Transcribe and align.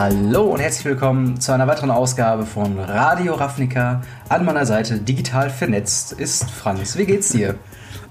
Hallo 0.00 0.44
und 0.44 0.60
herzlich 0.60 0.84
willkommen 0.84 1.40
zu 1.40 1.50
einer 1.50 1.66
weiteren 1.66 1.90
Ausgabe 1.90 2.46
von 2.46 2.78
Radio 2.78 3.34
Ravnica. 3.34 4.00
An 4.28 4.44
meiner 4.44 4.64
Seite 4.64 5.00
digital 5.00 5.50
vernetzt 5.50 6.12
ist 6.12 6.48
Franz. 6.48 6.96
Wie 6.96 7.04
geht's 7.04 7.30
dir? 7.30 7.56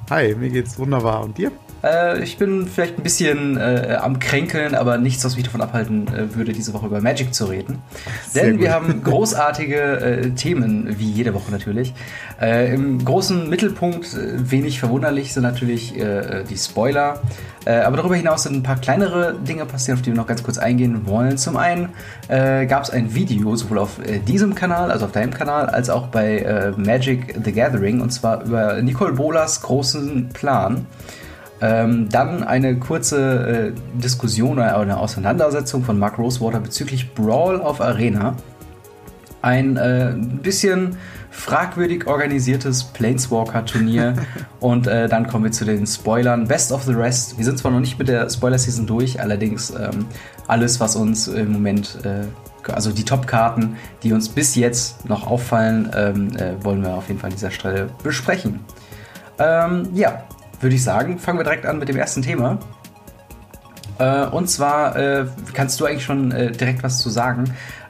Hi, 0.10 0.36
mir 0.36 0.50
geht's 0.50 0.78
wunderbar. 0.78 1.24
Und 1.24 1.38
dir? 1.38 1.50
Äh, 1.84 2.24
ich 2.24 2.38
bin 2.38 2.68
vielleicht 2.68 2.98
ein 2.98 3.04
bisschen 3.04 3.58
äh, 3.58 3.98
am 4.02 4.20
Kränkeln, 4.20 4.76
aber 4.76 4.98
nichts, 4.98 5.24
was 5.24 5.36
mich 5.36 5.46
davon 5.46 5.62
abhalten 5.62 6.08
äh, 6.08 6.36
würde, 6.36 6.54
diese 6.54 6.74
Woche 6.74 6.88
über 6.88 7.02
Magic 7.02 7.34
zu 7.34 7.46
reden. 7.46 7.82
Sehr 8.30 8.44
Denn 8.44 8.54
gut. 8.54 8.62
wir 8.62 8.74
haben 8.74 9.04
großartige 9.04 9.78
äh, 9.78 10.30
Themen, 10.32 11.00
wie 11.00 11.10
jede 11.10 11.34
Woche 11.34 11.52
natürlich. 11.52 11.94
Äh, 12.42 12.74
Im 12.74 13.04
großen 13.04 13.50
Mittelpunkt, 13.50 14.14
äh, 14.14 14.52
wenig 14.52 14.80
verwunderlich, 14.80 15.34
sind 15.34 15.44
natürlich 15.44 15.94
die 16.50 16.58
Spoiler. 16.58 17.22
aber 17.66 17.98
darüber 17.98 18.16
hinaus 18.16 18.44
sind 18.44 18.56
ein 18.56 18.64
paar 18.64 18.80
kleinere 18.80 19.36
Dinge 19.36 19.66
passiert, 19.66 19.98
auf 19.98 20.02
die 20.02 20.12
wir 20.12 20.18
noch 20.18 20.28
ganz 20.28 20.44
kurz 20.44 20.58
eingehen 20.58 21.06
wollen. 21.06 21.38
Zum 21.38 21.58
einen 21.58 21.90
gab 22.28 22.84
es 22.84 22.90
ein 22.90 23.14
Video, 23.14 23.56
sowohl 23.56 23.80
auf 23.80 24.00
diesem 24.28 24.56
Kanal, 24.56 24.92
also 24.92 25.06
auf 25.06 25.12
deinem 25.12 25.34
Kanal, 25.34 25.68
als 25.68 25.90
auch 25.90 26.08
bei 26.08 26.74
Magic 26.78 27.36
the 27.44 27.52
Gathering, 27.52 28.02
und 28.02 28.12
zwar 28.12 28.44
über 28.44 28.82
Nicole 28.82 29.14
Bolas 29.14 29.62
großen 29.62 30.30
Plan. 30.30 30.86
Ähm, 31.60 32.08
dann 32.10 32.44
eine 32.44 32.78
kurze 32.78 33.74
äh, 33.74 34.00
Diskussion 34.00 34.54
oder 34.54 34.78
eine 34.78 34.98
Auseinandersetzung 34.98 35.84
von 35.84 35.98
Mark 35.98 36.20
Rosewater 36.20 36.60
bezüglich 36.60 37.14
Brawl 37.14 37.60
auf 37.60 37.82
Arena. 37.82 38.36
Ein 39.42 39.78
äh, 39.78 40.14
bisschen 40.44 40.98
fragwürdig 41.32 42.08
organisiertes 42.08 42.84
Planeswalker-Turnier. 42.84 44.16
und 44.60 44.88
äh, 44.88 45.08
dann 45.08 45.28
kommen 45.28 45.46
wir 45.46 45.52
zu 45.52 45.66
den 45.66 45.88
Spoilern. 45.88 46.48
Best 46.48 46.72
of 46.72 46.84
the 46.84 46.94
Rest. 46.94 47.38
Wir 47.38 47.46
sind 47.46 47.58
zwar 47.58 47.72
noch 47.72 47.80
nicht 47.80 47.98
mit 47.98 48.08
der 48.08 48.30
Spoiler-Season 48.30 48.86
durch, 48.86 49.20
allerdings 49.20 49.72
ähm, 49.72 50.06
alles, 50.48 50.80
was 50.80 50.96
uns 50.96 51.28
im 51.28 51.52
Moment, 51.52 52.00
äh, 52.04 52.26
also 52.72 52.92
die 52.92 53.06
Top-Karten, 53.06 53.78
die 54.04 54.14
uns 54.14 54.30
bis 54.30 54.56
jetzt 54.56 55.08
noch 55.08 55.26
auffallen, 55.26 55.90
ähm, 55.96 56.36
äh, 56.36 56.54
wollen 56.64 56.84
wir 56.84 56.96
auf 56.96 57.08
jeden 57.08 57.20
Fall 57.20 57.30
an 57.30 57.36
dieser 57.36 57.52
Stelle 57.52 57.90
besprechen. 58.04 58.60
Ähm, 59.40 59.90
ja, 59.94 60.24
würde 60.60 60.76
ich 60.76 60.84
sagen, 60.84 61.20
fangen 61.20 61.40
wir 61.40 61.44
direkt 61.44 61.66
an 61.66 61.80
mit 61.80 61.90
dem 61.90 61.98
ersten 61.98 62.22
Thema. 62.22 62.60
Äh, 64.00 64.26
und 64.28 64.50
zwar 64.50 64.96
äh, 64.96 65.26
kannst 65.54 65.80
du 65.80 65.86
eigentlich 65.86 66.04
schon 66.04 66.32
äh, 66.32 66.52
direkt 66.52 66.84
was 66.84 67.00
zu 67.00 67.10
sagen. 67.10 67.46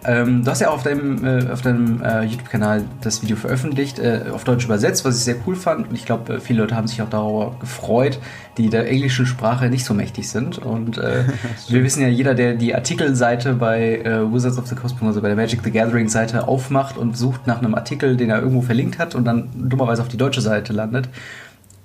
Ähm, 0.05 0.43
du 0.43 0.51
hast 0.51 0.61
ja 0.61 0.69
auch 0.69 0.75
auf 0.75 0.83
deinem, 0.83 1.25
äh, 1.25 1.51
auf 1.51 1.61
deinem 1.61 2.01
äh, 2.01 2.23
YouTube-Kanal 2.23 2.85
das 3.01 3.21
Video 3.21 3.35
veröffentlicht, 3.35 3.99
äh, 3.99 4.21
auf 4.31 4.45
Deutsch 4.45 4.63
übersetzt, 4.63 5.03
was 5.03 5.17
ich 5.17 5.23
sehr 5.23 5.35
cool 5.45 5.55
fand. 5.55 5.89
Und 5.89 5.95
ich 5.95 6.05
glaube, 6.05 6.39
viele 6.39 6.61
Leute 6.61 6.75
haben 6.75 6.87
sich 6.87 7.01
auch 7.01 7.09
darüber 7.09 7.57
gefreut, 7.59 8.19
die 8.57 8.69
der 8.69 8.89
englischen 8.89 9.25
Sprache 9.25 9.69
nicht 9.69 9.83
so 9.83 9.93
mächtig 9.93 10.29
sind. 10.29 10.59
Und 10.59 10.97
wir 11.67 11.83
wissen 11.83 12.01
ja, 12.01 12.07
jeder, 12.07 12.35
der 12.35 12.53
die 12.53 12.73
Artikelseite 12.73 13.53
bei 13.53 14.01
Wizards 14.31 14.57
of 14.57 14.67
the 14.67 14.75
Coast, 14.75 14.95
also 15.01 15.21
bei 15.21 15.27
der 15.27 15.35
Magic 15.35 15.61
the 15.63 15.71
Gathering 15.71 16.07
Seite 16.09 16.47
aufmacht 16.47 16.97
und 16.97 17.17
sucht 17.17 17.47
nach 17.47 17.59
einem 17.59 17.75
Artikel, 17.75 18.15
den 18.17 18.29
er 18.29 18.39
irgendwo 18.39 18.61
verlinkt 18.61 18.99
hat 18.99 19.13
und 19.13 19.25
dann 19.25 19.49
dummerweise 19.53 20.01
auf 20.01 20.07
die 20.07 20.17
deutsche 20.17 20.41
Seite 20.41 20.73
landet, 20.73 21.09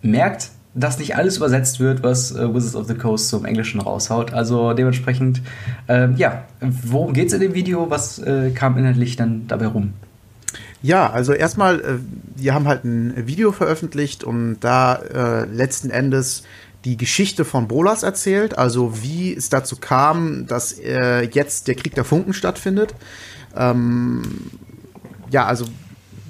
merkt, 0.00 0.50
dass 0.74 0.98
nicht 0.98 1.16
alles 1.16 1.36
übersetzt 1.36 1.80
wird, 1.80 2.02
was 2.02 2.32
äh, 2.32 2.54
Wizards 2.54 2.76
of 2.76 2.86
the 2.86 2.94
Coast 2.94 3.28
zum 3.28 3.44
Englischen 3.44 3.80
raushaut. 3.80 4.32
Also 4.32 4.72
dementsprechend, 4.72 5.42
äh, 5.88 6.10
ja, 6.14 6.44
worum 6.60 7.12
geht 7.12 7.28
es 7.28 7.34
in 7.34 7.40
dem 7.40 7.54
Video? 7.54 7.90
Was 7.90 8.18
äh, 8.18 8.50
kam 8.50 8.78
inhaltlich 8.78 9.16
dann 9.16 9.46
dabei 9.48 9.66
rum? 9.66 9.92
Ja, 10.82 11.10
also 11.10 11.32
erstmal, 11.32 11.80
äh, 11.80 11.98
wir 12.36 12.54
haben 12.54 12.66
halt 12.66 12.84
ein 12.84 13.26
Video 13.26 13.52
veröffentlicht 13.52 14.24
und 14.24 14.58
da 14.60 14.96
äh, 14.96 15.44
letzten 15.44 15.90
Endes 15.90 16.42
die 16.84 16.96
Geschichte 16.96 17.44
von 17.44 17.68
Bolas 17.68 18.02
erzählt, 18.02 18.58
also 18.58 19.02
wie 19.02 19.32
es 19.32 19.48
dazu 19.48 19.76
kam, 19.76 20.46
dass 20.48 20.72
äh, 20.72 21.22
jetzt 21.30 21.68
der 21.68 21.76
Krieg 21.76 21.94
der 21.94 22.04
Funken 22.04 22.32
stattfindet. 22.32 22.94
Ähm, 23.56 24.22
ja, 25.30 25.46
also 25.46 25.66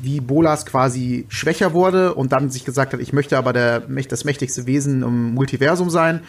wie 0.02 0.20
Bolas 0.20 0.66
quasi 0.66 1.26
schwächer 1.28 1.72
wurde 1.72 2.14
und 2.14 2.32
dann 2.32 2.50
sich 2.50 2.64
gesagt 2.64 2.92
hat, 2.92 3.00
ich 3.00 3.12
möchte 3.12 3.38
aber 3.38 3.52
der, 3.52 3.80
das 3.80 4.24
mächtigste 4.24 4.66
Wesen 4.66 5.02
im 5.02 5.34
Multiversum 5.34 5.90
sein 5.90 6.20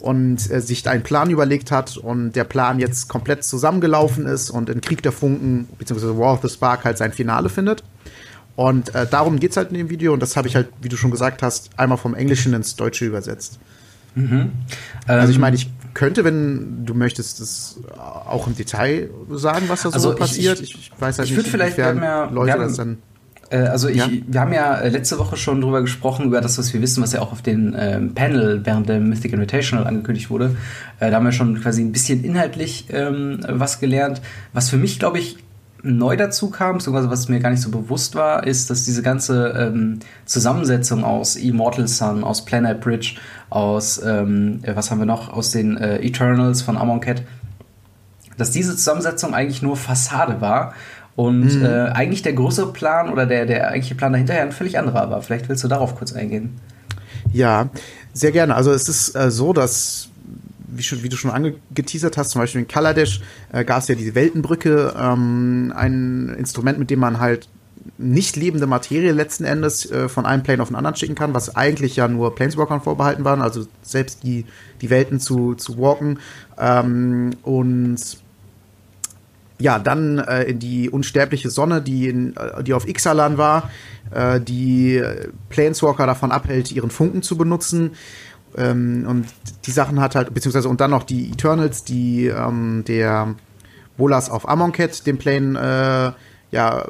und 0.00 0.50
äh, 0.50 0.60
sich 0.60 0.88
einen 0.88 1.02
Plan 1.02 1.30
überlegt 1.30 1.70
hat 1.70 1.96
und 1.96 2.32
der 2.32 2.44
Plan 2.44 2.80
jetzt 2.80 3.08
komplett 3.08 3.44
zusammengelaufen 3.44 4.26
ist 4.26 4.50
und 4.50 4.68
in 4.68 4.80
Krieg 4.80 5.02
der 5.02 5.12
Funken 5.12 5.68
bzw. 5.78 6.18
War 6.18 6.34
of 6.34 6.42
the 6.42 6.48
Spark 6.48 6.84
halt 6.84 6.98
sein 6.98 7.12
Finale 7.12 7.48
findet. 7.48 7.84
Und 8.56 8.94
äh, 8.94 9.06
darum 9.08 9.38
geht 9.38 9.52
es 9.52 9.56
halt 9.56 9.70
in 9.70 9.78
dem 9.78 9.90
Video 9.90 10.12
und 10.12 10.20
das 10.20 10.36
habe 10.36 10.48
ich 10.48 10.56
halt, 10.56 10.68
wie 10.82 10.88
du 10.88 10.96
schon 10.96 11.10
gesagt 11.10 11.42
hast, 11.42 11.70
einmal 11.78 11.98
vom 11.98 12.14
Englischen 12.14 12.52
ins 12.52 12.76
Deutsche 12.76 13.04
übersetzt. 13.04 13.58
Mhm. 14.14 14.50
Also 15.06 15.30
ich 15.30 15.38
meine, 15.38 15.54
ich 15.56 15.70
könnte, 15.94 16.24
wenn 16.24 16.84
du 16.84 16.94
möchtest, 16.94 17.40
das 17.40 17.78
auch 17.96 18.46
im 18.46 18.56
Detail 18.56 19.08
sagen, 19.30 19.68
was 19.68 19.82
da 19.82 19.90
so 19.90 19.94
also 19.94 20.14
passiert. 20.14 20.60
Ich, 20.60 20.74
ich, 20.74 20.92
ich 20.92 21.00
weiß 21.00 21.18
halt 21.18 21.30
ich 21.30 21.36
nicht, 21.36 21.48
vielleicht, 21.48 21.76
wir 21.76 21.86
haben 21.86 22.02
ja, 22.02 22.24
Leute 22.24 22.46
wir 22.46 22.52
haben, 22.54 22.62
das 22.62 22.76
dann 22.76 22.98
also 23.56 23.88
ich, 23.88 23.96
ja. 23.96 24.08
wir 24.26 24.40
haben 24.40 24.52
ja 24.52 24.76
äh, 24.76 24.88
letzte 24.88 25.18
Woche 25.18 25.36
schon 25.36 25.60
drüber 25.60 25.80
gesprochen, 25.80 26.26
über 26.26 26.40
das, 26.40 26.56
was 26.58 26.72
wir 26.72 26.80
wissen, 26.80 27.02
was 27.02 27.12
ja 27.12 27.20
auch 27.20 27.32
auf 27.32 27.42
dem 27.42 27.74
ähm, 27.76 28.14
Panel 28.14 28.60
während 28.64 28.88
der 28.88 29.00
Mythic 29.00 29.32
Invitational 29.32 29.86
angekündigt 29.86 30.30
wurde. 30.30 30.56
Äh, 31.00 31.10
da 31.10 31.16
haben 31.16 31.24
wir 31.24 31.32
schon 31.32 31.60
quasi 31.60 31.82
ein 31.82 31.92
bisschen 31.92 32.22
inhaltlich 32.22 32.86
ähm, 32.90 33.40
was 33.48 33.80
gelernt. 33.80 34.22
Was 34.52 34.70
für 34.70 34.76
mich, 34.76 34.98
glaube 34.98 35.18
ich, 35.18 35.38
neu 35.82 36.16
dazu 36.16 36.50
kam, 36.50 36.76
beziehungsweise 36.76 37.10
was 37.10 37.28
mir 37.28 37.40
gar 37.40 37.50
nicht 37.50 37.62
so 37.62 37.70
bewusst 37.70 38.14
war, 38.14 38.46
ist, 38.46 38.70
dass 38.70 38.84
diese 38.84 39.02
ganze 39.02 39.48
ähm, 39.56 39.98
Zusammensetzung 40.26 41.04
aus 41.04 41.36
Immortal 41.36 41.88
Sun, 41.88 42.22
aus 42.24 42.44
Planet 42.44 42.80
Bridge, 42.80 43.16
aus, 43.48 44.00
ähm, 44.04 44.60
was 44.64 44.90
haben 44.90 44.98
wir 44.98 45.06
noch, 45.06 45.32
aus 45.32 45.50
den 45.52 45.76
äh, 45.76 45.98
Eternals 46.04 46.62
von 46.62 46.76
Amonkhet, 46.76 47.22
dass 48.36 48.50
diese 48.50 48.76
Zusammensetzung 48.76 49.34
eigentlich 49.34 49.62
nur 49.62 49.76
Fassade 49.76 50.40
war 50.40 50.74
und 51.16 51.58
mhm. 51.58 51.64
äh, 51.64 51.88
eigentlich 51.88 52.22
der 52.22 52.32
große 52.32 52.66
Plan 52.68 53.10
oder 53.10 53.26
der, 53.26 53.46
der 53.46 53.68
eigentliche 53.68 53.94
Plan 53.94 54.12
dahinter 54.12 54.34
ein 54.40 54.52
völlig 54.52 54.78
anderer 54.78 55.10
war. 55.10 55.22
Vielleicht 55.22 55.48
willst 55.48 55.64
du 55.64 55.68
darauf 55.68 55.96
kurz 55.96 56.12
eingehen. 56.12 56.58
Ja, 57.32 57.68
sehr 58.12 58.32
gerne. 58.32 58.54
Also 58.54 58.72
es 58.72 58.88
ist 58.88 59.14
äh, 59.14 59.30
so, 59.30 59.52
dass 59.52 60.08
wie, 60.66 60.82
schon, 60.82 61.02
wie, 61.02 61.08
du 61.08 61.16
schon 61.16 61.30
angeteasert 61.30 62.16
hast, 62.16 62.30
zum 62.30 62.40
Beispiel 62.40 62.62
in 62.62 62.68
Kaladesh 62.68 63.20
äh, 63.52 63.64
gab 63.64 63.82
es 63.82 63.88
ja 63.88 63.94
diese 63.94 64.14
Weltenbrücke, 64.14 64.94
ähm, 64.98 65.72
ein 65.76 66.34
Instrument, 66.38 66.78
mit 66.78 66.90
dem 66.90 67.00
man 67.00 67.20
halt 67.20 67.48
nicht 67.98 68.36
lebende 68.36 68.66
Materie 68.66 69.12
letzten 69.12 69.44
Endes 69.44 69.90
äh, 69.90 70.08
von 70.08 70.26
einem 70.26 70.42
Plane 70.42 70.62
auf 70.62 70.68
den 70.68 70.76
anderen 70.76 70.96
schicken 70.96 71.14
kann, 71.14 71.34
was 71.34 71.56
eigentlich 71.56 71.96
ja 71.96 72.08
nur 72.08 72.34
Planeswalkern 72.34 72.82
vorbehalten 72.82 73.24
waren, 73.24 73.42
also 73.42 73.66
selbst 73.82 74.22
die, 74.22 74.44
die 74.80 74.90
Welten 74.90 75.18
zu, 75.18 75.54
zu 75.54 75.78
walken. 75.78 76.18
Ähm, 76.58 77.30
und 77.42 77.98
ja, 79.60 79.78
dann 79.78 80.18
äh, 80.18 80.44
in 80.44 80.58
die 80.58 80.90
unsterbliche 80.90 81.50
Sonne, 81.50 81.82
die, 81.82 82.08
in, 82.08 82.36
äh, 82.36 82.64
die 82.64 82.74
auf 82.74 82.88
Ixalan 82.88 83.38
war, 83.38 83.70
äh, 84.10 84.40
die 84.40 85.02
Planeswalker 85.50 86.06
davon 86.06 86.32
abhält, 86.32 86.72
ihren 86.72 86.90
Funken 86.90 87.22
zu 87.22 87.36
benutzen. 87.36 87.92
Ähm, 88.56 89.04
und 89.06 89.26
die 89.66 89.70
Sachen 89.70 90.00
hat 90.00 90.14
halt, 90.14 90.34
beziehungsweise 90.34 90.68
und 90.68 90.80
dann 90.80 90.90
noch 90.90 91.04
die 91.04 91.30
Eternals, 91.30 91.84
die 91.84 92.26
ähm, 92.26 92.84
der 92.86 93.34
Bolas 93.96 94.30
auf 94.30 94.48
Amonkhet, 94.48 95.06
dem 95.06 95.18
Plane, 95.18 96.16
äh, 96.50 96.54
ja, 96.54 96.88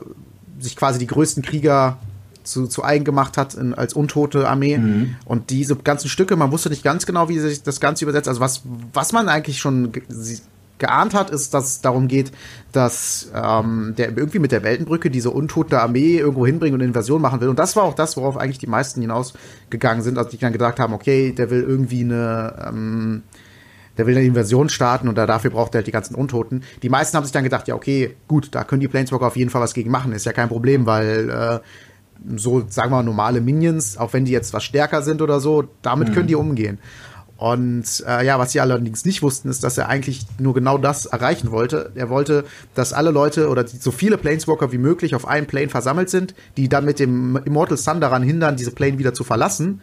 sich 0.58 0.76
quasi 0.76 0.98
die 0.98 1.06
größten 1.06 1.42
Krieger 1.42 1.98
zu, 2.44 2.66
zu 2.66 2.84
eigen 2.84 3.04
gemacht 3.04 3.37
hat 3.37 3.54
in, 3.54 3.75
als 3.75 3.94
untote 3.94 4.48
Armee. 4.48 4.78
Mhm. 4.78 5.16
Und 5.25 5.50
diese 5.50 5.76
ganzen 5.76 6.08
Stücke, 6.08 6.37
man 6.37 6.52
wusste 6.52 6.70
nicht 6.70 6.84
ganz 6.84 7.04
genau, 7.04 7.28
wie 7.28 7.38
sich 7.38 7.62
das 7.62 7.81
Ganze 7.81 8.04
übersetzt. 8.04 8.28
Also 8.28 8.41
was, 8.41 8.62
was 8.92 9.12
man 9.12 9.28
eigentlich 9.28 9.58
schon 9.58 9.92
geahnt 10.80 11.14
hat, 11.14 11.30
ist, 11.30 11.54
dass 11.54 11.66
es 11.66 11.80
darum 11.80 12.08
geht, 12.08 12.32
dass 12.72 13.30
ähm, 13.34 13.94
der 13.96 14.16
irgendwie 14.16 14.41
mit 14.41 14.50
der 14.50 14.64
Weltenbrücke 14.64 15.10
diese 15.10 15.30
untote 15.30 15.80
Armee 15.80 16.16
irgendwo 16.16 16.44
hinbringen 16.44 16.75
und 16.75 16.81
eine 16.81 16.88
Invasion 16.88 17.22
machen 17.22 17.40
will. 17.40 17.49
Und 17.49 17.58
das 17.58 17.76
war 17.76 17.84
auch 17.84 17.94
das, 17.94 18.16
worauf 18.16 18.37
eigentlich 18.37 18.58
die 18.58 18.66
meisten 18.66 19.00
hinausgegangen 19.00 20.02
sind, 20.02 20.19
als 20.19 20.31
die 20.31 20.38
dann 20.38 20.52
gedacht 20.52 20.81
haben, 20.81 20.93
okay, 20.93 21.32
der 21.32 21.50
will 21.50 21.62
irgendwie 21.62 22.02
eine, 22.02 22.66
ähm, 22.69 23.22
der 23.96 24.06
will 24.06 24.16
eine 24.16 24.26
Invasion 24.26 24.69
starten 24.69 25.08
und 25.08 25.16
dafür 25.16 25.50
braucht 25.50 25.75
er 25.75 25.78
halt 25.78 25.87
die 25.87 25.93
ganzen 25.93 26.14
Untoten. 26.14 26.62
Die 26.82 26.88
meisten 26.88 27.16
haben 27.16 27.25
sich 27.25 27.32
dann 27.32 27.44
gedacht, 27.44 27.69
ja, 27.69 27.75
okay, 27.75 28.16
gut, 28.28 28.49
da 28.55 28.64
können 28.64 28.81
die 28.81 28.88
Planeswalker 28.88 29.26
auf 29.26 29.37
jeden 29.37 29.50
Fall 29.50 29.60
was 29.60 29.75
gegen 29.75 29.90
machen, 29.90 30.12
ist 30.12 30.26
ja 30.26 30.32
kein 30.32 30.49
Problem, 30.49 30.87
weil 30.87 31.31
äh, 31.31 31.60
so, 32.37 32.64
sagen 32.69 32.90
wir 32.90 32.96
mal, 32.96 33.02
normale 33.02 33.40
Minions, 33.40 33.96
auch 33.96 34.12
wenn 34.12 34.25
die 34.25 34.32
jetzt 34.32 34.52
was 34.52 34.64
stärker 34.64 35.02
sind 35.02 35.22
oder 35.22 35.40
so, 35.40 35.64
damit 35.82 36.10
mhm. 36.10 36.14
können 36.14 36.26
die 36.28 36.34
umgehen. 36.34 36.78
Und 37.40 38.04
äh, 38.06 38.26
ja, 38.26 38.38
was 38.38 38.52
sie 38.52 38.60
allerdings 38.60 39.06
nicht 39.06 39.22
wussten, 39.22 39.48
ist, 39.48 39.64
dass 39.64 39.78
er 39.78 39.88
eigentlich 39.88 40.26
nur 40.38 40.52
genau 40.52 40.76
das 40.76 41.06
erreichen 41.06 41.50
wollte. 41.50 41.90
Er 41.94 42.10
wollte, 42.10 42.44
dass 42.75 42.92
alle 42.92 43.12
Leute 43.12 43.48
oder 43.48 43.64
die, 43.64 43.78
so 43.78 43.92
viele 43.92 44.19
Planeswalker 44.19 44.72
wie 44.72 44.78
möglich 44.78 45.14
auf 45.14 45.26
einem 45.26 45.46
Plane 45.46 45.70
versammelt 45.70 46.10
sind, 46.10 46.34
die 46.58 46.69
dann 46.69 46.84
mit 46.84 46.98
dem 46.98 47.40
Immortal 47.46 47.78
Sun 47.78 48.02
daran 48.02 48.22
hindern, 48.22 48.56
diese 48.56 48.72
Plane 48.72 48.98
wieder 48.98 49.14
zu 49.14 49.25
verlassen 49.25 49.81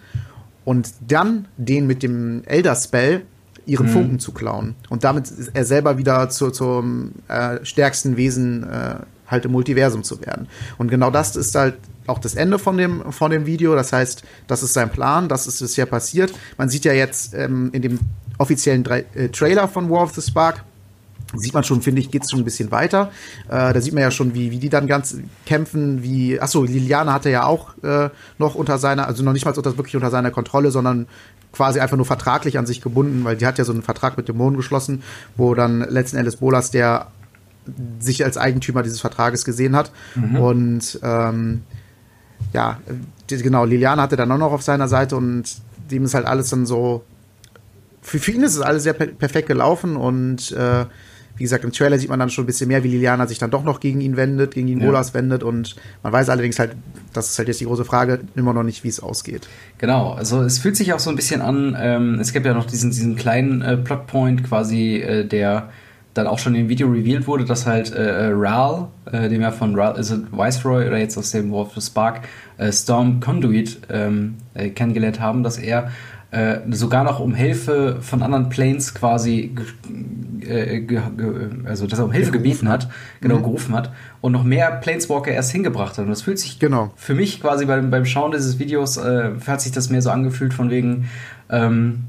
und 0.66 0.92
dann 1.08 1.48
den 1.58 1.88
mit 1.88 2.04
dem 2.04 2.44
Elder 2.46 2.76
Spell 2.76 3.24
ihren 3.66 3.88
mhm. 3.88 3.92
Funken 3.92 4.20
zu 4.20 4.34
klauen. 4.34 4.76
Und 4.90 5.04
damit 5.04 5.26
er 5.56 5.66
selber 5.66 5.98
wieder 5.98 6.30
zu, 6.30 6.52
zum 6.52 7.14
äh, 7.28 7.66
stärksten 7.66 8.18
Wesen 8.18 8.70
äh, 8.70 8.98
halt 9.26 9.46
im 9.46 9.52
Multiversum 9.52 10.04
zu 10.04 10.22
werden. 10.22 10.48
Und 10.78 10.92
genau 10.92 11.10
das 11.10 11.36
ist 11.36 11.56
halt 11.56 11.74
auch 12.08 12.20
das 12.20 12.36
Ende 12.36 12.60
von 12.60 12.78
dem, 12.78 13.12
von 13.12 13.32
dem 13.32 13.46
Video. 13.46 13.76
Das 13.76 13.94
heißt, 13.94 14.24
das 14.48 14.64
ist 14.64 14.74
sein 14.74 14.90
Plan, 14.90 15.30
das 15.30 15.48
ist 15.48 15.60
bisher 15.60 15.86
passiert. 15.86 16.34
Man 16.58 16.70
sieht 16.70 16.86
ja 16.86 16.94
jetzt 16.94 17.34
ähm, 17.34 17.70
in 17.74 17.82
dem 17.82 18.00
offiziellen 18.38 18.84
Dre 18.84 19.06
äh, 19.16 19.30
Trailer 19.30 19.68
von 19.68 19.90
War 19.90 20.04
of 20.04 20.14
the 20.14 20.22
Spark, 20.22 20.64
sieht 21.34 21.54
man 21.54 21.64
schon, 21.64 21.82
finde 21.82 22.02
ich, 22.02 22.10
geht 22.10 22.24
es 22.24 22.32
schon 22.32 22.40
ein 22.40 22.46
bisschen 22.46 22.72
weiter. 22.72 23.12
Äh, 23.48 23.74
da 23.74 23.82
sieht 23.82 23.94
man 23.94 24.02
ja 24.02 24.12
schon, 24.12 24.34
wie, 24.34 24.52
wie 24.52 24.60
die 24.60 24.70
dann 24.70 24.88
ganz 24.88 25.18
kämpfen, 25.46 26.02
wie, 26.04 26.40
achso, 26.40 26.64
Liliana 26.64 27.14
hatte 27.14 27.30
ja 27.30 27.44
auch 27.44 27.72
äh, 27.84 28.10
noch 28.38 28.56
unter 28.56 28.78
seiner, 28.78 29.08
also 29.08 29.24
noch 29.24 29.34
nicht 29.34 29.46
mal 29.46 29.54
unter, 29.54 29.78
wirklich 29.78 29.96
unter 29.96 30.10
seiner 30.10 30.32
Kontrolle, 30.32 30.72
sondern 30.72 31.08
quasi 31.52 31.80
einfach 31.80 31.98
nur 31.98 32.06
vertraglich 32.06 32.58
an 32.58 32.66
sich 32.66 32.82
gebunden, 32.82 33.24
weil 33.24 33.36
die 33.36 33.46
hat 33.46 33.58
ja 33.58 33.66
so 33.66 33.74
einen 33.74 33.82
Vertrag 33.82 34.16
mit 34.18 34.28
dem 34.28 34.38
Mond 34.38 34.58
geschlossen, 34.58 35.04
wo 35.36 35.56
dann 35.56 35.82
letzten 35.82 36.18
Endes 36.18 36.38
Bolas 36.38 36.72
der 36.72 37.08
sich 38.00 38.24
als 38.24 38.38
Eigentümer 38.38 38.84
dieses 38.84 39.02
Vertrages 39.02 39.44
gesehen 39.44 39.76
hat. 39.76 39.92
Mhm. 40.16 40.36
Und 40.38 41.00
ähm, 41.04 41.64
ja, 42.54 42.80
genau, 43.28 43.66
Liliana 43.66 44.04
hatte 44.04 44.16
dann 44.16 44.32
auch 44.32 44.38
noch 44.38 44.52
auf 44.52 44.62
seiner 44.62 44.88
Seite 44.88 45.16
und 45.16 45.44
dem 45.92 46.06
ist 46.06 46.14
halt 46.14 46.26
alles 46.26 46.50
dann 46.50 46.66
so. 46.66 47.04
Für, 48.02 48.20
für 48.20 48.32
ihn 48.32 48.44
ist 48.44 48.56
es 48.56 48.62
alles 48.62 48.84
sehr 48.84 48.94
per 48.94 49.08
perfekt 49.08 49.48
gelaufen 49.48 49.98
und 49.98 50.52
äh, 50.52 50.86
wie 51.38 51.44
gesagt, 51.44 51.64
im 51.64 51.72
Trailer 51.72 52.00
sieht 52.00 52.10
man 52.10 52.20
dann 52.20 52.30
schon 52.30 52.44
ein 52.44 52.48
bisschen 52.48 52.68
mehr, 52.68 52.84
wie 52.84 52.88
Liliana 52.88 53.28
sich 53.28 53.38
dann 53.38 53.52
doch 53.52 53.64
noch 53.64 53.80
gegen 53.80 54.02
ihn 54.02 54.18
wendet, 54.18 54.56
gegen 54.56 54.68
ihn 54.68 54.80
ja. 54.80 54.88
Bolas 54.88 55.14
wendet 55.14 55.44
und 55.44 55.76
man 56.02 56.12
weiß 56.12 56.30
allerdings 56.30 56.58
halt, 56.58 56.72
das 57.14 57.30
ist 57.30 57.38
halt 57.38 57.48
jetzt 57.48 57.60
die 57.60 57.66
große 57.66 57.86
Frage, 57.86 58.22
immer 58.36 58.54
noch 58.54 58.64
nicht, 58.64 58.84
wie 58.84 58.88
es 58.88 59.00
ausgeht. 59.00 59.48
Genau, 59.78 60.14
also 60.14 60.42
es 60.42 60.58
fühlt 60.58 60.76
sich 60.76 60.94
auch 60.94 61.00
so 61.00 61.10
ein 61.10 61.16
bisschen 61.16 61.42
an, 61.42 61.78
ähm, 61.80 62.20
es 62.20 62.34
gibt 62.34 62.46
ja 62.46 62.54
noch 62.54 62.66
diesen, 62.66 62.90
diesen 62.90 63.16
kleinen 63.16 63.62
äh, 63.62 63.78
Plotpoint 63.78 64.44
quasi, 64.44 64.96
äh, 64.96 65.26
der 65.26 65.70
dann 66.18 66.28
auch 66.28 66.40
schon 66.40 66.56
im 66.56 66.70
Video 66.70 66.88
revealed 66.88 67.28
wurde, 67.28 67.46
dass 67.46 67.66
halt 67.66 67.94
äh, 67.94 68.30
äh 68.30 68.32
Ral, 68.34 68.88
äh, 69.12 69.30
dem 69.30 69.42
ja 69.42 69.52
von 69.52 69.76
Ral, 69.76 69.94
also 69.94 70.18
Viceroy 70.32 70.88
oder 70.88 70.98
jetzt 70.98 71.18
aus 71.18 71.32
dem 71.32 71.52
War 71.52 71.62
of 71.62 71.74
the 71.76 71.82
Spark, 71.82 72.22
äh, 72.58 72.72
Storm 72.72 73.20
Conduit 73.20 73.80
ähm, 73.90 74.36
äh, 74.54 74.70
kennengelernt 74.70 75.20
haben, 75.20 75.44
dass 75.44 75.58
er 75.58 75.92
äh, 76.32 76.60
sogar 76.72 77.04
noch 77.04 77.20
um 77.20 77.36
Hilfe 77.36 77.98
von 78.02 78.22
anderen 78.22 78.50
Planes 78.50 78.94
quasi, 78.94 79.56
also 81.66 81.88
dass 81.88 82.00
er 82.00 82.06
um 82.06 82.12
Hilfe 82.12 82.32
gebeten 82.32 82.68
hat, 82.68 82.90
genau, 83.22 83.38
mhm. 83.38 83.44
gerufen 83.44 83.74
hat 83.74 83.94
und 84.20 84.34
noch 84.34 84.44
mehr 84.44 84.72
Planeswalker 84.72 85.32
erst 85.32 85.52
hingebracht 85.52 85.98
hat. 85.98 86.04
Und 86.04 86.10
das 86.10 86.24
fühlt 86.24 86.40
sich 86.40 86.60
genau. 86.60 86.92
für 86.98 87.16
mich 87.16 87.40
quasi 87.40 87.66
beim, 87.66 87.92
beim 87.92 88.06
Schauen 88.06 88.32
dieses 88.32 88.60
Videos, 88.60 89.00
hat 89.00 89.62
sich 89.62 89.72
das 89.72 89.90
mehr 89.90 90.02
so 90.02 90.10
angefühlt 90.10 90.54
von 90.54 90.70
wegen, 90.70 91.08
ähm, 91.50 92.04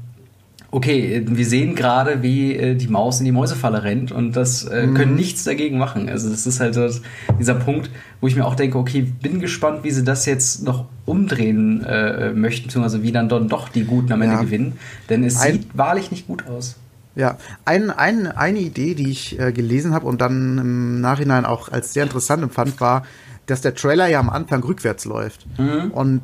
okay, 0.71 1.25
wir 1.27 1.45
sehen 1.45 1.75
gerade, 1.75 2.21
wie 2.21 2.55
äh, 2.55 2.75
die 2.75 2.87
Maus 2.87 3.19
in 3.19 3.25
die 3.25 3.31
Mäusefalle 3.31 3.83
rennt 3.83 4.11
und 4.11 4.33
das 4.33 4.65
äh, 4.65 4.87
mhm. 4.87 4.93
können 4.93 5.15
nichts 5.15 5.43
dagegen 5.43 5.77
machen. 5.77 6.09
Also 6.09 6.29
das 6.29 6.45
ist 6.45 6.59
halt 6.59 6.75
das, 6.75 7.01
dieser 7.39 7.55
Punkt, 7.55 7.89
wo 8.21 8.27
ich 8.27 8.35
mir 8.35 8.45
auch 8.45 8.55
denke, 8.55 8.77
okay, 8.77 9.01
bin 9.01 9.39
gespannt, 9.39 9.83
wie 9.83 9.91
sie 9.91 10.03
das 10.03 10.25
jetzt 10.25 10.63
noch 10.63 10.85
umdrehen 11.05 11.83
äh, 11.83 12.31
möchten, 12.33 12.67
beziehungsweise 12.67 13.01
wie 13.01 13.11
dann, 13.11 13.29
dann 13.29 13.47
doch 13.47 13.69
die 13.69 13.83
Guten 13.83 14.11
am 14.13 14.21
Ende 14.21 14.35
ja. 14.35 14.41
gewinnen. 14.41 14.77
Denn 15.09 15.23
es 15.23 15.39
ein, 15.39 15.53
sieht 15.53 15.77
wahrlich 15.77 16.11
nicht 16.11 16.27
gut 16.27 16.47
aus. 16.47 16.75
Ja, 17.15 17.37
ein, 17.65 17.89
ein, 17.89 18.27
eine 18.27 18.59
Idee, 18.59 18.93
die 18.93 19.09
ich 19.09 19.39
äh, 19.39 19.51
gelesen 19.51 19.93
habe 19.93 20.05
und 20.05 20.21
dann 20.21 20.57
im 20.59 21.01
Nachhinein 21.01 21.45
auch 21.45 21.69
als 21.71 21.93
sehr 21.93 22.03
interessant 22.03 22.43
empfand, 22.43 22.79
war, 22.79 23.03
dass 23.47 23.61
der 23.61 23.73
Trailer 23.73 24.07
ja 24.07 24.19
am 24.19 24.29
Anfang 24.29 24.63
rückwärts 24.63 25.05
läuft. 25.05 25.47
Mhm. 25.57 25.91
Und 25.91 26.21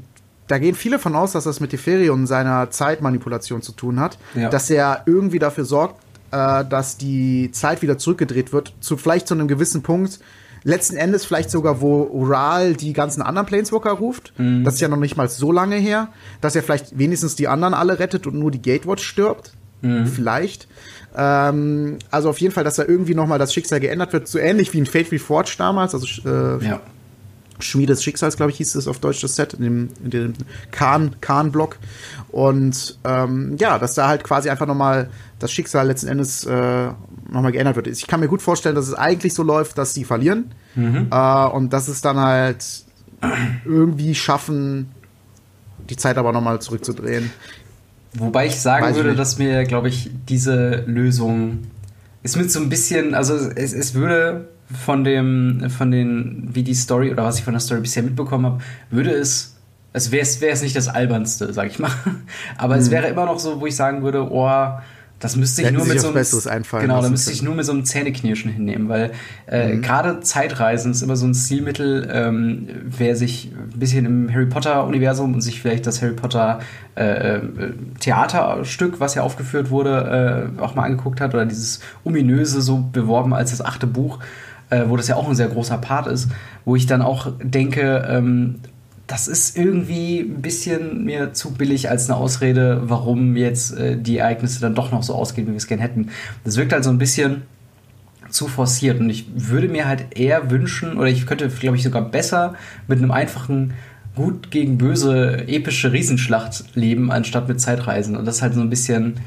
da 0.48 0.58
gehen 0.60 0.76
viele 0.76 1.00
von 1.00 1.16
aus, 1.16 1.32
dass 1.32 1.46
das 1.46 1.60
mit 1.60 1.72
Teferi 1.72 2.10
und 2.10 2.28
seiner 2.28 2.70
Zeitmanipulation 2.70 3.62
zu 3.62 3.72
tun 3.72 4.00
hat, 4.00 4.18
ja. 4.36 4.50
dass 4.50 4.70
er 4.70 5.04
irgendwie 5.06 5.40
dafür 5.40 5.66
sorgt, 5.66 6.02
äh, 6.32 6.66
dass 6.66 6.98
die 6.98 7.52
Zeit 7.52 7.82
wieder 7.82 7.98
zurückgedreht 7.98 8.54
wird, 8.54 8.74
zu 8.80 8.98
vielleicht 8.98 9.28
zu 9.28 9.34
einem 9.34 9.48
gewissen 9.48 9.82
Punkt. 9.82 10.20
Letzten 10.64 10.98
Endes 10.98 11.26
vielleicht 11.26 11.52
sogar, 11.52 11.80
wo 11.80 12.04
Ural 12.04 12.74
die 12.74 12.94
ganzen 12.94 13.22
anderen 13.22 13.46
Planeswalker 13.46 13.92
ruft. 13.92 14.34
Mhm. 14.38 14.64
Das 14.64 14.76
ist 14.76 14.80
ja 14.82 14.88
noch 14.88 14.98
nicht 14.98 15.16
mal 15.16 15.30
so 15.30 15.52
lange 15.52 15.76
her. 15.76 16.08
Dass 16.42 16.56
er 16.56 16.64
vielleicht 16.64 16.98
wenigstens 16.98 17.36
die 17.36 17.48
anderen 17.48 17.76
alle 17.76 18.00
rettet 18.00 18.26
und 18.26 18.34
nur 18.34 18.50
die 18.50 18.62
Gatewatch 18.62 19.04
stirbt. 19.04 19.54
Mhm. 19.82 20.08
Vielleicht. 20.08 20.68
Ähm, 21.16 22.00
also 22.10 22.30
auf 22.30 22.40
jeden 22.40 22.52
Fall, 22.52 22.64
dass 22.64 22.78
da 22.78 22.84
irgendwie 22.84 23.14
noch 23.14 23.28
mal 23.28 23.38
das 23.38 23.54
Schicksal 23.54 23.80
geändert 23.80 24.12
wird. 24.12 24.28
So 24.28 24.40
ähnlich 24.40 24.74
wie 24.74 24.80
in 24.80 24.88
Fate 24.88 25.12
Reforged 25.12 25.60
damals. 25.60 25.94
Also 25.94 26.08
äh, 26.28 26.66
ja. 26.66 26.82
Schmiede 27.60 27.94
des 27.94 28.04
Schicksals, 28.04 28.38
glaube 28.38 28.52
ich, 28.52 28.58
hieß 28.58 28.76
es 28.76 28.88
auf 28.88 29.00
Deutsch 29.00 29.22
das 29.22 29.36
Set, 29.36 29.54
in 29.54 29.64
dem, 29.64 29.90
in 30.04 30.10
dem 30.10 30.34
Kahn, 30.72 31.16
Kahn-Block. 31.22 31.78
Und 32.30 32.98
ähm, 33.04 33.56
ja, 33.60 33.80
dass 33.80 33.96
da 33.96 34.08
halt 34.08 34.24
quasi 34.24 34.50
einfach 34.50 34.68
nochmal 34.68 35.10
das 35.40 35.52
Schicksal 35.52 35.88
letzten 35.88 36.08
Endes 36.08 36.46
äh, 36.46 36.88
nochmal 37.30 37.52
geändert 37.52 37.76
wird. 37.76 37.88
Ich 37.88 38.08
kann 38.08 38.20
mir 38.20 38.28
gut 38.28 38.42
vorstellen, 38.42 38.76
dass 38.76 38.88
es 38.88 38.94
eigentlich 38.94 39.34
so 39.34 39.44
läuft, 39.44 39.78
dass 39.78 39.94
die 39.94 40.04
verlieren. 40.04 40.52
Mhm. 40.76 41.08
Äh, 41.12 41.46
und 41.48 41.72
dass 41.72 41.88
es 41.88 42.02
dann 42.02 42.18
halt 42.18 42.66
irgendwie 43.66 44.16
schaffen, 44.16 44.92
die 45.90 45.96
Zeit 45.96 46.18
aber 46.18 46.32
nochmal 46.32 46.60
zurückzudrehen. 46.62 47.32
Wobei 48.18 48.48
ich 48.48 48.60
sagen 48.60 48.86
Weiß 48.86 48.96
würde, 48.96 49.12
ich 49.12 49.18
dass 49.18 49.38
mir, 49.38 49.64
glaube 49.66 49.90
ich, 49.90 50.10
diese 50.28 50.84
Lösung 50.88 51.68
ist 52.24 52.38
mit 52.38 52.52
so 52.52 52.60
ein 52.60 52.70
bisschen, 52.70 53.14
also 53.14 53.36
es, 53.36 53.74
es 53.74 53.94
würde 53.94 54.50
von 54.72 55.04
dem, 55.04 55.70
von 55.70 55.92
den, 55.92 56.50
wie 56.54 56.64
die 56.64 56.74
Story 56.74 57.12
oder 57.12 57.24
was 57.24 57.38
ich 57.38 57.44
von 57.44 57.54
der 57.54 57.62
Story 57.62 57.82
bisher 57.82 58.04
mitbekommen 58.04 58.46
habe, 58.46 58.64
würde 58.90 59.12
es, 59.12 59.56
es 59.94 60.12
wäre 60.12 60.24
es 60.24 60.62
nicht 60.62 60.76
das 60.76 60.88
albernste, 60.88 61.54
sag 61.54 61.68
ich 61.68 61.80
mal. 61.80 61.92
Aber 62.58 62.76
mhm. 62.76 62.82
es 62.82 62.92
wäre 62.92 63.08
immer 63.08 63.26
noch 63.26 63.40
so, 63.40 63.62
wo 63.62 63.68
ich 63.68 63.76
sagen 63.76 64.02
würde, 64.04 64.30
oh, 64.32 64.50
das 65.20 65.38
müsste 65.38 65.62
ich 65.62 65.72
nur 65.72 65.86
mit 65.86 66.00
so 66.00 66.10
einem 66.10 66.64
genau, 66.82 67.02
da 67.02 67.10
müsste 67.10 67.32
ich 67.32 67.42
nur 67.42 67.56
mit 67.56 67.66
so 67.66 67.72
einem 67.72 67.86
Zähneknirschen 67.86 68.52
hinnehmen, 68.52 68.90
weil 68.90 69.12
äh, 69.48 69.74
mhm. 69.74 69.82
gerade 69.82 70.20
Zeitreisen 70.20 70.92
ist 70.92 71.02
immer 71.02 71.16
so 71.16 71.26
ein 71.26 71.34
Stilmittel, 71.34 72.10
ähm, 72.12 72.68
wer 72.86 73.16
sich 73.16 73.52
ein 73.54 73.80
bisschen 73.80 74.06
im 74.06 74.34
Harry 74.34 74.46
Potter 74.46 74.86
Universum 74.86 75.34
und 75.34 75.42
sich 75.42 75.62
vielleicht 75.62 75.88
das 75.88 76.02
Harry 76.02 76.14
Potter 76.14 76.60
äh, 76.96 77.38
äh, 77.38 77.42
Theaterstück, 78.02 79.00
was 79.00 79.16
ja 79.16 79.24
aufgeführt 79.24 79.70
wurde, 79.70 80.52
äh, 80.58 80.62
auch 80.62 80.76
mal 80.76 80.84
angeguckt 80.84 81.22
hat 81.22 81.34
oder 81.34 81.46
dieses 81.46 81.80
ominöse 82.04 82.62
so 82.62 82.78
beworben 82.92 83.34
als 83.34 83.52
das 83.52 83.64
achte 83.64 83.88
Buch, 83.88 84.20
äh, 84.70 84.84
wo 84.88 84.98
das 84.98 85.08
ja 85.08 85.16
auch 85.16 85.28
ein 85.28 85.36
sehr 85.36 85.48
großer 85.48 85.78
Part 85.78 86.08
ist, 86.08 86.30
wo 86.64 86.76
ich 86.76 86.86
dann 86.86 87.02
auch 87.02 87.32
denke, 87.42 88.06
ähm, 88.10 88.60
das 89.08 89.28
ist 89.28 89.56
irgendwie 89.56 90.22
ein 90.22 90.42
bisschen 90.42 91.06
mir 91.06 91.34
zu 91.34 91.54
billig 91.54 91.90
als 91.90 92.10
eine 92.10 92.18
Ausrede, 92.18 92.82
warum 92.86 93.36
jetzt 93.36 93.78
äh, 93.78 93.98
die 93.98 94.18
Ereignisse 94.18 94.60
dann 94.62 94.74
doch 94.74 94.92
noch 94.92 95.04
so 95.04 95.14
ausgehen, 95.14 95.48
wie 95.48 95.52
wir 95.52 95.58
es 95.58 95.68
gerne 95.68 95.84
hätten. 95.84 96.10
Das 96.44 96.58
wirkt 96.58 96.74
halt 96.74 96.84
so 96.84 96.90
ein 96.90 96.98
bisschen 96.98 97.44
zu 98.30 98.48
forciert 98.48 99.00
und 99.00 99.10
ich 99.10 99.28
würde 99.36 99.68
mir 99.68 99.88
halt 99.88 100.18
eher 100.18 100.50
wünschen, 100.50 100.98
oder 100.98 101.08
ich 101.08 101.26
könnte, 101.28 101.48
glaube 101.50 101.78
ich, 101.78 101.84
sogar 101.84 102.02
besser 102.10 102.56
mit 102.88 102.98
einem 102.98 103.12
einfachen 103.12 103.74
gut 104.16 104.50
gegen 104.50 104.78
böse 104.78 105.48
epische 105.48 105.92
Riesenschlacht 105.92 106.76
leben, 106.76 107.12
anstatt 107.12 107.48
mit 107.48 107.62
Zeitreisen. 107.62 108.16
Und 108.16 108.26
das 108.26 108.38
ist 108.38 108.42
halt 108.42 108.54
so 108.56 108.62
ein 108.62 108.70
bisschen, 108.70 109.20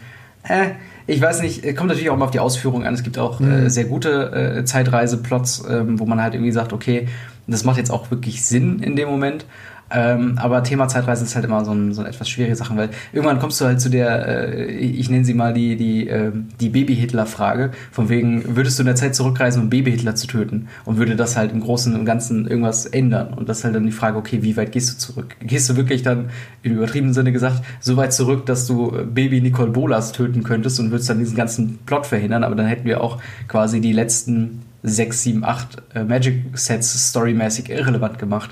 äh, 0.48 0.70
ich 1.06 1.20
weiß 1.22 1.40
nicht, 1.40 1.62
kommt 1.76 1.88
natürlich 1.88 2.10
auch 2.10 2.16
mal 2.16 2.26
auf 2.26 2.30
die 2.30 2.40
Ausführung 2.40 2.84
an. 2.84 2.92
Es 2.92 3.02
gibt 3.02 3.18
auch 3.18 3.40
mhm. 3.40 3.50
äh, 3.50 3.70
sehr 3.70 3.84
gute 3.84 4.58
äh, 4.58 4.64
Zeitreiseplots, 4.64 5.64
ähm, 5.68 5.98
wo 5.98 6.04
man 6.04 6.20
halt 6.20 6.34
irgendwie 6.34 6.52
sagt, 6.52 6.72
okay, 6.72 7.08
das 7.46 7.64
macht 7.64 7.78
jetzt 7.78 7.90
auch 7.90 8.10
wirklich 8.10 8.44
Sinn 8.44 8.80
in 8.80 8.94
dem 8.94 9.08
Moment. 9.08 9.46
Ähm, 9.90 10.34
aber 10.36 10.62
Thema 10.62 10.88
Zeitreisen 10.88 11.26
ist 11.26 11.34
halt 11.34 11.44
immer 11.44 11.64
so 11.64 11.72
ein, 11.72 11.92
so 11.92 12.02
ein 12.02 12.06
etwas 12.06 12.28
schwierige 12.28 12.54
Sache, 12.56 12.76
weil 12.76 12.90
irgendwann 13.12 13.38
kommst 13.38 13.60
du 13.60 13.64
halt 13.64 13.80
zu 13.80 13.88
der, 13.88 14.28
äh, 14.28 14.66
ich 14.66 15.08
nenne 15.08 15.24
sie 15.24 15.34
mal 15.34 15.54
die, 15.54 15.76
die, 15.76 16.08
äh, 16.08 16.32
die 16.60 16.68
Baby-Hitler-Frage, 16.68 17.70
von 17.90 18.08
wegen, 18.08 18.56
würdest 18.56 18.78
du 18.78 18.82
in 18.82 18.86
der 18.86 18.96
Zeit 18.96 19.14
zurückreisen, 19.14 19.62
um 19.62 19.70
Baby-Hitler 19.70 20.14
zu 20.14 20.26
töten? 20.26 20.68
Und 20.84 20.98
würde 20.98 21.16
das 21.16 21.36
halt 21.36 21.52
im 21.52 21.60
Großen 21.60 21.94
und 21.94 22.04
Ganzen 22.04 22.46
irgendwas 22.46 22.86
ändern? 22.86 23.32
Und 23.34 23.48
das 23.48 23.58
ist 23.58 23.64
halt 23.64 23.74
dann 23.74 23.86
die 23.86 23.92
Frage, 23.92 24.18
okay, 24.18 24.42
wie 24.42 24.56
weit 24.56 24.72
gehst 24.72 24.92
du 24.92 24.98
zurück? 24.98 25.36
Gehst 25.40 25.70
du 25.70 25.76
wirklich 25.76 26.02
dann, 26.02 26.30
im 26.62 26.74
übertriebenen 26.74 27.14
Sinne 27.14 27.32
gesagt, 27.32 27.62
so 27.80 27.96
weit 27.96 28.12
zurück, 28.12 28.44
dass 28.46 28.66
du 28.66 28.92
Baby 29.06 29.40
Nicole 29.40 29.70
Bolas 29.70 30.12
töten 30.12 30.42
könntest 30.42 30.80
und 30.80 30.90
würdest 30.90 31.08
dann 31.08 31.18
diesen 31.18 31.36
ganzen 31.36 31.78
Plot 31.86 32.06
verhindern? 32.06 32.44
Aber 32.44 32.54
dann 32.54 32.66
hätten 32.66 32.84
wir 32.84 33.02
auch 33.02 33.18
quasi 33.46 33.80
die 33.80 33.92
letzten 33.92 34.67
6, 34.88 35.22
7, 35.22 35.44
8 35.44 35.82
äh, 35.94 36.04
Magic-Sets 36.04 37.08
storymäßig 37.08 37.70
irrelevant 37.70 38.18
gemacht. 38.18 38.50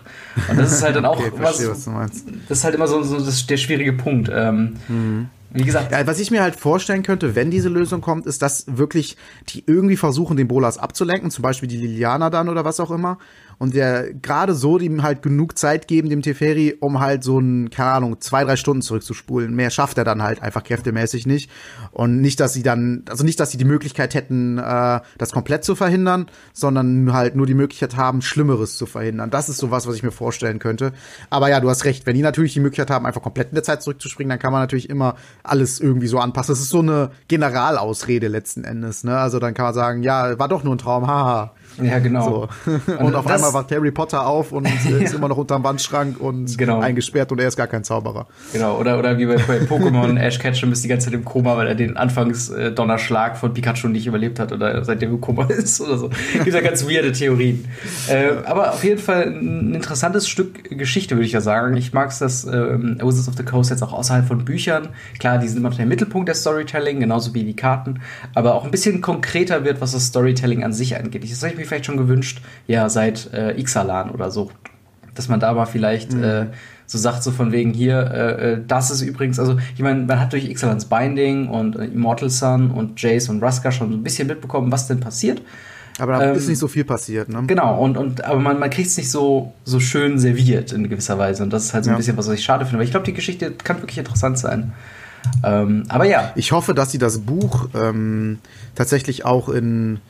Und 0.49 0.59
das 0.59 0.73
ist 0.73 0.83
halt 0.83 0.97
dann 0.97 1.05
auch 1.07 1.19
okay, 1.19 1.33
was, 1.37 1.57
verstehe, 1.57 1.95
was 1.95 2.25
Das 2.49 2.59
ist 2.59 2.65
halt 2.65 2.75
immer 2.75 2.87
so, 2.87 3.03
so 3.03 3.19
das, 3.19 3.47
der 3.47 3.57
schwierige 3.57 3.93
Punkt. 3.93 4.31
Ähm, 4.33 4.77
mhm. 4.89 5.29
Wie 5.51 5.65
gesagt. 5.65 5.93
Ja, 5.93 6.07
was 6.07 6.19
ich 6.19 6.31
mir 6.31 6.43
halt 6.43 6.57
vorstellen 6.57 7.03
könnte, 7.03 7.35
wenn 7.35 7.51
diese 7.51 7.69
Lösung 7.69 8.01
kommt, 8.01 8.27
ist, 8.27 8.43
dass 8.43 8.65
wirklich 8.69 9.17
die 9.49 9.65
irgendwie 9.67 9.97
versuchen, 9.97 10.37
den 10.37 10.49
Bolas 10.49 10.77
abzulenken, 10.77 11.31
zum 11.31 11.43
Beispiel 11.43 11.69
die 11.69 11.79
Liliana 11.79 12.31
dann 12.31 12.49
oder 12.49 12.65
was 12.65 12.81
auch 12.81 12.91
immer, 12.91 13.19
und 13.59 13.75
der 13.75 14.13
gerade 14.13 14.55
so 14.55 14.79
ihm 14.79 15.03
halt 15.03 15.23
genug 15.23 15.57
Zeit 15.59 15.89
geben, 15.89 16.11
dem 16.11 16.23
Teferi, 16.23 16.77
um 16.81 17.01
halt 17.01 17.25
so 17.25 17.39
ein, 17.39 17.71
keine 17.71 17.91
Ahnung, 17.91 18.21
zwei, 18.21 18.45
drei 18.45 18.57
Stunden 18.57 18.83
zurückzuspulen. 18.83 19.55
Mehr 19.55 19.71
schafft 19.71 19.99
er 19.99 20.05
dann 20.05 20.23
halt 20.23 20.43
einfach 20.43 20.63
kräftemäßig 20.63 21.27
nicht. 21.27 21.51
Und 21.91 22.21
nicht, 22.21 22.41
dass 22.41 22.53
sie 22.53 22.63
dann, 22.63 23.05
also 23.09 23.25
nicht, 23.25 23.41
dass 23.41 23.51
sie 23.51 23.57
die 23.59 23.65
Möglichkeit 23.65 24.15
hätten, 24.15 24.59
äh, 24.59 25.01
das 25.17 25.33
komplett 25.33 25.65
zu 25.65 25.75
verhindern, 25.75 26.27
sondern 26.53 27.13
halt 27.13 27.37
nur 27.37 27.47
die 27.47 27.55
Möglichkeit 27.55 27.97
haben, 27.97 28.21
Schlimmeres 28.21 28.77
zu 28.77 28.87
verhindern. 28.87 29.31
Das 29.31 29.49
ist 29.49 29.59
sowas, 29.59 29.87
was 29.87 29.97
ich 29.97 30.03
mir 30.03 30.13
vorstellen 30.13 30.59
könnte. 30.59 30.93
Aber 31.31 31.49
ja, 31.49 31.61
du 31.61 31.71
hast 31.71 31.85
recht. 31.85 32.07
Wenn 32.07 32.15
die 32.15 32.23
natürlich 32.23 32.53
die 32.53 32.61
Möglichkeit 32.61 32.91
haben, 32.91 33.07
einfach 33.07 33.23
komplett 33.23 33.49
in 33.49 33.55
der 33.55 33.65
Zeit 33.65 33.83
zurückzuspringen, 33.83 34.29
dann 34.29 34.39
kann 34.39 34.53
man 34.53 34.61
natürlich 34.61 34.91
immer 34.91 35.17
alles 35.43 35.81
irgendwie 35.81 36.09
so 36.09 36.19
anpassen. 36.19 36.53
Das 36.53 36.61
ist 36.61 36.71
so 36.71 36.81
eine 36.81 37.11
Generalausrede 37.29 38.29
letzten 38.29 38.65
Endes, 38.65 39.05
ne? 39.05 39.17
Also 39.19 39.39
dann 39.39 39.55
kann 39.55 39.65
man 39.65 39.75
sagen, 39.75 40.03
ja, 40.03 40.39
war 40.39 40.49
doch 40.49 40.63
nur 40.63 40.75
ein 40.75 40.79
Traum, 40.79 41.07
haha. 41.07 41.55
Ja, 41.83 41.99
genau. 41.99 42.49
So. 42.67 42.73
Und, 42.93 42.99
und 42.99 43.15
auf 43.15 43.27
einmal 43.27 43.47
Mal 43.47 43.55
wacht 43.55 43.73
Harry 43.73 43.91
Potter 43.91 44.27
auf 44.27 44.53
und 44.53 44.67
äh, 44.67 45.03
ist 45.05 45.15
immer 45.15 45.29
noch 45.29 45.37
unterm 45.37 45.63
Wandschrank 45.65 46.21
und 46.21 46.57
genau. 46.59 46.81
eingesperrt 46.81 47.31
und 47.33 47.41
er 47.41 47.49
ist 47.49 47.57
gar 47.57 47.67
kein 47.67 47.85
Zauberer. 47.85 48.27
Genau, 48.53 48.79
oder, 48.79 48.99
oder 48.99 49.19
wie 49.19 49.27
bei, 49.27 49.37
bei 49.37 49.59
Pokémon, 49.59 50.19
Ash 50.19 50.39
Ketchum 50.39 50.73
ist 50.73 50.83
die 50.85 50.89
ganze 50.89 51.07
Zeit 51.07 51.15
im 51.15 51.25
Koma, 51.25 51.57
weil 51.57 51.69
er 51.69 51.75
den 51.75 51.97
Anfangs-Donnerschlag 51.97 53.37
von 53.37 53.55
Pikachu 53.55 53.89
nicht 53.89 54.07
überlebt 54.07 54.39
hat 54.39 54.53
oder 54.53 54.85
seitdem 54.85 55.11
im 55.11 55.21
Koma 55.21 55.45
ist 55.49 55.81
oder 55.81 55.99
so. 55.99 56.11
Gibt 56.33 56.55
ja 56.55 56.61
ganz 56.61 56.87
weirde 56.87 57.13
Theorien. 57.13 57.67
Äh, 58.09 58.45
aber 58.45 58.73
auf 58.73 58.85
jeden 58.85 59.01
Fall 59.01 59.25
ein 59.25 59.75
interessantes 59.75 60.29
Stück 60.29 60.71
Geschichte, 60.71 61.17
würde 61.17 61.27
ich 61.27 61.33
ja 61.33 61.41
sagen. 61.41 61.77
Ich 61.77 61.93
mag 61.93 62.11
es, 62.11 62.19
dass 62.19 62.45
ähm, 62.45 62.99
Wizards 63.01 63.29
of 63.29 63.35
the 63.37 63.45
Coast 63.45 63.71
jetzt 63.71 63.83
auch 63.83 63.93
außerhalb 63.93 64.27
von 64.27 64.45
Büchern, 64.45 64.89
klar, 65.19 65.39
die 65.39 65.49
sind 65.49 65.59
immer 65.59 65.71
noch 65.71 65.77
der 65.77 65.87
Mittelpunkt 65.87 66.29
der 66.29 66.35
Storytelling, 66.35 67.01
genauso 67.01 67.35
wie 67.35 67.45
die 67.45 67.57
Karten, 67.57 68.01
aber 68.35 68.55
auch 68.55 68.65
ein 68.65 68.71
bisschen 68.71 69.01
konkreter 69.01 69.65
wird, 69.65 69.81
was 69.81 69.93
das 69.93 70.07
Storytelling 70.07 70.65
an 70.65 70.73
sich 70.73 70.97
angeht. 70.97 71.25
Das 71.31 71.43
habe 71.43 71.53
ich 71.53 71.59
mir 71.59 71.66
vielleicht 71.67 71.87
schon 71.87 71.97
gewünscht, 71.97 72.41
ja, 72.67 72.89
seit 72.89 73.33
äh, 73.33 73.59
Ixalan 73.59 74.11
oder 74.11 74.31
so. 74.31 74.51
Dass 75.15 75.29
man 75.29 75.41
da 75.41 75.53
mal 75.53 75.67
vielleicht 75.67 76.13
mhm. 76.13 76.25
äh, 76.25 76.47
so 76.87 76.99
sagt, 76.99 77.23
so 77.23 77.31
von 77.31 77.53
wegen 77.53 77.73
hier, 77.73 77.99
äh, 77.99 78.53
äh 78.53 78.61
das 78.67 78.91
ist 78.91 79.03
übrigens, 79.03 79.39
also 79.39 79.57
ich 79.75 79.83
meine, 79.83 80.05
man 80.05 80.21
hat 80.21 80.33
durch 80.33 80.49
Ixalans 80.49 80.85
Binding 80.87 81.49
und 81.49 81.77
äh, 81.77 81.85
Immortal 81.85 82.31
Sun 82.31 82.71
und 82.71 83.01
Jace 83.01 83.29
und 83.29 83.43
Ruska 83.43 83.73
schon 83.73 83.91
so 83.91 83.99
ein 83.99 84.03
bisschen 84.03 84.29
mitbekommen, 84.29 84.71
was 84.71 84.87
denn 84.87 85.01
passiert. 85.01 85.43
Aber 85.99 86.13
da 86.13 86.31
ähm, 86.31 86.37
ist 86.37 86.49
nicht 86.49 86.59
so 86.59 86.69
viel 86.69 86.85
passiert, 86.85 87.29
ne? 87.29 87.43
Genau, 87.47 87.83
und, 87.83 87.97
und 87.97 88.25
aber 88.25 88.39
man, 88.39 88.59
man 88.59 88.71
kriegt 88.71 88.89
es 88.89 88.97
nicht 88.97 89.11
so, 89.11 89.55
so 89.65 89.81
schön 89.81 90.19
serviert 90.19 90.73
in 90.73 90.89
gewisser 90.89 91.19
Weise. 91.19 91.43
Und 91.43 91.53
das 91.53 91.65
ist 91.65 91.75
halt 91.75 91.85
so 91.85 91.91
ein 91.91 91.95
ja. 91.95 91.97
bisschen, 91.97 92.17
was 92.17 92.29
ich 92.29 92.45
schade 92.45 92.65
finde. 92.67 92.79
Weil 92.79 92.85
ich 92.85 92.91
glaube, 92.91 93.07
die 93.07 93.15
Geschichte 93.15 93.53
kann 93.53 93.81
wirklich 93.81 93.99
interessant 93.99 94.39
sein. 94.39 94.73
Ähm, 95.43 95.85
aber 95.89 96.05
ja. 96.05 96.33
Ich 96.35 96.53
hoffe, 96.53 96.75
dass 96.75 96.93
sie 96.93 96.99
das 96.99 97.21
Buch 97.21 97.69
ähm, 97.75 98.39
tatsächlich 98.75 99.25
auch 99.25 99.49
in, 99.49 100.01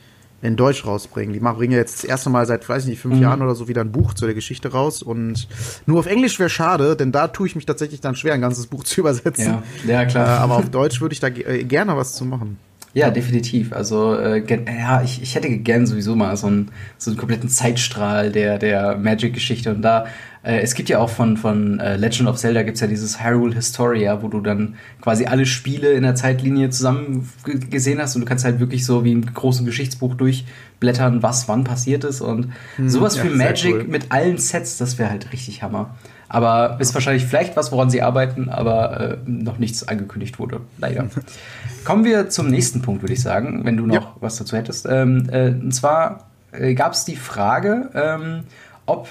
in 0.41 0.55
Deutsch 0.55 0.85
rausbringen. 0.85 1.33
Die 1.33 1.39
bringen 1.39 1.71
ja 1.71 1.79
jetzt 1.79 2.03
das 2.03 2.03
erste 2.03 2.29
Mal 2.29 2.45
seit, 2.45 2.67
weiß 2.67 2.83
ich 2.83 2.89
nicht, 2.89 3.01
fünf 3.01 3.15
mhm. 3.15 3.21
Jahren 3.21 3.41
oder 3.41 3.55
so 3.55 3.67
wieder 3.67 3.81
ein 3.81 3.91
Buch 3.91 4.13
zu 4.13 4.25
der 4.25 4.35
Geschichte 4.35 4.71
raus. 4.71 5.01
Und 5.01 5.47
nur 5.85 5.99
auf 5.99 6.05
Englisch 6.05 6.39
wäre 6.39 6.49
schade, 6.49 6.95
denn 6.95 7.11
da 7.11 7.27
tue 7.27 7.47
ich 7.47 7.55
mich 7.55 7.65
tatsächlich 7.65 8.01
dann 8.01 8.15
schwer, 8.15 8.33
ein 8.33 8.41
ganzes 8.41 8.67
Buch 8.67 8.83
zu 8.83 9.01
übersetzen. 9.01 9.63
Ja, 9.85 9.93
ja 9.93 10.05
klar. 10.05 10.27
Äh, 10.27 10.39
aber 10.39 10.57
auf 10.57 10.69
Deutsch 10.69 11.01
würde 11.01 11.13
ich 11.13 11.19
da 11.19 11.27
äh, 11.27 11.63
gerne 11.63 11.97
was 11.97 12.13
zu 12.13 12.25
machen. 12.25 12.59
Ja, 12.97 13.11
definitiv. 13.11 13.73
Also 13.73 14.15
äh, 14.15 14.43
ja, 14.65 15.03
ich, 15.03 15.21
ich 15.21 15.35
hätte 15.35 15.49
gern 15.49 15.85
sowieso 15.85 16.15
mal 16.15 16.35
so 16.35 16.47
einen, 16.47 16.71
so 16.97 17.11
einen 17.11 17.19
kompletten 17.19 17.47
Zeitstrahl 17.47 18.31
der, 18.31 18.57
der 18.57 18.97
Magic-Geschichte. 18.97 19.69
Und 19.69 19.83
da, 19.83 20.07
äh, 20.41 20.61
es 20.61 20.73
gibt 20.73 20.89
ja 20.89 20.97
auch 20.97 21.11
von, 21.11 21.37
von 21.37 21.79
äh, 21.79 21.95
Legend 21.95 22.27
of 22.27 22.37
Zelda 22.37 22.63
gibt's 22.63 22.79
ja 22.79 22.87
dieses 22.87 23.23
Hyrule 23.23 23.53
Historia, 23.53 24.23
wo 24.23 24.29
du 24.29 24.41
dann 24.41 24.77
quasi 24.99 25.27
alle 25.27 25.45
Spiele 25.45 25.91
in 25.91 26.01
der 26.01 26.15
Zeitlinie 26.15 26.71
zusammen 26.71 27.29
gesehen 27.69 28.01
hast 28.01 28.15
und 28.15 28.21
du 28.21 28.25
kannst 28.27 28.45
halt 28.45 28.59
wirklich 28.59 28.83
so 28.83 29.03
wie 29.03 29.11
im 29.11 29.31
großen 29.31 29.63
Geschichtsbuch 29.63 30.15
durchblättern, 30.15 31.21
was 31.21 31.47
wann 31.47 31.65
passiert 31.65 32.03
ist. 32.03 32.21
Und 32.21 32.51
hm, 32.77 32.89
sowas 32.89 33.15
ja, 33.15 33.25
für 33.25 33.29
Magic 33.29 33.75
cool. 33.75 33.83
mit 33.83 34.11
allen 34.11 34.39
Sets, 34.39 34.79
das 34.79 34.97
wäre 34.97 35.11
halt 35.11 35.31
richtig 35.33 35.61
Hammer. 35.61 35.95
Aber 36.29 36.77
ist 36.79 36.93
wahrscheinlich 36.93 37.25
vielleicht 37.25 37.55
was, 37.55 37.71
woran 37.71 37.89
sie 37.89 38.01
arbeiten, 38.01 38.49
aber 38.49 38.99
äh, 38.99 39.17
noch 39.25 39.59
nichts 39.59 39.87
angekündigt 39.87 40.39
wurde. 40.39 40.61
Leider. 40.77 41.07
Kommen 41.85 42.03
wir 42.03 42.29
zum 42.29 42.49
nächsten 42.49 42.81
Punkt, 42.81 43.01
würde 43.01 43.13
ich 43.13 43.21
sagen, 43.21 43.63
wenn 43.63 43.77
du 43.77 43.85
noch 43.85 43.95
ja. 43.95 44.15
was 44.19 44.37
dazu 44.37 44.57
hättest. 44.57 44.85
Ähm, 44.89 45.29
äh, 45.31 45.49
und 45.49 45.73
zwar 45.73 46.27
äh, 46.51 46.73
gab 46.73 46.93
es 46.93 47.05
die 47.05 47.15
Frage, 47.15 47.89
ähm, 47.93 48.43
ob 48.85 49.07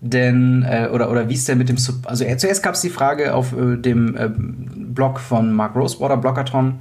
denn 0.00 0.62
äh, 0.68 0.88
oder 0.92 1.10
oder 1.10 1.30
wie 1.30 1.34
es 1.34 1.46
denn 1.46 1.56
mit 1.56 1.70
dem 1.70 1.78
Sub 1.78 2.06
also 2.06 2.24
äh, 2.24 2.36
zuerst 2.36 2.62
gab 2.62 2.74
es 2.74 2.82
die 2.82 2.90
Frage 2.90 3.34
auf 3.34 3.56
äh, 3.56 3.76
dem 3.76 4.14
äh, 4.16 4.28
Blog 4.28 5.18
von 5.18 5.54
Mark 5.54 5.74
Rosewater 5.74 6.18
Blockathon 6.18 6.80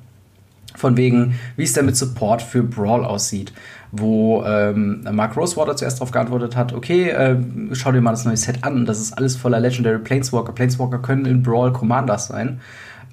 von 0.76 0.98
wegen 0.98 1.40
wie 1.56 1.64
es 1.64 1.72
denn 1.72 1.86
mit 1.86 1.96
Support 1.96 2.42
für 2.42 2.64
Brawl 2.64 3.06
aussieht 3.06 3.54
wo 3.96 4.44
ähm, 4.44 5.06
Mark 5.12 5.38
Rosewater 5.38 5.76
zuerst 5.76 6.00
darauf 6.00 6.10
geantwortet 6.10 6.56
hat, 6.56 6.74
okay, 6.74 7.10
äh, 7.10 7.38
schau 7.74 7.92
dir 7.92 8.02
mal 8.02 8.10
das 8.10 8.26
neue 8.26 8.38
Set 8.38 8.64
an, 8.64 8.88
das 8.88 9.00
ist 9.00 9.14
alles 9.14 9.36
voller 9.36 9.60
Legendary 9.60 10.00
Planeswalker. 10.00 10.52
Planeswalker 10.52 10.98
können 10.98 11.26
in 11.26 11.44
Brawl 11.44 11.72
Commanders 11.72 12.28
sein. 12.28 12.60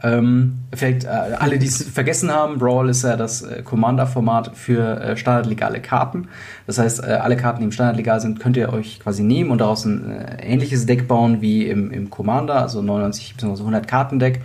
Ähm, 0.02 0.60
vielleicht 0.72 1.04
äh, 1.04 1.08
alle, 1.08 1.58
die 1.58 1.66
es 1.66 1.82
vergessen 1.82 2.30
haben, 2.30 2.58
Brawl 2.58 2.88
ist 2.88 3.04
ja 3.04 3.16
das 3.16 3.42
äh, 3.42 3.62
Commander-Format 3.62 4.56
für 4.56 4.98
äh, 4.98 5.16
standardlegale 5.18 5.82
Karten. 5.82 6.28
Das 6.66 6.78
heißt, 6.78 7.04
äh, 7.04 7.12
alle 7.12 7.36
Karten, 7.36 7.58
die 7.58 7.64
im 7.66 7.72
Standardlegal 7.72 8.22
sind, 8.22 8.40
könnt 8.40 8.56
ihr 8.56 8.72
euch 8.72 9.00
quasi 9.00 9.22
nehmen 9.22 9.50
und 9.50 9.58
daraus 9.58 9.84
ein 9.84 10.10
äh, 10.10 10.42
ähnliches 10.42 10.86
Deck 10.86 11.06
bauen 11.06 11.42
wie 11.42 11.66
im, 11.66 11.90
im 11.90 12.08
Commander, 12.08 12.62
also 12.62 12.80
99 12.80 13.34
bzw. 13.36 13.60
100 13.60 13.86
Kartendeck. 13.86 14.40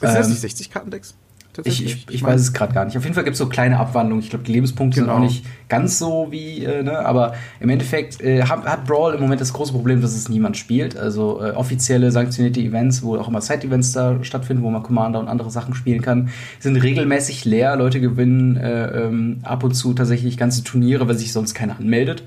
Ist 0.00 0.14
das 0.14 0.26
ähm, 0.26 0.30
nicht 0.30 0.40
60 0.42 0.70
Kartendecks? 0.70 1.16
Ich, 1.64 1.84
ich, 1.84 2.06
ich 2.08 2.22
weiß 2.22 2.40
es 2.40 2.54
gerade 2.54 2.72
gar 2.72 2.86
nicht. 2.86 2.96
Auf 2.96 3.02
jeden 3.02 3.14
Fall 3.14 3.24
gibt 3.24 3.34
es 3.34 3.38
so 3.38 3.46
kleine 3.46 3.78
Abwandlungen. 3.78 4.22
Ich 4.22 4.30
glaube, 4.30 4.44
die 4.44 4.52
Lebenspunkte 4.52 5.00
genau. 5.00 5.12
sind 5.18 5.24
auch 5.24 5.28
genau. 5.28 5.30
nicht 5.30 5.68
ganz 5.68 5.98
so 5.98 6.28
wie, 6.30 6.64
äh, 6.64 6.82
ne? 6.82 6.98
aber 6.98 7.34
im 7.60 7.68
Endeffekt 7.68 8.22
äh, 8.22 8.42
hat, 8.44 8.64
hat, 8.64 8.86
Brawl 8.86 9.14
im 9.14 9.20
Moment 9.20 9.40
das 9.40 9.52
große 9.52 9.72
Problem, 9.72 10.00
dass 10.00 10.14
es 10.14 10.30
niemand 10.30 10.56
spielt. 10.56 10.96
Also 10.96 11.42
äh, 11.42 11.50
offizielle 11.50 12.10
sanktionierte 12.10 12.60
Events, 12.60 13.02
wo 13.02 13.16
auch 13.16 13.28
immer 13.28 13.42
Side-Events 13.42 13.92
da 13.92 14.24
stattfinden, 14.24 14.62
wo 14.62 14.70
man 14.70 14.82
Commander 14.82 15.20
und 15.20 15.28
andere 15.28 15.50
Sachen 15.50 15.74
spielen 15.74 16.00
kann, 16.00 16.30
sind 16.58 16.76
regelmäßig 16.76 17.44
leer. 17.44 17.76
Leute 17.76 18.00
gewinnen 18.00 18.56
äh, 18.56 19.04
ähm, 19.04 19.40
ab 19.42 19.62
und 19.62 19.74
zu 19.74 19.92
tatsächlich 19.92 20.38
ganze 20.38 20.64
Turniere, 20.64 21.06
weil 21.06 21.16
sich 21.16 21.32
sonst 21.32 21.52
keiner 21.52 21.76
anmeldet. 21.78 22.22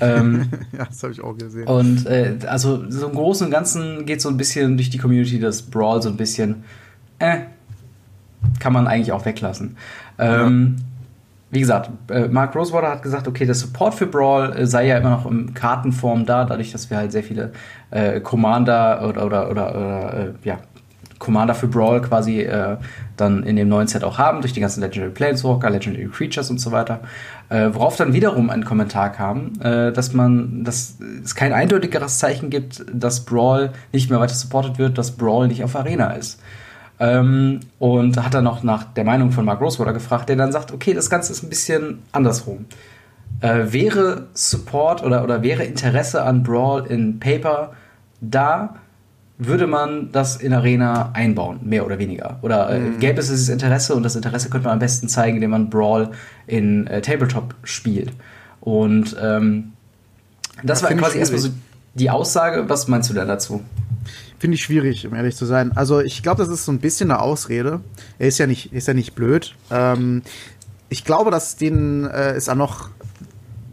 Ähm, 0.00 0.48
ja, 0.76 0.84
das 0.84 1.02
habe 1.02 1.12
ich 1.14 1.22
auch 1.22 1.38
gesehen. 1.38 1.66
Und 1.66 2.06
äh, 2.06 2.34
also 2.46 2.84
so 2.90 3.08
im 3.08 3.14
Großen 3.14 3.46
und 3.46 3.50
Ganzen 3.50 4.04
geht 4.04 4.20
so 4.20 4.28
ein 4.28 4.36
bisschen 4.36 4.76
durch 4.76 4.90
die 4.90 4.98
Community, 4.98 5.40
dass 5.40 5.62
Brawl 5.62 6.02
so 6.02 6.10
ein 6.10 6.18
bisschen 6.18 6.64
äh, 7.18 7.38
kann 8.60 8.72
man 8.72 8.86
eigentlich 8.86 9.12
auch 9.12 9.24
weglassen. 9.24 9.76
Ähm, 10.18 10.76
ja. 10.78 10.84
Wie 11.50 11.60
gesagt, 11.60 11.90
äh, 12.10 12.28
Mark 12.28 12.54
Rosewater 12.54 12.90
hat 12.90 13.02
gesagt, 13.02 13.26
okay, 13.26 13.46
der 13.46 13.54
Support 13.54 13.94
für 13.94 14.06
Brawl 14.06 14.52
äh, 14.52 14.66
sei 14.66 14.86
ja 14.86 14.98
immer 14.98 15.10
noch 15.10 15.30
in 15.30 15.54
Kartenform 15.54 16.26
da, 16.26 16.44
dadurch, 16.44 16.72
dass 16.72 16.90
wir 16.90 16.98
halt 16.98 17.12
sehr 17.12 17.22
viele 17.22 17.52
äh, 17.90 18.20
Commander 18.20 19.08
oder, 19.08 19.24
oder, 19.24 19.50
oder, 19.50 19.70
oder 19.70 20.14
äh, 20.14 20.32
ja, 20.44 20.58
Commander 21.18 21.54
für 21.54 21.66
Brawl 21.66 22.00
quasi 22.00 22.40
äh, 22.40 22.76
dann 23.16 23.42
in 23.42 23.56
dem 23.56 23.68
neuen 23.68 23.88
Set 23.88 24.04
auch 24.04 24.18
haben, 24.18 24.40
durch 24.40 24.52
die 24.52 24.60
ganzen 24.60 24.80
Legendary 24.80 25.12
Planeswalker, 25.12 25.70
Legendary 25.70 26.08
Creatures 26.08 26.50
und 26.50 26.58
so 26.58 26.70
weiter. 26.70 27.00
Äh, 27.48 27.70
worauf 27.72 27.96
dann 27.96 28.12
wiederum 28.12 28.50
ein 28.50 28.64
Kommentar 28.64 29.10
kam, 29.10 29.52
äh, 29.60 29.90
dass 29.90 30.12
man, 30.12 30.64
dass 30.64 30.98
es 31.24 31.34
kein 31.34 31.52
eindeutigeres 31.52 32.18
Zeichen 32.18 32.50
gibt, 32.50 32.84
dass 32.92 33.24
Brawl 33.24 33.70
nicht 33.92 34.10
mehr 34.10 34.20
weiter 34.20 34.34
supported 34.34 34.78
wird, 34.78 34.98
dass 34.98 35.12
Brawl 35.12 35.48
nicht 35.48 35.64
auf 35.64 35.74
Arena 35.74 36.12
ist. 36.12 36.40
Ähm, 37.00 37.60
und 37.78 38.22
hat 38.22 38.34
dann 38.34 38.44
noch 38.44 38.62
nach 38.64 38.84
der 38.84 39.04
Meinung 39.04 39.30
von 39.30 39.44
Mark 39.44 39.60
Rosewater 39.60 39.92
gefragt, 39.92 40.28
der 40.28 40.36
dann 40.36 40.50
sagt, 40.50 40.72
okay, 40.72 40.94
das 40.94 41.08
Ganze 41.08 41.32
ist 41.32 41.44
ein 41.44 41.48
bisschen 41.48 42.00
andersrum. 42.10 42.66
Äh, 43.40 43.72
wäre 43.72 44.26
Support 44.34 45.04
oder, 45.04 45.22
oder 45.22 45.42
wäre 45.42 45.62
Interesse 45.64 46.22
an 46.22 46.42
Brawl 46.42 46.86
in 46.86 47.20
Paper 47.20 47.72
da, 48.20 48.74
würde 49.38 49.68
man 49.68 50.10
das 50.10 50.36
in 50.36 50.52
Arena 50.52 51.10
einbauen, 51.12 51.60
mehr 51.62 51.86
oder 51.86 52.00
weniger. 52.00 52.38
Oder 52.42 52.70
äh, 52.70 52.80
mhm. 52.80 52.98
gäbe 52.98 53.20
es 53.20 53.28
dieses 53.28 53.48
Interesse 53.48 53.94
und 53.94 54.02
das 54.02 54.16
Interesse 54.16 54.50
könnte 54.50 54.66
man 54.66 54.74
am 54.74 54.78
besten 54.80 55.08
zeigen, 55.08 55.36
indem 55.36 55.50
man 55.50 55.70
Brawl 55.70 56.10
in 56.48 56.88
äh, 56.88 57.00
Tabletop 57.00 57.54
spielt. 57.62 58.10
Und 58.60 59.16
ähm, 59.22 59.72
das, 60.64 60.80
das 60.80 60.90
war 60.90 60.96
quasi 60.96 61.18
erstmal 61.18 61.40
so 61.40 61.50
die 61.94 62.10
Aussage. 62.10 62.68
Was 62.68 62.88
meinst 62.88 63.08
du 63.10 63.14
denn 63.14 63.28
dazu? 63.28 63.62
Finde 64.38 64.54
ich 64.54 64.62
schwierig, 64.62 65.06
um 65.06 65.14
ehrlich 65.14 65.34
zu 65.34 65.46
sein. 65.46 65.72
Also 65.76 66.00
ich 66.00 66.22
glaube, 66.22 66.42
das 66.42 66.48
ist 66.48 66.64
so 66.64 66.70
ein 66.70 66.78
bisschen 66.78 67.10
eine 67.10 67.20
Ausrede. 67.20 67.80
Er 68.18 68.28
ist 68.28 68.38
ja 68.38 68.46
nicht, 68.46 68.72
ist 68.72 68.86
ja 68.86 68.94
nicht 68.94 69.14
blöd. 69.14 69.56
Ähm, 69.70 70.22
ich 70.88 71.04
glaube, 71.04 71.30
dass 71.30 71.56
denen 71.56 72.06
äh, 72.06 72.34
es 72.34 72.48
auch 72.48 72.54
noch, 72.54 72.90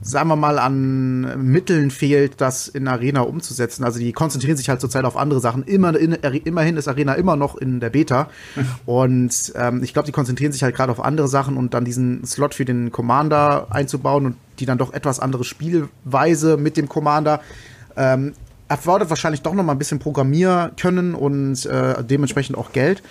sagen 0.02 0.28
wir 0.28 0.36
mal, 0.36 0.58
an 0.58 1.52
Mitteln 1.52 1.92
fehlt, 1.92 2.42
das 2.42 2.68
in 2.68 2.88
Arena 2.88 3.22
umzusetzen. 3.22 3.84
Also 3.84 4.00
die 4.00 4.12
konzentrieren 4.12 4.58
sich 4.58 4.68
halt 4.68 4.82
zurzeit 4.82 5.06
auf 5.06 5.18
andere 5.18 5.40
Sachen. 5.40 5.64
Immer, 5.64 5.96
in, 5.98 6.14
immerhin 6.14 6.78
ist 6.78 6.88
Arena 6.88 7.14
immer 7.14 7.36
noch 7.36 7.56
in 7.56 7.80
der 7.80 7.92
Beta. 7.92 8.30
und 8.88 9.54
ähm, 9.56 9.84
ich 9.84 9.94
glaube, 9.94 10.08
die 10.08 10.12
konzentrieren 10.12 10.52
sich 10.52 10.64
halt 10.64 10.76
gerade 10.76 10.92
auf 10.92 11.00
andere 11.00 11.28
Sachen 11.28 11.58
und 11.58 11.76
dann 11.76 11.86
diesen 11.86 12.26
Slot 12.26 12.56
für 12.56 12.66
den 12.66 12.92
Commander 12.92 13.68
einzubauen 13.70 14.26
und 14.26 14.36
die 14.58 14.66
dann 14.66 14.80
doch 14.80 14.94
etwas 14.94 15.20
andere 15.20 15.44
Spielweise 15.44 16.58
mit 16.58 16.76
dem 16.76 16.90
Commander. 16.90 17.42
Ähm, 17.96 18.34
erfordert 18.68 19.10
wahrscheinlich 19.10 19.42
doch 19.42 19.54
noch 19.54 19.64
mal 19.64 19.74
ein 19.74 19.78
bisschen 19.78 20.00
Programmierkönnen 20.00 21.14
und 21.14 21.66
äh, 21.66 22.04
dementsprechend 22.04 22.58
auch 22.58 22.72
Geld. 22.72 23.04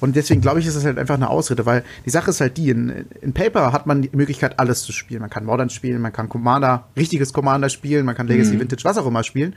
Und 0.00 0.16
deswegen 0.16 0.40
glaube 0.40 0.58
ich, 0.58 0.66
ist 0.66 0.76
das 0.76 0.84
halt 0.84 0.98
einfach 0.98 1.14
eine 1.14 1.30
Ausrede, 1.30 1.64
weil 1.64 1.84
die 2.04 2.10
Sache 2.10 2.30
ist 2.30 2.40
halt 2.40 2.56
die, 2.56 2.70
in, 2.70 3.06
in 3.20 3.32
Paper 3.32 3.72
hat 3.72 3.86
man 3.86 4.02
die 4.02 4.10
Möglichkeit, 4.12 4.58
alles 4.58 4.82
zu 4.82 4.92
spielen. 4.92 5.20
Man 5.20 5.30
kann 5.30 5.44
Modern 5.44 5.70
spielen, 5.70 6.00
man 6.00 6.12
kann 6.12 6.28
Commander, 6.28 6.88
richtiges 6.96 7.32
Commander 7.32 7.68
spielen, 7.68 8.04
man 8.04 8.16
kann 8.16 8.26
Legacy, 8.26 8.54
mhm. 8.54 8.60
Vintage, 8.60 8.84
was 8.84 8.98
auch 8.98 9.06
immer 9.06 9.22
spielen. 9.22 9.54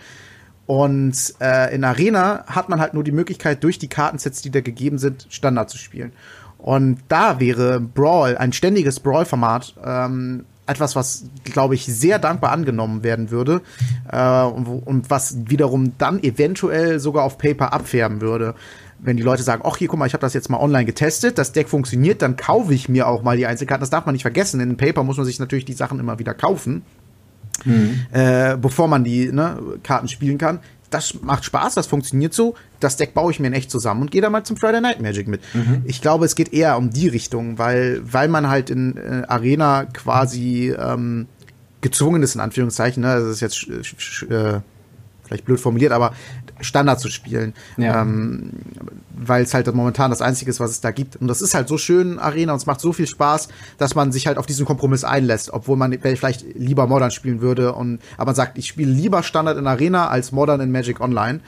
Und 0.67 1.35
äh, 1.39 1.73
in 1.73 1.83
Arena 1.83 2.43
hat 2.47 2.69
man 2.69 2.79
halt 2.79 2.93
nur 2.93 3.03
die 3.03 3.11
Möglichkeit, 3.11 3.63
durch 3.63 3.79
die 3.79 3.87
Kartensets, 3.87 4.41
die 4.41 4.51
da 4.51 4.61
gegeben 4.61 4.97
sind, 4.97 5.27
Standard 5.29 5.69
zu 5.69 5.77
spielen. 5.77 6.11
Und 6.57 6.99
da 7.07 7.39
wäre 7.39 7.79
Brawl, 7.79 8.37
ein 8.37 8.51
ständiges 8.51 8.99
Brawl-Format, 8.99 9.75
ähm, 9.83 10.45
etwas, 10.67 10.95
was, 10.95 11.25
glaube 11.43 11.75
ich, 11.75 11.85
sehr 11.85 12.19
dankbar 12.19 12.51
angenommen 12.51 13.03
werden 13.03 13.31
würde 13.31 13.61
äh, 14.11 14.43
und, 14.43 14.65
und, 14.67 15.09
was 15.09 15.37
wiederum 15.47 15.93
dann 15.97 16.21
eventuell 16.23 16.99
sogar 16.99 17.23
auf 17.23 17.37
Paper 17.37 17.73
abfärben 17.73 18.21
würde. 18.21 18.55
Wenn 18.97 19.17
die 19.17 19.23
Leute 19.23 19.43
sagen, 19.43 19.61
ach 19.65 19.77
hier, 19.77 19.87
guck 19.87 19.99
mal, 19.99 20.07
ich 20.07 20.13
habe 20.13 20.21
das 20.21 20.33
jetzt 20.33 20.49
mal 20.49 20.59
online 20.59 20.85
getestet, 20.85 21.37
das 21.37 21.51
Deck 21.51 21.69
funktioniert, 21.69 22.21
dann 22.21 22.37
kaufe 22.37 22.73
ich 22.73 22.89
mir 22.89 23.07
auch 23.07 23.21
mal 23.21 23.37
die 23.37 23.45
Einzelkarten. 23.45 23.81
Das 23.81 23.89
darf 23.89 24.05
man 24.05 24.13
nicht 24.13 24.23
vergessen. 24.23 24.59
In 24.59 24.77
Paper 24.77 25.03
muss 25.03 25.17
man 25.17 25.25
sich 25.25 25.39
natürlich 25.39 25.65
die 25.65 25.73
Sachen 25.73 25.99
immer 25.99 26.17
wieder 26.17 26.33
kaufen. 26.33 26.83
mhm. 27.63 28.05
äh, 28.11 28.57
bevor 28.57 28.87
man 28.87 29.03
die 29.03 29.31
ne, 29.31 29.59
Karten 29.83 30.07
spielen 30.07 30.37
kann. 30.37 30.59
Das 30.95 31.13
macht 31.21 31.43
Spaß, 31.43 31.75
das 31.75 31.87
funktioniert 31.87 32.33
so. 32.33 32.55
Das 32.79 32.95
Deck 32.95 33.13
baue 33.13 33.29
ich 33.29 33.41
mir 33.41 33.47
in 33.47 33.53
echt 33.53 33.69
zusammen 33.69 34.03
und 34.03 34.11
gehe 34.11 34.21
da 34.21 34.29
mal 34.29 34.45
zum 34.45 34.55
Friday 34.55 34.79
Night 34.79 35.01
Magic 35.01 35.27
mit. 35.27 35.41
Mhm. 35.53 35.81
Ich 35.83 36.01
glaube, 36.01 36.23
es 36.23 36.35
geht 36.35 36.53
eher 36.53 36.77
um 36.77 36.89
die 36.89 37.09
Richtung, 37.09 37.57
weil, 37.57 38.01
weil 38.05 38.29
man 38.29 38.47
halt 38.47 38.69
in 38.69 38.95
äh, 38.95 39.23
Arena 39.27 39.83
quasi 39.91 40.73
ähm, 40.77 41.27
gezwungen 41.81 42.23
ist, 42.23 42.35
in 42.35 42.39
Anführungszeichen, 42.39 43.01
ne? 43.03 43.19
das 43.19 43.25
ist 43.25 43.41
jetzt 43.41 43.67
äh, 44.31 44.61
vielleicht 45.25 45.43
blöd 45.43 45.59
formuliert, 45.59 45.91
aber 45.91 46.13
Standard 46.61 46.99
zu 46.99 47.09
spielen. 47.09 47.53
Ja. 47.77 48.01
Ähm, 48.01 48.51
weil 49.17 49.43
es 49.43 49.53
halt 49.53 49.73
momentan 49.73 50.09
das 50.09 50.21
Einzige 50.21 50.51
ist, 50.51 50.59
was 50.59 50.71
es 50.71 50.81
da 50.81 50.91
gibt. 50.91 51.15
Und 51.15 51.27
das 51.27 51.41
ist 51.41 51.53
halt 51.53 51.67
so 51.67 51.77
schön, 51.77 52.19
Arena, 52.19 52.53
und 52.53 52.57
es 52.57 52.65
macht 52.65 52.81
so 52.81 52.93
viel 52.93 53.07
Spaß, 53.07 53.47
dass 53.77 53.95
man 53.95 54.11
sich 54.11 54.27
halt 54.27 54.37
auf 54.37 54.45
diesen 54.45 54.65
Kompromiss 54.65 55.03
einlässt, 55.03 55.51
obwohl 55.51 55.77
man 55.77 55.97
vielleicht 55.99 56.45
lieber 56.55 56.87
Modern 56.87 57.11
spielen 57.11 57.41
würde. 57.41 57.73
Und, 57.73 57.99
aber 58.17 58.27
man 58.27 58.35
sagt, 58.35 58.57
ich 58.57 58.67
spiele 58.67 58.91
lieber 58.91 59.23
Standard 59.23 59.57
in 59.57 59.67
Arena 59.67 60.07
als 60.07 60.31
Modern 60.31 60.59
in 60.61 60.71
Magic 60.71 60.99
Online. 60.99 61.39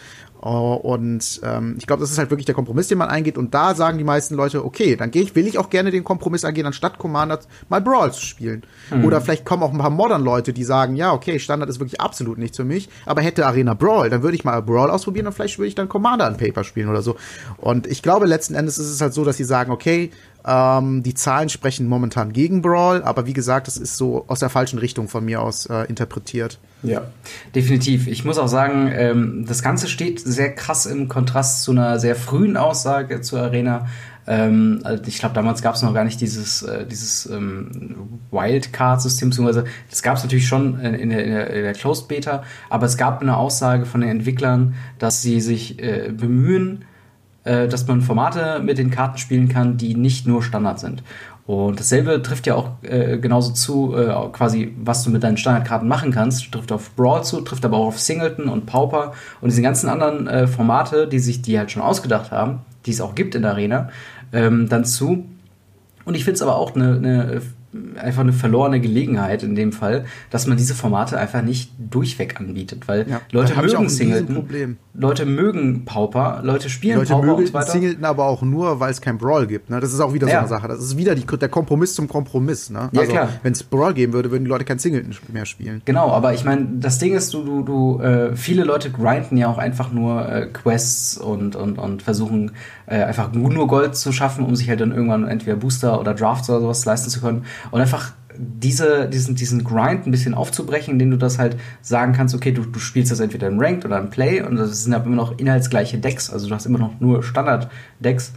Oh, 0.49 0.75
und 0.75 1.41
ähm, 1.43 1.75
ich 1.77 1.87
glaube, 1.87 1.99
das 1.99 2.09
ist 2.09 2.17
halt 2.17 2.29
wirklich 2.29 2.45
der 2.45 2.55
Kompromiss, 2.55 2.87
den 2.87 2.97
man 2.97 3.09
eingeht. 3.09 3.37
Und 3.37 3.53
da 3.53 3.75
sagen 3.75 3.97
die 3.97 4.05
meisten 4.05 4.33
Leute, 4.33 4.63
okay, 4.63 4.95
dann 4.95 5.11
gehe 5.11 5.21
ich, 5.21 5.35
will 5.35 5.45
ich 5.45 5.57
auch 5.57 5.69
gerne 5.69 5.91
den 5.91 6.05
Kompromiss 6.05 6.45
angehen, 6.45 6.65
anstatt 6.65 6.97
Commander 6.97 7.39
mal 7.67 7.81
Brawl 7.81 8.13
zu 8.13 8.21
spielen. 8.21 8.63
Mhm. 8.89 9.03
Oder 9.03 9.19
vielleicht 9.19 9.43
kommen 9.43 9.61
auch 9.61 9.73
ein 9.73 9.77
paar 9.77 9.89
Modern-Leute, 9.89 10.53
die 10.53 10.63
sagen, 10.63 10.95
ja, 10.95 11.11
okay, 11.11 11.37
Standard 11.37 11.69
ist 11.69 11.81
wirklich 11.81 11.99
absolut 11.99 12.37
nichts 12.37 12.55
für 12.55 12.63
mich, 12.63 12.87
aber 13.05 13.21
hätte 13.23 13.45
Arena 13.45 13.73
Brawl, 13.73 14.09
dann 14.09 14.23
würde 14.23 14.37
ich 14.37 14.45
mal 14.45 14.61
Brawl 14.61 14.89
ausprobieren 14.89 15.27
und 15.27 15.33
vielleicht 15.33 15.59
würde 15.59 15.67
ich 15.67 15.75
dann 15.75 15.89
Commander 15.89 16.25
an 16.25 16.37
Paper 16.37 16.63
spielen 16.63 16.87
oder 16.87 17.01
so. 17.01 17.17
Und 17.57 17.85
ich 17.85 18.01
glaube, 18.01 18.25
letzten 18.25 18.55
Endes 18.55 18.77
ist 18.77 18.89
es 18.89 19.01
halt 19.01 19.13
so, 19.13 19.25
dass 19.25 19.35
sie 19.35 19.43
sagen, 19.43 19.73
okay, 19.73 20.11
ähm, 20.47 21.03
die 21.03 21.13
Zahlen 21.13 21.49
sprechen 21.49 21.87
momentan 21.87 22.31
gegen 22.31 22.61
Brawl, 22.61 23.03
aber 23.03 23.25
wie 23.25 23.33
gesagt, 23.33 23.67
das 23.67 23.77
ist 23.77 23.97
so 23.97 24.25
aus 24.27 24.39
der 24.39 24.49
falschen 24.49 24.79
Richtung 24.79 25.09
von 25.09 25.25
mir 25.25 25.41
aus 25.41 25.65
äh, 25.65 25.83
interpretiert. 25.83 26.59
Ja, 26.83 27.01
definitiv. 27.53 28.07
Ich 28.07 28.23
muss 28.23 28.37
auch 28.37 28.47
sagen, 28.47 28.89
ähm, 28.93 29.45
das 29.47 29.61
Ganze 29.61 29.87
steht 29.87 30.19
sehr 30.19 30.53
krass 30.55 30.85
im 30.85 31.09
Kontrast 31.09 31.63
zu 31.63 31.71
einer 31.71 31.99
sehr 31.99 32.15
frühen 32.15 32.55
Aussage 32.55 33.21
zur 33.21 33.41
Arena. 33.41 33.87
Ähm, 34.27 34.81
also 34.83 35.03
ich 35.07 35.19
glaube, 35.19 35.35
damals 35.35 35.61
gab 35.61 35.75
es 35.75 35.81
noch 35.81 35.93
gar 35.93 36.03
nicht 36.03 36.21
dieses, 36.21 36.61
äh, 36.61 36.85
dieses 36.85 37.25
ähm, 37.25 38.19
Wildcard-System, 38.31 39.29
beziehungsweise 39.29 39.65
das 39.89 40.03
gab 40.03 40.17
es 40.17 40.23
natürlich 40.23 40.47
schon 40.47 40.79
in 40.79 41.09
der, 41.09 41.23
in, 41.23 41.31
der, 41.31 41.49
in 41.49 41.63
der 41.63 41.73
Closed 41.73 42.07
Beta, 42.07 42.43
aber 42.69 42.85
es 42.85 42.97
gab 42.97 43.21
eine 43.21 43.37
Aussage 43.37 43.85
von 43.85 44.01
den 44.01 44.09
Entwicklern, 44.09 44.75
dass 44.99 45.21
sie 45.21 45.41
sich 45.41 45.81
äh, 45.81 46.11
bemühen, 46.11 46.85
äh, 47.47 47.67
dass 47.67 47.87
man 47.87 48.01
Formate 48.01 48.59
mit 48.63 48.77
den 48.77 48.91
Karten 48.91 49.17
spielen 49.17 49.49
kann, 49.49 49.77
die 49.77 49.95
nicht 49.95 50.27
nur 50.27 50.43
Standard 50.43 50.79
sind. 50.79 51.03
Und 51.47 51.79
dasselbe 51.79 52.21
trifft 52.21 52.45
ja 52.45 52.55
auch 52.55 52.71
äh, 52.81 53.17
genauso 53.17 53.53
zu, 53.53 53.95
äh, 53.95 54.13
quasi, 54.33 54.75
was 54.83 55.03
du 55.03 55.09
mit 55.09 55.23
deinen 55.23 55.37
Standardkarten 55.37 55.87
machen 55.87 56.11
kannst. 56.11 56.51
Trifft 56.51 56.73
auf 56.73 56.93
Brawl 56.95 57.23
zu, 57.23 57.39
trifft 57.39 57.63
aber 57.63 57.77
auch 57.77 57.87
auf 57.87 57.99
Singleton 57.99 58.49
und 58.49 58.65
Pauper 58.65 59.13
und 59.39 59.49
diese 59.49 59.61
ganzen 59.61 59.87
anderen 59.87 60.27
äh, 60.27 60.45
Formate, 60.45 61.07
die 61.07 61.19
sich 61.19 61.41
die 61.41 61.57
halt 61.57 61.71
schon 61.71 61.81
ausgedacht 61.81 62.31
haben, 62.31 62.59
die 62.85 62.91
es 62.91 62.99
auch 62.99 63.15
gibt 63.15 63.33
in 63.33 63.43
der 63.43 63.51
Arena, 63.51 63.89
ähm, 64.33 64.67
dann 64.67 64.83
zu. 64.83 65.25
Und 66.03 66.15
ich 66.15 66.25
finde 66.25 66.35
es 66.35 66.41
aber 66.41 66.57
auch 66.57 66.75
eine, 66.75 66.97
eine 66.97 67.41
einfach 67.99 68.21
eine 68.21 68.33
verlorene 68.33 68.79
Gelegenheit 68.79 69.43
in 69.43 69.55
dem 69.55 69.71
Fall, 69.71 70.05
dass 70.29 70.47
man 70.47 70.57
diese 70.57 70.75
Formate 70.75 71.17
einfach 71.17 71.41
nicht 71.41 71.71
durchweg 71.77 72.39
anbietet, 72.39 72.87
weil 72.87 73.09
ja, 73.09 73.21
Leute 73.31 73.55
mögen 73.55 73.89
Singleton, 73.89 74.77
Leute 74.93 75.25
mögen 75.25 75.85
Pauper, 75.85 76.41
Leute 76.43 76.69
spielen 76.69 76.97
Leute 76.97 77.13
Pauper 77.13 77.25
mögen 77.25 77.39
und 77.39 77.47
so 77.47 77.53
weiter. 77.53 77.71
Singleton 77.71 78.05
aber 78.05 78.25
auch 78.25 78.41
nur, 78.41 78.79
weil 78.79 78.91
es 78.91 79.01
kein 79.01 79.17
Brawl 79.17 79.47
gibt. 79.47 79.69
Ne? 79.69 79.79
Das 79.79 79.93
ist 79.93 79.99
auch 79.99 80.13
wieder 80.13 80.27
so 80.27 80.33
ja. 80.33 80.39
eine 80.39 80.47
Sache. 80.47 80.67
Das 80.67 80.79
ist 80.79 80.97
wieder 80.97 81.15
die, 81.15 81.25
der 81.25 81.49
Kompromiss 81.49 81.93
zum 81.93 82.07
Kompromiss. 82.07 82.69
Ne? 82.69 82.89
Ja, 82.91 83.01
also, 83.01 83.11
klar. 83.11 83.29
Wenn 83.43 83.53
es 83.53 83.63
Brawl 83.63 83.93
geben 83.93 84.13
würde, 84.13 84.31
würden 84.31 84.45
die 84.45 84.49
Leute 84.49 84.65
kein 84.65 84.79
Singleton 84.79 85.15
mehr 85.31 85.45
spielen. 85.45 85.81
Genau, 85.85 86.09
aber 86.11 86.33
ich 86.33 86.43
meine, 86.43 86.67
das 86.79 86.97
Ding 86.97 87.13
ist, 87.13 87.33
du, 87.33 87.43
du, 87.43 87.63
du, 87.63 88.01
äh, 88.01 88.35
viele 88.35 88.63
Leute 88.63 88.91
grinden 88.91 89.37
ja 89.37 89.47
auch 89.47 89.57
einfach 89.57 89.91
nur 89.91 90.27
äh, 90.27 90.47
Quests 90.47 91.17
und, 91.17 91.55
und, 91.55 91.77
und 91.77 92.01
versuchen 92.01 92.51
äh, 92.87 93.03
einfach 93.03 93.31
nur, 93.33 93.51
nur 93.51 93.67
Gold 93.67 93.95
zu 93.95 94.11
schaffen, 94.11 94.45
um 94.45 94.55
sich 94.55 94.69
halt 94.69 94.81
dann 94.81 94.91
irgendwann 94.91 95.27
entweder 95.27 95.57
Booster 95.57 95.99
oder 95.99 96.13
Drafts 96.13 96.49
oder 96.49 96.61
sowas 96.61 96.85
leisten 96.85 97.09
zu 97.09 97.21
können. 97.21 97.45
Und 97.71 97.81
einfach 97.81 98.13
diese, 98.37 99.09
diesen, 99.09 99.35
diesen 99.35 99.63
Grind 99.63 100.05
ein 100.05 100.11
bisschen 100.11 100.33
aufzubrechen, 100.33 100.93
indem 100.93 101.11
du 101.11 101.17
das 101.17 101.39
halt 101.39 101.57
sagen 101.81 102.13
kannst, 102.13 102.35
okay, 102.35 102.51
du, 102.51 102.63
du 102.63 102.79
spielst 102.79 103.11
das 103.11 103.19
entweder 103.19 103.47
im 103.47 103.59
Ranked 103.59 103.85
oder 103.85 103.97
im 103.97 104.09
Play 104.09 104.41
und 104.41 104.57
das 104.57 104.83
sind 104.83 104.93
aber 104.93 105.05
immer 105.05 105.15
noch 105.15 105.37
inhaltsgleiche 105.39 105.97
Decks, 105.97 106.29
also 106.29 106.47
du 106.47 106.53
hast 106.53 106.65
immer 106.65 106.77
noch 106.79 106.99
nur 106.99 107.23
Standard-Decks 107.23 108.33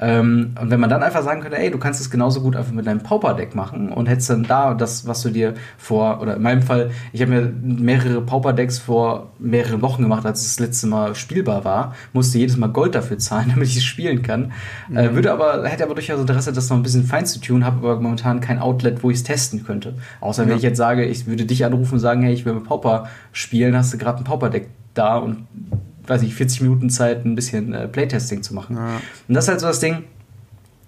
ähm, 0.00 0.54
und 0.58 0.70
wenn 0.70 0.80
man 0.80 0.88
dann 0.88 1.02
einfach 1.02 1.22
sagen 1.22 1.42
könnte, 1.42 1.58
ey, 1.58 1.70
du 1.70 1.78
kannst 1.78 2.00
es 2.00 2.10
genauso 2.10 2.40
gut 2.40 2.56
einfach 2.56 2.72
mit 2.72 2.86
deinem 2.86 3.02
Pauper-Deck 3.02 3.54
machen 3.54 3.92
und 3.92 4.08
hättest 4.08 4.30
dann 4.30 4.44
da 4.44 4.72
das, 4.72 5.06
was 5.06 5.20
du 5.22 5.28
dir 5.28 5.54
vor, 5.76 6.20
oder 6.22 6.36
in 6.36 6.42
meinem 6.42 6.62
Fall, 6.62 6.90
ich 7.12 7.20
habe 7.20 7.30
mir 7.30 7.52
mehrere 7.62 8.22
Pauper-Decks 8.22 8.78
vor 8.78 9.32
mehreren 9.38 9.82
Wochen 9.82 10.02
gemacht, 10.02 10.24
als 10.24 10.40
es 10.40 10.56
das 10.56 10.66
letzte 10.66 10.86
Mal 10.86 11.14
spielbar 11.14 11.64
war, 11.64 11.94
musste 12.14 12.38
jedes 12.38 12.56
Mal 12.56 12.68
Gold 12.68 12.94
dafür 12.94 13.18
zahlen, 13.18 13.50
damit 13.54 13.68
ich 13.68 13.76
es 13.76 13.84
spielen 13.84 14.22
kann. 14.22 14.52
Äh, 14.88 14.92
mhm. 14.92 14.96
Äh, 14.96 15.14
würde 15.14 15.32
aber, 15.32 15.68
hätte 15.68 15.84
aber 15.84 15.94
durchaus 15.94 16.18
Interesse, 16.18 16.52
das 16.52 16.70
noch 16.70 16.78
ein 16.78 16.82
bisschen 16.82 17.04
fein 17.04 17.26
zu 17.26 17.38
tun, 17.38 17.66
habe 17.66 17.78
aber 17.86 18.00
momentan 18.00 18.40
kein 18.40 18.58
Outlet, 18.58 19.02
wo 19.02 19.10
ich 19.10 19.18
es 19.18 19.22
testen 19.22 19.64
könnte. 19.64 19.94
Außer 20.20 20.44
wenn 20.44 20.50
ja. 20.50 20.56
ich 20.56 20.62
jetzt 20.62 20.78
sage, 20.78 21.04
ich 21.04 21.26
würde 21.26 21.44
dich 21.44 21.64
anrufen 21.66 21.94
und 21.94 22.00
sagen, 22.00 22.22
hey, 22.22 22.32
ich 22.32 22.46
will 22.46 22.54
mit 22.54 22.64
Pauper 22.64 23.08
spielen, 23.32 23.76
hast 23.76 23.92
du 23.92 23.98
gerade 23.98 24.18
ein 24.18 24.24
Pauper-Deck 24.24 24.68
da 24.94 25.18
und 25.18 25.46
weiß 26.10 26.22
ich, 26.22 26.34
40 26.34 26.62
Minuten 26.62 26.90
Zeit, 26.90 27.24
ein 27.24 27.34
bisschen 27.34 27.72
äh, 27.72 27.88
Playtesting 27.88 28.42
zu 28.42 28.54
machen. 28.54 28.76
Ja. 28.76 29.00
Und 29.28 29.34
das 29.34 29.44
ist 29.44 29.48
halt 29.48 29.60
so 29.60 29.66
das 29.66 29.80
Ding. 29.80 30.04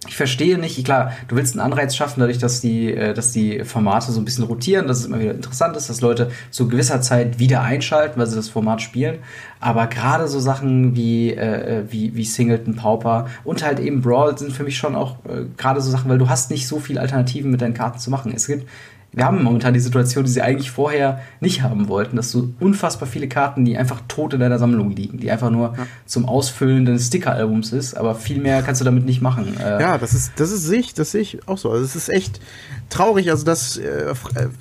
Ich 0.09 0.17
verstehe 0.17 0.59
nicht, 0.59 0.85
klar, 0.85 1.13
du 1.29 1.37
willst 1.37 1.55
einen 1.55 1.65
Anreiz 1.65 1.95
schaffen, 1.95 2.19
dadurch, 2.19 2.39
dass 2.39 2.61
die, 2.61 2.93
äh, 2.93 3.15
dass 3.15 3.31
die 3.31 3.65
Formate 3.65 4.11
so 4.11 4.21
ein 4.21 4.25
bisschen 4.25 4.43
rotieren, 4.45 4.89
dass 4.89 4.99
es 4.99 5.07
immer 5.07 5.21
wieder 5.21 5.31
interessant 5.31 5.77
ist, 5.77 5.89
dass 5.89 6.01
Leute 6.01 6.33
zu 6.51 6.67
gewisser 6.67 7.01
Zeit 7.01 7.39
wieder 7.39 7.63
einschalten, 7.63 8.19
weil 8.19 8.27
sie 8.27 8.35
das 8.35 8.49
Format 8.49 8.83
spielen. 8.83 9.21
Aber 9.61 9.87
gerade 9.87 10.27
so 10.27 10.41
Sachen 10.41 10.97
wie, 10.97 11.33
äh, 11.33 11.85
wie, 11.89 12.17
wie 12.17 12.25
Singleton, 12.25 12.75
Pauper 12.75 13.29
und 13.45 13.65
halt 13.65 13.79
eben 13.79 14.03
Brawl 14.03 14.37
sind 14.37 14.53
für 14.53 14.65
mich 14.65 14.77
schon 14.77 14.97
auch 14.97 15.25
äh, 15.25 15.45
gerade 15.57 15.81
so 15.81 15.89
Sachen, 15.93 16.11
weil 16.11 16.19
du 16.19 16.29
hast 16.29 16.51
nicht 16.51 16.67
so 16.67 16.81
viele 16.81 17.01
Alternativen 17.01 17.53
mit 17.53 17.63
deinen 17.63 17.75
Karten 17.75 18.01
zu 18.01 18.11
machen. 18.11 18.33
Es 18.35 18.49
gibt 18.49 18.67
wir 19.13 19.27
haben 19.27 19.43
momentan 19.43 19.75
die 19.75 19.81
Situation, 19.81 20.25
die 20.25 20.31
sie 20.31 20.41
eigentlich 20.41 20.71
vorher 20.71 21.21
nicht 21.41 21.63
haben 21.63 21.89
wollten, 21.89 22.17
dass 22.17 22.31
so 22.31 22.49
unfassbar 22.61 23.07
viele 23.07 23.29
Karten, 23.29 23.65
die 23.65 23.77
einfach 23.77 24.01
tot 24.09 24.33
in 24.33 24.41
deiner 24.41 24.59
Sammlung 24.59 24.91
liegen, 24.91 25.19
die 25.19 25.31
einfach 25.31 25.51
nur 25.51 25.75
ja. 25.77 25.87
zum 26.07 26.27
Ausfüllen 26.27 26.87
deines 26.87 27.09
Sticker-Albums 27.09 27.73
ist, 27.73 27.95
aber 27.95 28.15
viel 28.15 28.41
mehr 28.41 28.63
kannst 28.63 28.81
du 28.81 28.85
damit 28.85 29.05
nicht 29.05 29.21
machen. 29.21 29.57
Äh 29.61 29.83
ja, 29.83 29.99
das 29.99 30.15
ist, 30.15 30.33
das 30.37 30.51
ist 30.51 30.65
sich, 30.65 30.95
das 30.95 31.11
sehe 31.13 31.21
ich 31.21 31.47
auch 31.47 31.59
so. 31.59 31.71
Also 31.71 31.85
es 31.85 31.95
ist 31.95 32.09
echt 32.09 32.41
traurig, 32.89 33.31
also 33.31 33.45
das 33.45 33.77
äh, 33.77 34.15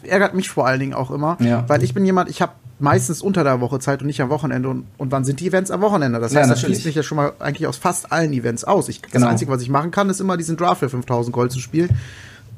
ärgert 0.04 0.34
mich 0.34 0.50
vor 0.50 0.68
allen 0.68 0.82
Dingen 0.82 0.94
auch 0.94 1.12
immer, 1.12 1.38
ja. 1.40 1.64
weil 1.68 1.82
ich 1.84 1.94
bin 1.94 2.06
jemand, 2.06 2.30
ich 2.30 2.42
habe 2.42 2.52
meistens 2.82 3.22
unter 3.22 3.44
der 3.44 3.62
Woche 3.62 3.80
Zeit 3.80 4.02
und 4.02 4.08
nicht 4.08 4.22
am 4.22 4.30
Wochenende. 4.30 4.68
Und, 4.68 4.86
und 4.98 5.12
wann 5.12 5.24
sind 5.24 5.40
die 5.40 5.48
Events 5.48 5.72
am 5.72 5.82
Wochenende? 5.82 6.20
Das 6.20 6.36
heißt, 6.36 6.48
ja, 6.48 6.54
das 6.54 6.62
schließt 6.62 6.86
mich 6.86 6.96
ja 6.96 7.04
schon 7.04 7.16
mal 7.16 7.34
eigentlich 7.40 7.68
aus 7.68 7.78
fast 7.78 8.12
allen 8.12 8.34
Events 8.34 8.64
aus. 8.64 8.90
Ich, 8.90 9.02
das 9.02 9.12
genau. 9.12 9.28
Einzige, 9.28 9.52
was 9.52 9.62
ich 9.62 9.70
machen 9.70 9.92
kann, 9.92 10.10
ist 10.10 10.20
immer 10.20 10.36
diesen 10.36 10.58
Draft 10.58 10.80
für 10.80 10.90
5000 10.90 11.34
Gold 11.34 11.52
zu 11.52 11.60
spielen. 11.60 11.90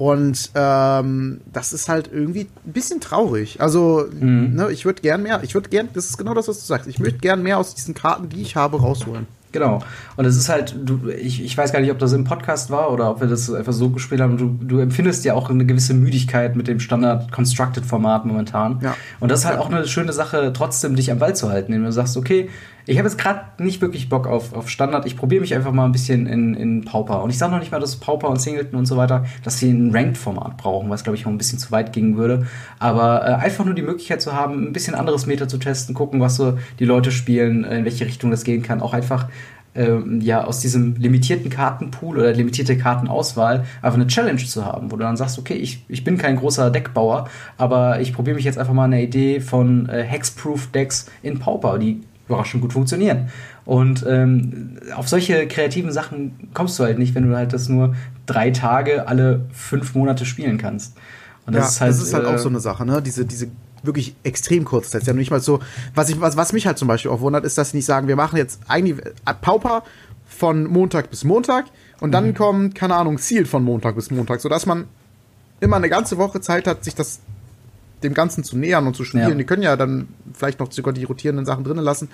Und 0.03 0.51
ähm, 0.53 1.39
das 1.53 1.71
ist 1.71 1.87
halt 1.87 2.09
irgendwie 2.11 2.49
ein 2.65 2.73
bisschen 2.73 2.99
traurig. 2.99 3.61
Also, 3.61 4.05
mhm. 4.11 4.53
ne, 4.53 4.69
ich 4.69 4.83
würde 4.83 5.01
gern 5.01 5.23
mehr, 5.23 5.39
ich 5.43 5.53
würde 5.53 5.69
gern, 5.69 5.87
das 5.93 6.09
ist 6.09 6.17
genau 6.17 6.33
das, 6.33 6.49
was 6.49 6.59
du 6.59 6.65
sagst, 6.65 6.89
ich 6.89 6.99
möchte 6.99 7.19
gern 7.19 7.41
mehr 7.41 7.57
aus 7.57 7.73
diesen 7.73 7.93
Karten, 7.93 8.27
die 8.27 8.41
ich 8.41 8.57
habe, 8.57 8.81
rausholen. 8.81 9.27
Genau. 9.53 9.81
Und 10.17 10.25
es 10.25 10.35
ist 10.35 10.49
halt, 10.49 10.75
du, 10.77 11.07
ich, 11.07 11.41
ich 11.41 11.57
weiß 11.57 11.71
gar 11.71 11.79
nicht, 11.79 11.89
ob 11.89 11.99
das 11.99 12.11
im 12.11 12.25
Podcast 12.25 12.69
war 12.69 12.91
oder 12.91 13.11
ob 13.11 13.21
wir 13.21 13.29
das 13.29 13.49
einfach 13.49 13.71
so 13.71 13.91
gespielt 13.91 14.19
haben. 14.19 14.37
Du, 14.37 14.59
du 14.61 14.79
empfindest 14.79 15.23
ja 15.23 15.35
auch 15.35 15.49
eine 15.49 15.65
gewisse 15.65 15.93
Müdigkeit 15.93 16.57
mit 16.57 16.67
dem 16.67 16.81
Standard-Constructed-Format 16.81 18.25
momentan. 18.25 18.79
Ja. 18.83 18.97
Und 19.21 19.31
das 19.31 19.39
ist 19.39 19.45
halt 19.45 19.59
auch 19.59 19.71
eine 19.71 19.87
schöne 19.87 20.11
Sache, 20.11 20.51
trotzdem 20.53 20.97
dich 20.97 21.11
am 21.11 21.19
Ball 21.19 21.33
zu 21.33 21.49
halten, 21.49 21.71
indem 21.71 21.85
du 21.85 21.93
sagst, 21.93 22.17
okay, 22.17 22.49
ich 22.85 22.97
habe 22.97 23.07
jetzt 23.07 23.17
gerade 23.17 23.41
nicht 23.63 23.81
wirklich 23.81 24.09
Bock 24.09 24.27
auf, 24.27 24.53
auf 24.53 24.69
Standard. 24.69 25.05
Ich 25.05 25.15
probiere 25.15 25.41
mich 25.41 25.55
einfach 25.55 25.71
mal 25.71 25.85
ein 25.85 25.91
bisschen 25.91 26.27
in, 26.27 26.53
in 26.53 26.85
Pauper. 26.85 27.23
Und 27.23 27.29
ich 27.29 27.37
sage 27.37 27.51
noch 27.51 27.59
nicht 27.59 27.71
mal, 27.71 27.79
dass 27.79 27.95
Pauper 27.95 28.29
und 28.29 28.41
Singleton 28.41 28.77
und 28.77 28.85
so 28.85 28.97
weiter, 28.97 29.25
dass 29.43 29.59
sie 29.59 29.71
ein 29.71 29.91
Ranked-Format 29.91 30.57
brauchen, 30.57 30.89
was, 30.89 31.03
glaube 31.03 31.15
ich, 31.15 31.25
auch 31.25 31.31
ein 31.31 31.37
bisschen 31.37 31.59
zu 31.59 31.71
weit 31.71 31.93
gehen 31.93 32.17
würde. 32.17 32.47
Aber 32.79 33.27
äh, 33.27 33.33
einfach 33.35 33.65
nur 33.65 33.73
die 33.73 33.81
Möglichkeit 33.81 34.21
zu 34.21 34.33
haben, 34.33 34.67
ein 34.67 34.73
bisschen 34.73 34.95
anderes 34.95 35.25
Meter 35.25 35.47
zu 35.47 35.57
testen, 35.57 35.95
gucken, 35.95 36.19
was 36.19 36.35
so 36.35 36.57
die 36.79 36.85
Leute 36.85 37.11
spielen, 37.11 37.63
in 37.63 37.85
welche 37.85 38.05
Richtung 38.05 38.31
das 38.31 38.43
gehen 38.43 38.63
kann. 38.63 38.81
Auch 38.81 38.93
einfach 38.93 39.27
ähm, 39.75 40.21
ja, 40.21 40.43
aus 40.43 40.59
diesem 40.59 40.95
limitierten 40.95 41.49
Kartenpool 41.49 42.19
oder 42.19 42.33
limitierte 42.33 42.77
Kartenauswahl 42.77 43.65
einfach 43.81 43.97
eine 43.97 44.07
Challenge 44.07 44.43
zu 44.43 44.65
haben, 44.65 44.91
wo 44.91 44.97
du 44.97 45.03
dann 45.03 45.17
sagst, 45.17 45.39
okay, 45.39 45.55
ich, 45.55 45.83
ich 45.87 46.03
bin 46.03 46.17
kein 46.17 46.35
großer 46.35 46.69
Deckbauer, 46.69 47.29
aber 47.57 47.99
ich 48.01 48.13
probiere 48.13 48.35
mich 48.35 48.45
jetzt 48.45 48.57
einfach 48.57 48.73
mal 48.73 48.85
eine 48.85 49.01
Idee 49.01 49.39
von 49.39 49.89
äh, 49.89 50.03
Hexproof-Decks 50.03 51.09
in 51.21 51.39
Pauper, 51.39 51.79
die 51.79 52.01
überraschend 52.27 52.61
gut 52.61 52.73
funktionieren. 52.73 53.29
Und 53.65 54.05
ähm, 54.07 54.77
auf 54.95 55.07
solche 55.07 55.47
kreativen 55.47 55.91
Sachen 55.91 56.49
kommst 56.53 56.79
du 56.79 56.83
halt 56.83 56.99
nicht, 56.99 57.15
wenn 57.15 57.29
du 57.29 57.35
halt 57.35 57.53
das 57.53 57.69
nur 57.69 57.95
drei 58.25 58.51
Tage 58.51 59.07
alle 59.07 59.45
fünf 59.51 59.95
Monate 59.95 60.25
spielen 60.25 60.57
kannst. 60.57 60.95
Und 61.45 61.53
das 61.55 61.63
ja, 61.63 61.69
ist 61.69 61.81
halt, 61.81 61.91
das 61.91 62.01
ist 62.01 62.13
halt 62.13 62.25
äh, 62.25 62.27
auch 62.27 62.37
so 62.37 62.49
eine 62.49 62.59
Sache, 62.59 62.85
ne? 62.85 63.01
Diese, 63.01 63.25
diese 63.25 63.47
wirklich 63.83 64.15
extrem 64.23 64.63
kurz. 64.63 64.91
Das 64.91 65.01
ist 65.01 65.07
ja 65.07 65.13
nicht 65.13 65.31
mal 65.31 65.41
so, 65.41 65.59
was, 65.93 66.09
ich, 66.09 66.19
was, 66.21 66.37
was 66.37 66.53
mich 66.53 66.65
halt 66.65 66.77
zum 66.77 66.87
Beispiel 66.87 67.11
auch 67.11 67.19
wundert, 67.19 67.43
ist, 67.43 67.57
dass 67.57 67.71
sie 67.71 67.77
nicht 67.77 67.85
sagen, 67.85 68.07
wir 68.07 68.15
machen 68.15 68.37
jetzt 68.37 68.61
eigentlich 68.67 69.05
äh, 69.05 69.33
Pauper 69.41 69.83
von 70.25 70.65
Montag 70.65 71.09
bis 71.09 71.23
Montag 71.25 71.65
und 71.99 72.11
dann 72.11 72.27
mhm. 72.27 72.33
kommt, 72.33 72.75
keine 72.75 72.95
Ahnung, 72.95 73.17
Ziel 73.17 73.45
von 73.45 73.63
Montag 73.63 73.95
bis 73.95 74.09
Montag, 74.09 74.39
sodass 74.41 74.65
man 74.65 74.85
immer 75.59 75.75
eine 75.75 75.89
ganze 75.89 76.17
Woche 76.17 76.41
Zeit 76.41 76.65
hat, 76.65 76.83
sich 76.83 76.95
das 76.95 77.19
dem 78.03 78.13
Ganzen 78.13 78.43
zu 78.43 78.57
nähern 78.57 78.87
und 78.87 78.95
zu 78.95 79.03
spielen. 79.03 79.29
Ja. 79.29 79.35
Die 79.35 79.43
können 79.45 79.63
ja 79.63 79.75
dann 79.75 80.07
vielleicht 80.33 80.59
noch 80.59 80.71
sogar 80.71 80.93
die 80.93 81.03
rotierenden 81.03 81.45
Sachen 81.45 81.63
drinnen 81.63 81.83
lassen, 81.83 82.09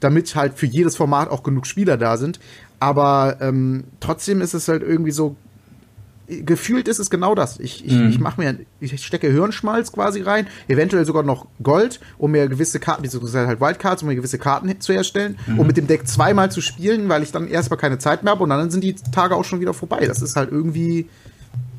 damit 0.00 0.34
halt 0.34 0.54
für 0.54 0.66
jedes 0.66 0.96
Format 0.96 1.30
auch 1.30 1.42
genug 1.42 1.66
Spieler 1.66 1.96
da 1.96 2.16
sind. 2.16 2.40
Aber 2.80 3.38
ähm, 3.40 3.84
trotzdem 4.00 4.40
ist 4.40 4.54
es 4.54 4.68
halt 4.68 4.82
irgendwie 4.82 5.12
so 5.12 5.36
gefühlt 6.28 6.88
ist 6.88 6.98
es 6.98 7.10
genau 7.10 7.34
das. 7.34 7.60
Ich, 7.60 7.84
ich, 7.84 7.92
mhm. 7.92 8.08
ich 8.08 8.18
mache 8.18 8.40
mir, 8.40 8.58
ich 8.80 9.04
stecke 9.04 9.30
Hirnschmalz 9.30 9.92
quasi 9.92 10.22
rein, 10.22 10.46
eventuell 10.68 11.04
sogar 11.04 11.22
noch 11.22 11.46
Gold, 11.62 12.00
um 12.18 12.32
mir 12.32 12.48
gewisse 12.48 12.80
Karten, 12.80 13.02
beziehungsweise 13.02 13.46
halt 13.46 13.60
Wildcards, 13.60 14.02
um 14.02 14.08
mir 14.08 14.16
gewisse 14.16 14.38
Karten 14.38 14.80
zu 14.80 14.92
erstellen, 14.92 15.38
mhm. 15.46 15.60
um 15.60 15.66
mit 15.66 15.76
dem 15.76 15.86
Deck 15.86 16.06
zweimal 16.08 16.50
zu 16.50 16.60
spielen, 16.60 17.08
weil 17.08 17.22
ich 17.22 17.32
dann 17.32 17.46
erstmal 17.46 17.78
keine 17.78 17.98
Zeit 17.98 18.24
mehr 18.24 18.32
habe 18.32 18.42
und 18.42 18.50
dann 18.50 18.70
sind 18.70 18.82
die 18.82 18.94
Tage 18.94 19.36
auch 19.36 19.44
schon 19.44 19.60
wieder 19.60 19.74
vorbei. 19.74 20.06
Das 20.06 20.20
ist 20.20 20.36
halt 20.36 20.50
irgendwie 20.50 21.08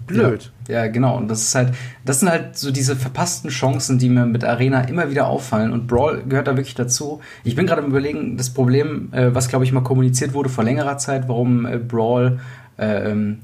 blöd. 0.07 0.51
Ja, 0.67 0.85
ja, 0.85 0.87
genau. 0.87 1.17
Und 1.17 1.27
das 1.27 1.43
ist 1.43 1.55
halt, 1.55 1.73
das 2.05 2.19
sind 2.19 2.29
halt 2.29 2.57
so 2.57 2.71
diese 2.71 2.95
verpassten 2.95 3.49
Chancen, 3.49 3.99
die 3.99 4.09
mir 4.09 4.25
mit 4.25 4.43
Arena 4.43 4.81
immer 4.81 5.09
wieder 5.09 5.27
auffallen. 5.27 5.71
Und 5.71 5.87
Brawl 5.87 6.23
gehört 6.27 6.47
da 6.47 6.57
wirklich 6.57 6.75
dazu. 6.75 7.21
Ich 7.43 7.55
bin 7.55 7.67
gerade 7.67 7.81
im 7.81 7.89
Überlegen, 7.89 8.37
das 8.37 8.49
Problem, 8.49 9.09
äh, 9.11 9.33
was 9.35 9.49
glaube 9.49 9.65
ich 9.65 9.71
mal 9.71 9.81
kommuniziert 9.81 10.33
wurde 10.33 10.49
vor 10.49 10.63
längerer 10.63 10.97
Zeit, 10.97 11.27
warum 11.27 11.65
äh, 11.65 11.77
Brawl 11.77 12.39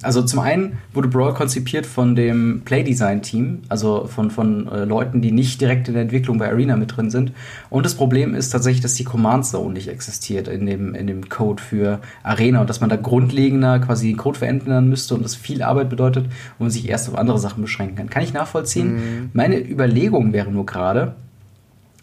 also 0.03 0.21
zum 0.21 0.39
einen 0.39 0.77
wurde 0.93 1.07
Brawl 1.07 1.33
konzipiert 1.33 1.87
von 1.87 2.15
dem 2.15 2.61
Playdesign-Team, 2.65 3.63
also 3.67 4.05
von, 4.05 4.29
von 4.29 4.67
äh, 4.67 4.85
Leuten, 4.85 5.21
die 5.21 5.31
nicht 5.31 5.59
direkt 5.59 5.87
in 5.87 5.95
der 5.95 6.03
Entwicklung 6.03 6.37
bei 6.37 6.49
Arena 6.49 6.75
mit 6.75 6.95
drin 6.95 7.09
sind. 7.09 7.31
Und 7.71 7.83
das 7.83 7.95
Problem 7.95 8.35
ist 8.35 8.49
tatsächlich, 8.49 8.81
dass 8.81 8.93
die 8.93 9.03
Command 9.03 9.45
Zone 9.45 9.73
nicht 9.73 9.87
existiert 9.87 10.47
in 10.47 10.67
dem, 10.67 10.93
in 10.93 11.07
dem 11.07 11.29
Code 11.29 11.61
für 11.61 11.99
Arena 12.21 12.61
und 12.61 12.69
dass 12.69 12.79
man 12.79 12.91
da 12.91 12.95
grundlegender 12.95 13.79
quasi 13.79 14.09
den 14.09 14.17
Code 14.17 14.37
verändern 14.37 14.87
müsste 14.87 15.15
und 15.15 15.23
das 15.23 15.35
viel 15.35 15.63
Arbeit 15.63 15.89
bedeutet 15.89 16.25
und 16.25 16.59
man 16.59 16.69
sich 16.69 16.87
erst 16.87 17.09
auf 17.09 17.17
andere 17.17 17.39
Sachen 17.39 17.63
beschränken 17.63 17.95
kann. 17.95 18.09
Kann 18.11 18.23
ich 18.23 18.33
nachvollziehen. 18.33 18.93
Mhm. 18.93 19.29
Meine 19.33 19.57
Überlegung 19.57 20.31
wäre 20.33 20.51
nur 20.51 20.67
gerade, 20.67 21.15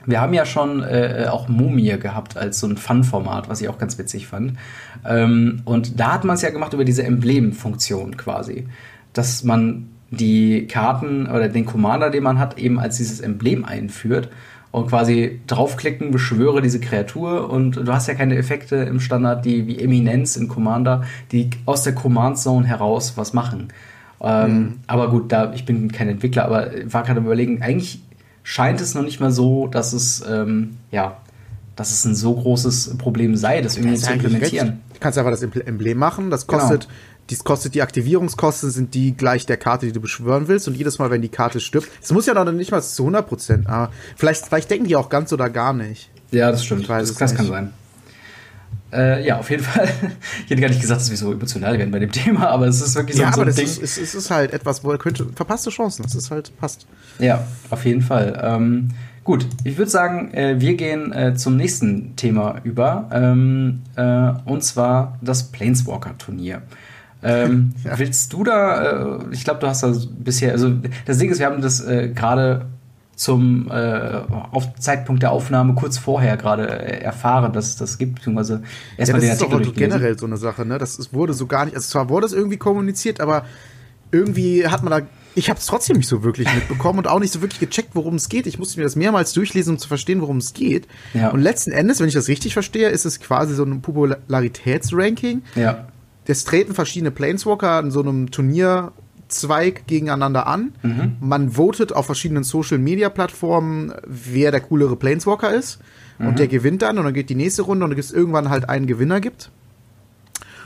wir 0.06 0.20
haben 0.20 0.32
ja 0.32 0.46
schon 0.46 0.82
äh, 0.82 1.26
auch 1.30 1.48
Mumie 1.48 1.98
gehabt 1.98 2.36
als 2.36 2.60
so 2.60 2.66
ein 2.66 2.76
Fun-Format, 2.76 3.48
was 3.48 3.60
ich 3.60 3.68
auch 3.68 3.78
ganz 3.78 3.98
witzig 3.98 4.26
fand. 4.26 4.54
Ähm, 5.06 5.62
und 5.64 5.98
da 5.98 6.12
hat 6.12 6.24
man 6.24 6.36
es 6.36 6.42
ja 6.42 6.50
gemacht 6.50 6.72
über 6.72 6.84
diese 6.84 7.04
Emblem-Funktion 7.04 8.16
quasi. 8.16 8.66
Dass 9.12 9.44
man 9.44 9.88
die 10.10 10.66
Karten 10.66 11.26
oder 11.26 11.48
den 11.48 11.66
Commander, 11.66 12.10
den 12.10 12.22
man 12.22 12.38
hat, 12.38 12.58
eben 12.58 12.78
als 12.78 12.96
dieses 12.96 13.20
Emblem 13.20 13.64
einführt 13.64 14.28
und 14.72 14.88
quasi 14.88 15.40
draufklicken, 15.46 16.10
beschwöre 16.10 16.62
diese 16.62 16.80
Kreatur 16.80 17.50
und 17.50 17.76
du 17.76 17.92
hast 17.92 18.08
ja 18.08 18.14
keine 18.14 18.36
Effekte 18.36 18.76
im 18.76 19.00
Standard, 19.00 19.44
die 19.44 19.66
wie 19.66 19.78
Eminenz 19.78 20.36
in 20.36 20.48
Commander, 20.48 21.04
die 21.32 21.50
aus 21.66 21.82
der 21.82 21.94
Command 21.94 22.38
Zone 22.38 22.66
heraus 22.66 23.14
was 23.16 23.32
machen. 23.32 23.68
Ähm, 24.22 24.52
mhm. 24.52 24.72
Aber 24.86 25.10
gut, 25.10 25.32
da 25.32 25.52
ich 25.54 25.64
bin 25.64 25.90
kein 25.90 26.08
Entwickler, 26.08 26.44
aber 26.44 26.70
war 26.86 27.02
gerade 27.02 27.20
überlegen, 27.20 27.62
eigentlich 27.62 28.00
scheint 28.42 28.80
es 28.80 28.94
noch 28.94 29.02
nicht 29.02 29.20
mal 29.20 29.30
so, 29.30 29.66
dass 29.66 29.92
es, 29.92 30.24
ähm, 30.28 30.76
ja, 30.90 31.16
dass 31.80 31.92
es 31.92 32.04
ein 32.04 32.14
so 32.14 32.34
großes 32.34 32.98
Problem 32.98 33.36
sei, 33.36 33.62
das 33.62 33.78
irgendwie 33.78 33.94
das 33.94 34.04
zu 34.04 34.12
implementieren. 34.12 34.80
Du 34.92 35.00
kannst 35.00 35.16
einfach 35.16 35.30
das 35.30 35.42
Emblem 35.42 35.96
machen, 35.96 36.28
das 36.30 36.46
genau. 36.46 36.58
kostet, 36.58 36.82
genau. 36.82 36.92
dies 37.30 37.42
kostet 37.42 37.74
die 37.74 37.80
Aktivierungskosten 37.80 38.70
sind 38.70 38.92
die 38.92 39.16
gleich 39.16 39.46
der 39.46 39.56
Karte, 39.56 39.86
die 39.86 39.92
du 39.92 40.00
beschwören 40.00 40.46
willst 40.46 40.68
und 40.68 40.76
jedes 40.76 40.98
Mal, 40.98 41.10
wenn 41.10 41.22
die 41.22 41.30
Karte 41.30 41.58
stirbt, 41.58 41.88
es 42.02 42.12
muss 42.12 42.26
ja 42.26 42.34
noch 42.34 42.44
nicht 42.52 42.70
mal 42.70 42.82
zu 42.82 43.04
100 43.04 43.26
Prozent, 43.26 43.66
aber 43.66 43.90
vielleicht, 44.14 44.44
vielleicht 44.44 44.70
denken 44.70 44.88
die 44.88 44.96
auch 44.96 45.08
ganz 45.08 45.32
oder 45.32 45.48
gar 45.48 45.72
nicht. 45.72 46.10
Ja, 46.32 46.50
das 46.50 46.66
stimmt. 46.66 46.86
das, 46.86 47.14
das 47.14 47.34
kann 47.34 47.46
sein. 47.46 47.72
Äh, 48.92 49.26
ja, 49.26 49.38
auf 49.38 49.48
jeden 49.48 49.62
Fall. 49.62 49.88
Ich 50.44 50.50
hätte 50.50 50.60
gar 50.60 50.68
nicht 50.68 50.82
gesagt, 50.82 51.00
dass 51.00 51.08
wir 51.08 51.16
so 51.16 51.32
emotional 51.32 51.78
werden 51.78 51.92
bei 51.92 51.98
dem 51.98 52.12
Thema, 52.12 52.50
aber 52.50 52.66
es 52.66 52.82
ist 52.82 52.94
wirklich 52.94 53.16
so, 53.16 53.22
ja, 53.22 53.32
so 53.32 53.40
ein 53.40 53.54
Ding. 53.54 53.64
Ist, 53.64 53.82
es, 53.82 53.96
es 53.96 54.14
ist 54.14 54.30
halt 54.30 54.52
etwas, 54.52 54.84
wo 54.84 54.90
er 54.90 54.98
könnte, 54.98 55.26
verpasste 55.34 55.70
Chancen, 55.70 56.02
das 56.02 56.14
ist 56.14 56.30
halt, 56.30 56.52
passt. 56.58 56.86
Ja, 57.18 57.46
auf 57.70 57.86
jeden 57.86 58.02
Fall. 58.02 58.38
Ähm, 58.42 58.90
gut, 59.30 59.46
ich 59.62 59.78
würde 59.78 59.88
sagen, 59.88 60.34
äh, 60.34 60.56
wir 60.58 60.74
gehen 60.74 61.12
äh, 61.12 61.36
zum 61.36 61.56
nächsten 61.56 62.16
Thema 62.16 62.56
über, 62.64 63.08
ähm, 63.12 63.82
äh, 63.94 64.32
und 64.44 64.64
zwar 64.64 65.18
das 65.22 65.52
Planeswalker-Turnier. 65.52 66.62
Ähm, 67.22 67.72
ja. 67.84 67.96
Willst 67.96 68.32
du 68.32 68.42
da, 68.42 69.18
äh, 69.18 69.18
ich 69.30 69.44
glaube, 69.44 69.60
du 69.60 69.68
hast 69.68 69.84
da 69.84 69.94
bisher, 70.18 70.50
also 70.50 70.72
das 71.06 71.18
Ding 71.18 71.30
ist, 71.30 71.38
wir 71.38 71.46
haben 71.46 71.62
das 71.62 71.80
äh, 71.80 72.08
gerade 72.08 72.66
zum 73.14 73.70
äh, 73.70 74.22
Zeitpunkt 74.80 75.22
der 75.22 75.30
Aufnahme 75.30 75.74
kurz 75.74 75.96
vorher 75.96 76.36
gerade 76.36 76.66
erfahren, 76.66 77.52
dass 77.52 77.68
es 77.68 77.76
das 77.76 77.98
gibt, 77.98 78.16
beziehungsweise 78.16 78.62
erstmal 78.96 79.22
ja, 79.22 79.36
den 79.36 79.42
Artikel 79.44 79.60
ist 79.60 79.76
generell 79.76 80.18
so 80.18 80.26
eine 80.26 80.38
Sache, 80.38 80.66
ne? 80.66 80.78
Das 80.78 80.98
ist, 80.98 81.12
wurde 81.12 81.34
so 81.34 81.46
gar 81.46 81.66
nicht, 81.66 81.76
also 81.76 81.88
zwar 81.88 82.08
wurde 82.08 82.26
es 82.26 82.32
irgendwie 82.32 82.56
kommuniziert, 82.56 83.20
aber 83.20 83.44
irgendwie 84.10 84.66
hat 84.66 84.82
man 84.82 84.90
da 84.90 85.06
ich 85.34 85.48
habe 85.48 85.58
es 85.58 85.66
trotzdem 85.66 85.96
nicht 85.96 86.08
so 86.08 86.22
wirklich 86.22 86.52
mitbekommen 86.54 86.98
und 87.00 87.08
auch 87.08 87.20
nicht 87.20 87.32
so 87.32 87.40
wirklich 87.40 87.60
gecheckt, 87.60 87.90
worum 87.94 88.16
es 88.16 88.28
geht. 88.28 88.46
Ich 88.46 88.58
musste 88.58 88.78
mir 88.78 88.84
das 88.84 88.96
mehrmals 88.96 89.32
durchlesen, 89.32 89.74
um 89.74 89.78
zu 89.78 89.88
verstehen, 89.88 90.20
worum 90.20 90.38
es 90.38 90.52
geht. 90.52 90.86
Ja. 91.14 91.30
Und 91.30 91.40
letzten 91.40 91.72
Endes, 91.72 92.00
wenn 92.00 92.08
ich 92.08 92.14
das 92.14 92.28
richtig 92.28 92.52
verstehe, 92.52 92.88
ist 92.88 93.04
es 93.04 93.20
quasi 93.20 93.54
so 93.54 93.64
ein 93.64 93.82
Popularitätsranking. 93.82 95.42
Ja. 95.54 95.88
Das 96.26 96.44
treten 96.44 96.74
verschiedene 96.74 97.10
Planeswalker 97.10 97.80
in 97.80 97.90
so 97.90 98.00
einem 98.00 98.30
Turnier 98.30 98.92
Zweig 99.30 99.86
gegeneinander 99.86 100.46
an. 100.46 100.72
Mhm. 100.82 101.16
Man 101.20 101.50
votet 101.52 101.92
auf 101.92 102.06
verschiedenen 102.06 102.42
Social-Media-Plattformen, 102.42 103.94
wer 104.04 104.50
der 104.50 104.60
coolere 104.60 104.96
Planeswalker 104.96 105.52
ist. 105.52 105.78
Mhm. 106.18 106.28
Und 106.28 106.38
der 106.38 106.48
gewinnt 106.48 106.82
dann 106.82 106.98
und 106.98 107.04
dann 107.04 107.14
geht 107.14 107.30
die 107.30 107.34
nächste 107.34 107.62
Runde 107.62 107.84
und 107.84 107.98
es 107.98 108.10
irgendwann 108.10 108.50
halt 108.50 108.68
einen 108.68 108.86
Gewinner 108.86 109.20
gibt. 109.20 109.50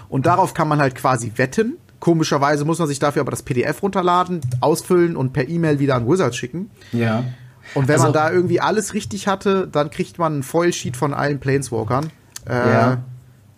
Und 0.08 0.26
darauf 0.26 0.54
kann 0.54 0.68
man 0.68 0.80
halt 0.80 0.94
quasi 0.94 1.32
wetten. 1.36 1.76
Komischerweise 2.04 2.66
muss 2.66 2.78
man 2.78 2.86
sich 2.86 2.98
dafür 2.98 3.22
aber 3.22 3.30
das 3.30 3.42
PDF 3.42 3.82
runterladen, 3.82 4.42
ausfüllen 4.60 5.16
und 5.16 5.32
per 5.32 5.48
E-Mail 5.48 5.78
wieder 5.78 5.94
an 5.94 6.06
Wizards 6.06 6.36
schicken. 6.36 6.68
Ja. 6.92 7.24
Und 7.72 7.88
wenn 7.88 7.94
also, 7.94 8.04
man 8.04 8.12
da 8.12 8.30
irgendwie 8.30 8.60
alles 8.60 8.92
richtig 8.92 9.26
hatte, 9.26 9.66
dann 9.72 9.88
kriegt 9.88 10.18
man 10.18 10.40
ein 10.40 10.42
Foil-Sheet 10.42 10.98
von 10.98 11.14
allen 11.14 11.40
Planeswalkern. 11.40 12.10
Äh, 12.46 12.52
ja. 12.52 12.98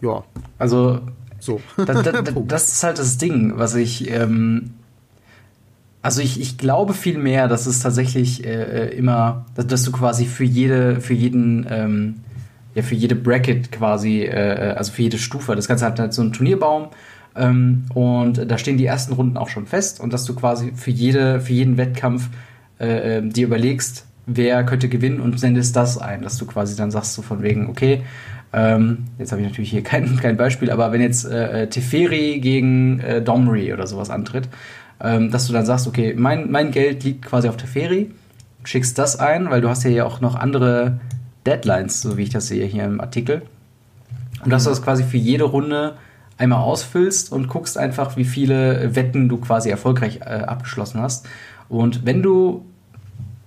Ja. 0.00 0.22
Also 0.58 1.00
so. 1.40 1.60
das, 1.76 2.04
das, 2.04 2.32
das, 2.46 2.68
ist 2.68 2.84
halt 2.84 3.00
das 3.00 3.18
Ding, 3.18 3.54
was 3.56 3.74
ich 3.74 4.08
ähm, 4.12 4.74
also 6.00 6.20
ich, 6.20 6.40
ich 6.40 6.56
glaube 6.56 6.94
viel 6.94 7.18
mehr, 7.18 7.48
dass 7.48 7.66
es 7.66 7.80
tatsächlich 7.80 8.46
äh, 8.46 8.50
äh, 8.90 8.96
immer, 8.96 9.44
dass, 9.56 9.66
dass, 9.66 9.82
du 9.82 9.90
quasi 9.90 10.26
für 10.26 10.44
jede, 10.44 11.00
für 11.00 11.14
jeden, 11.14 11.66
ähm, 11.68 12.20
ja, 12.76 12.84
für 12.84 12.94
jede 12.94 13.16
Bracket 13.16 13.72
quasi, 13.72 14.22
äh, 14.22 14.74
also 14.78 14.92
für 14.92 15.02
jede 15.02 15.18
Stufe, 15.18 15.56
das 15.56 15.66
Ganze 15.66 15.84
hat 15.84 15.98
halt 15.98 16.14
so 16.14 16.22
einen 16.22 16.32
Turnierbaum 16.32 16.90
ähm, 17.36 17.84
und 17.94 18.50
da 18.50 18.58
stehen 18.58 18.78
die 18.78 18.86
ersten 18.86 19.12
Runden 19.12 19.36
auch 19.36 19.48
schon 19.48 19.66
fest 19.66 20.00
und 20.00 20.12
dass 20.12 20.24
du 20.24 20.34
quasi 20.34 20.72
für 20.74 20.90
jede, 20.90 21.40
für 21.40 21.52
jeden 21.52 21.76
Wettkampf 21.76 22.28
äh, 22.78 23.18
ähm, 23.18 23.32
dir 23.32 23.46
überlegst, 23.46 24.06
wer 24.26 24.64
könnte 24.64 24.88
gewinnen 24.88 25.20
und 25.20 25.38
sendest 25.38 25.76
das 25.76 25.98
ein, 25.98 26.22
dass 26.22 26.36
du 26.36 26.46
quasi 26.46 26.76
dann 26.76 26.90
sagst 26.90 27.14
so 27.14 27.22
von 27.22 27.42
wegen, 27.42 27.68
okay, 27.68 28.02
ähm, 28.52 29.04
jetzt 29.18 29.32
habe 29.32 29.42
ich 29.42 29.48
natürlich 29.48 29.70
hier 29.70 29.82
kein, 29.84 30.16
kein 30.16 30.36
Beispiel, 30.36 30.70
aber 30.70 30.92
wenn 30.92 31.00
jetzt 31.00 31.24
äh, 31.24 31.62
äh 31.62 31.66
Teferi 31.68 32.40
gegen 32.40 33.00
äh, 33.00 33.22
Domri 33.22 33.72
oder 33.72 33.86
sowas 33.86 34.10
antritt, 34.10 34.48
ähm, 35.00 35.30
dass 35.30 35.46
du 35.46 35.52
dann 35.52 35.66
sagst, 35.66 35.86
okay, 35.86 36.14
mein, 36.16 36.50
mein 36.50 36.70
Geld 36.70 37.04
liegt 37.04 37.24
quasi 37.24 37.48
auf 37.48 37.56
der 37.56 37.68
Ferie, 37.68 38.10
schickst 38.64 38.98
das 38.98 39.18
ein, 39.18 39.50
weil 39.50 39.60
du 39.60 39.68
hast 39.68 39.84
ja 39.84 40.04
auch 40.04 40.20
noch 40.20 40.34
andere 40.34 41.00
Deadlines, 41.46 42.02
so 42.02 42.16
wie 42.16 42.22
ich 42.22 42.30
das 42.30 42.48
sehe 42.48 42.66
hier 42.66 42.84
im 42.84 43.00
Artikel. 43.00 43.42
Und 44.44 44.50
dass 44.50 44.64
du 44.64 44.70
das 44.70 44.82
quasi 44.82 45.04
für 45.04 45.16
jede 45.16 45.44
Runde 45.44 45.94
einmal 46.38 46.60
ausfüllst 46.60 47.32
und 47.32 47.48
guckst 47.48 47.78
einfach, 47.78 48.16
wie 48.16 48.24
viele 48.24 48.94
Wetten 48.94 49.28
du 49.28 49.38
quasi 49.38 49.70
erfolgreich 49.70 50.20
äh, 50.20 50.44
abgeschlossen 50.46 51.00
hast. 51.00 51.26
Und 51.68 52.04
wenn 52.04 52.22
du 52.22 52.64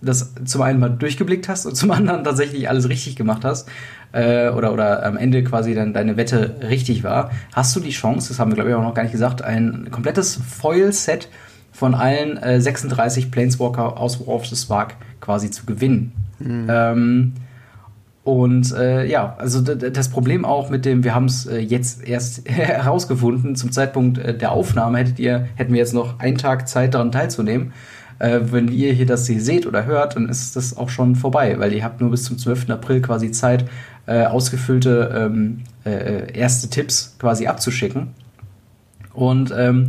das 0.01 0.33
zum 0.45 0.61
einen 0.61 0.79
mal 0.79 0.89
durchgeblickt 0.89 1.49
hast 1.49 1.65
und 1.65 1.75
zum 1.75 1.91
anderen 1.91 2.23
tatsächlich 2.23 2.69
alles 2.69 2.89
richtig 2.89 3.15
gemacht 3.15 3.43
hast, 3.45 3.67
äh, 4.11 4.49
oder, 4.49 4.73
oder 4.73 5.05
am 5.05 5.17
Ende 5.17 5.43
quasi 5.43 5.75
dann 5.75 5.93
deine 5.93 6.17
Wette 6.17 6.55
richtig 6.67 7.03
war, 7.03 7.31
hast 7.53 7.75
du 7.75 7.79
die 7.79 7.91
Chance, 7.91 8.29
das 8.29 8.39
haben 8.39 8.51
wir 8.51 8.55
glaube 8.55 8.69
ich 8.71 8.75
auch 8.75 8.81
noch 8.81 8.93
gar 8.93 9.03
nicht 9.03 9.11
gesagt, 9.11 9.41
ein 9.41 9.89
komplettes 9.91 10.35
Foil-Set 10.35 11.29
von 11.71 11.93
allen 11.93 12.37
äh, 12.37 12.59
36 12.59 13.29
Planeswalker 13.29 13.97
aus 13.97 14.19
War 14.19 14.35
of 14.35 14.47
the 14.47 14.55
Spark 14.55 14.95
quasi 15.21 15.51
zu 15.51 15.65
gewinnen. 15.65 16.13
Mhm. 16.39 16.67
Ähm, 16.69 17.33
und 18.31 18.71
äh, 18.73 19.05
ja, 19.05 19.35
also 19.37 19.61
das 19.61 20.09
Problem 20.09 20.45
auch 20.45 20.69
mit 20.69 20.85
dem, 20.85 21.03
wir 21.03 21.15
haben 21.15 21.25
es 21.25 21.45
äh, 21.45 21.59
jetzt 21.59 22.07
erst 22.07 22.47
herausgefunden, 22.49 23.55
zum 23.55 23.71
Zeitpunkt 23.71 24.17
äh, 24.17 24.37
der 24.37 24.51
Aufnahme 24.51 24.99
hättet 24.99 25.19
ihr, 25.19 25.47
hätten 25.55 25.73
wir 25.73 25.79
jetzt 25.79 25.93
noch 25.93 26.19
einen 26.19 26.37
Tag 26.37 26.67
Zeit 26.67 26.93
daran 26.93 27.11
teilzunehmen. 27.11 27.73
Äh, 28.19 28.39
wenn 28.51 28.67
ihr 28.67 28.93
hier 28.93 29.05
das 29.05 29.27
hier 29.27 29.41
seht 29.41 29.65
oder 29.65 29.85
hört, 29.85 30.15
dann 30.15 30.27
ist 30.27 30.55
das 30.55 30.75
auch 30.77 30.89
schon 30.89 31.15
vorbei, 31.15 31.55
weil 31.59 31.73
ihr 31.73 31.83
habt 31.83 32.01
nur 32.01 32.11
bis 32.11 32.23
zum 32.23 32.37
12. 32.37 32.69
April 32.69 33.01
quasi 33.01 33.31
Zeit, 33.31 33.65
äh, 34.05 34.25
ausgefüllte 34.25 35.13
ähm, 35.15 35.61
äh, 35.85 36.31
erste 36.37 36.69
Tipps 36.69 37.15
quasi 37.19 37.47
abzuschicken. 37.47 38.09
Und 39.13 39.53
ähm, 39.57 39.87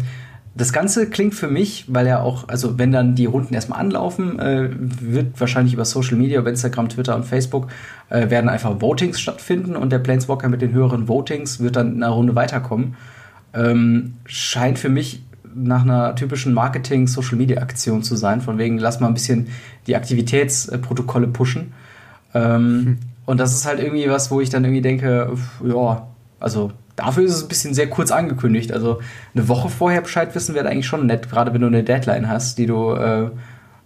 das 0.54 0.72
Ganze 0.72 1.08
klingt 1.08 1.34
für 1.34 1.46
mich, 1.46 1.84
weil 1.88 2.06
ja 2.06 2.20
auch, 2.20 2.48
also 2.48 2.78
wenn 2.78 2.90
dann 2.90 3.14
die 3.14 3.26
Runden 3.26 3.54
erstmal 3.54 3.80
anlaufen, 3.80 4.38
äh, 4.40 4.68
wird 4.72 5.38
wahrscheinlich 5.40 5.74
über 5.74 5.84
Social 5.84 6.16
Media, 6.16 6.40
über 6.40 6.50
Instagram, 6.50 6.88
Twitter 6.88 7.14
und 7.14 7.24
Facebook, 7.24 7.68
äh, 8.08 8.30
werden 8.30 8.48
einfach 8.48 8.80
Votings 8.80 9.20
stattfinden 9.20 9.76
und 9.76 9.90
der 9.90 10.00
Planeswalker 10.00 10.48
mit 10.48 10.60
den 10.60 10.72
höheren 10.72 11.08
Votings 11.08 11.60
wird 11.60 11.76
dann 11.76 11.94
in 11.94 12.02
einer 12.02 12.12
Runde 12.12 12.34
weiterkommen. 12.34 12.96
Ähm, 13.54 14.14
scheint 14.26 14.78
für 14.78 14.88
mich 14.88 15.22
nach 15.54 15.82
einer 15.82 16.14
typischen 16.14 16.52
Marketing-Social-Media-Aktion 16.52 18.02
zu 18.02 18.16
sein, 18.16 18.40
von 18.40 18.58
wegen, 18.58 18.78
lass 18.78 19.00
mal 19.00 19.08
ein 19.08 19.14
bisschen 19.14 19.48
die 19.86 19.96
Aktivitätsprotokolle 19.96 21.28
pushen. 21.28 21.72
Ähm, 22.34 22.52
hm. 22.84 22.98
Und 23.26 23.38
das 23.38 23.54
ist 23.54 23.66
halt 23.66 23.80
irgendwie 23.80 24.08
was, 24.08 24.30
wo 24.30 24.40
ich 24.40 24.50
dann 24.50 24.64
irgendwie 24.64 24.82
denke, 24.82 25.32
ja, 25.64 26.08
also 26.40 26.72
dafür 27.00 27.24
ist 27.24 27.34
es 27.34 27.42
ein 27.42 27.48
bisschen 27.48 27.74
sehr 27.74 27.88
kurz 27.88 28.10
angekündigt. 28.10 28.72
Also 28.72 29.00
eine 29.34 29.48
Woche 29.48 29.68
vorher 29.68 30.00
Bescheid 30.00 30.34
wissen 30.34 30.54
wäre 30.54 30.68
eigentlich 30.68 30.86
schon 30.86 31.06
nett, 31.06 31.30
gerade 31.30 31.52
wenn 31.52 31.60
du 31.60 31.66
eine 31.66 31.82
Deadline 31.82 32.28
hast, 32.28 32.58
die 32.58 32.66
du, 32.66 32.92
äh, 32.92 33.30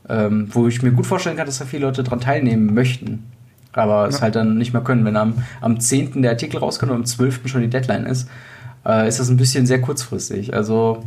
ähm, 0.09 0.49
wo 0.51 0.69
ich 0.69 0.83
mir 0.83 0.93
gut 0.93 1.07
vorstellen 1.07 1.37
kann, 1.37 1.47
dass 1.47 1.59
da 1.59 1.65
viele 1.65 1.87
Leute 1.87 2.03
dran 2.03 2.21
teilnehmen 2.21 2.75
möchten. 2.75 3.25
Aber 3.73 4.07
es 4.07 4.23
halt 4.23 4.37
dann 4.37 4.57
nicht 4.57 4.73
mehr 4.73 4.83
können. 4.83 5.05
Wenn 5.05 5.17
am, 5.17 5.43
am 5.61 5.81
10. 5.81 6.23
der 6.23 6.33
Artikel 6.33 6.59
rauskommt 6.59 6.93
und 6.93 6.99
am 6.99 7.05
12. 7.07 7.41
schon 7.47 7.63
die 7.63 7.71
Deadline 7.71 8.07
ist, 8.07 8.29
äh, 8.87 9.09
ist 9.09 9.19
das 9.19 9.29
ein 9.31 9.37
bisschen 9.37 9.67
sehr 9.67 9.81
kurzfristig. 9.81 10.55
Also 10.55 11.03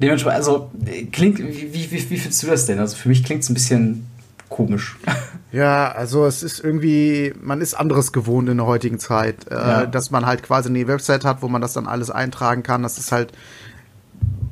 dementsprechend, 0.00 0.38
also 0.38 0.70
klingt, 1.12 1.38
wie, 1.38 1.72
wie, 1.72 2.10
wie 2.10 2.16
findest 2.16 2.42
du 2.42 2.46
das 2.46 2.66
denn? 2.66 2.78
Also 2.78 2.96
für 2.96 3.08
mich 3.08 3.24
klingt 3.24 3.42
es 3.42 3.50
ein 3.50 3.54
bisschen 3.54 4.06
komisch. 4.48 4.96
Ja, 5.52 5.90
also 5.90 6.26
es 6.26 6.42
ist 6.42 6.60
irgendwie, 6.60 7.34
man 7.40 7.60
ist 7.60 7.74
anderes 7.74 8.12
gewohnt 8.12 8.48
in 8.48 8.58
der 8.58 8.66
heutigen 8.66 9.00
Zeit, 9.00 9.50
äh, 9.50 9.54
ja. 9.54 9.86
dass 9.86 10.10
man 10.10 10.24
halt 10.24 10.42
quasi 10.42 10.68
eine 10.68 10.86
Website 10.86 11.24
hat, 11.24 11.42
wo 11.42 11.48
man 11.48 11.60
das 11.60 11.72
dann 11.72 11.86
alles 11.86 12.10
eintragen 12.10 12.62
kann. 12.62 12.82
Das 12.82 12.98
ist 12.98 13.10
halt, 13.10 13.32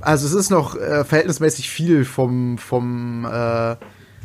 also 0.00 0.26
es 0.26 0.32
ist 0.32 0.50
noch 0.50 0.76
äh, 0.76 1.04
verhältnismäßig 1.04 1.70
viel 1.70 2.04
vom 2.04 2.58
vom 2.58 3.24
äh, 3.24 3.76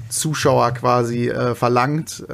Zuschauer 0.10 0.72
quasi 0.72 1.30
äh, 1.30 1.56
verlangt. 1.56 2.26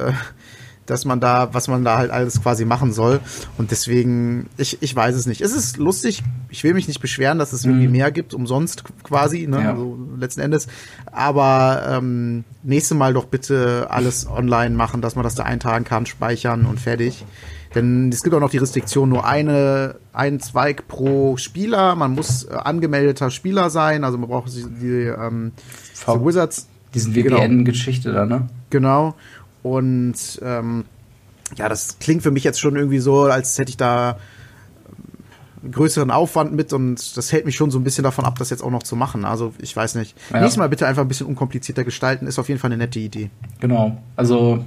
Dass 0.90 1.04
man 1.04 1.20
da, 1.20 1.48
was 1.52 1.68
man 1.68 1.84
da 1.84 1.98
halt 1.98 2.10
alles 2.10 2.42
quasi 2.42 2.64
machen 2.64 2.92
soll. 2.92 3.20
Und 3.56 3.70
deswegen, 3.70 4.48
ich, 4.56 4.82
ich 4.82 4.94
weiß 4.94 5.14
es 5.14 5.26
nicht. 5.26 5.40
Es 5.40 5.52
ist 5.52 5.76
lustig, 5.76 6.22
ich 6.48 6.64
will 6.64 6.74
mich 6.74 6.88
nicht 6.88 7.00
beschweren, 7.00 7.38
dass 7.38 7.52
es 7.52 7.64
irgendwie 7.64 7.86
mhm. 7.86 7.92
mehr 7.92 8.10
gibt, 8.10 8.34
umsonst 8.34 8.84
quasi, 9.02 9.46
ne? 9.46 9.62
Ja. 9.62 9.70
Also 9.70 9.98
letzten 10.18 10.40
Endes. 10.40 10.66
Aber 11.12 11.82
ähm, 11.88 12.44
nächstes 12.62 12.96
Mal 12.96 13.14
doch 13.14 13.26
bitte 13.26 13.86
alles 13.90 14.28
online 14.28 14.74
machen, 14.74 15.00
dass 15.00 15.14
man 15.14 15.24
das 15.24 15.34
da 15.34 15.44
eintragen 15.44 15.84
kann, 15.84 16.06
speichern 16.06 16.66
und 16.66 16.80
fertig. 16.80 17.24
Denn 17.74 18.10
es 18.10 18.22
gibt 18.22 18.34
auch 18.34 18.40
noch 18.40 18.50
die 18.50 18.58
Restriktion, 18.58 19.08
nur 19.08 19.24
eine, 19.24 19.96
ein 20.12 20.40
Zweig 20.40 20.88
pro 20.88 21.36
Spieler. 21.36 21.94
Man 21.94 22.12
muss 22.12 22.44
äh, 22.44 22.52
angemeldeter 22.52 23.30
Spieler 23.30 23.70
sein, 23.70 24.02
also 24.02 24.18
man 24.18 24.28
braucht 24.28 24.54
die, 24.54 24.64
die, 24.80 25.06
ähm, 25.06 25.52
die 26.06 26.24
Wizards. 26.24 26.68
Diesen 26.94 27.14
WPN-Geschichte 27.14 28.08
genau. 28.08 28.20
da, 28.20 28.26
ne? 28.26 28.48
Genau. 28.70 29.14
Und 29.62 30.14
ähm, 30.42 30.84
ja, 31.56 31.68
das 31.68 31.98
klingt 31.98 32.22
für 32.22 32.30
mich 32.30 32.44
jetzt 32.44 32.60
schon 32.60 32.76
irgendwie 32.76 32.98
so, 32.98 33.24
als 33.24 33.58
hätte 33.58 33.70
ich 33.70 33.76
da 33.76 34.18
einen 35.62 35.72
größeren 35.72 36.10
Aufwand 36.10 36.54
mit 36.54 36.72
und 36.72 37.16
das 37.16 37.32
hält 37.32 37.44
mich 37.44 37.56
schon 37.56 37.70
so 37.70 37.78
ein 37.78 37.84
bisschen 37.84 38.04
davon 38.04 38.24
ab, 38.24 38.38
das 38.38 38.50
jetzt 38.50 38.62
auch 38.62 38.70
noch 38.70 38.82
zu 38.82 38.96
machen. 38.96 39.24
Also 39.24 39.52
ich 39.60 39.76
weiß 39.76 39.94
nicht. 39.96 40.16
Ja. 40.30 40.40
Nächstes 40.40 40.58
Mal 40.58 40.68
bitte 40.68 40.86
einfach 40.86 41.02
ein 41.02 41.08
bisschen 41.08 41.26
unkomplizierter 41.26 41.84
gestalten, 41.84 42.26
ist 42.26 42.38
auf 42.38 42.48
jeden 42.48 42.60
Fall 42.60 42.68
eine 42.72 42.78
nette 42.78 42.98
Idee. 42.98 43.30
Genau. 43.60 44.00
Also 44.16 44.64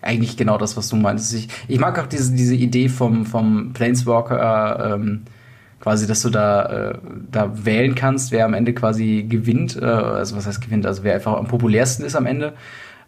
eigentlich 0.00 0.36
genau 0.36 0.56
das, 0.56 0.76
was 0.76 0.88
du 0.88 0.96
meinst. 0.96 1.34
Ich, 1.34 1.48
ich 1.68 1.78
mag 1.78 1.98
auch 1.98 2.06
diese, 2.06 2.32
diese 2.32 2.54
Idee 2.54 2.88
vom, 2.88 3.26
vom 3.26 3.72
Planeswalker, 3.72 4.94
ähm, 4.94 5.22
quasi, 5.80 6.06
dass 6.06 6.22
du 6.22 6.30
da, 6.30 6.90
äh, 6.90 6.98
da 7.30 7.64
wählen 7.64 7.94
kannst, 7.94 8.32
wer 8.32 8.46
am 8.46 8.54
Ende 8.54 8.72
quasi 8.72 9.26
gewinnt, 9.28 9.76
äh, 9.76 9.84
also 9.84 10.36
was 10.36 10.46
heißt 10.46 10.60
gewinnt, 10.60 10.86
also 10.86 11.04
wer 11.04 11.14
einfach 11.14 11.36
am 11.36 11.46
populärsten 11.46 12.04
ist 12.04 12.16
am 12.16 12.26
Ende. 12.26 12.54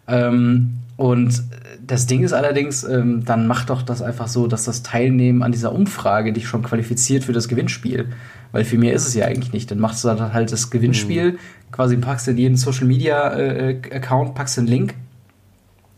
Ähm, 0.09 0.75
und 0.97 1.43
das 1.85 2.07
Ding 2.07 2.23
ist 2.23 2.33
allerdings, 2.33 2.83
ähm, 2.83 3.23
dann 3.23 3.47
mach 3.47 3.65
doch 3.65 3.81
das 3.81 4.01
einfach 4.01 4.27
so, 4.27 4.47
dass 4.47 4.65
das 4.65 4.83
Teilnehmen 4.83 5.43
an 5.43 5.51
dieser 5.51 5.71
Umfrage 5.71 6.33
dich 6.33 6.47
schon 6.47 6.61
qualifiziert 6.61 7.23
für 7.23 7.33
das 7.33 7.47
Gewinnspiel. 7.47 8.09
Weil 8.51 8.65
für 8.65 8.77
mehr 8.77 8.93
ist 8.93 9.07
es 9.07 9.13
ja 9.13 9.25
eigentlich 9.25 9.53
nicht. 9.53 9.71
Dann 9.71 9.79
machst 9.79 10.03
du 10.03 10.07
dann 10.07 10.33
halt 10.33 10.51
das 10.51 10.71
Gewinnspiel, 10.71 11.33
mhm. 11.33 11.37
quasi 11.71 11.97
packst 11.97 12.27
in 12.27 12.37
jeden 12.37 12.57
Social 12.57 12.85
Media 12.85 13.33
äh, 13.33 13.79
Account, 13.93 14.35
packst 14.35 14.57
einen 14.57 14.67
Link. 14.67 14.95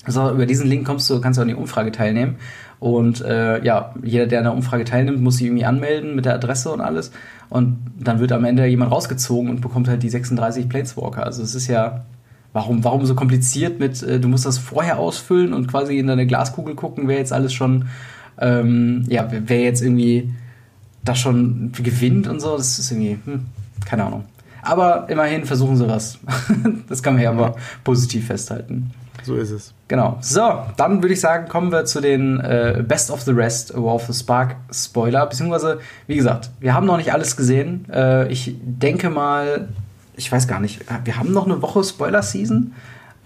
Also 0.03 0.31
über 0.31 0.45
diesen 0.45 0.67
Link 0.67 0.85
kommst 0.85 1.09
du, 1.09 1.21
kannst 1.21 1.37
du 1.37 1.41
an 1.41 1.47
die 1.47 1.55
Umfrage 1.55 1.91
teilnehmen. 1.91 2.35
Und 2.79 3.21
äh, 3.21 3.63
ja, 3.63 3.93
jeder, 4.03 4.27
der 4.27 4.39
an 4.39 4.45
der 4.45 4.53
Umfrage 4.53 4.83
teilnimmt, 4.83 5.21
muss 5.21 5.37
sich 5.37 5.45
irgendwie 5.45 5.65
anmelden 5.65 6.15
mit 6.15 6.25
der 6.25 6.33
Adresse 6.33 6.71
und 6.71 6.81
alles. 6.81 7.11
Und 7.49 7.77
dann 7.99 8.19
wird 8.19 8.31
am 8.31 8.43
Ende 8.43 8.65
jemand 8.65 8.91
rausgezogen 8.91 9.49
und 9.49 9.61
bekommt 9.61 9.87
halt 9.87 10.03
die 10.03 10.09
36 10.09 10.67
Planeswalker. 10.67 11.23
Also 11.23 11.43
es 11.43 11.53
ist 11.53 11.67
ja 11.67 12.05
Warum, 12.53 12.83
warum 12.83 13.05
so 13.05 13.15
kompliziert 13.15 13.79
mit, 13.79 14.03
äh, 14.03 14.19
du 14.19 14.27
musst 14.27 14.45
das 14.45 14.57
vorher 14.57 14.99
ausfüllen 14.99 15.53
und 15.53 15.67
quasi 15.67 15.97
in 15.97 16.07
deine 16.07 16.27
Glaskugel 16.27 16.75
gucken, 16.75 17.07
wer 17.07 17.17
jetzt 17.17 17.31
alles 17.31 17.53
schon, 17.53 17.87
ähm, 18.39 19.05
ja, 19.07 19.27
wer 19.29 19.61
jetzt 19.61 19.81
irgendwie 19.81 20.33
das 21.05 21.19
schon 21.19 21.71
gewinnt 21.71 22.27
und 22.27 22.41
so, 22.41 22.57
das 22.57 22.77
ist 22.77 22.91
irgendwie, 22.91 23.17
hm, 23.23 23.45
keine 23.85 24.05
Ahnung. 24.05 24.25
Aber 24.61 25.09
immerhin 25.09 25.45
versuchen 25.45 25.77
sie 25.77 25.87
was. 25.87 26.19
das 26.89 27.01
kann 27.01 27.15
man 27.15 27.23
ja 27.23 27.31
aber 27.31 27.55
positiv 27.83 28.27
festhalten. 28.27 28.91
So 29.23 29.35
ist 29.35 29.51
es. 29.51 29.73
Genau. 29.87 30.17
So, 30.21 30.41
dann 30.77 31.01
würde 31.01 31.13
ich 31.13 31.19
sagen, 31.19 31.47
kommen 31.47 31.71
wir 31.71 31.85
zu 31.85 32.01
den 32.01 32.39
äh, 32.39 32.83
Best 32.87 33.11
of 33.11 33.21
the 33.21 33.31
Rest 33.31 33.73
War 33.75 33.95
of 33.95 34.05
the 34.07 34.13
Spark 34.13 34.55
Spoiler. 34.71 35.25
Beziehungsweise, 35.25 35.79
wie 36.07 36.15
gesagt, 36.15 36.49
wir 36.59 36.73
haben 36.73 36.85
noch 36.85 36.97
nicht 36.97 37.13
alles 37.13 37.37
gesehen. 37.37 37.85
Äh, 37.91 38.31
ich 38.31 38.55
denke 38.61 39.09
mal, 39.09 39.67
ich 40.15 40.31
weiß 40.31 40.47
gar 40.47 40.59
nicht, 40.59 40.81
wir 41.03 41.17
haben 41.17 41.31
noch 41.33 41.45
eine 41.45 41.61
Woche 41.61 41.83
Spoiler-Season. 41.83 42.73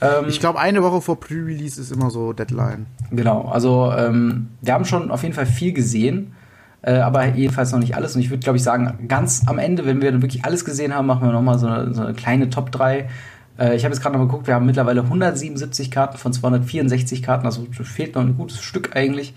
Ähm, 0.02 0.26
ich 0.28 0.40
glaube, 0.40 0.60
eine 0.60 0.84
Woche 0.84 1.02
vor 1.02 1.20
Pre-Release 1.20 1.80
ist 1.80 1.92
immer 1.92 2.10
so 2.10 2.34
Deadline. 2.34 2.86
Genau, 3.12 3.48
also 3.48 3.92
ähm, 3.98 4.50
wir 4.62 4.74
haben 4.74 4.86
schon 4.86 5.12
auf 5.12 5.24
jeden 5.24 5.34
Fall 5.34 5.46
viel 5.46 5.74
gesehen, 5.74 6.34
äh, 6.82 6.96
aber 6.96 7.26
jedenfalls 7.26 7.72
noch 7.72 7.80
nicht 7.80 7.96
alles. 7.96 8.16
Und 8.16 8.22
ich 8.22 8.30
würde, 8.30 8.44
glaube 8.44 8.58
ich, 8.58 8.64
sagen, 8.64 9.08
ganz 9.08 9.44
am 9.48 9.58
Ende, 9.58 9.86
wenn 9.86 10.02
wir 10.02 10.12
dann 10.12 10.22
wirklich 10.22 10.46
alles 10.46 10.66
gesehen 10.66 10.94
haben, 10.94 11.08
machen 11.08 11.24
wir 11.26 11.32
nochmal 11.32 11.58
so 11.60 11.68
eine, 11.68 11.94
so 11.94 12.02
eine 12.04 12.14
kleine 12.14 12.50
Top 12.50 12.72
3. 12.72 13.10
Äh, 13.58 13.76
ich 13.76 13.86
habe 13.86 13.94
jetzt 13.94 14.02
gerade 14.02 14.14
noch 14.14 14.20
mal 14.20 14.28
geguckt, 14.28 14.48
wir 14.48 14.56
haben 14.56 14.66
mittlerweile 14.66 15.02
177 15.02 15.92
Karten 15.92 16.18
von 16.18 16.34
264 16.34 17.24
Karten, 17.24 17.46
also 17.46 17.66
fehlt 17.72 18.16
noch 18.16 18.22
ein 18.22 18.38
gutes 18.38 18.62
Stück 18.62 18.96
eigentlich. 18.96 19.34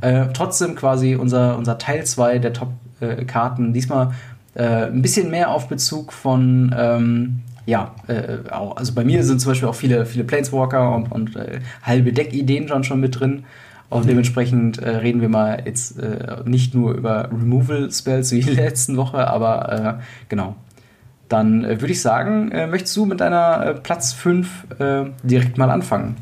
Äh, 0.00 0.26
trotzdem 0.34 0.74
quasi 0.74 1.16
unser, 1.16 1.56
unser 1.56 1.78
Teil 1.78 2.04
2 2.04 2.38
der 2.38 2.52
Top-Karten. 2.52 3.72
Diesmal 3.72 4.12
äh, 4.56 4.86
ein 4.86 5.02
bisschen 5.02 5.30
mehr 5.30 5.50
auf 5.50 5.68
Bezug 5.68 6.12
von, 6.12 6.74
ähm, 6.76 7.40
ja, 7.66 7.94
äh, 8.06 8.50
auch, 8.50 8.76
also 8.76 8.94
bei 8.94 9.04
mir 9.04 9.22
sind 9.22 9.40
zum 9.40 9.50
Beispiel 9.50 9.68
auch 9.68 9.74
viele, 9.74 10.06
viele 10.06 10.24
Planeswalker 10.24 10.94
und, 10.94 11.12
und 11.12 11.36
äh, 11.36 11.60
halbe 11.82 12.12
Deck-Ideen 12.12 12.66
schon, 12.66 12.82
schon 12.82 13.00
mit 13.00 13.20
drin. 13.20 13.44
Und 13.90 14.04
mhm. 14.04 14.08
dementsprechend 14.08 14.78
äh, 14.78 14.88
reden 14.96 15.20
wir 15.20 15.28
mal 15.28 15.62
jetzt 15.64 15.98
äh, 16.00 16.38
nicht 16.46 16.74
nur 16.74 16.94
über 16.94 17.28
Removal-Spells 17.30 18.32
wie 18.32 18.40
letzten 18.40 18.96
Woche, 18.96 19.28
aber 19.28 20.00
genau. 20.28 20.56
Dann 21.28 21.64
würde 21.64 21.90
ich 21.90 22.00
sagen, 22.00 22.52
möchtest 22.70 22.96
du 22.96 23.04
mit 23.04 23.20
deiner 23.20 23.74
Platz 23.82 24.12
5 24.12 24.66
äh, 24.78 25.04
direkt 25.24 25.58
mal 25.58 25.70
anfangen? 25.70 26.14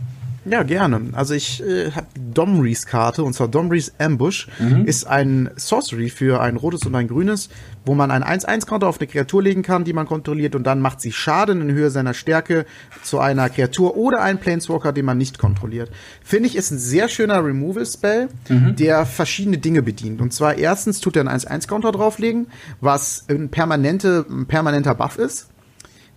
Ja, 0.44 0.62
gerne. 0.62 1.00
Also 1.12 1.34
ich 1.34 1.62
äh, 1.62 1.90
habe 1.92 2.06
Domrys 2.34 2.86
Karte, 2.86 3.24
und 3.24 3.32
zwar 3.32 3.48
Domrys 3.48 3.92
Ambush, 3.98 4.48
mhm. 4.58 4.84
ist 4.84 5.06
ein 5.06 5.50
Sorcery 5.56 6.10
für 6.10 6.40
ein 6.40 6.56
rotes 6.56 6.84
und 6.84 6.94
ein 6.94 7.08
grünes, 7.08 7.48
wo 7.86 7.94
man 7.94 8.10
einen 8.10 8.24
1-1-Counter 8.24 8.86
auf 8.86 8.98
eine 9.00 9.06
Kreatur 9.06 9.42
legen 9.42 9.62
kann, 9.62 9.84
die 9.84 9.94
man 9.94 10.06
kontrolliert, 10.06 10.54
und 10.54 10.64
dann 10.64 10.80
macht 10.80 11.00
sie 11.00 11.12
Schaden 11.12 11.62
in 11.62 11.72
Höhe 11.72 11.90
seiner 11.90 12.12
Stärke 12.12 12.66
zu 13.02 13.20
einer 13.20 13.48
Kreatur 13.48 13.96
oder 13.96 14.20
einen 14.22 14.38
Planeswalker, 14.38 14.92
den 14.92 15.06
man 15.06 15.16
nicht 15.16 15.38
kontrolliert. 15.38 15.90
Finde 16.22 16.48
ich, 16.48 16.56
ist 16.56 16.70
ein 16.70 16.78
sehr 16.78 17.08
schöner 17.08 17.44
Removal-Spell, 17.44 18.28
mhm. 18.48 18.76
der 18.76 19.06
verschiedene 19.06 19.58
Dinge 19.58 19.82
bedient. 19.82 20.20
Und 20.20 20.32
zwar 20.32 20.56
erstens 20.56 21.00
tut 21.00 21.16
er 21.16 21.26
einen 21.26 21.40
1-1-Counter 21.40 21.92
drauflegen, 21.92 22.48
was 22.80 23.24
ein, 23.28 23.48
permanente, 23.48 24.26
ein 24.28 24.46
permanenter 24.46 24.94
Buff 24.94 25.18
ist. 25.18 25.48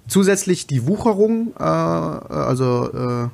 Zusätzlich 0.07 0.67
die 0.67 0.87
Wucherung, 0.87 1.53
äh, 1.59 1.63
also 1.63 2.89
äh, 2.93 3.29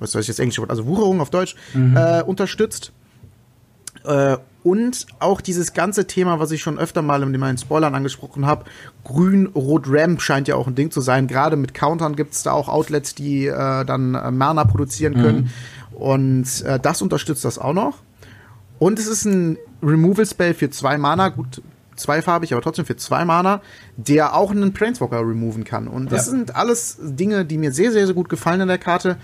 was 0.00 0.12
soll 0.12 0.22
ich 0.22 0.28
jetzt 0.28 0.40
Englisch, 0.40 0.60
also 0.68 0.86
Wucherung 0.86 1.20
auf 1.20 1.30
Deutsch, 1.30 1.56
mhm. 1.74 1.96
äh, 1.96 2.22
unterstützt. 2.22 2.92
Äh, 4.04 4.38
und 4.64 5.06
auch 5.20 5.40
dieses 5.40 5.72
ganze 5.72 6.06
Thema, 6.06 6.40
was 6.40 6.50
ich 6.50 6.60
schon 6.60 6.78
öfter 6.78 7.00
mal 7.00 7.22
in 7.22 7.38
meinen 7.38 7.58
Spoilern 7.58 7.94
angesprochen 7.94 8.44
habe, 8.44 8.64
Grün-Rot-Ramp 9.04 10.20
scheint 10.20 10.48
ja 10.48 10.56
auch 10.56 10.66
ein 10.66 10.74
Ding 10.74 10.90
zu 10.90 11.00
sein. 11.00 11.26
Gerade 11.26 11.56
mit 11.56 11.74
Countern 11.74 12.16
gibt 12.16 12.34
es 12.34 12.42
da 12.42 12.52
auch 12.52 12.68
Outlets, 12.68 13.14
die 13.14 13.46
äh, 13.46 13.84
dann 13.84 14.14
äh, 14.14 14.30
Mana 14.30 14.64
produzieren 14.64 15.14
mhm. 15.14 15.22
können. 15.22 15.38
Mhm. 15.38 15.96
Und 15.96 16.62
äh, 16.62 16.78
das 16.80 17.02
unterstützt 17.02 17.44
das 17.44 17.58
auch 17.58 17.72
noch. 17.72 17.98
Und 18.78 18.98
es 18.98 19.06
ist 19.06 19.24
ein 19.24 19.58
Removal-Spell 19.82 20.54
für 20.54 20.70
zwei 20.70 20.98
Mana, 20.98 21.30
gut, 21.30 21.62
zweifarbig, 21.96 22.52
aber 22.52 22.62
trotzdem 22.62 22.86
für 22.86 22.96
zwei 22.96 23.24
Mana, 23.24 23.60
der 23.96 24.34
auch 24.34 24.50
einen 24.50 24.72
Planeswalker 24.72 25.20
removen 25.20 25.64
kann. 25.64 25.88
Und 25.88 26.12
das 26.12 26.26
ja. 26.26 26.32
sind 26.32 26.56
alles 26.56 26.98
Dinge, 27.00 27.44
die 27.44 27.58
mir 27.58 27.72
sehr, 27.72 27.92
sehr, 27.92 28.06
sehr 28.06 28.14
gut 28.14 28.28
gefallen 28.28 28.60
in 28.60 28.68
der 28.68 28.78
Karte. 28.78 29.16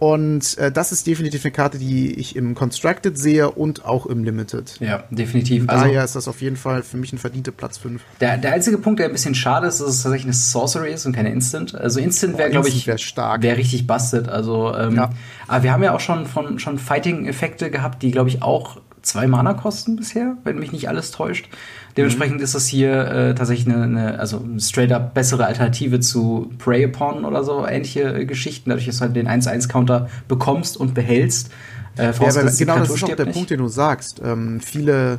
Und 0.00 0.56
äh, 0.56 0.72
das 0.72 0.92
ist 0.92 1.06
definitiv 1.06 1.44
eine 1.44 1.52
Karte, 1.52 1.78
die 1.78 2.14
ich 2.14 2.34
im 2.34 2.54
Constructed 2.54 3.18
sehe 3.18 3.50
und 3.50 3.84
auch 3.84 4.06
im 4.06 4.24
Limited. 4.24 4.80
Ja, 4.80 5.04
definitiv. 5.10 5.68
Also, 5.68 5.84
daher 5.84 6.02
ist 6.02 6.16
das 6.16 6.26
auf 6.26 6.40
jeden 6.40 6.56
Fall 6.56 6.82
für 6.82 6.96
mich 6.96 7.12
ein 7.12 7.18
verdienter 7.18 7.52
Platz 7.52 7.76
5. 7.76 8.02
Der, 8.18 8.38
der 8.38 8.54
einzige 8.54 8.78
Punkt, 8.78 8.98
der 8.98 9.06
ein 9.06 9.12
bisschen 9.12 9.34
schade 9.34 9.66
ist, 9.66 9.74
ist, 9.74 9.82
dass 9.82 9.96
es 9.96 10.02
tatsächlich 10.02 10.24
eine 10.24 10.32
Sorcery 10.32 10.90
ist 10.94 11.04
und 11.04 11.12
keine 11.12 11.30
Instant. 11.30 11.74
Also 11.74 12.00
Instant 12.00 12.38
wäre, 12.38 12.48
glaube 12.48 12.68
ich, 12.68 12.86
wäre 12.86 12.96
stark. 12.96 13.42
Wäre 13.42 13.58
richtig 13.58 13.86
busted. 13.86 14.26
Also, 14.26 14.74
ähm, 14.74 14.96
ja. 14.96 15.10
aber 15.46 15.64
wir 15.64 15.72
haben 15.72 15.82
ja 15.82 15.94
auch 15.94 16.00
schon 16.00 16.24
von 16.24 16.58
schon 16.58 16.78
Fighting-Effekte 16.78 17.70
gehabt, 17.70 18.02
die, 18.02 18.10
glaube 18.10 18.30
ich, 18.30 18.42
auch 18.42 18.78
zwei 19.02 19.26
Mana 19.26 19.54
kosten 19.54 19.96
bisher, 19.96 20.36
wenn 20.44 20.58
mich 20.58 20.72
nicht 20.72 20.88
alles 20.88 21.10
täuscht. 21.10 21.48
Dementsprechend 21.96 22.38
mhm. 22.38 22.42
ist 22.42 22.54
das 22.54 22.66
hier 22.66 23.06
äh, 23.06 23.34
tatsächlich 23.34 23.72
eine, 23.72 23.82
eine, 23.84 24.18
also 24.18 24.44
straight 24.58 24.92
up 24.92 25.14
bessere 25.14 25.46
Alternative 25.46 26.00
zu 26.00 26.50
Prey 26.58 26.86
Upon 26.86 27.24
oder 27.24 27.42
so 27.44 27.66
ähnliche 27.66 28.14
äh, 28.14 28.24
Geschichten, 28.24 28.70
dadurch, 28.70 28.86
dass 28.86 28.98
du 28.98 29.02
halt 29.02 29.16
den 29.16 29.28
1-1-Counter 29.28 30.08
bekommst 30.28 30.76
und 30.76 30.94
behältst. 30.94 31.50
Äh, 31.96 32.04
ja, 32.04 32.10
aber 32.10 32.50
genau 32.52 32.78
das 32.78 32.90
ist 32.90 33.04
auch 33.04 33.14
der 33.14 33.26
nicht. 33.26 33.34
Punkt, 33.34 33.50
den 33.50 33.58
du 33.58 33.68
sagst. 33.68 34.20
Ähm, 34.24 34.60
viele 34.60 35.18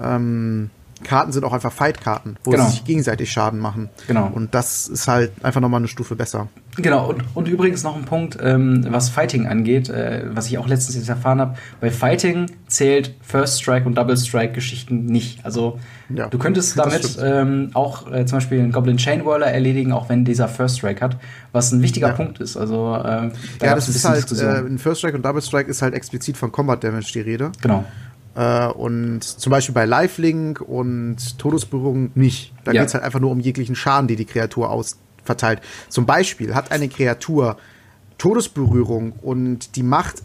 ähm, 0.00 0.70
Karten 1.02 1.32
sind 1.32 1.44
auch 1.44 1.52
einfach 1.52 1.72
Fight-Karten, 1.72 2.36
wo 2.44 2.50
genau. 2.50 2.64
sie 2.64 2.72
sich 2.72 2.84
gegenseitig 2.84 3.30
Schaden 3.30 3.58
machen. 3.58 3.90
Genau. 4.06 4.30
Und 4.32 4.54
das 4.54 4.88
ist 4.88 5.08
halt 5.08 5.32
einfach 5.42 5.60
nochmal 5.60 5.80
eine 5.80 5.88
Stufe 5.88 6.16
besser. 6.16 6.48
Genau, 6.76 7.10
und, 7.10 7.22
und 7.34 7.48
übrigens 7.48 7.82
noch 7.82 7.96
ein 7.96 8.06
Punkt, 8.06 8.38
ähm, 8.40 8.86
was 8.88 9.10
Fighting 9.10 9.46
angeht, 9.46 9.90
äh, 9.90 10.24
was 10.32 10.46
ich 10.46 10.56
auch 10.56 10.66
letztens 10.66 10.96
jetzt 10.96 11.08
erfahren 11.08 11.38
habe. 11.38 11.56
Bei 11.80 11.90
Fighting 11.90 12.46
zählt 12.66 13.14
First 13.20 13.60
Strike 13.60 13.86
und 13.86 13.96
Double 13.96 14.16
Strike 14.16 14.54
Geschichten 14.54 15.04
nicht. 15.04 15.44
Also 15.44 15.78
ja, 16.08 16.28
du 16.28 16.38
könntest 16.38 16.78
damit 16.78 17.18
ähm, 17.22 17.70
auch 17.74 18.10
äh, 18.10 18.24
zum 18.24 18.38
Beispiel 18.38 18.60
einen 18.60 18.72
Goblin 18.72 18.96
Chain 18.96 19.26
Whirler 19.26 19.48
erledigen, 19.48 19.92
auch 19.92 20.08
wenn 20.08 20.24
dieser 20.24 20.48
First 20.48 20.78
Strike 20.78 21.02
hat, 21.02 21.18
was 21.52 21.72
ein 21.72 21.82
wichtiger 21.82 22.08
ja. 22.08 22.14
Punkt 22.14 22.40
ist. 22.40 22.56
Also 22.56 22.94
äh, 22.94 23.00
da 23.00 23.30
ja, 23.60 23.74
das 23.74 23.88
ist 23.90 24.08
halt, 24.08 24.32
äh, 24.32 24.66
ein 24.66 24.78
First 24.78 25.00
Strike 25.00 25.16
und 25.16 25.24
Double 25.24 25.42
Strike 25.42 25.70
ist 25.70 25.82
halt 25.82 25.92
explizit 25.92 26.38
von 26.38 26.52
Combat 26.52 26.82
Damage 26.82 27.12
die 27.12 27.20
Rede. 27.20 27.52
Genau. 27.60 27.84
Äh, 28.34 28.66
und 28.68 29.22
zum 29.22 29.50
Beispiel 29.50 29.74
bei 29.74 29.84
Lifelink 29.84 30.60
und 30.60 31.38
Todesberührung 31.38 32.10
nicht. 32.14 32.52
Da 32.64 32.72
ja. 32.72 32.80
geht 32.80 32.88
es 32.88 32.94
halt 32.94 33.04
einfach 33.04 33.20
nur 33.20 33.30
um 33.30 33.40
jeglichen 33.40 33.74
Schaden, 33.74 34.08
die 34.08 34.16
die 34.16 34.24
Kreatur 34.24 34.70
ausverteilt. 34.70 35.60
Zum 35.88 36.06
Beispiel 36.06 36.54
hat 36.54 36.72
eine 36.72 36.88
Kreatur 36.88 37.56
Todesberührung 38.18 39.12
und 39.22 39.76
die 39.76 39.82
macht 39.82 40.22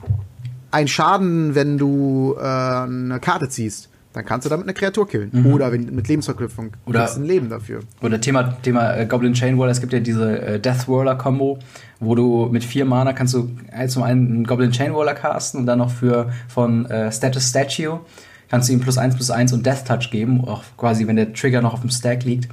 einen 0.71 0.87
Schaden, 0.87 1.55
wenn 1.55 1.77
du 1.77 2.35
äh, 2.37 2.41
eine 2.41 3.19
Karte 3.19 3.49
ziehst 3.49 3.89
dann 4.17 4.25
kannst 4.25 4.45
du 4.45 4.49
damit 4.49 4.65
eine 4.65 4.73
Kreatur 4.73 5.07
killen. 5.07 5.29
Mhm. 5.31 5.45
Oder 5.53 5.71
wenn, 5.71 5.93
mit 5.93 6.07
Lebensverknüpfung 6.07 6.71
oder 6.85 7.13
ein 7.13 7.23
Leben 7.23 7.49
dafür. 7.49 7.81
Oder 8.01 8.19
Thema, 8.19 8.57
Thema 8.63 8.95
äh, 8.95 9.05
Goblin 9.05 9.33
Chain 9.33 9.59
Whirler, 9.59 9.71
es 9.71 9.79
gibt 9.79 9.93
ja 9.93 9.99
diese 9.99 10.41
äh, 10.41 10.59
Death 10.59 10.87
Whirler 10.87 11.15
Combo, 11.15 11.59
wo 11.99 12.15
du 12.15 12.47
mit 12.51 12.63
vier 12.63 12.85
Mana 12.85 13.13
kannst 13.13 13.33
du 13.33 13.49
zum 13.87 14.03
einen 14.03 14.27
einen 14.27 14.43
Goblin 14.45 14.71
Chain 14.71 14.93
Whirler 14.93 15.13
casten 15.13 15.61
und 15.61 15.65
dann 15.65 15.79
noch 15.79 15.91
für 15.91 16.31
von 16.47 16.85
äh, 16.85 17.11
Status 17.11 17.49
Statue 17.49 17.99
kannst 18.49 18.69
du 18.69 18.73
ihm 18.73 18.79
plus 18.79 18.97
eins 18.97 19.15
plus 19.15 19.31
eins 19.31 19.53
und 19.53 19.65
Death 19.65 19.85
Touch 19.85 20.09
geben, 20.11 20.45
auch 20.45 20.63
quasi 20.77 21.07
wenn 21.07 21.15
der 21.15 21.33
Trigger 21.33 21.61
noch 21.61 21.73
auf 21.73 21.81
dem 21.81 21.89
Stack 21.89 22.23
liegt. 22.23 22.49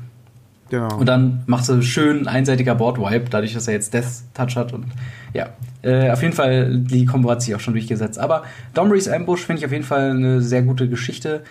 Genau. 0.71 0.97
Und 0.97 1.07
dann 1.07 1.43
macht 1.47 1.69
er 1.69 1.83
schön 1.83 2.27
einseitiger 2.27 2.75
Board-Wipe, 2.75 3.27
dadurch, 3.31 3.55
dass 3.55 3.69
er 3.69 3.75
jetzt 3.75 3.95
Death 3.95 4.23
Touch 4.33 4.57
hat. 4.57 4.73
Und 4.73 4.87
ja, 5.33 5.51
äh, 5.83 6.11
auf 6.11 6.23
jeden 6.23 6.35
Fall, 6.35 6.79
die 6.79 7.05
Kombo 7.05 7.31
hat 7.31 7.43
sich 7.43 7.55
auch 7.55 7.61
schon 7.61 7.75
durchgesetzt. 7.75 8.19
Aber 8.19 8.45
Domrys 8.73 9.07
Ambush 9.07 9.45
finde 9.45 9.61
ich 9.61 9.67
auf 9.67 9.73
jeden 9.73 9.85
Fall 9.85 10.11
eine 10.11 10.41
sehr 10.41 10.63
gute 10.63 10.89
Geschichte. 10.89 11.45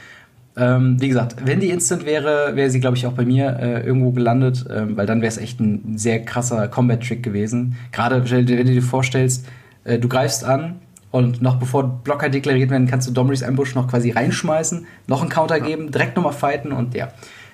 Ähm, 0.56 1.02
wie 1.02 1.08
gesagt, 1.08 1.36
wenn 1.46 1.60
die 1.60 1.70
Instant 1.70 2.06
wäre, 2.06 2.56
wäre 2.56 2.70
sie, 2.70 2.80
glaube 2.80 2.96
ich, 2.96 3.08
auch 3.08 3.13
bei 3.13 3.26
mir 3.26 3.58
äh, 3.60 3.86
irgendwo 3.86 4.12
gelandet, 4.12 4.66
ähm, 4.70 4.96
weil 4.96 5.08
dann 5.08 5.22
wäre 5.22 5.30
es 5.30 5.38
echt 5.38 5.60
ein 5.60 5.98
sehr 5.98 6.24
krasser 6.24 6.68
Combat-Trick 6.68 7.24
gewesen. 7.24 7.76
Gerade 7.92 8.30
wenn 8.30 8.46
du 8.46 8.63
dir 8.63 8.82
vorstellst, 8.84 9.48
äh, 9.84 9.98
du 9.98 10.08
greifst 10.08 10.44
an 10.44 10.76
und 11.10 11.42
noch 11.42 11.56
bevor 11.56 12.02
Blocker 12.04 12.30
deklariert 12.30 12.70
werden, 12.70 12.88
kannst 12.88 13.08
du 13.08 13.12
Domrys 13.12 13.42
Ambush 13.42 13.74
noch 13.74 13.88
quasi 13.88 14.12
reinschmeißen, 14.12 14.86
noch 15.08 15.22
einen 15.22 15.30
Counter 15.30 15.60
geben, 15.60 15.92
direkt 15.92 16.16
nochmal 16.16 16.34
fighten 16.34 16.72
und 16.72 16.94
ja. 16.94 17.10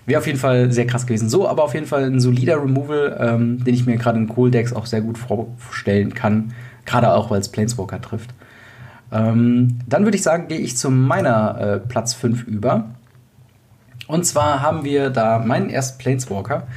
Wäre 0.05 0.19
auf 0.19 0.27
jeden 0.27 0.39
Fall 0.39 0.71
sehr 0.71 0.87
krass 0.87 1.05
gewesen. 1.05 1.29
So, 1.29 1.47
aber 1.47 1.63
auf 1.63 1.75
jeden 1.75 1.85
Fall 1.85 2.03
ein 2.03 2.19
solider 2.19 2.61
Removal, 2.61 3.15
ähm, 3.19 3.63
den 3.63 3.75
ich 3.75 3.85
mir 3.85 3.95
gerade 3.97 4.17
in 4.17 4.31
Cool-Decks 4.35 4.73
auch 4.73 4.87
sehr 4.87 5.01
gut 5.01 5.19
vorstellen 5.19 6.15
kann. 6.15 6.53
Gerade 6.85 7.13
auch, 7.13 7.29
weil 7.29 7.39
es 7.39 7.49
Planeswalker 7.49 8.01
trifft. 8.01 8.33
Ähm, 9.11 9.79
dann 9.87 10.03
würde 10.05 10.17
ich 10.17 10.23
sagen, 10.23 10.47
gehe 10.47 10.59
ich 10.59 10.77
zu 10.77 10.89
meiner 10.89 11.59
äh, 11.59 11.79
Platz 11.79 12.13
5 12.13 12.43
über. 12.43 12.91
Und 14.07 14.25
zwar 14.25 14.61
haben 14.61 14.83
wir 14.83 15.09
da 15.09 15.39
meinen 15.39 15.69
ersten 15.69 15.97
Planeswalker. 15.99 16.67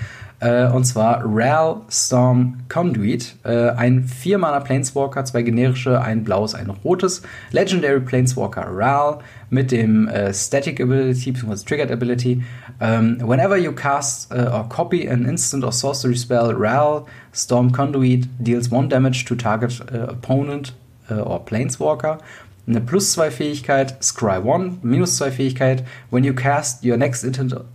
Äh, 0.43 0.67
und 0.67 0.85
zwar 0.85 1.23
Ral 1.25 1.83
Storm 1.89 2.59
Conduit. 2.69 3.37
Äh, 3.45 3.71
ein 3.71 4.05
4-Mana 4.05 4.59
Planeswalker, 4.59 5.25
zwei 5.25 5.43
generische, 5.43 6.01
ein 6.01 6.25
blaues, 6.25 6.57
ein 6.57 6.69
rotes. 6.69 7.23
Legendary 7.53 8.01
Planeswalker 8.01 8.67
Ral 8.69 9.21
mit 9.51 9.71
dem 9.71 10.09
äh, 10.09 10.35
Static 10.35 10.81
Ability 10.81 11.31
bzw. 11.31 11.65
Triggered 11.65 11.93
Ability. 11.93 12.43
Ähm, 12.81 13.19
whenever 13.21 13.57
you 13.57 13.71
cast 13.71 14.33
or 14.35 14.69
copy 14.69 15.09
an 15.09 15.27
instant 15.27 15.63
or 15.63 15.71
sorcery 15.71 16.17
spell, 16.17 16.53
Ral 16.53 17.07
Storm 17.33 17.71
Conduit 17.71 18.27
deals 18.41 18.73
one 18.73 18.89
damage 18.89 19.25
to 19.25 19.37
target 19.37 19.81
opponent 19.93 20.75
uh, 21.13 21.23
or 21.23 21.45
Planeswalker 21.45 22.19
eine 22.67 22.81
plus 22.81 23.13
2 23.13 23.31
Fähigkeit, 23.31 24.03
Scry 24.03 24.39
1, 24.39 24.83
minus 24.83 25.17
2 25.17 25.31
Fähigkeit. 25.33 25.85
When 26.11 26.25
you 26.25 26.33
cast 26.33 26.85
your 26.85 26.97
next 26.97 27.25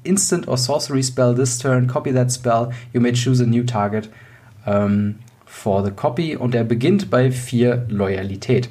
instant 0.03 0.47
or 0.47 0.57
sorcery 0.57 1.03
spell 1.03 1.35
this 1.35 1.57
turn, 1.57 1.87
copy 1.87 2.13
that 2.13 2.31
spell, 2.31 2.71
you 2.93 3.01
may 3.01 3.11
choose 3.11 3.41
a 3.41 3.45
new 3.45 3.63
target 3.63 4.09
um, 4.65 5.15
for 5.45 5.83
the 5.83 5.91
copy. 5.91 6.37
Und 6.37 6.55
er 6.55 6.63
beginnt 6.63 7.09
bei 7.09 7.31
4 7.31 7.87
Loyalität. 7.89 8.69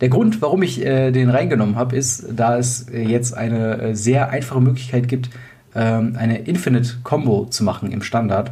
Der 0.00 0.08
Grund, 0.08 0.42
warum 0.42 0.64
ich 0.64 0.84
äh, 0.84 1.12
den 1.12 1.30
reingenommen 1.30 1.76
habe, 1.76 1.94
ist, 1.94 2.26
da 2.34 2.58
es 2.58 2.86
jetzt 2.92 3.36
eine 3.36 3.80
äh, 3.80 3.94
sehr 3.94 4.30
einfache 4.30 4.60
Möglichkeit 4.60 5.06
gibt, 5.06 5.30
ähm, 5.76 6.16
eine 6.18 6.38
Infinite 6.38 6.96
Combo 7.04 7.46
zu 7.46 7.62
machen 7.62 7.92
im 7.92 8.02
Standard. 8.02 8.50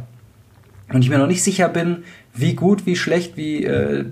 Und 0.93 1.01
ich 1.01 1.09
mir 1.09 1.17
noch 1.17 1.27
nicht 1.27 1.43
sicher 1.43 1.67
bin, 1.67 2.03
wie 2.33 2.53
gut, 2.53 2.85
wie 2.85 2.95
schlecht, 2.95 3.35
wie 3.35 3.65
äh, 3.65 4.05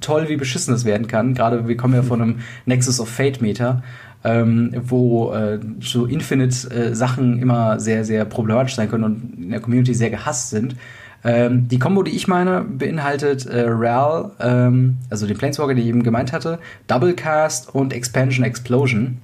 toll, 0.00 0.28
wie 0.28 0.36
beschissen 0.36 0.72
das 0.72 0.84
werden 0.84 1.06
kann. 1.06 1.34
Gerade 1.34 1.68
wir 1.68 1.76
kommen 1.76 1.94
ja 1.94 2.02
von 2.02 2.22
einem 2.22 2.38
Nexus 2.64 3.00
of 3.00 3.08
Fate 3.08 3.40
Meter, 3.40 3.82
ähm, 4.24 4.72
wo 4.86 5.32
äh, 5.32 5.58
so 5.80 6.06
Infinite 6.06 6.70
äh, 6.70 6.94
Sachen 6.94 7.38
immer 7.38 7.78
sehr, 7.78 8.04
sehr 8.04 8.24
problematisch 8.24 8.74
sein 8.74 8.90
können 8.90 9.04
und 9.04 9.38
in 9.38 9.50
der 9.50 9.60
Community 9.60 9.94
sehr 9.94 10.10
gehasst 10.10 10.50
sind. 10.50 10.76
Ähm, 11.24 11.68
die 11.68 11.78
Combo, 11.78 12.02
die 12.02 12.12
ich 12.12 12.28
meine, 12.28 12.62
beinhaltet 12.62 13.46
äh, 13.46 13.64
Ral, 13.66 14.32
ähm, 14.40 14.98
also 15.10 15.26
den 15.26 15.36
Planeswalker, 15.36 15.74
den 15.74 15.82
ich 15.82 15.88
eben 15.88 16.02
gemeint 16.02 16.32
hatte, 16.32 16.58
Double 16.86 17.14
Cast 17.14 17.74
und 17.74 17.92
Expansion 17.92 18.44
Explosion, 18.44 19.18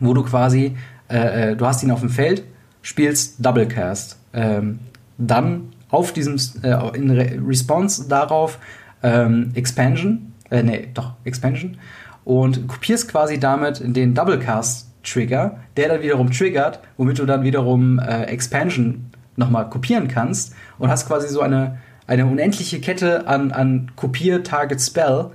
wo 0.00 0.14
du 0.14 0.22
quasi, 0.22 0.76
äh, 1.08 1.52
äh 1.52 1.56
du 1.56 1.66
hast 1.66 1.82
ihn 1.82 1.90
auf 1.90 2.00
dem 2.00 2.10
Feld, 2.10 2.44
spielst 2.82 3.44
Double 3.44 3.66
Cast. 3.66 4.18
Ähm, 4.32 4.78
dann 5.16 5.72
auf 5.90 6.12
diesem, 6.12 6.36
äh, 6.62 6.96
in 6.96 7.10
Re 7.10 7.40
Response 7.46 8.08
darauf 8.08 8.58
ähm, 9.02 9.50
Expansion, 9.54 10.32
äh, 10.50 10.62
nee, 10.62 10.88
doch, 10.94 11.12
Expansion, 11.24 11.76
und 12.24 12.68
kopierst 12.68 13.08
quasi 13.08 13.38
damit 13.40 13.82
den 13.84 14.14
Doublecast-Trigger, 14.14 15.58
der 15.76 15.88
dann 15.88 16.02
wiederum 16.02 16.30
triggert, 16.30 16.80
womit 16.96 17.18
du 17.18 17.26
dann 17.26 17.42
wiederum 17.42 17.98
äh, 17.98 18.24
Expansion 18.24 19.06
nochmal 19.36 19.70
kopieren 19.70 20.08
kannst 20.08 20.54
und 20.78 20.90
hast 20.90 21.06
quasi 21.06 21.28
so 21.28 21.40
eine, 21.40 21.78
eine 22.06 22.26
unendliche 22.26 22.80
Kette 22.80 23.26
an, 23.26 23.52
an 23.52 23.92
Kopier, 23.96 24.42
Target, 24.42 24.80
Spell. 24.80 25.30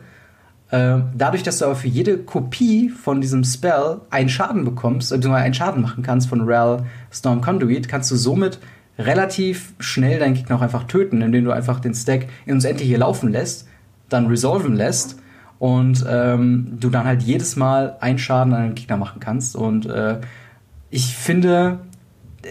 Äh, 0.69 0.97
dadurch, 1.15 1.43
dass 1.43 1.60
du 1.60 1.65
aber 1.65 1.76
für 1.76 1.88
jede 1.88 2.17
Kopie 2.17 2.89
von 2.89 3.21
diesem 3.21 3.43
Spell 3.43 4.02
einen 4.10 4.30
Schaden 4.30 4.65
bekommst, 4.65 5.13
also 5.13 5.32
einen 5.32 5.54
Schaden 5.54 5.82
machen 5.82 6.04
kannst 6.04 6.30
von 6.30 6.41
Ral 6.47 6.86
Storm 7.12 7.41
Conduit, 7.41 7.88
kannst 7.88 8.12
du 8.12 8.15
somit 8.15 8.60
relativ 8.97 9.73
schnell 9.79 10.19
deinen 10.19 10.36
Gegner 10.36 10.58
auch 10.58 10.62
einfach 10.62 10.84
töten, 10.84 11.21
indem 11.21 11.45
du 11.45 11.51
einfach 11.51 11.79
den 11.79 11.93
Stack 11.93 12.27
ins 12.45 12.65
Endliche 12.65 12.97
laufen 12.97 13.32
lässt, 13.32 13.67
dann 14.10 14.27
resolven 14.27 14.75
lässt 14.75 15.19
und 15.60 16.06
ähm, 16.08 16.77
du 16.79 16.89
dann 16.89 17.06
halt 17.06 17.23
jedes 17.23 17.56
Mal 17.56 17.97
einen 17.99 18.19
Schaden 18.19 18.53
an 18.53 18.63
den 18.63 18.75
Gegner 18.75 18.97
machen 18.97 19.19
kannst. 19.19 19.56
Und 19.56 19.86
äh, 19.86 20.19
ich 20.89 21.15
finde, 21.15 21.79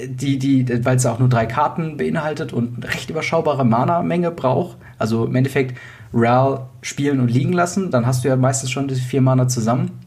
die, 0.07 0.39
die, 0.39 0.85
weil 0.85 0.97
es 0.97 1.07
auch 1.07 1.19
nur 1.19 1.29
drei 1.29 1.47
Karten 1.47 1.97
beinhaltet 1.97 2.53
und 2.53 2.85
recht 2.85 3.11
überschaubare 3.11 3.65
Mana-Menge 3.65 4.31
braucht, 4.31 4.79
also 4.99 5.27
im 5.27 5.35
Endeffekt 5.37 5.79
Ral 6.13 6.67
spielen 6.83 7.21
und 7.21 7.31
liegen 7.31 7.53
lassen, 7.53 7.91
dann 7.91 8.07
hast 8.07 8.25
du 8.25 8.29
ja 8.29 8.37
meistens 8.37 8.71
schon 8.71 8.89
die 8.89 8.95
vier 8.95 9.23
Mana 9.23 9.49
zusammen 9.49 10.02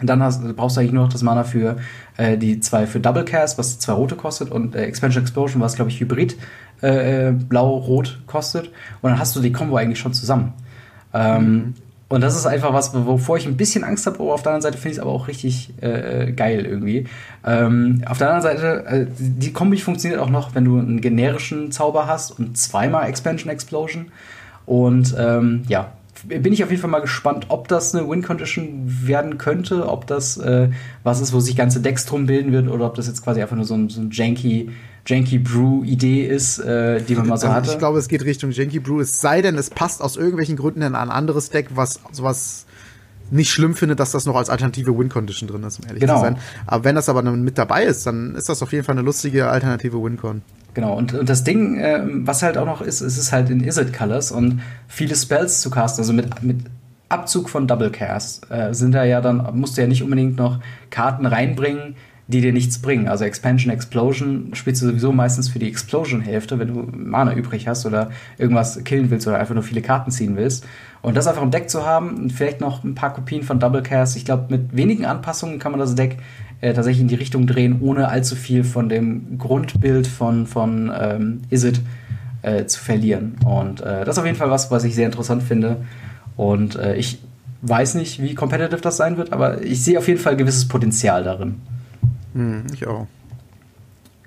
und 0.00 0.08
dann 0.08 0.22
hast, 0.22 0.56
brauchst 0.56 0.76
du 0.76 0.80
eigentlich 0.80 0.92
nur 0.92 1.04
noch 1.04 1.12
das 1.12 1.22
Mana 1.22 1.44
für 1.44 1.76
äh, 2.16 2.36
die 2.36 2.60
zwei 2.60 2.86
für 2.86 3.00
Double 3.00 3.24
Cast, 3.24 3.58
was 3.58 3.78
zwei 3.78 3.92
rote 3.92 4.16
kostet, 4.16 4.50
und 4.50 4.74
äh, 4.74 4.82
Expansion 4.84 5.22
Explosion, 5.22 5.62
was 5.62 5.76
glaube 5.76 5.90
ich 5.90 6.00
Hybrid 6.00 6.36
äh, 6.82 7.28
äh, 7.28 7.32
blau-rot 7.32 8.20
kostet. 8.26 8.66
Und 9.02 9.10
dann 9.10 9.18
hast 9.18 9.36
du 9.36 9.40
die 9.40 9.52
Combo 9.52 9.76
eigentlich 9.76 10.00
schon 10.00 10.12
zusammen. 10.12 10.52
Ähm, 11.12 11.44
mhm. 11.44 11.74
Und 12.08 12.20
das 12.20 12.36
ist 12.36 12.46
einfach 12.46 12.72
was, 12.72 12.92
wovor 12.94 13.38
ich 13.38 13.46
ein 13.46 13.56
bisschen 13.56 13.82
Angst 13.82 14.06
habe, 14.06 14.20
aber 14.20 14.34
auf 14.34 14.42
der 14.42 14.52
anderen 14.52 14.62
Seite 14.62 14.76
finde 14.76 14.90
ich 14.90 14.98
es 14.98 15.02
aber 15.02 15.10
auch 15.10 15.26
richtig 15.26 15.72
äh, 15.80 16.32
geil 16.32 16.66
irgendwie. 16.66 17.06
Ähm, 17.44 18.02
auf 18.06 18.18
der 18.18 18.30
anderen 18.30 18.42
Seite, 18.42 18.86
äh, 18.86 19.06
die 19.18 19.52
Kombi 19.52 19.78
funktioniert 19.78 20.20
auch 20.20 20.28
noch, 20.28 20.54
wenn 20.54 20.64
du 20.64 20.78
einen 20.78 21.00
generischen 21.00 21.72
Zauber 21.72 22.06
hast 22.06 22.38
und 22.38 22.58
zweimal 22.58 23.08
Expansion 23.08 23.50
Explosion. 23.50 24.12
Und 24.66 25.14
ähm, 25.18 25.62
ja, 25.66 25.92
bin 26.26 26.52
ich 26.52 26.62
auf 26.64 26.70
jeden 26.70 26.80
Fall 26.80 26.90
mal 26.90 27.00
gespannt, 27.00 27.46
ob 27.48 27.68
das 27.68 27.94
eine 27.94 28.08
Win-Condition 28.08 29.06
werden 29.06 29.38
könnte, 29.38 29.88
ob 29.88 30.06
das 30.06 30.36
äh, 30.36 30.68
was 31.02 31.20
ist, 31.20 31.32
wo 31.32 31.40
sich 31.40 31.56
ganze 31.56 31.80
Decks 31.80 32.06
drum 32.06 32.26
bilden 32.26 32.52
wird, 32.52 32.68
oder 32.68 32.86
ob 32.86 32.94
das 32.94 33.06
jetzt 33.06 33.22
quasi 33.22 33.42
einfach 33.42 33.56
nur 33.56 33.64
so 33.64 33.74
ein, 33.74 33.88
so 33.88 34.00
ein 34.00 34.10
janky, 34.10 34.70
janky 35.06 35.38
Brew-Idee 35.38 36.26
ist, 36.26 36.58
äh, 36.58 37.00
die 37.02 37.14
man 37.14 37.28
mal 37.28 37.36
so 37.36 37.48
hatte. 37.48 37.70
Ich 37.70 37.78
glaube, 37.78 37.98
es 37.98 38.08
geht 38.08 38.24
Richtung 38.24 38.50
Janky 38.50 38.80
Brew, 38.80 39.00
es 39.00 39.20
sei 39.20 39.42
denn, 39.42 39.56
es 39.56 39.70
passt 39.70 40.02
aus 40.02 40.16
irgendwelchen 40.16 40.56
Gründen 40.56 40.82
in 40.82 40.94
ein 40.94 41.10
anderes 41.10 41.50
Deck, 41.50 41.68
was 41.74 42.00
sowas 42.12 42.66
nicht 43.30 43.50
schlimm 43.50 43.74
finde, 43.74 43.96
dass 43.96 44.12
das 44.12 44.26
noch 44.26 44.36
als 44.36 44.50
alternative 44.50 44.96
Win-Condition 44.96 45.48
drin 45.48 45.62
ist, 45.64 45.78
um 45.80 45.86
ehrlich 45.86 46.00
genau. 46.00 46.16
zu 46.16 46.20
sein. 46.20 46.38
Aber 46.66 46.84
wenn 46.84 46.94
das 46.94 47.08
aber 47.08 47.22
mit 47.22 47.58
dabei 47.58 47.84
ist, 47.84 48.06
dann 48.06 48.34
ist 48.34 48.48
das 48.48 48.62
auf 48.62 48.72
jeden 48.72 48.84
Fall 48.84 48.94
eine 48.94 49.02
lustige 49.02 49.48
alternative 49.48 50.02
Win-Con. 50.02 50.42
Genau, 50.74 50.96
und, 50.96 51.14
und 51.14 51.28
das 51.28 51.44
Ding, 51.44 51.78
äh, 51.78 52.02
was 52.04 52.42
halt 52.42 52.58
auch 52.58 52.66
noch 52.66 52.80
ist, 52.80 53.00
ist 53.00 53.16
es 53.16 53.32
halt 53.32 53.48
in 53.48 53.62
Izzet 53.62 53.92
Colors 53.92 54.32
und 54.32 54.60
viele 54.88 55.14
Spells 55.14 55.60
zu 55.60 55.70
casten, 55.70 56.02
also 56.02 56.12
mit, 56.12 56.42
mit 56.42 56.58
Abzug 57.08 57.48
von 57.48 57.68
Double 57.68 57.90
Cast, 57.90 58.50
äh, 58.50 58.74
sind 58.74 58.92
da 58.92 59.04
ja 59.04 59.20
dann, 59.20 59.48
musst 59.52 59.76
du 59.76 59.82
ja 59.82 59.86
nicht 59.86 60.02
unbedingt 60.02 60.36
noch 60.36 60.58
Karten 60.90 61.26
reinbringen, 61.26 61.94
die 62.26 62.40
dir 62.40 62.52
nichts 62.52 62.78
bringen. 62.80 63.06
Also 63.06 63.24
Expansion, 63.24 63.72
Explosion 63.72 64.50
spielst 64.54 64.82
du 64.82 64.86
sowieso 64.86 65.12
meistens 65.12 65.48
für 65.48 65.58
die 65.58 65.68
Explosion-Hälfte, 65.68 66.58
wenn 66.58 66.68
du 66.68 66.88
Mana 66.90 67.34
übrig 67.34 67.68
hast 67.68 67.84
oder 67.84 68.10
irgendwas 68.38 68.82
killen 68.84 69.10
willst 69.10 69.28
oder 69.28 69.38
einfach 69.38 69.54
nur 69.54 69.62
viele 69.62 69.82
Karten 69.82 70.10
ziehen 70.10 70.36
willst. 70.36 70.66
Und 71.02 71.16
das 71.18 71.26
einfach 71.26 71.42
im 71.42 71.50
Deck 71.50 71.68
zu 71.68 71.84
haben 71.84 72.16
und 72.16 72.32
vielleicht 72.32 72.62
noch 72.62 72.82
ein 72.82 72.94
paar 72.94 73.12
Kopien 73.12 73.42
von 73.42 73.60
Double 73.60 73.82
Cast. 73.82 74.16
Ich 74.16 74.24
glaube, 74.24 74.46
mit 74.48 74.74
wenigen 74.74 75.04
Anpassungen 75.04 75.58
kann 75.58 75.72
man 75.72 75.80
das 75.80 75.94
Deck 75.94 76.16
äh, 76.60 76.72
tatsächlich 76.72 77.02
in 77.02 77.08
die 77.08 77.14
Richtung 77.14 77.46
drehen, 77.46 77.80
ohne 77.80 78.08
allzu 78.08 78.36
viel 78.36 78.64
von 78.64 78.88
dem 78.88 79.38
Grundbild 79.38 80.06
von, 80.06 80.46
von 80.46 80.92
ähm, 80.98 81.42
Isit 81.50 81.80
äh, 82.42 82.66
zu 82.66 82.80
verlieren. 82.80 83.36
Und 83.44 83.80
äh, 83.80 84.04
das 84.04 84.16
ist 84.16 84.18
auf 84.18 84.26
jeden 84.26 84.38
Fall 84.38 84.50
was, 84.50 84.70
was 84.70 84.84
ich 84.84 84.94
sehr 84.94 85.06
interessant 85.06 85.42
finde. 85.42 85.78
Und 86.36 86.76
äh, 86.76 86.96
ich 86.96 87.18
weiß 87.62 87.94
nicht, 87.94 88.22
wie 88.22 88.34
competitive 88.34 88.80
das 88.80 88.96
sein 88.96 89.16
wird, 89.16 89.32
aber 89.32 89.62
ich 89.62 89.82
sehe 89.82 89.98
auf 89.98 90.08
jeden 90.08 90.20
Fall 90.20 90.36
gewisses 90.36 90.68
Potenzial 90.68 91.24
darin. 91.24 91.56
Hm, 92.34 92.64
ich 92.72 92.86
auch. 92.86 93.06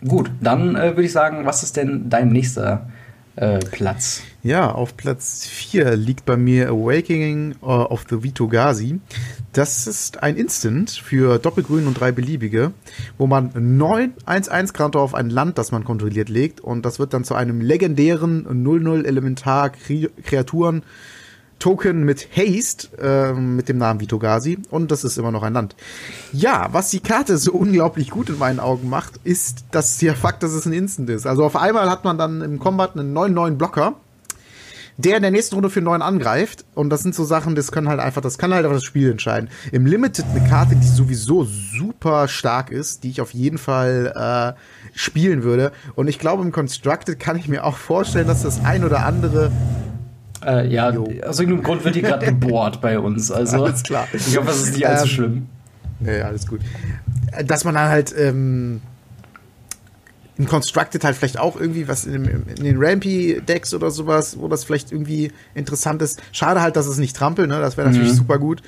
Gut, 0.07 0.31
dann 0.41 0.75
äh, 0.75 0.95
würde 0.95 1.03
ich 1.03 1.11
sagen, 1.11 1.45
was 1.45 1.63
ist 1.63 1.77
denn 1.77 2.09
dein 2.09 2.29
nächster 2.29 2.87
äh, 3.37 3.59
Platz? 3.59 4.23
Ja, 4.43 4.71
auf 4.71 4.97
Platz 4.97 5.45
4 5.45 5.95
liegt 5.95 6.25
bei 6.25 6.37
mir 6.37 6.69
Awakening 6.69 7.55
uh, 7.61 7.65
of 7.65 8.05
the 8.09 8.23
Vito 8.23 8.47
Gazi. 8.47 8.99
Das 9.53 9.87
ist 9.87 10.21
ein 10.23 10.35
Instant 10.35 10.91
für 10.91 11.39
Doppelgrün 11.39 11.87
und 11.87 11.99
drei 11.99 12.11
beliebige, 12.11 12.71
wo 13.17 13.27
man 13.27 13.51
9 13.55 14.13
1-1 14.25 14.73
Counter 14.73 14.99
auf 14.99 15.13
ein 15.13 15.29
Land, 15.29 15.57
das 15.57 15.71
man 15.71 15.83
kontrolliert, 15.83 16.29
legt 16.29 16.61
und 16.61 16.85
das 16.85 16.99
wird 16.99 17.13
dann 17.13 17.23
zu 17.23 17.35
einem 17.35 17.61
legendären 17.61 18.45
0-0 18.47 19.05
Elementar 19.05 19.71
Kreaturen 20.23 20.83
Token 21.59 22.03
mit 22.03 22.29
Haste, 22.35 22.87
äh, 23.01 23.33
mit 23.33 23.69
dem 23.69 23.77
Namen 23.77 23.99
Vitogasi. 23.99 24.59
Und 24.69 24.91
das 24.91 25.03
ist 25.03 25.17
immer 25.17 25.31
noch 25.31 25.43
ein 25.43 25.53
Land. 25.53 25.75
Ja, 26.31 26.69
was 26.71 26.89
die 26.89 26.99
Karte 26.99 27.37
so 27.37 27.51
unglaublich 27.53 28.09
gut 28.09 28.29
in 28.29 28.37
meinen 28.37 28.59
Augen 28.59 28.89
macht, 28.89 29.19
ist 29.23 29.65
dass 29.71 29.97
der 29.97 30.15
Fakt, 30.15 30.43
dass 30.43 30.53
es 30.53 30.65
ein 30.65 30.73
Instant 30.73 31.09
ist. 31.09 31.25
Also 31.25 31.43
auf 31.43 31.55
einmal 31.55 31.89
hat 31.89 32.03
man 32.03 32.17
dann 32.17 32.41
im 32.41 32.59
Combat 32.59 32.97
einen 32.97 33.15
9-9 33.15 33.55
Blocker, 33.55 33.95
der 34.97 35.17
in 35.17 35.21
der 35.21 35.31
nächsten 35.31 35.55
Runde 35.55 35.69
für 35.69 35.81
9 35.81 36.01
angreift. 36.01 36.65
Und 36.75 36.89
das 36.89 37.01
sind 37.01 37.15
so 37.15 37.23
Sachen, 37.23 37.55
das 37.55 37.71
können 37.71 37.89
halt 37.89 37.99
einfach, 37.99 38.21
das 38.21 38.37
kann 38.37 38.53
halt 38.53 38.65
einfach 38.65 38.77
das 38.77 38.83
Spiel 38.83 39.11
entscheiden. 39.11 39.49
Im 39.71 39.85
Limited 39.85 40.25
eine 40.29 40.47
Karte, 40.47 40.75
die 40.75 40.87
sowieso 40.87 41.43
super 41.43 42.27
stark 42.27 42.71
ist, 42.71 43.03
die 43.03 43.09
ich 43.09 43.21
auf 43.21 43.33
jeden 43.33 43.57
Fall 43.57 44.55
äh, 44.55 44.97
spielen 44.97 45.43
würde. 45.43 45.71
Und 45.95 46.07
ich 46.07 46.19
glaube, 46.19 46.43
im 46.43 46.51
Constructed 46.51 47.19
kann 47.19 47.35
ich 47.35 47.47
mir 47.47 47.63
auch 47.63 47.77
vorstellen, 47.77 48.27
dass 48.27 48.43
das 48.43 48.63
ein 48.63 48.83
oder 48.83 49.05
andere 49.05 49.51
äh, 50.45 50.67
ja, 50.67 50.91
jo. 50.91 51.07
aus 51.25 51.39
irgendeinem 51.39 51.63
Grund 51.63 51.83
wird 51.83 51.95
die 51.95 52.01
gerade 52.01 52.25
gebohrt 52.27 52.81
bei 52.81 52.99
uns. 52.99 53.31
Also, 53.31 53.63
alles 53.63 53.83
klar. 53.83 54.07
Ich 54.13 54.37
hoffe, 54.37 54.49
es 54.51 54.63
ist 54.63 54.73
nicht 54.73 54.87
allzu 54.87 55.03
ähm, 55.03 55.09
schlimm. 55.09 55.49
Nee, 55.99 56.21
alles 56.21 56.47
gut. 56.47 56.61
Dass 57.45 57.63
man 57.63 57.75
dann 57.75 57.89
halt 57.89 58.13
ähm, 58.17 58.81
in 60.37 60.45
Constructed 60.45 61.03
halt 61.03 61.15
vielleicht 61.15 61.39
auch 61.39 61.59
irgendwie 61.59 61.87
was 61.87 62.05
in, 62.05 62.25
in 62.25 62.63
den 62.63 62.77
Rampy-Decks 62.77 63.73
oder 63.73 63.91
sowas, 63.91 64.37
wo 64.39 64.47
das 64.47 64.63
vielleicht 64.63 64.91
irgendwie 64.91 65.31
interessant 65.55 66.01
ist. 66.01 66.21
Schade 66.31 66.61
halt, 66.61 66.75
dass 66.75 66.87
es 66.87 66.97
nicht 66.97 67.15
trampelt, 67.15 67.49
ne? 67.49 67.59
Das 67.59 67.77
wäre 67.77 67.87
natürlich 67.87 68.11
mhm. 68.11 68.17
super 68.17 68.37
gut. 68.37 68.61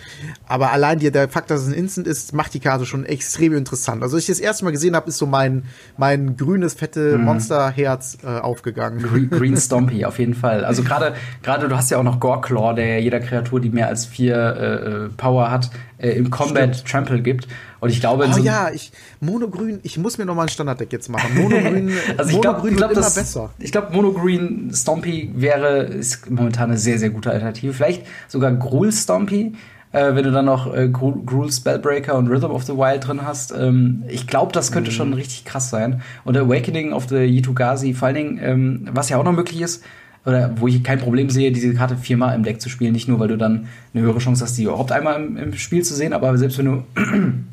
Aber 0.48 0.72
allein 0.72 1.00
die, 1.00 1.12
der 1.12 1.30
Fakt, 1.30 1.52
dass 1.52 1.62
es 1.62 1.68
ein 1.68 1.74
Instant 1.74 2.08
ist, 2.08 2.34
macht 2.34 2.54
die 2.54 2.60
Karte 2.60 2.86
schon 2.86 3.06
extrem 3.06 3.56
interessant. 3.56 4.02
Also, 4.02 4.16
als 4.16 4.24
ich 4.24 4.30
das 4.30 4.40
erste 4.40 4.66
Mal 4.66 4.72
gesehen 4.72 4.96
habe, 4.96 5.10
ist 5.10 5.18
so 5.18 5.26
mein, 5.26 5.66
mein 5.98 6.38
grünes, 6.38 6.74
fette 6.74 7.18
mhm. 7.18 7.26
Monsterherz 7.26 8.18
äh, 8.24 8.28
aufgegangen. 8.28 9.04
Green, 9.04 9.30
Green 9.30 9.58
Stompy, 9.58 10.06
auf 10.06 10.20
jeden 10.20 10.34
Fall. 10.34 10.66
Also 10.66 10.84
gerade, 10.84 11.14
gerade 11.44 11.68
du 11.68 11.76
hast 11.76 11.92
ja 11.92 11.98
auch 11.98 12.04
noch 12.04 12.20
Goreclaw, 12.20 12.74
der 12.74 13.02
jeder 13.02 13.20
Kreatur, 13.20 13.60
die 13.60 13.70
mehr 13.70 13.88
als 13.88 14.06
vier 14.06 14.36
äh, 14.36 15.06
äh 15.06 15.10
Power 15.10 15.52
hat, 15.52 15.70
äh, 16.00 16.12
im 16.12 16.30
Combat 16.30 16.76
Stimmt. 16.76 16.90
Trample 16.90 17.22
gibt. 17.22 17.48
Und 17.80 17.90
ich 17.90 18.00
glaube, 18.00 18.28
oh 18.28 18.34
so 18.34 18.42
ja, 18.42 18.72
ich 18.72 18.92
Monogrün, 19.20 19.80
ich 19.84 19.98
muss 19.98 20.18
mir 20.18 20.26
noch 20.26 20.36
mal 20.36 20.44
ein 20.44 20.50
Standarddeck 20.50 20.92
jetzt 20.92 21.10
machen. 21.10 21.34
Monogrün, 21.42 21.92
also 22.18 22.32
ich 22.32 22.42
glaube, 22.42 22.72
glaub, 22.72 22.92
immer 22.92 23.02
besser. 23.02 23.52
Ich 23.60 23.72
glaube, 23.72 23.94
Monogrün 23.94 24.72
Stompy 24.74 25.32
wäre 25.36 25.84
ist 25.84 26.30
momentan 26.30 26.70
eine 26.70 26.78
sehr 26.78 27.00
sehr 27.00 27.10
gute 27.10 27.32
Alternative. 27.32 27.74
Vielleicht 27.74 28.06
sogar 28.28 28.52
Gruul 28.52 28.92
Stompy. 28.92 29.54
Äh, 29.92 30.14
wenn 30.14 30.24
du 30.24 30.32
dann 30.32 30.46
noch 30.46 30.72
äh, 30.72 30.88
Gruul 30.88 31.52
Spellbreaker 31.52 32.16
und 32.16 32.28
Rhythm 32.28 32.52
of 32.52 32.64
the 32.64 32.74
Wild 32.74 33.08
drin 33.08 33.26
hast. 33.26 33.52
Ähm, 33.52 34.04
ich 34.08 34.28
glaube, 34.28 34.52
das 34.52 34.72
könnte 34.72 34.92
mm. 34.92 34.94
schon 34.94 35.14
richtig 35.16 35.46
krass 35.46 35.72
sein. 35.72 36.04
Und 36.26 36.38
Awakening 36.38 36.94
of 36.94 37.10
the 37.10 37.16
Yitugazi, 37.16 37.96
vor 37.96 38.10
allen 38.10 38.16
Dingen, 38.16 38.40
ähm, 38.40 38.90
was 38.94 39.10
ja 39.10 39.18
auch 39.18 39.24
noch 39.24 39.32
möglich 39.32 39.62
ist, 39.62 39.84
oder 40.26 40.52
wo 40.60 40.68
ich 40.68 40.84
kein 40.84 41.00
Problem 41.00 41.30
sehe, 41.30 41.52
diese 41.52 41.74
Karte 41.74 41.98
viermal 41.98 42.36
im 42.36 42.44
Deck 42.44 42.62
zu 42.62 42.70
spielen. 42.70 42.94
Nicht 42.94 43.08
nur, 43.08 43.20
weil 43.20 43.30
du 43.30 43.38
dann 43.38 43.68
eine 43.94 44.04
höhere 44.04 44.20
Chance 44.20 44.44
hast, 44.44 44.58
die 44.58 44.64
überhaupt 44.64 44.92
einmal 44.92 45.16
im, 45.16 45.38
im 45.38 45.54
Spiel 45.54 45.84
zu 45.84 45.96
sehen, 45.96 46.14
aber 46.14 46.38
selbst 46.38 46.58
wenn 46.58 46.66
du 46.66 46.84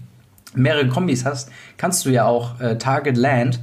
mehrere 0.54 0.88
Kombis 0.88 1.24
hast, 1.24 1.50
kannst 1.76 2.04
du 2.06 2.10
ja 2.10 2.24
auch 2.24 2.60
äh, 2.60 2.76
Target 2.78 3.16
Land, 3.16 3.60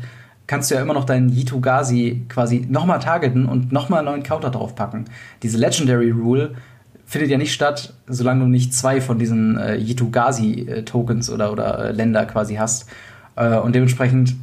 kannst 0.48 0.70
du 0.70 0.76
ja 0.76 0.82
immer 0.82 0.94
noch 0.94 1.06
deinen 1.06 1.30
Yitugasi 1.30 2.26
quasi 2.30 2.66
nochmal 2.70 3.00
targeten 3.00 3.46
und 3.46 3.72
nochmal 3.72 4.00
einen 4.00 4.08
neuen 4.08 4.24
Counter 4.24 4.50
draufpacken. 4.50 5.06
Diese 5.42 5.58
Legendary 5.58 6.12
Rule 6.12 6.56
findet 7.06 7.30
ja 7.30 7.38
nicht 7.38 7.54
statt, 7.54 7.94
solange 8.08 8.42
du 8.42 8.48
nicht 8.48 8.74
zwei 8.74 9.02
von 9.02 9.20
diesen 9.20 9.58
äh, 9.58 9.76
Yitugasi-Tokens 9.76 11.30
oder, 11.30 11.52
oder 11.52 11.86
äh, 11.86 11.92
Länder 11.92 12.26
quasi 12.26 12.56
hast. 12.56 12.88
Äh, 13.36 13.58
und 13.58 13.76
dementsprechend 13.76 14.36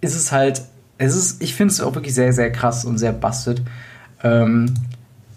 ist 0.00 0.14
es 0.14 0.32
halt, 0.32 0.62
es 0.98 1.16
ist, 1.16 1.42
ich 1.42 1.54
finde 1.54 1.72
es 1.72 1.80
auch 1.80 1.94
wirklich 1.94 2.14
sehr, 2.14 2.32
sehr 2.32 2.52
krass 2.52 2.84
und 2.84 2.98
sehr 2.98 3.12
busted. 3.12 3.62
Ähm, 4.22 4.74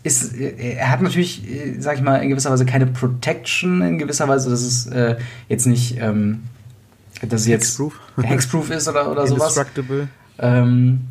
ist, 0.04 0.36
er 0.36 0.92
hat 0.92 1.02
natürlich, 1.02 1.44
sag 1.80 1.96
ich 1.96 2.02
mal, 2.02 2.18
in 2.18 2.30
gewisser 2.30 2.52
Weise 2.52 2.66
keine 2.66 2.86
Protection, 2.86 3.82
in 3.82 3.98
gewisser 3.98 4.28
Weise, 4.28 4.52
dass 4.52 4.62
es 4.62 4.86
äh, 4.88 5.16
jetzt 5.50 5.66
nicht, 5.66 5.98
ähm, 6.00 6.44
dass 7.28 7.42
es 7.42 7.48
jetzt 7.48 7.64
Hexproof, 7.64 8.00
Hexproof 8.22 8.70
ist 8.70 8.88
oder, 8.88 9.12
oder 9.12 9.26
sowas. 9.26 9.60
Ähm, 10.38 11.02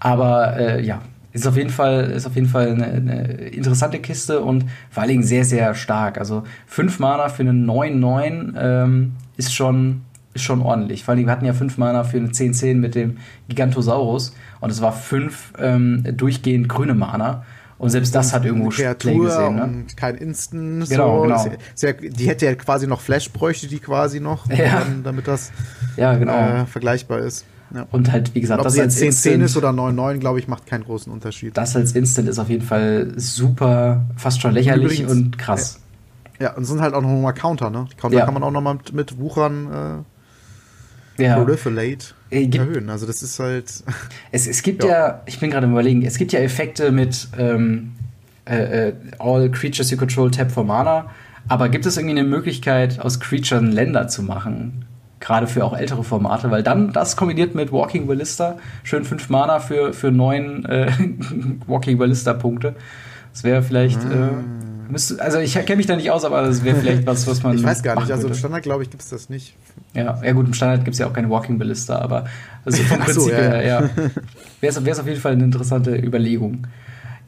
aber 0.00 0.56
äh, 0.58 0.84
ja, 0.84 1.00
ist 1.32 1.46
auf 1.46 1.56
jeden 1.56 1.70
Fall, 1.70 2.10
ist 2.10 2.26
auf 2.26 2.34
jeden 2.34 2.48
Fall 2.48 2.68
eine, 2.68 2.84
eine, 2.84 3.22
interessante 3.48 3.98
Kiste 4.00 4.40
und 4.40 4.66
vor 4.90 5.02
allen 5.02 5.08
Dingen 5.10 5.22
sehr, 5.22 5.46
sehr 5.46 5.74
stark. 5.74 6.18
Also 6.18 6.42
5 6.66 6.98
Mana 6.98 7.30
für 7.30 7.42
einen 7.42 7.68
9-9 7.68 8.52
ähm, 8.58 9.12
ist 9.38 9.54
schon 9.54 10.02
ist 10.34 10.42
schon 10.42 10.62
ordentlich. 10.62 11.04
Vor 11.04 11.14
allem, 11.14 11.26
wir 11.26 11.32
hatten 11.32 11.44
ja 11.44 11.52
5 11.52 11.78
Mana 11.78 12.04
für 12.04 12.16
eine 12.16 12.28
10-10 12.28 12.76
mit 12.76 12.94
dem 12.94 13.18
Gigantosaurus 13.48 14.34
und 14.60 14.70
es 14.70 14.80
war 14.80 14.92
5 14.92 15.54
ähm, 15.58 16.04
durchgehend 16.16 16.68
grüne 16.68 16.94
Mana. 16.94 17.44
Und 17.78 17.90
selbst 17.90 18.14
das 18.14 18.32
hat 18.32 18.44
irgendwo 18.44 18.68
Kreatur 18.68 19.10
Play 19.10 19.18
gesehen, 19.18 19.56
ne? 19.56 19.64
und 19.64 19.96
kein 19.96 20.14
Instant. 20.14 20.88
Genau, 20.88 21.16
so. 21.16 21.22
genau. 21.22 21.56
Ja, 21.80 21.92
die 21.92 22.28
hätte 22.28 22.46
ja 22.46 22.54
quasi 22.54 22.86
noch 22.86 23.00
Flash, 23.00 23.32
bräuchte 23.32 23.66
die 23.66 23.80
quasi 23.80 24.20
noch, 24.20 24.48
ja. 24.48 24.78
dann, 24.78 25.02
damit 25.02 25.26
das 25.26 25.50
ja, 25.96 26.14
genau. 26.14 26.32
äh, 26.32 26.66
vergleichbar 26.66 27.18
ist. 27.18 27.44
Ja. 27.74 27.86
Und 27.90 28.12
halt, 28.12 28.36
wie 28.36 28.40
gesagt, 28.40 28.60
ob 28.60 28.64
das 28.64 28.78
als 28.78 28.96
10, 28.96 29.12
10 29.12 29.40
ist 29.40 29.56
oder 29.56 29.72
9, 29.72 29.94
9, 29.94 30.20
glaube 30.20 30.38
ich, 30.38 30.46
macht 30.46 30.66
keinen 30.66 30.84
großen 30.84 31.12
Unterschied. 31.12 31.56
Das 31.56 31.74
als 31.74 31.92
Instant 31.92 32.28
ist 32.28 32.38
auf 32.38 32.50
jeden 32.50 32.64
Fall 32.64 33.14
super, 33.16 34.04
fast 34.16 34.40
schon 34.40 34.52
lächerlich 34.52 35.00
Übrigens, 35.00 35.10
und 35.10 35.38
krass. 35.38 35.80
Ja, 36.38 36.54
und 36.54 36.64
sind 36.64 36.80
halt 36.80 36.94
auch 36.94 37.02
noch 37.02 37.08
mal 37.08 37.32
Counter, 37.32 37.70
ne? 37.70 37.86
Die 37.90 37.96
Counter 37.96 38.24
kann 38.24 38.34
man 38.34 38.42
auch 38.42 38.50
noch 38.50 38.60
mal 38.60 38.74
mit, 38.74 38.92
mit 38.92 39.18
Wuchern 39.18 39.72
äh, 39.72 40.11
ja. 41.18 41.36
Proliferate 41.36 42.14
äh, 42.30 42.48
erhöhen. 42.48 42.90
Also 42.90 43.06
das 43.06 43.22
ist 43.22 43.38
halt. 43.38 43.72
Es, 44.32 44.46
es 44.46 44.62
gibt 44.62 44.84
ja. 44.84 44.90
ja 44.90 45.22
ich 45.26 45.38
bin 45.40 45.50
gerade 45.50 45.66
überlegen, 45.66 46.02
es 46.02 46.16
gibt 46.16 46.32
ja 46.32 46.40
Effekte 46.40 46.90
mit 46.90 47.28
ähm, 47.38 47.92
äh, 48.44 48.88
äh, 48.88 48.92
All 49.18 49.50
Creatures 49.50 49.90
you 49.90 49.96
control 49.96 50.30
tap 50.30 50.50
for 50.50 50.64
Mana. 50.64 51.10
Aber 51.48 51.68
gibt 51.68 51.86
es 51.86 51.96
irgendwie 51.96 52.18
eine 52.18 52.28
Möglichkeit, 52.28 53.00
aus 53.00 53.20
Creatures 53.20 53.62
Länder 53.62 54.08
zu 54.08 54.22
machen? 54.22 54.84
Gerade 55.20 55.46
für 55.46 55.64
auch 55.64 55.76
ältere 55.76 56.02
Formate, 56.02 56.50
weil 56.50 56.62
dann 56.62 56.92
das 56.92 57.16
kombiniert 57.16 57.54
mit 57.54 57.70
Walking 57.70 58.08
Ballista, 58.08 58.58
schön 58.82 59.04
5 59.04 59.28
Mana 59.28 59.60
für, 59.60 59.92
für 59.92 60.10
9 60.10 60.64
äh, 60.64 60.92
Walking 61.66 61.98
Ballista-Punkte. 61.98 62.74
Das 63.32 63.44
wäre 63.44 63.62
vielleicht. 63.62 64.02
Äh, 64.04 64.14
ah. 64.14 64.44
Also 65.18 65.38
ich 65.38 65.54
kenne 65.54 65.76
mich 65.76 65.86
da 65.86 65.96
nicht 65.96 66.10
aus, 66.10 66.24
aber 66.24 66.42
das 66.42 66.64
wäre 66.64 66.76
vielleicht 66.76 67.06
was, 67.06 67.26
was 67.26 67.42
man. 67.42 67.56
Ich 67.56 67.62
weiß 67.62 67.82
gar 67.82 67.98
nicht, 68.00 68.10
also 68.10 68.28
im 68.28 68.34
Standard, 68.34 68.62
glaube 68.62 68.82
ich, 68.82 68.90
gibt 68.90 69.02
es 69.02 69.08
das 69.08 69.28
nicht. 69.28 69.54
Ja, 69.94 70.20
ja 70.22 70.32
gut, 70.32 70.46
im 70.46 70.54
Standard 70.54 70.84
gibt 70.84 70.94
es 70.94 70.98
ja 70.98 71.06
auch 71.06 71.12
keine 71.12 71.30
Walking 71.30 71.58
Ballista, 71.58 71.98
aber 71.98 72.24
also 72.64 72.82
vom 72.82 72.98
Prinzip 73.00 73.22
so, 73.22 73.30
ja. 73.30 73.36
her, 73.36 73.66
ja. 73.66 73.80
Wäre 74.60 74.90
es 74.90 74.98
auf 74.98 75.06
jeden 75.06 75.20
Fall 75.20 75.32
eine 75.32 75.44
interessante 75.44 75.96
Überlegung. 75.96 76.66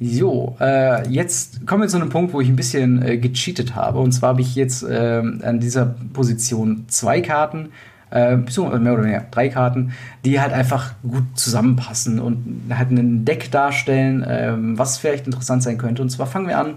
So, 0.01 0.57
äh, 0.61 1.09
jetzt 1.09 1.67
kommen 1.67 1.83
wir 1.83 1.89
zu 1.89 1.97
einem 1.97 2.11
Punkt, 2.11 2.33
wo 2.33 2.41
ich 2.41 2.49
ein 2.49 2.57
bisschen 2.57 3.01
äh, 3.03 3.17
gecheatet 3.17 3.75
habe. 3.75 4.01
Und 4.01 4.13
zwar 4.13 4.31
habe 4.31 4.41
ich 4.41 4.55
jetzt 4.55 4.83
äh, 4.83 5.23
an 5.43 5.61
dieser 5.61 5.95
Position 6.13 6.85
zwei 6.89 7.21
Karten, 7.21 7.71
äh, 8.11 8.37
beziehungsweise 8.37 8.83
mehr 8.83 8.95
oder 8.95 9.05
weniger 9.05 9.25
drei 9.31 9.49
Karten, 9.49 9.93
die 10.25 10.41
halt 10.41 10.53
einfach 10.53 10.95
gut 11.03 11.25
zusammenpassen 11.35 12.19
und 12.19 12.63
halt 12.71 12.91
ein 12.91 13.25
Deck 13.25 13.51
darstellen, 13.53 14.23
äh, 14.25 14.53
was 14.57 14.99
vielleicht 14.99 15.27
interessant 15.27 15.63
sein 15.63 15.79
könnte. 15.79 16.03
Und 16.03 16.11
zwar 16.11 16.27
fangen 16.27 16.49
wir 16.49 16.59
an 16.59 16.75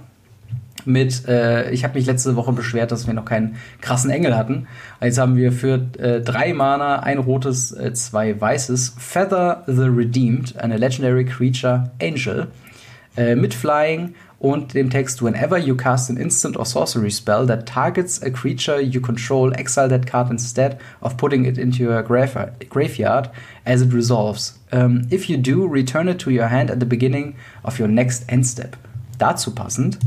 mit, 0.88 1.28
äh, 1.28 1.70
ich 1.72 1.84
habe 1.84 1.96
mich 1.96 2.06
letzte 2.06 2.36
Woche 2.36 2.54
beschwert, 2.54 2.92
dass 2.92 3.06
wir 3.06 3.14
noch 3.14 3.26
keinen 3.26 3.58
krassen 3.82 4.10
Engel 4.10 4.36
hatten. 4.36 4.68
Jetzt 5.02 5.20
haben 5.20 5.36
wir 5.36 5.52
für 5.52 5.82
äh, 6.00 6.22
drei 6.22 6.54
Mana, 6.54 7.00
ein 7.00 7.20
rotes, 7.20 7.72
äh, 7.72 7.94
zwei 7.94 8.40
weißes, 8.40 8.96
Feather 8.98 9.64
the 9.68 9.84
Redeemed, 9.84 10.58
eine 10.58 10.78
Legendary 10.78 11.26
Creature 11.26 11.92
Angel, 12.02 12.48
äh, 13.18 13.36
mit 13.36 13.54
Flying 13.54 14.16
und 14.40 14.76
dem 14.76 14.90
Text 14.90 15.22
Whenever 15.24 15.58
you 15.58 15.76
cast 15.76 16.10
an 16.10 16.18
instant 16.18 16.58
or 16.58 16.66
sorcery 16.66 17.12
spell 17.12 17.46
that 17.48 17.68
targets 17.68 18.22
a 18.22 18.30
creature 18.30 18.80
you 18.80 19.02
control, 19.02 19.52
exile 19.58 19.90
that 19.90 20.06
card 20.06 20.30
instead 20.30 20.78
of 21.02 21.18
putting 21.18 21.46
it 21.46 21.58
into 21.58 21.84
your 21.84 22.02
grave 22.04 22.36
graveyard 22.70 23.30
as 23.66 23.82
it 23.82 23.94
resolves. 23.94 24.60
Um, 24.72 25.08
if 25.10 25.30
you 25.30 25.38
do, 25.38 25.68
return 25.68 26.08
it 26.08 26.20
to 26.20 26.32
your 26.32 26.48
hand 26.48 26.70
at 26.70 26.80
the 26.80 26.86
beginning 26.86 27.36
of 27.64 27.80
your 27.80 27.88
next 27.88 28.24
end 28.30 28.46
step. 28.46 28.76
Dazu 29.18 29.54
passend 29.54 29.98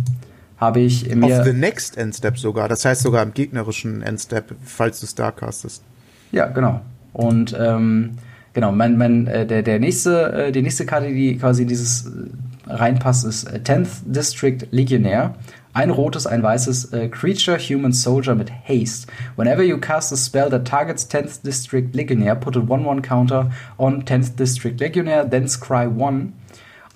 habe 0.61 0.81
ich 0.81 1.13
mir. 1.15 1.41
Auf 1.41 1.45
the 1.45 1.53
next 1.53 1.97
end 1.97 2.15
step 2.15 2.39
sogar, 2.39 2.69
das 2.69 2.85
heißt 2.85 3.03
sogar 3.03 3.23
im 3.23 3.33
gegnerischen 3.33 4.03
end 4.03 4.21
step, 4.21 4.55
falls 4.63 5.01
du 5.01 5.07
Star 5.07 5.33
castest. 5.33 5.83
Ja, 6.31 6.47
genau. 6.47 6.81
Und 7.13 7.57
ähm, 7.59 8.19
genau, 8.53 8.71
mein, 8.71 8.97
mein, 8.97 9.27
äh, 9.27 9.47
der, 9.47 9.63
der 9.63 9.81
nächste, 9.81 10.33
äh, 10.33 10.53
die 10.53 10.63
nächste 10.63 10.87
Karte, 10.87 11.09
die 11.09 11.37
quasi 11.39 11.63
in 11.63 11.69
dieses 11.69 12.07
äh, 12.07 12.73
reinpasst, 12.73 13.25
ist 13.25 13.49
10th 13.49 13.83
äh, 13.83 13.87
District 14.07 14.59
Legionnaire. 14.71 15.35
Ein 15.73 15.91
rotes, 15.91 16.27
ein 16.27 16.43
weißes 16.43 16.93
äh, 16.93 17.09
Creature 17.09 17.57
Human 17.57 17.93
Soldier 17.93 18.35
mit 18.35 18.51
Haste. 18.51 19.07
Whenever 19.37 19.63
you 19.63 19.79
cast 19.79 20.13
a 20.13 20.17
spell 20.17 20.51
that 20.51 20.67
targets 20.67 21.09
10th 21.09 21.43
District 21.43 21.95
Legionnaire, 21.95 22.35
put 22.35 22.57
a 22.57 22.61
1-1 22.61 23.03
counter 23.03 23.51
on 23.79 24.05
10th 24.05 24.37
District 24.37 24.81
Legionnaire, 24.81 25.25
then 25.25 25.47
scry 25.47 25.87
1. 25.87 26.33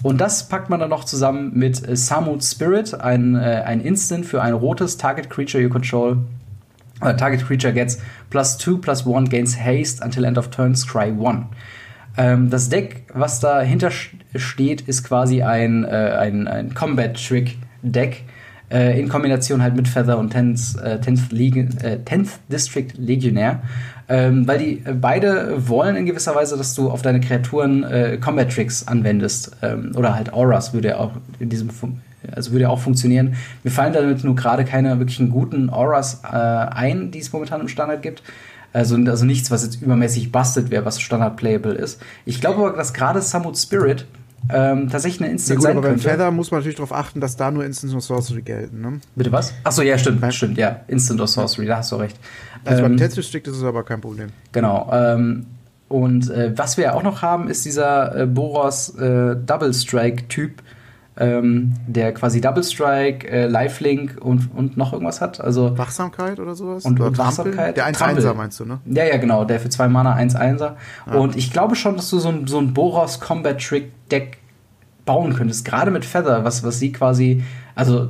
Und 0.04 0.20
das 0.20 0.50
packt 0.50 0.68
man 0.68 0.80
dann 0.80 0.90
noch 0.90 1.04
zusammen 1.04 1.52
mit 1.54 1.88
äh, 1.88 1.96
Samut 1.96 2.44
Spirit, 2.44 2.92
ein, 3.00 3.36
äh, 3.36 3.62
ein 3.64 3.80
Instant 3.80 4.26
für 4.26 4.42
ein 4.42 4.52
rotes 4.52 4.98
Target 4.98 5.30
Creature 5.30 5.62
you 5.62 5.70
control. 5.70 6.18
Uh, 7.02 7.12
target 7.12 7.44
Creature 7.44 7.72
gets 7.72 7.98
plus 8.30 8.56
2 8.58 8.80
plus 8.80 9.06
1 9.06 9.28
gains 9.28 9.58
Haste 9.58 10.04
until 10.04 10.24
end 10.24 10.38
of 10.38 10.48
turn, 10.50 10.76
scry 10.76 11.10
1. 11.10 11.46
Ähm, 12.16 12.50
das 12.50 12.68
Deck, 12.68 13.04
was 13.12 13.40
dahinter 13.40 13.90
steht, 14.36 14.82
ist 14.82 15.04
quasi 15.04 15.42
ein, 15.42 15.84
äh, 15.84 15.88
ein, 15.88 16.46
ein 16.48 16.74
Combat-Trick-Deck 16.74 18.24
äh, 18.70 19.00
in 19.00 19.08
Kombination 19.08 19.62
halt 19.62 19.74
mit 19.74 19.88
Feather 19.88 20.18
und 20.18 20.34
10th, 20.34 20.80
äh, 20.82 20.98
10th, 21.00 21.34
Legion, 21.34 21.68
äh, 21.82 21.98
10th 22.04 22.28
District 22.50 22.92
Legionnaire. 22.96 23.60
Ähm, 24.08 24.46
weil 24.46 24.58
die 24.58 24.82
äh, 24.84 24.92
beide 24.92 25.68
wollen 25.68 25.96
in 25.96 26.06
gewisser 26.06 26.34
Weise, 26.34 26.56
dass 26.56 26.74
du 26.74 26.90
auf 26.90 27.02
deine 27.02 27.20
Kreaturen 27.20 27.84
äh, 27.84 28.18
Combat 28.18 28.52
Tricks 28.52 28.86
anwendest. 28.86 29.56
Ähm, 29.62 29.92
oder 29.96 30.14
halt 30.14 30.32
Auras 30.32 30.74
würde 30.74 30.88
ja 30.88 30.96
auch 30.98 31.12
in 31.38 31.48
diesem 31.48 31.70
also 32.34 32.52
würde 32.52 32.62
ja 32.62 32.68
auch 32.68 32.80
funktionieren. 32.80 33.36
Mir 33.62 33.70
fallen 33.70 33.92
damit 33.92 34.24
nur 34.24 34.34
gerade 34.34 34.64
keine 34.64 34.98
wirklichen 34.98 35.30
guten 35.30 35.70
Auras 35.70 36.22
äh, 36.24 36.36
ein, 36.36 37.10
die 37.10 37.18
es 37.18 37.32
momentan 37.32 37.60
im 37.60 37.68
Standard 37.68 38.02
gibt. 38.02 38.22
Also, 38.72 38.96
also 38.96 39.24
nichts, 39.24 39.50
was 39.50 39.62
jetzt 39.62 39.80
übermäßig 39.80 40.32
busted 40.32 40.70
wäre, 40.70 40.84
was 40.84 41.00
Standard-Playable 41.00 41.74
ist. 41.74 42.02
Ich 42.24 42.40
glaube 42.40 42.66
aber, 42.66 42.76
dass 42.76 42.92
gerade 42.92 43.20
Samut 43.22 43.56
Spirit 43.56 44.04
ähm, 44.52 44.90
tatsächlich 44.90 45.22
eine 45.22 45.32
Instant 45.32 45.50
ja, 45.50 45.56
gut, 45.56 45.62
sein 45.64 45.78
aber 45.78 45.88
beim 45.88 45.98
Feather 45.98 46.30
muss 46.30 46.50
man 46.50 46.60
natürlich 46.60 46.76
darauf 46.76 46.92
achten, 46.92 47.20
dass 47.20 47.36
da 47.36 47.50
nur 47.50 47.64
Instant 47.64 47.94
und 47.94 48.00
Sorcery 48.00 48.42
gelten. 48.42 48.80
Ne? 48.80 49.00
Bitte 49.14 49.32
was? 49.32 49.54
Achso, 49.64 49.82
ja, 49.82 49.96
stimmt, 49.96 50.20
Nein. 50.20 50.32
stimmt, 50.32 50.58
ja. 50.58 50.80
Instant 50.86 51.20
or 51.20 51.26
Sorcery, 51.26 51.66
da 51.66 51.78
hast 51.78 51.92
du 51.92 51.96
recht. 51.96 52.16
Also 52.64 52.82
ähm, 52.82 52.90
beim 52.90 52.96
Test 52.96 53.16
District 53.16 53.42
ist 53.46 53.56
es 53.56 53.62
aber 53.62 53.84
kein 53.84 54.00
Problem. 54.00 54.30
Genau. 54.52 54.90
Ähm, 54.92 55.46
und 55.88 56.30
äh, 56.30 56.52
was 56.56 56.76
wir 56.76 56.94
auch 56.94 57.02
noch 57.02 57.22
haben, 57.22 57.48
ist 57.48 57.64
dieser 57.64 58.22
äh, 58.22 58.26
Boros 58.26 58.90
äh, 58.96 59.36
Double 59.36 59.72
Strike-Typ, 59.72 60.62
ähm, 61.16 61.74
der 61.86 62.12
quasi 62.12 62.40
Double 62.40 62.64
Strike, 62.64 63.28
äh, 63.28 63.46
Lifelink 63.46 64.18
und, 64.20 64.50
und 64.54 64.76
noch 64.76 64.92
irgendwas 64.92 65.20
hat. 65.20 65.40
Also 65.40 65.78
Wachsamkeit 65.78 66.40
oder 66.40 66.54
sowas? 66.54 66.84
Und, 66.84 66.98
und 66.98 67.18
Wachsamkeit. 67.18 67.76
Der 67.76 67.86
1-1er 67.86 68.34
meinst 68.34 68.58
du, 68.58 68.64
ne? 68.64 68.80
Ja, 68.86 69.04
ja, 69.04 69.16
genau, 69.18 69.44
der 69.44 69.60
für 69.60 69.68
zwei 69.68 69.88
Mana 69.88 70.16
1-1er. 70.16 70.74
Ja. 71.06 71.12
Und 71.12 71.36
ich 71.36 71.52
glaube 71.52 71.76
schon, 71.76 71.96
dass 71.96 72.10
du 72.10 72.18
so 72.18 72.28
ein, 72.28 72.46
so 72.46 72.58
ein 72.58 72.74
Boros 72.74 73.20
Combat 73.20 73.60
Trick 73.60 73.92
Deck 74.10 74.38
bauen 75.04 75.34
könntest, 75.34 75.64
gerade 75.64 75.90
mit 75.90 76.04
Feather, 76.04 76.44
was, 76.44 76.64
was 76.64 76.78
sie 76.78 76.90
quasi, 76.90 77.44
also 77.74 78.08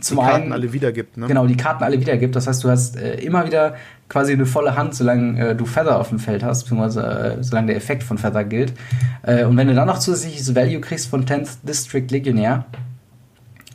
zum 0.00 0.16
die 0.16 0.22
Karten 0.22 0.42
einen, 0.42 0.52
alle 0.52 0.72
wiedergibt, 0.72 1.16
ne? 1.16 1.26
Genau, 1.26 1.46
die 1.46 1.56
Karten 1.56 1.84
alle 1.84 2.00
wiedergibt. 2.00 2.34
Das 2.34 2.46
heißt, 2.46 2.64
du 2.64 2.70
hast 2.70 2.96
äh, 2.96 3.16
immer 3.16 3.46
wieder 3.46 3.74
quasi 4.10 4.32
eine 4.32 4.44
volle 4.44 4.76
Hand, 4.76 4.94
solange 4.94 5.50
äh, 5.50 5.54
du 5.54 5.64
Feather 5.64 5.98
auf 5.98 6.10
dem 6.10 6.18
Feld 6.18 6.42
hast, 6.42 6.64
beziehungsweise 6.64 7.02
äh, 7.38 7.42
solange 7.42 7.68
der 7.68 7.76
Effekt 7.76 8.02
von 8.02 8.18
Feather 8.18 8.44
gilt. 8.44 8.74
Äh, 9.22 9.44
und 9.44 9.56
wenn 9.56 9.68
du 9.68 9.74
dann 9.74 9.86
noch 9.86 9.98
zusätzliches 9.98 10.54
Value 10.54 10.80
kriegst 10.80 11.08
von 11.08 11.24
10th 11.24 11.58
District 11.62 12.06
Legionnaire 12.10 12.64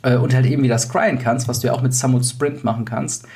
äh, 0.02 0.16
und 0.16 0.34
halt 0.34 0.46
eben 0.46 0.62
wieder 0.62 0.78
scryen 0.78 1.18
kannst, 1.18 1.48
was 1.48 1.60
du 1.60 1.68
ja 1.68 1.72
auch 1.72 1.82
mit 1.82 1.94
Summon 1.94 2.22
Sprint 2.22 2.62
machen 2.62 2.84
kannst, 2.84 3.26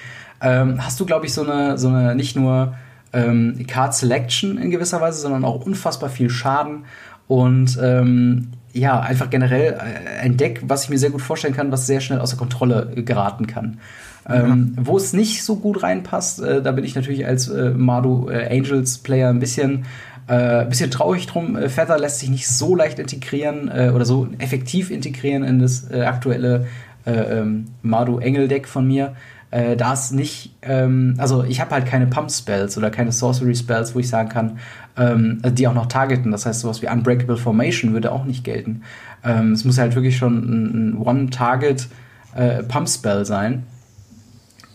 ähm, 0.42 0.84
hast 0.84 1.00
du, 1.00 1.06
glaube 1.06 1.26
ich, 1.26 1.32
so 1.32 1.42
eine, 1.42 1.78
so 1.78 1.88
eine 1.88 2.14
nicht 2.14 2.36
nur 2.36 2.74
ähm, 3.12 3.64
Card 3.66 3.94
Selection 3.94 4.58
in 4.58 4.70
gewisser 4.70 5.00
Weise, 5.00 5.20
sondern 5.20 5.44
auch 5.44 5.64
unfassbar 5.64 6.10
viel 6.10 6.30
Schaden 6.30 6.84
und 7.26 7.78
ähm, 7.82 8.52
ja, 8.72 9.00
einfach 9.00 9.30
generell 9.30 9.72
äh, 9.72 10.20
ein 10.20 10.36
Deck, 10.36 10.62
was 10.64 10.84
ich 10.84 10.90
mir 10.90 10.98
sehr 10.98 11.10
gut 11.10 11.22
vorstellen 11.22 11.54
kann, 11.54 11.72
was 11.72 11.86
sehr 11.86 12.00
schnell 12.00 12.20
außer 12.20 12.36
Kontrolle 12.36 12.92
geraten 12.94 13.46
kann. 13.46 13.78
Ähm, 14.30 14.76
wo 14.80 14.96
es 14.96 15.12
nicht 15.12 15.42
so 15.42 15.56
gut 15.56 15.82
reinpasst, 15.82 16.42
äh, 16.42 16.62
da 16.62 16.72
bin 16.72 16.84
ich 16.84 16.94
natürlich 16.94 17.26
als 17.26 17.48
äh, 17.48 17.70
Mardu 17.70 18.28
äh, 18.28 18.46
Angels 18.56 18.98
Player 18.98 19.28
ein 19.28 19.40
bisschen, 19.40 19.84
äh, 20.28 20.64
bisschen 20.66 20.90
traurig 20.90 21.26
drum. 21.26 21.56
Äh, 21.56 21.68
Feather 21.68 21.98
lässt 21.98 22.20
sich 22.20 22.30
nicht 22.30 22.48
so 22.48 22.76
leicht 22.76 22.98
integrieren 22.98 23.68
äh, 23.68 23.90
oder 23.94 24.04
so 24.04 24.28
effektiv 24.38 24.90
integrieren 24.90 25.42
in 25.42 25.58
das 25.58 25.90
aktuelle 25.90 26.66
ähm, 27.06 27.66
Mardu 27.82 28.18
Engel 28.18 28.46
Deck 28.46 28.68
von 28.68 28.86
mir. 28.86 29.14
da 29.50 29.94
es 29.94 30.12
nicht, 30.12 30.54
ähm, 30.62 31.14
also 31.18 31.42
ich 31.42 31.60
habe 31.60 31.72
halt 31.72 31.86
keine 31.86 32.06
Pump 32.06 32.30
Spells 32.30 32.78
oder 32.78 32.90
keine 32.90 33.10
Sorcery 33.10 33.56
Spells, 33.56 33.94
wo 33.94 33.98
ich 33.98 34.08
sagen 34.08 34.28
kann, 34.28 34.58
ähm, 34.96 35.40
die 35.42 35.66
auch 35.66 35.74
noch 35.74 35.86
targeten. 35.86 36.30
Das 36.30 36.46
heißt, 36.46 36.60
sowas 36.60 36.82
wie 36.82 36.88
Unbreakable 36.88 37.36
Formation 37.38 37.94
würde 37.94 38.12
auch 38.12 38.26
nicht 38.26 38.44
gelten. 38.44 38.82
Ähm, 39.24 39.52
es 39.52 39.64
muss 39.64 39.78
halt 39.78 39.96
wirklich 39.96 40.18
schon 40.18 40.36
ein, 40.36 40.90
ein 40.90 40.98
One-Target 40.98 41.88
Pump 42.68 42.88
Spell 42.88 43.24
sein. 43.24 43.64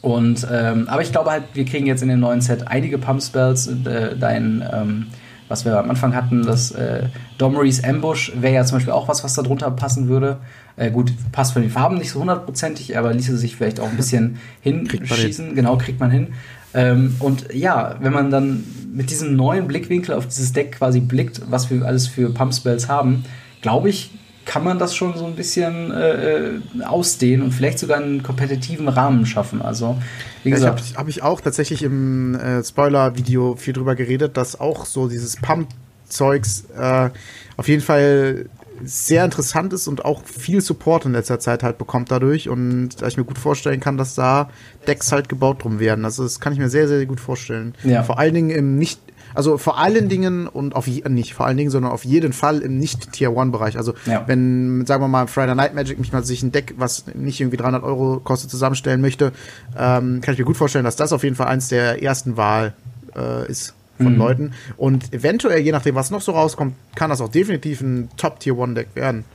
Und, 0.06 0.46
ähm, 0.52 0.88
aber 0.88 1.02
ich 1.02 1.12
glaube 1.12 1.32
halt, 1.32 1.46
wir 1.56 1.66
kriegen 1.66 1.88
jetzt 1.88 2.04
in 2.04 2.10
dem 2.10 2.20
neuen 2.20 2.40
Set 2.40 2.68
einige 2.68 3.00
Pump 3.00 3.24
Spells. 3.24 3.66
Äh, 3.66 4.16
dein, 4.16 4.64
ähm, 4.72 5.08
was 5.48 5.66
wir 5.66 5.80
am 5.80 5.90
Anfang 5.90 6.14
hatten, 6.14 6.44
das 6.44 6.70
äh, 6.70 7.08
Domrys 7.40 7.84
Ambush 7.84 8.32
wäre 8.40 8.54
ja 8.54 8.64
zum 8.66 8.76
Beispiel 8.76 8.94
auch 8.94 9.08
was, 9.08 9.24
was 9.24 9.34
da 9.34 9.42
drunter 9.42 9.72
passen 9.72 10.08
würde. 10.08 10.38
Äh, 10.76 10.92
gut, 10.92 11.12
passt 11.32 11.54
von 11.54 11.64
den 11.64 11.72
Farben 11.72 11.98
nicht 11.98 12.12
so 12.12 12.20
hundertprozentig, 12.20 12.96
aber 12.96 13.14
ließe 13.14 13.36
sich 13.36 13.56
vielleicht 13.56 13.80
auch 13.80 13.90
ein 13.90 13.98
bisschen 13.98 14.38
hinschießen. 14.62 15.56
Genau, 15.56 15.76
kriegt 15.76 16.00
man 16.00 16.12
hin. 16.12 16.28
Ähm, 16.76 17.16
und 17.18 17.52
ja, 17.52 17.96
wenn 18.00 18.14
man 18.14 18.30
dann 18.30 18.64
mit 18.94 19.10
diesem 19.10 19.36
neuen 19.36 19.66
Blickwinkel 19.68 20.14
auf 20.14 20.28
dieses 20.28 20.54
Deck 20.54 20.74
quasi 20.74 21.00
blickt, 21.00 21.42
was 21.50 21.72
wir 21.72 21.84
alles 21.84 22.06
für 22.06 22.32
Pump 22.32 22.54
Spells 22.54 22.88
haben, 22.88 23.26
glaube 23.64 23.90
ich, 23.90 24.12
kann 24.46 24.64
man 24.64 24.80
das 24.80 24.96
schon 24.96 25.18
so 25.18 25.26
ein 25.26 25.36
bisschen 25.36 25.92
äh, 25.92 26.38
äh, 26.38 26.60
ausdehnen 26.84 27.44
und 27.44 27.52
vielleicht 27.52 27.80
sogar 27.80 27.98
einen 27.98 28.24
kompetitiven 28.24 28.88
Rahmen 28.88 29.26
schaffen. 29.26 29.62
Also, 29.62 29.98
wie 30.44 30.52
gesagt. 30.52 30.92
Ja, 30.92 30.98
habe 30.98 31.10
ich 31.10 31.24
auch 31.24 31.42
tatsächlich 31.42 31.84
im 31.84 32.36
äh, 32.36 32.64
Spoiler-Video 32.64 33.56
viel 33.56 33.74
drüber 33.74 33.96
geredet, 33.96 34.38
dass 34.38 34.60
auch 34.60 34.86
so 34.86 35.08
dieses 35.08 35.36
Pump-Zeugs 35.38 36.66
äh, 36.78 37.10
auf 37.58 37.68
jeden 37.68 37.82
Fall 37.82 38.46
sehr 38.84 39.24
interessant 39.24 39.74
ist 39.74 39.88
und 39.88 40.06
auch 40.06 40.24
viel 40.26 40.62
Support 40.62 41.06
in 41.06 41.14
letzter 41.14 41.40
Zeit 41.40 41.64
halt 41.64 41.78
bekommt 41.78 42.12
dadurch 42.12 42.50
und 42.50 43.02
da 43.02 43.08
ich 43.08 43.18
mir 43.18 43.24
gut 43.24 43.38
vorstellen 43.38 43.80
kann, 43.80 43.98
dass 43.98 44.16
da 44.16 44.50
Decks 44.86 45.12
halt 45.12 45.30
gebaut 45.30 45.64
drum 45.64 45.80
werden. 45.80 46.06
Also 46.06 46.24
das 46.24 46.40
kann 46.40 46.54
ich 46.54 46.60
mir 46.60 46.70
sehr, 46.70 46.88
sehr 46.88 47.06
gut 47.06 47.20
vorstellen. 47.20 47.74
Ja. 47.84 48.04
Vor 48.04 48.20
allen 48.20 48.34
Dingen 48.34 48.50
im 48.50 48.78
nicht 48.78 49.00
also 49.36 49.58
vor 49.58 49.78
allen 49.78 50.10
Dingen 50.10 50.48
und 50.48 50.76
auf 50.76 50.88
nicht 50.88 51.34
vor 51.34 51.46
allen 51.46 51.58
Dingen, 51.58 51.70
sondern 51.70 51.92
auf 51.92 52.06
jeden 52.06 52.34
Fall 52.34 52.60
im 52.60 52.78
nicht 52.78 53.12
Tier 53.12 53.36
One 53.36 53.52
Bereich. 53.52 53.78
Also 53.78 53.94
ja. 54.06 54.24
wenn, 54.28 54.86
sagen 54.86 55.04
wir 55.04 55.08
mal, 55.08 55.28
Friday 55.28 55.56
Night 55.56 55.76
Magic 55.76 56.00
mich 56.00 56.12
mal 56.12 56.24
sich 56.24 56.42
ein 56.42 56.52
Deck, 56.52 56.76
was 56.78 57.06
nicht 57.14 57.40
irgendwie 57.40 57.58
300 57.58 57.84
Euro 57.84 58.20
kostet, 58.20 58.50
zusammenstellen 58.50 59.02
möchte, 59.02 59.34
ähm, 59.78 60.22
kann 60.22 60.34
ich 60.34 60.40
mir 60.40 60.46
gut 60.46 60.58
vorstellen, 60.58 60.86
dass 60.86 60.96
das 60.96 61.14
auf 61.14 61.24
jeden 61.24 61.36
Fall 61.36 61.48
eins 61.48 61.68
der 61.68 62.02
ersten 62.02 62.38
Wahl 62.38 62.74
äh, 63.16 63.50
ist 63.50 63.74
von 63.98 64.14
mhm. 64.14 64.18
Leuten. 64.18 64.52
Und 64.78 65.14
eventuell, 65.14 65.60
je 65.60 65.72
nachdem, 65.72 65.96
was 65.96 66.12
noch 66.12 66.22
so 66.22 66.32
rauskommt, 66.32 66.76
kann 66.96 67.10
das 67.10 67.22
auch 67.22 67.30
definitiv 67.30 67.82
ein 67.82 68.10
Top 68.18 68.40
Tier 68.40 68.58
One 68.58 68.74
Deck 68.74 68.88
werden. 68.94 69.26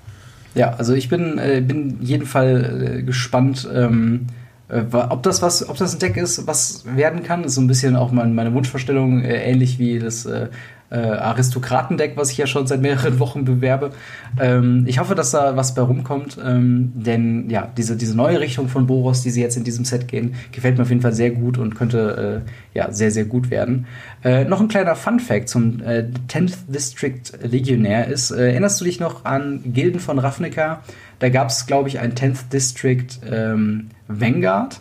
Ja, 0.55 0.75
also 0.75 0.95
ich 0.95 1.09
bin, 1.09 1.39
äh, 1.39 1.63
bin 1.65 1.99
jeden 2.01 2.27
Fall 2.27 2.99
äh, 2.99 3.03
gespannt, 3.03 3.69
ähm, 3.73 4.27
äh, 4.27 4.33
ob 4.93 5.23
das 5.23 5.43
was, 5.43 5.69
ob 5.69 5.77
das 5.77 5.95
ein 5.95 5.99
Deck 5.99 6.17
ist, 6.17 6.47
was 6.47 6.85
werden 6.85 7.23
kann, 7.23 7.45
ist 7.45 7.55
so 7.55 7.61
ein 7.61 7.67
bisschen 7.67 7.97
auch 7.97 8.13
mein, 8.13 8.35
meine 8.35 8.55
Wunschvorstellung, 8.55 9.23
äh, 9.23 9.43
ähnlich 9.43 9.79
wie 9.79 9.99
das 9.99 10.27
äh, 10.27 10.49
äh, 10.91 10.97
Aristokratendeck, 10.97 12.17
was 12.17 12.33
ich 12.33 12.39
ja 12.39 12.47
schon 12.47 12.67
seit 12.67 12.81
mehreren 12.81 13.19
Wochen 13.21 13.45
bewerbe. 13.45 13.91
Ähm, 14.39 14.85
ich 14.87 14.99
hoffe, 14.99 15.15
dass 15.15 15.31
da 15.31 15.57
was 15.57 15.75
bei 15.75 15.83
rumkommt, 15.83 16.39
ähm, 16.45 16.93
denn 16.95 17.49
ja, 17.49 17.69
diese, 17.77 17.97
diese 17.97 18.17
neue 18.17 18.41
Richtung 18.41 18.69
von 18.69 18.87
Boros, 18.87 19.23
die 19.23 19.31
sie 19.31 19.41
jetzt 19.41 19.57
in 19.57 19.65
diesem 19.65 19.85
Set 19.85 20.09
gehen, 20.09 20.35
gefällt 20.53 20.77
mir 20.77 20.83
auf 20.83 20.91
jeden 20.91 21.03
Fall 21.03 21.13
sehr 21.13 21.31
gut 21.31 21.59
und 21.59 21.75
könnte 21.75 22.43
äh, 22.75 22.79
ja 22.79 22.93
sehr, 22.93 23.11
sehr 23.11 23.25
gut 23.25 23.51
werden. 23.51 23.87
Äh, 24.25 24.45
noch 24.45 24.61
ein 24.61 24.69
kleiner 24.69 24.97
Fun-Fact 24.97 25.49
zum 25.49 25.81
äh, 25.83 26.07
10th 26.29 26.55
District 26.69 27.23
Legionär 27.43 28.09
ist: 28.09 28.31
äh, 28.31 28.51
Erinnerst 28.51 28.81
du 28.81 28.85
dich 28.85 29.01
noch 29.01 29.25
an 29.25 29.61
Gilden 29.65 30.01
von 30.01 30.19
Ravnica? 30.19 30.83
Da 31.21 31.29
gab 31.29 31.51
es, 31.51 31.67
glaube 31.67 31.89
ich, 31.89 32.01
ein 32.01 32.15
10th 32.15 32.49
District 32.51 33.07
ähm, 33.31 33.91
Vanguard 34.11 34.81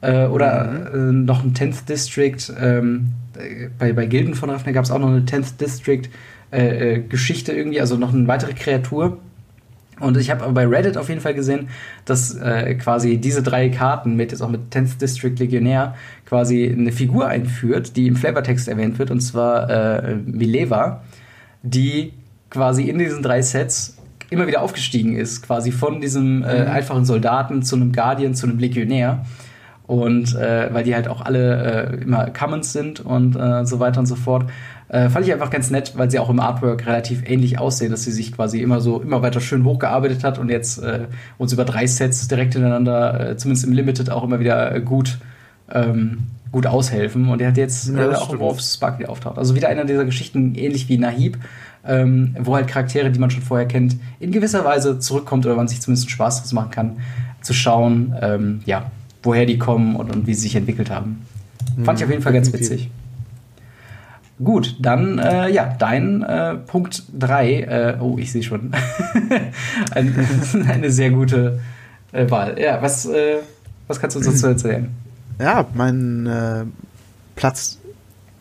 äh, 0.00 0.26
oder 0.26 0.90
mhm. 0.92 1.10
äh, 1.10 1.12
noch 1.24 1.42
ein 1.42 1.54
10th 1.54 1.86
District. 1.86 2.36
Ähm, 2.60 3.08
bei, 3.78 3.92
bei 3.92 4.06
Gilden 4.06 4.34
von 4.34 4.50
Ravnica 4.50 4.72
gab 4.72 4.84
es 4.84 4.90
auch 4.90 4.98
noch 4.98 5.08
eine 5.08 5.20
10th 5.20 5.58
District 5.58 6.02
äh, 6.50 6.94
äh, 6.94 7.02
Geschichte 7.02 7.52
irgendwie, 7.52 7.80
also 7.80 7.96
noch 7.96 8.12
eine 8.12 8.26
weitere 8.26 8.54
Kreatur. 8.54 9.18
Und 10.00 10.16
ich 10.16 10.30
habe 10.30 10.44
aber 10.44 10.52
bei 10.52 10.66
Reddit 10.66 10.96
auf 10.96 11.08
jeden 11.08 11.20
Fall 11.20 11.34
gesehen, 11.34 11.68
dass 12.04 12.34
äh, 12.34 12.74
quasi 12.76 13.18
diese 13.18 13.42
drei 13.42 13.68
Karten 13.68 14.14
mit 14.14 14.30
jetzt 14.30 14.40
auch 14.40 14.48
mit 14.48 14.72
10th 14.72 14.98
District 14.98 15.34
Legionär 15.38 15.96
quasi 16.24 16.68
eine 16.68 16.92
Figur 16.92 17.26
einführt, 17.26 17.96
die 17.96 18.06
im 18.06 18.16
Flavortext 18.16 18.68
erwähnt 18.68 18.98
wird, 18.98 19.10
und 19.10 19.20
zwar 19.20 19.68
äh, 19.68 20.14
Mileva, 20.14 21.02
die 21.62 22.12
quasi 22.48 22.88
in 22.88 22.98
diesen 22.98 23.22
drei 23.22 23.42
Sets 23.42 23.97
immer 24.30 24.46
wieder 24.46 24.62
aufgestiegen 24.62 25.16
ist, 25.16 25.42
quasi 25.42 25.72
von 25.72 26.00
diesem 26.00 26.42
äh, 26.42 26.64
mhm. 26.64 26.70
einfachen 26.70 27.04
Soldaten 27.04 27.62
zu 27.62 27.76
einem 27.76 27.92
Guardian, 27.92 28.34
zu 28.34 28.46
einem 28.46 28.58
Legionär. 28.58 29.24
Und 29.86 30.34
äh, 30.34 30.68
weil 30.72 30.84
die 30.84 30.94
halt 30.94 31.08
auch 31.08 31.22
alle 31.22 31.94
äh, 31.94 32.02
immer 32.02 32.26
Commons 32.26 32.74
sind 32.74 33.00
und 33.00 33.36
äh, 33.36 33.64
so 33.64 33.80
weiter 33.80 34.00
und 34.00 34.06
so 34.06 34.16
fort. 34.16 34.44
Äh, 34.88 35.08
fand 35.08 35.26
ich 35.26 35.32
einfach 35.32 35.48
ganz 35.48 35.70
nett, 35.70 35.94
weil 35.96 36.10
sie 36.10 36.18
auch 36.18 36.28
im 36.28 36.40
Artwork 36.40 36.86
relativ 36.86 37.22
ähnlich 37.26 37.58
aussehen, 37.58 37.90
dass 37.90 38.04
sie 38.04 38.12
sich 38.12 38.32
quasi 38.32 38.60
immer 38.60 38.82
so 38.82 39.00
immer 39.00 39.22
weiter 39.22 39.40
schön 39.40 39.64
hochgearbeitet 39.64 40.24
hat 40.24 40.38
und 40.38 40.50
jetzt 40.50 40.82
äh, 40.82 41.06
uns 41.38 41.54
über 41.54 41.64
drei 41.64 41.86
Sets 41.86 42.28
direkt 42.28 42.52
hintereinander, 42.52 43.38
zumindest 43.38 43.66
im 43.66 43.72
Limited, 43.72 44.10
auch 44.10 44.24
immer 44.24 44.40
wieder 44.40 44.78
gut, 44.80 45.18
ähm, 45.72 46.18
gut 46.52 46.66
aushelfen. 46.66 47.28
Und 47.28 47.40
er 47.40 47.48
hat 47.48 47.56
jetzt 47.56 47.88
ja, 47.88 48.10
äh, 48.10 48.14
auch 48.14 48.32
im 48.32 48.40
Wolf 48.40 48.60
Sparkly 48.60 49.06
auftaucht. 49.06 49.38
Also 49.38 49.54
wieder 49.54 49.68
einer 49.68 49.84
dieser 49.84 50.04
Geschichten, 50.04 50.54
ähnlich 50.54 50.88
wie 50.88 50.98
Nahib, 50.98 51.38
ähm, 51.88 52.36
wo 52.38 52.54
halt 52.54 52.68
Charaktere, 52.68 53.10
die 53.10 53.18
man 53.18 53.30
schon 53.30 53.42
vorher 53.42 53.66
kennt, 53.66 53.96
in 54.20 54.30
gewisser 54.30 54.64
Weise 54.64 54.98
zurückkommt 54.98 55.46
oder 55.46 55.56
man 55.56 55.66
sich 55.66 55.80
zumindest 55.80 56.10
Spaß 56.10 56.42
draus 56.42 56.52
machen 56.52 56.70
kann, 56.70 56.96
zu 57.40 57.54
schauen, 57.54 58.14
ähm, 58.20 58.60
ja, 58.66 58.90
woher 59.22 59.46
die 59.46 59.58
kommen 59.58 59.96
und, 59.96 60.14
und 60.14 60.26
wie 60.26 60.34
sie 60.34 60.42
sich 60.42 60.56
entwickelt 60.56 60.90
haben. 60.90 61.26
Fand 61.84 61.98
ich 61.98 62.04
auf 62.04 62.10
jeden 62.10 62.22
Fall 62.22 62.32
ganz 62.32 62.52
witzig. 62.52 62.90
Gut, 64.42 64.76
dann 64.80 65.18
äh, 65.18 65.50
ja, 65.50 65.74
dein 65.78 66.22
äh, 66.22 66.54
Punkt 66.54 67.04
3. 67.18 67.52
Äh, 67.52 67.96
oh, 68.00 68.16
ich 68.18 68.30
sehe 68.30 68.42
schon. 68.42 68.72
eine, 69.90 70.12
eine 70.68 70.90
sehr 70.90 71.10
gute 71.10 71.60
äh, 72.12 72.30
Wahl. 72.30 72.56
Ja, 72.60 72.80
was, 72.80 73.06
äh, 73.06 73.38
was 73.88 73.98
kannst 73.98 74.14
du 74.14 74.20
uns 74.20 74.28
dazu 74.28 74.46
erzählen? 74.48 74.88
Ja, 75.40 75.66
mein 75.74 76.26
äh, 76.26 76.64
Platz 77.34 77.78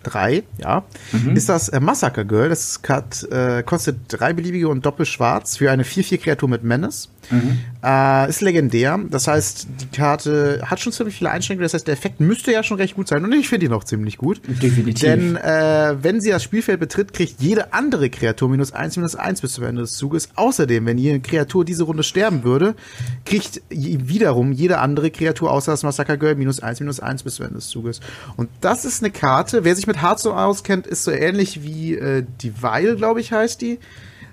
3, 0.03 0.43
ja, 0.57 0.83
mhm. 1.11 1.35
ist 1.35 1.49
das 1.49 1.69
äh, 1.69 1.79
Massacre 1.79 2.25
Girl. 2.25 2.49
Das 2.49 2.79
hat, 2.87 3.23
äh, 3.31 3.63
kostet 3.63 3.97
drei 4.07 4.33
beliebige 4.33 4.69
und 4.69 4.85
doppelschwarz 4.85 5.57
für 5.57 5.71
eine 5.71 5.83
4-4-Kreatur 5.83 6.49
mit 6.49 6.63
Menace. 6.63 7.09
Mhm. 7.29 7.59
Äh, 7.87 8.27
ist 8.27 8.41
legendär. 8.41 8.99
Das 9.09 9.29
heißt, 9.29 9.67
die 9.79 9.97
Karte 9.97 10.61
hat 10.65 10.81
schon 10.81 10.91
ziemlich 10.91 11.15
viele 11.15 11.31
Einschränkungen. 11.31 11.63
Das 11.63 11.73
heißt, 11.73 11.87
der 11.87 11.93
Effekt 11.93 12.19
müsste 12.19 12.51
ja 12.51 12.61
schon 12.61 12.75
recht 12.75 12.95
gut 12.95 13.07
sein. 13.07 13.23
Und 13.23 13.31
ich 13.31 13.47
finde 13.47 13.67
ihn 13.67 13.71
auch 13.71 13.85
ziemlich 13.85 14.17
gut. 14.17 14.41
Definitiv. 14.45 14.99
Denn 14.99 15.37
äh, 15.37 15.95
wenn 16.01 16.19
sie 16.19 16.29
das 16.29 16.43
Spielfeld 16.43 16.81
betritt, 16.81 17.13
kriegt 17.13 17.39
jede 17.39 17.71
andere 17.71 18.09
Kreatur 18.09 18.49
minus 18.49 18.73
eins 18.73 18.97
minus 18.97 19.15
eins 19.15 19.39
bis 19.39 19.53
zum 19.53 19.63
Ende 19.63 19.83
des 19.83 19.93
Zuges. 19.93 20.27
Außerdem, 20.35 20.85
wenn 20.85 20.97
jede 20.97 21.21
Kreatur 21.21 21.63
diese 21.63 21.83
Runde 21.83 22.03
sterben 22.03 22.43
würde, 22.43 22.75
kriegt 23.23 23.61
wiederum 23.69 24.51
jede 24.51 24.79
andere 24.79 25.09
Kreatur 25.09 25.49
außer 25.49 25.71
das 25.71 25.83
Massacre 25.83 26.17
Girl 26.17 26.35
minus 26.35 26.59
eins 26.59 26.81
minus 26.81 26.99
eins 26.99 27.23
bis 27.23 27.35
zum 27.35 27.45
Ende 27.45 27.59
des 27.59 27.69
Zuges. 27.69 28.01
Und 28.35 28.49
das 28.59 28.83
ist 28.83 29.01
eine 29.01 29.11
Karte, 29.11 29.63
wer 29.63 29.77
sich 29.77 29.87
mit 29.87 30.01
Hearthstone 30.01 30.37
auskennt, 30.37 30.87
ist 30.87 31.05
so 31.05 31.11
ähnlich 31.11 31.63
wie 31.63 31.95
äh, 31.95 32.25
die 32.41 32.61
Weil, 32.61 32.97
glaube 32.97 33.21
ich, 33.21 33.31
heißt 33.31 33.61
die 33.61 33.79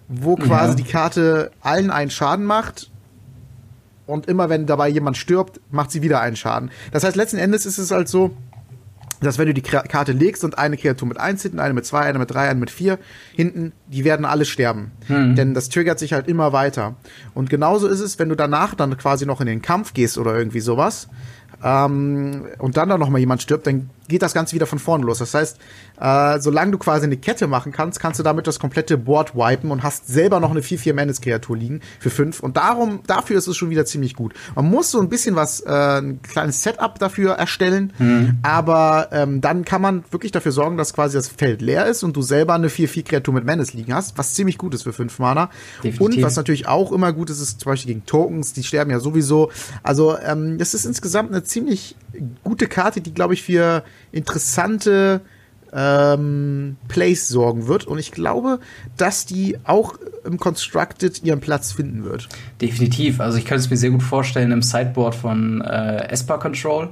wo 0.07 0.37
quasi 0.37 0.71
ja. 0.71 0.75
die 0.75 0.85
Karte 0.85 1.51
allen 1.63 1.91
einen 1.91 2.11
Schaden 2.11 2.45
macht. 2.45 2.91
Und 4.07 4.27
immer 4.27 4.49
wenn 4.49 4.67
dabei 4.67 4.89
jemand 4.89 5.17
stirbt, 5.17 5.61
macht 5.71 5.91
sie 5.91 6.03
wieder 6.03 6.21
einen 6.21 6.37
Schaden. 6.37 6.71
Das 6.93 7.05
heißt, 7.05 7.17
letzten 7.17 7.39
Endes 7.39 7.65
ist 7.67 7.79
es 7.79 7.91
halt 7.91 8.09
so, 8.09 8.37
dass 9.21 9.39
wenn 9.39 9.47
du 9.47 9.55
die 9.55 9.63
Karte 9.63 10.13
legst 10.13 10.45
und 10.45 10.59
eine 10.59 10.77
Kreatur 10.77 11.09
mit 11.09 11.19
1 11.19 11.43
hinten, 11.43 11.59
eine 11.59 11.73
mit 11.73 11.87
2, 11.87 12.01
eine 12.01 12.19
mit 12.19 12.33
3, 12.33 12.49
eine 12.49 12.61
mit 12.61 12.71
4 12.71 12.99
hinten, 13.33 13.73
die 13.87 14.05
werden 14.05 14.27
alle 14.27 14.45
sterben. 14.45 14.93
Hm. 15.07 15.35
Denn 15.35 15.55
das 15.55 15.71
triggert 15.71 15.99
sich 15.99 16.13
halt 16.13 16.29
immer 16.29 16.53
weiter. 16.53 16.97
Und 17.33 17.49
genauso 17.49 17.89
ist 17.89 18.01
es, 18.01 18.19
wenn 18.19 18.29
du 18.29 18.35
danach 18.35 18.75
dann 18.75 18.97
quasi 18.99 19.25
noch 19.25 19.41
in 19.41 19.47
den 19.47 19.63
Kampf 19.63 19.95
gehst 19.95 20.19
oder 20.19 20.37
irgendwie 20.37 20.61
sowas, 20.61 21.09
ähm, 21.63 22.45
und 22.59 22.77
dann 22.77 22.91
da 22.91 22.99
noch 22.99 23.09
mal 23.09 23.19
jemand 23.19 23.41
stirbt, 23.41 23.67
dann 23.67 23.89
geht 24.09 24.21
das 24.21 24.35
Ganze 24.35 24.55
wieder 24.55 24.67
von 24.67 24.79
vorne 24.79 25.05
los. 25.07 25.19
Das 25.19 25.33
heißt, 25.33 25.59
äh, 26.01 26.41
solange 26.41 26.73
du 26.73 26.79
quasi 26.79 27.07
eine 27.07 27.17
Kette 27.17 27.47
machen 27.47 27.73
kannst, 27.73 28.01
kannst 28.01 28.19
du 28.19 28.25
damit 28.25 28.47
das 28.47 28.59
komplette 28.59 28.99
Board 28.99 29.35
wipen 29.35 29.71
und 29.71 29.83
hast 29.83 30.09
selber 30.09 30.41
noch 30.41 30.51
eine 30.51 30.61
4-4 30.61 30.93
Menace 30.93 31.21
Kreatur 31.21 31.57
liegen 31.57 31.81
für 32.01 32.11
5 32.11 32.41
und 32.41 32.57
darum 32.57 33.01
dafür 33.07 33.39
ist 33.39 33.47
es 33.47 33.57
schon 33.57 33.71
wieder 33.71 33.85
ziemlich 33.85 34.15
gut. 34.15 34.35
Man 34.55 34.69
muss 34.71 34.91
so 34.91 35.01
ein 35.01 35.09
bisschen 35.09 35.37
was 35.37 35.61
äh, 35.61 35.71
ein 35.71 36.21
kleines 36.23 36.63
Setup 36.63 36.99
dafür 36.99 37.33
erstellen, 37.33 37.93
mhm. 37.99 38.39
aber 38.43 39.09
ähm, 39.13 39.41
dann 39.41 39.65
kann 39.65 39.83
man 39.83 40.05
wirklich 40.11 40.33
dafür 40.33 40.53
sorgen, 40.53 40.77
dass 40.77 40.95
quasi 40.95 41.17
das 41.17 41.29
Feld 41.29 41.63
leer 41.63 41.87
ist 41.87 42.03
und 42.03 42.17
du 42.17 42.23
selber 42.23 42.55
eine 42.55 42.69
4-4 42.69 43.05
Kreatur 43.05 43.35
mit 43.35 43.45
Menace 43.45 43.73
liegen 43.73 43.95
hast, 43.95 44.19
was 44.19 44.35
ziemlich 44.35 44.59
gut 44.59 44.75
ist 44.75 44.83
für 44.83 44.93
5 44.93 45.19
Mana. 45.19 45.51
Definitiv. 45.83 46.01
Und 46.01 46.23
was 46.23 46.37
natürlich 46.37 46.67
auch 46.67 46.93
immer 46.93 47.13
gut 47.13 47.31
ist, 47.31 47.41
ist 47.41 47.61
zum 47.61 47.71
Beispiel 47.71 47.95
gegen 47.95 48.07
Tokens, 48.07 48.53
die 48.53 48.63
sterben 48.63 48.91
ja 48.91 49.01
sowieso. 49.01 49.51
Also 49.83 50.19
ähm, 50.19 50.59
das 50.59 50.75
ist 50.75 50.85
insgesamt 50.85 51.31
eine 51.31 51.45
ziemlich 51.45 51.97
gute 52.43 52.67
Karte, 52.67 53.01
die, 53.01 53.15
glaube 53.15 53.35
ich, 53.35 53.43
für 53.43 53.85
interessante 54.13 55.21
ähm, 55.75 56.77
Plays 56.89 57.29
sorgen 57.29 57.67
wird. 57.67 57.87
Und 57.87 57.99
ich 57.99 58.13
glaube, 58.13 58.61
dass 58.97 59.27
die 59.27 59.59
auch 59.65 59.95
im 60.25 60.39
Constructed 60.39 61.23
ihren 61.23 61.41
Platz 61.41 61.73
finden 61.73 62.05
wird. 62.05 62.29
Definitiv. 62.61 63.21
Also 63.21 63.39
ich 63.39 63.45
kann 63.45 63.59
es 63.59 63.69
mir 63.69 63.77
sehr 63.77 63.91
gut 63.91 64.03
vorstellen 64.03 64.53
im 64.53 64.63
Sideboard 64.63 65.15
von 65.15 65.61
äh, 65.61 66.09
Esper 66.09 66.39
Control. 66.39 66.91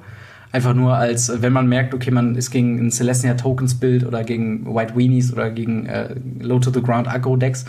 Einfach 0.51 0.75
nur 0.75 0.95
als, 0.95 1.33
wenn 1.41 1.53
man 1.53 1.67
merkt, 1.67 1.95
okay, 1.95 2.11
man 2.11 2.35
ist 2.35 2.51
gegen 2.51 2.79
ein 2.79 2.91
Celestia 2.91 3.35
Tokens 3.35 3.75
Bild 3.75 4.05
oder 4.05 4.23
gegen 4.23 4.67
White 4.75 4.97
Weenies 4.97 5.33
oder 5.33 5.51
gegen 5.51 5.87
äh, 5.87 6.15
Low 6.41 6.59
to 6.59 6.71
the 6.71 6.83
Ground 6.83 7.09
Aggro 7.09 7.37
Decks 7.37 7.65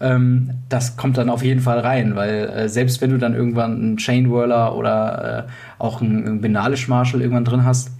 ähm, 0.00 0.50
das 0.68 0.96
kommt 0.96 1.16
dann 1.16 1.30
auf 1.30 1.44
jeden 1.44 1.60
Fall 1.60 1.78
rein, 1.78 2.16
weil 2.16 2.48
äh, 2.48 2.68
selbst 2.68 3.00
wenn 3.00 3.10
du 3.10 3.18
dann 3.18 3.34
irgendwann 3.34 3.76
einen 3.76 3.96
Chain 3.98 4.32
Whirler 4.32 4.74
oder 4.74 5.46
äh, 5.46 5.52
auch 5.78 6.02
einen, 6.02 6.26
einen 6.26 6.40
Benalish 6.40 6.88
Marshall 6.88 7.20
irgendwann 7.20 7.44
drin 7.44 7.64
hast, 7.64 7.92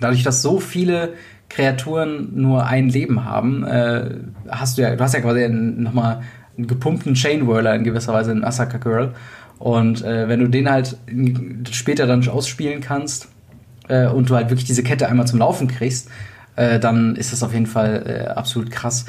dadurch, 0.00 0.24
dass 0.24 0.42
so 0.42 0.58
viele 0.58 1.10
Kreaturen 1.54 2.30
nur 2.34 2.66
ein 2.66 2.88
Leben 2.88 3.24
haben, 3.24 3.64
äh, 3.64 4.10
hast 4.48 4.78
du 4.78 4.82
ja, 4.82 4.96
du 4.96 5.02
hast 5.02 5.14
ja 5.14 5.20
quasi 5.20 5.48
nochmal 5.48 6.22
einen 6.56 6.66
gepumpten 6.66 7.14
Chain 7.14 7.46
Whirler 7.46 7.74
in 7.74 7.84
gewisser 7.84 8.12
Weise 8.12 8.32
in 8.32 8.44
Asaka 8.44 8.78
Girl. 8.78 9.12
Und 9.58 10.02
äh, 10.02 10.28
wenn 10.28 10.40
du 10.40 10.48
den 10.48 10.70
halt 10.70 10.96
später 11.70 12.06
dann 12.06 12.26
ausspielen 12.26 12.80
kannst 12.80 13.28
äh, 13.88 14.06
und 14.06 14.30
du 14.30 14.34
halt 14.34 14.50
wirklich 14.50 14.66
diese 14.66 14.82
Kette 14.82 15.08
einmal 15.08 15.26
zum 15.26 15.38
Laufen 15.38 15.68
kriegst, 15.68 16.10
äh, 16.56 16.80
dann 16.80 17.16
ist 17.16 17.32
das 17.32 17.42
auf 17.42 17.52
jeden 17.52 17.66
Fall 17.66 18.02
äh, 18.06 18.28
absolut 18.30 18.70
krass. 18.70 19.04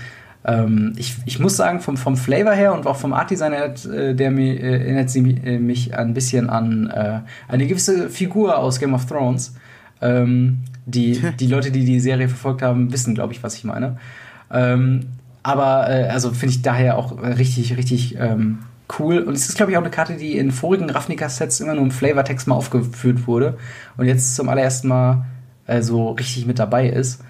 Ähm, 0.45 0.93
ich, 0.97 1.15
ich 1.25 1.39
muss 1.39 1.55
sagen, 1.55 1.79
vom, 1.79 1.97
vom 1.97 2.17
Flavor 2.17 2.53
her 2.53 2.73
und 2.73 2.85
auch 2.85 2.97
vom 2.97 3.13
Art 3.13 3.31
Design 3.31 3.53
her, 3.53 3.73
äh, 3.91 4.13
der 4.13 4.31
mir, 4.31 4.61
erinnert 4.61 5.09
sie 5.09 5.21
mich 5.21 5.97
ein 5.97 6.13
bisschen 6.13 6.49
an 6.49 7.23
eine 7.47 7.67
gewisse 7.67 8.09
Figur 8.09 8.57
aus 8.57 8.79
Game 8.79 8.93
of 8.93 9.05
Thrones. 9.05 9.55
Ähm, 10.01 10.59
die, 10.86 11.21
die 11.39 11.47
Leute, 11.47 11.71
die 11.71 11.86
die 11.86 11.99
Serie 11.99 12.27
verfolgt 12.27 12.61
haben, 12.61 12.91
wissen, 12.91 13.15
glaube 13.15 13.34
ich, 13.34 13.43
was 13.43 13.55
ich 13.55 13.63
meine. 13.63 13.97
Ähm, 14.51 15.07
aber 15.43 15.89
äh, 15.89 16.07
also 16.09 16.31
finde 16.31 16.55
ich 16.55 16.61
daher 16.61 16.97
auch 16.97 17.21
richtig, 17.21 17.75
richtig 17.77 18.15
ähm, 18.17 18.59
cool. 18.99 19.19
Und 19.19 19.34
es 19.34 19.49
ist, 19.49 19.57
glaube 19.57 19.71
ich, 19.71 19.77
auch 19.77 19.81
eine 19.81 19.91
Karte, 19.91 20.15
die 20.15 20.38
in 20.38 20.51
vorigen 20.51 20.89
Ravnica-Sets 20.89 21.59
immer 21.59 21.73
nur 21.73 21.84
im 21.84 21.91
Flavortext 21.91 22.47
mal 22.47 22.55
aufgeführt 22.55 23.27
wurde 23.27 23.57
und 23.97 24.05
jetzt 24.05 24.36
zum 24.36 24.49
allerersten 24.49 24.88
Mal 24.88 25.25
äh, 25.67 25.81
so 25.81 26.11
richtig 26.11 26.45
mit 26.45 26.59
dabei 26.59 26.88
ist. 26.88 27.21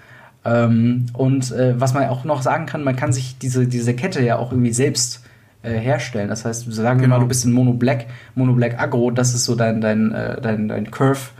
Ähm, 0.44 1.06
und 1.14 1.50
äh, 1.52 1.78
was 1.80 1.94
man 1.94 2.08
auch 2.08 2.24
noch 2.24 2.42
sagen 2.42 2.66
kann, 2.66 2.84
man 2.84 2.96
kann 2.96 3.12
sich 3.12 3.38
diese, 3.38 3.66
diese 3.66 3.94
Kette 3.94 4.22
ja 4.22 4.36
auch 4.36 4.52
irgendwie 4.52 4.72
selbst 4.72 5.24
äh, 5.62 5.78
herstellen. 5.78 6.28
Das 6.28 6.44
heißt, 6.44 6.70
sagen 6.72 7.00
wir 7.00 7.06
genau. 7.06 7.16
mal, 7.16 7.22
du 7.22 7.28
bist 7.28 7.44
in 7.44 7.52
Mono 7.52 7.72
Black, 7.72 8.06
Mono 8.34 8.52
Black 8.52 8.78
Aggro, 8.78 9.10
das 9.10 9.34
ist 9.34 9.44
so 9.44 9.54
dein, 9.54 9.80
dein, 9.80 10.12
äh, 10.12 10.40
dein, 10.40 10.68
dein 10.68 10.90
Curve. 10.90 11.30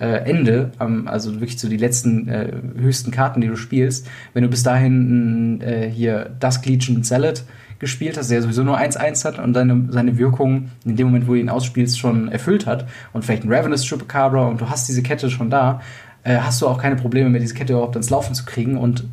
Äh, 0.00 0.28
Ende, 0.28 0.72
also 1.06 1.34
wirklich 1.34 1.60
so 1.60 1.68
die 1.68 1.76
letzten 1.76 2.26
äh, 2.26 2.50
höchsten 2.76 3.12
Karten, 3.12 3.40
die 3.40 3.46
du 3.46 3.54
spielst. 3.54 4.08
Wenn 4.32 4.42
du 4.42 4.48
bis 4.48 4.64
dahin 4.64 5.60
äh, 5.60 5.88
hier 5.88 6.30
Dusk 6.40 6.66
Legion 6.66 7.04
Salad 7.04 7.44
gespielt 7.78 8.16
hast, 8.16 8.30
der 8.30 8.42
sowieso 8.42 8.64
nur 8.64 8.76
1-1 8.76 9.24
hat 9.24 9.38
und 9.38 9.54
seine, 9.54 9.86
seine 9.90 10.18
Wirkung 10.18 10.70
in 10.84 10.96
dem 10.96 11.06
Moment, 11.06 11.28
wo 11.28 11.34
du 11.34 11.38
ihn 11.38 11.48
ausspielst, 11.48 11.98
schon 11.98 12.28
erfüllt 12.28 12.66
hat 12.66 12.88
und 13.12 13.24
vielleicht 13.24 13.44
ein 13.44 13.52
Ravenous 13.52 13.86
Chupacabra 13.86 14.46
und 14.46 14.60
du 14.60 14.68
hast 14.68 14.88
diese 14.88 15.02
Kette 15.02 15.30
schon 15.30 15.48
da, 15.48 15.80
äh, 16.24 16.38
hast 16.38 16.60
du 16.60 16.66
auch 16.66 16.78
keine 16.78 16.96
Probleme 16.96 17.30
mehr, 17.30 17.40
diese 17.40 17.54
Kette 17.54 17.74
überhaupt 17.74 17.94
ans 17.94 18.10
Laufen 18.10 18.34
zu 18.34 18.44
kriegen. 18.44 18.76
Und 18.76 19.04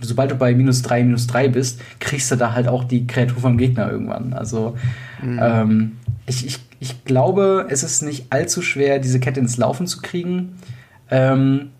sobald 0.00 0.30
du 0.30 0.36
bei 0.36 0.54
minus 0.54 0.82
3, 0.82 1.04
minus 1.04 1.26
3 1.26 1.48
bist, 1.48 1.80
kriegst 2.00 2.30
du 2.30 2.36
da 2.36 2.54
halt 2.54 2.68
auch 2.68 2.84
die 2.84 3.06
Kreatur 3.06 3.40
vom 3.40 3.58
Gegner 3.58 3.90
irgendwann. 3.90 4.32
Also 4.32 4.76
mhm. 5.22 5.40
ähm, 5.42 5.92
ich, 6.26 6.46
ich, 6.46 6.60
ich 6.84 7.06
glaube, 7.06 7.66
es 7.70 7.82
ist 7.82 8.02
nicht 8.02 8.26
allzu 8.28 8.60
schwer, 8.60 8.98
diese 8.98 9.18
Kette 9.18 9.40
ins 9.40 9.56
Laufen 9.56 9.86
zu 9.86 10.02
kriegen. 10.02 10.56
Ähm, 11.10 11.70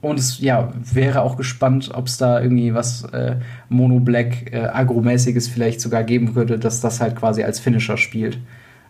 und 0.00 0.18
es 0.18 0.40
ja, 0.40 0.72
wäre 0.90 1.20
auch 1.20 1.36
gespannt, 1.36 1.90
ob 1.92 2.06
es 2.06 2.16
da 2.16 2.40
irgendwie 2.40 2.72
was 2.72 3.04
äh, 3.12 3.36
Mono-Black 3.68 4.54
äh, 4.54 4.60
Agro-mäßiges 4.60 5.48
vielleicht 5.48 5.82
sogar 5.82 6.02
geben 6.02 6.34
würde, 6.34 6.58
dass 6.58 6.80
das 6.80 7.02
halt 7.02 7.14
quasi 7.14 7.42
als 7.42 7.60
Finisher 7.60 7.98
spielt. 7.98 8.38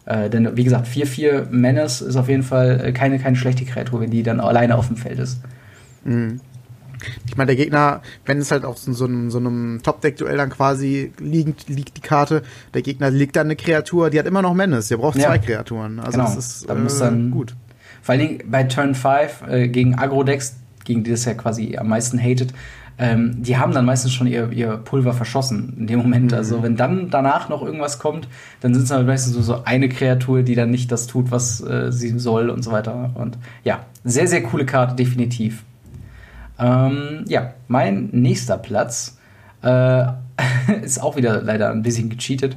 Äh, 0.06 0.30
denn 0.30 0.56
wie 0.56 0.62
gesagt, 0.62 0.86
4-4 0.86 1.50
Menace 1.50 2.02
ist 2.02 2.14
auf 2.14 2.28
jeden 2.28 2.44
Fall 2.44 2.80
äh, 2.80 2.92
keine, 2.92 3.18
keine 3.18 3.34
schlechte 3.34 3.64
Kreatur, 3.64 4.00
wenn 4.00 4.10
die 4.10 4.22
dann 4.22 4.38
alleine 4.38 4.78
auf 4.78 4.86
dem 4.86 4.96
Feld 4.96 5.18
ist. 5.18 5.40
Mhm. 6.04 6.40
Ich 7.26 7.36
meine, 7.36 7.48
der 7.48 7.56
Gegner, 7.56 8.02
wenn 8.24 8.38
es 8.38 8.50
halt 8.50 8.64
auch 8.64 8.76
so 8.76 9.04
einem, 9.04 9.30
so 9.30 9.38
einem 9.38 9.80
Top-Deck-Duell 9.82 10.36
dann 10.36 10.50
quasi 10.50 11.12
liegt, 11.18 11.68
liegt 11.68 11.96
die 11.96 12.00
Karte, 12.00 12.42
der 12.72 12.82
Gegner 12.82 13.10
liegt 13.10 13.36
dann 13.36 13.46
eine 13.48 13.56
Kreatur, 13.56 14.10
die 14.10 14.18
hat 14.18 14.26
immer 14.26 14.42
noch 14.42 14.54
Menace, 14.54 14.88
der 14.88 14.98
braucht 14.98 15.16
ja. 15.16 15.28
zwei 15.28 15.38
Kreaturen. 15.38 16.00
Also 16.00 16.12
genau. 16.12 16.24
das 16.24 16.36
ist 16.36 16.68
da 16.68 16.74
muss 16.74 16.98
dann, 16.98 17.30
gut. 17.30 17.54
Vor 18.02 18.12
allen 18.12 18.20
Dingen 18.20 18.42
bei 18.50 18.64
Turn 18.64 18.94
5 18.94 19.44
äh, 19.48 19.68
gegen 19.68 19.94
Agro-Decks, 19.94 20.56
gegen 20.84 21.04
die 21.04 21.10
das 21.10 21.24
ja 21.24 21.34
quasi 21.34 21.76
am 21.76 21.88
meisten 21.88 22.18
hatet, 22.18 22.52
ähm, 22.96 23.42
die 23.42 23.56
haben 23.56 23.72
dann 23.72 23.84
meistens 23.84 24.12
schon 24.12 24.26
ihr, 24.26 24.52
ihr 24.52 24.76
Pulver 24.76 25.12
verschossen 25.12 25.74
in 25.78 25.86
dem 25.86 25.98
Moment. 25.98 26.30
Mhm. 26.32 26.38
Also 26.38 26.62
wenn 26.62 26.76
dann 26.76 27.10
danach 27.10 27.48
noch 27.48 27.62
irgendwas 27.62 27.98
kommt, 27.98 28.28
dann 28.60 28.74
sind 28.74 28.84
es 28.84 28.90
halt 28.90 29.06
meistens 29.06 29.34
so, 29.34 29.42
so 29.42 29.64
eine 29.64 29.88
Kreatur, 29.88 30.42
die 30.42 30.54
dann 30.54 30.70
nicht 30.70 30.92
das 30.92 31.06
tut, 31.06 31.30
was 31.30 31.60
äh, 31.60 31.90
sie 31.90 32.18
soll 32.18 32.50
und 32.50 32.62
so 32.62 32.70
weiter. 32.70 33.10
Und 33.14 33.38
ja, 33.64 33.86
sehr, 34.04 34.28
sehr 34.28 34.42
coole 34.42 34.64
Karte, 34.64 34.94
definitiv. 34.94 35.64
Ähm, 36.58 37.24
ja, 37.28 37.54
mein 37.68 38.08
nächster 38.12 38.58
Platz 38.58 39.18
äh, 39.62 40.04
ist 40.82 41.02
auch 41.02 41.16
wieder 41.16 41.42
leider 41.42 41.70
ein 41.70 41.82
bisschen 41.82 42.10
gecheatet. 42.10 42.56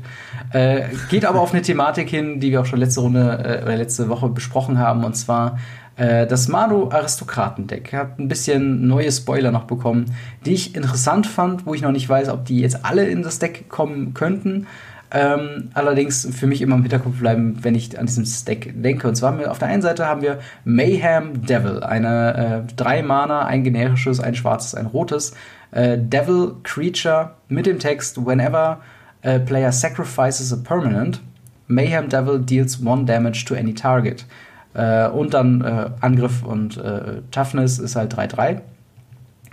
Äh, 0.52 0.86
geht 1.10 1.26
aber 1.26 1.42
auf 1.42 1.54
eine 1.54 1.62
Thematik 1.62 2.10
hin, 2.10 2.40
die 2.40 2.52
wir 2.52 2.62
auch 2.62 2.66
schon 2.66 2.80
letzte 2.80 3.02
Runde 3.02 3.60
äh, 3.62 3.64
oder 3.64 3.78
letzte 3.78 4.10
Woche 4.10 4.30
besprochen 4.30 4.80
haben, 4.80 5.04
und 5.04 5.16
zwar 5.16 5.58
äh, 5.96 6.26
das 6.28 6.48
Mado 6.48 6.90
Aristokratendeck. 6.92 7.94
Hat 7.94 8.20
ein 8.20 8.28
bisschen 8.28 8.88
neue 8.88 9.12
Spoiler 9.12 9.52
noch 9.52 9.66
bekommen, 9.66 10.16
die 10.46 10.54
ich 10.54 10.76
interessant 10.76 11.28
fand, 11.28 11.66
wo 11.66 11.74
ich 11.74 11.82
noch 11.82 11.92
nicht 11.92 12.08
weiß, 12.08 12.30
ob 12.30 12.46
die 12.46 12.60
jetzt 12.60 12.86
alle 12.86 13.08
in 13.08 13.24
das 13.24 13.40
Deck 13.40 13.70
kommen 13.70 14.14
könnten. 14.14 14.68
Ähm, 15.10 15.70
allerdings 15.74 16.28
für 16.36 16.48
mich 16.48 16.62
immer 16.62 16.76
im 16.76 16.82
Hinterkopf 16.82 17.20
bleiben, 17.20 17.58
wenn 17.62 17.76
ich 17.76 17.98
an 17.98 18.08
diesem 18.08 18.26
Stack 18.26 18.74
denke. 18.74 19.08
Und 19.08 19.16
zwar 19.16 19.32
haben 19.32 19.40
wir 19.40 19.52
auf 19.52 19.60
der 19.60 19.70
einen 19.70 19.82
Seite 19.82 20.06
haben 20.06 20.22
wir 20.22 20.40
Mayhem 20.66 21.46
Devil, 21.46 21.82
eine 21.82 22.66
äh, 22.68 22.74
drei 22.76 23.02
Mana, 23.04 23.46
ein 23.46 23.64
generisches, 23.64 24.20
ein 24.20 24.36
schwarzes, 24.36 24.76
ein 24.76 24.86
rotes 24.86 25.34
äh, 25.72 25.98
Devil 25.98 26.56
Creature 26.64 27.32
mit 27.48 27.66
dem 27.66 27.80
Text 27.80 28.26
Whenever 28.26 28.80
a 29.24 29.40
player 29.40 29.72
sacrifices 29.72 30.52
a 30.52 30.58
permanent, 30.58 31.22
Mayhem 31.68 32.10
Devil 32.10 32.40
deals 32.40 32.84
one 32.84 33.06
damage 33.06 33.46
to 33.46 33.56
any 33.56 33.74
target. 33.74 34.26
Äh, 34.74 35.08
und 35.08 35.34
dann 35.34 35.62
äh, 35.62 35.90
Angriff 36.02 36.44
und 36.44 36.78
äh, 36.78 37.22
Toughness 37.32 37.80
ist 37.80 37.96
halt 37.96 38.14
3-3. 38.14 38.60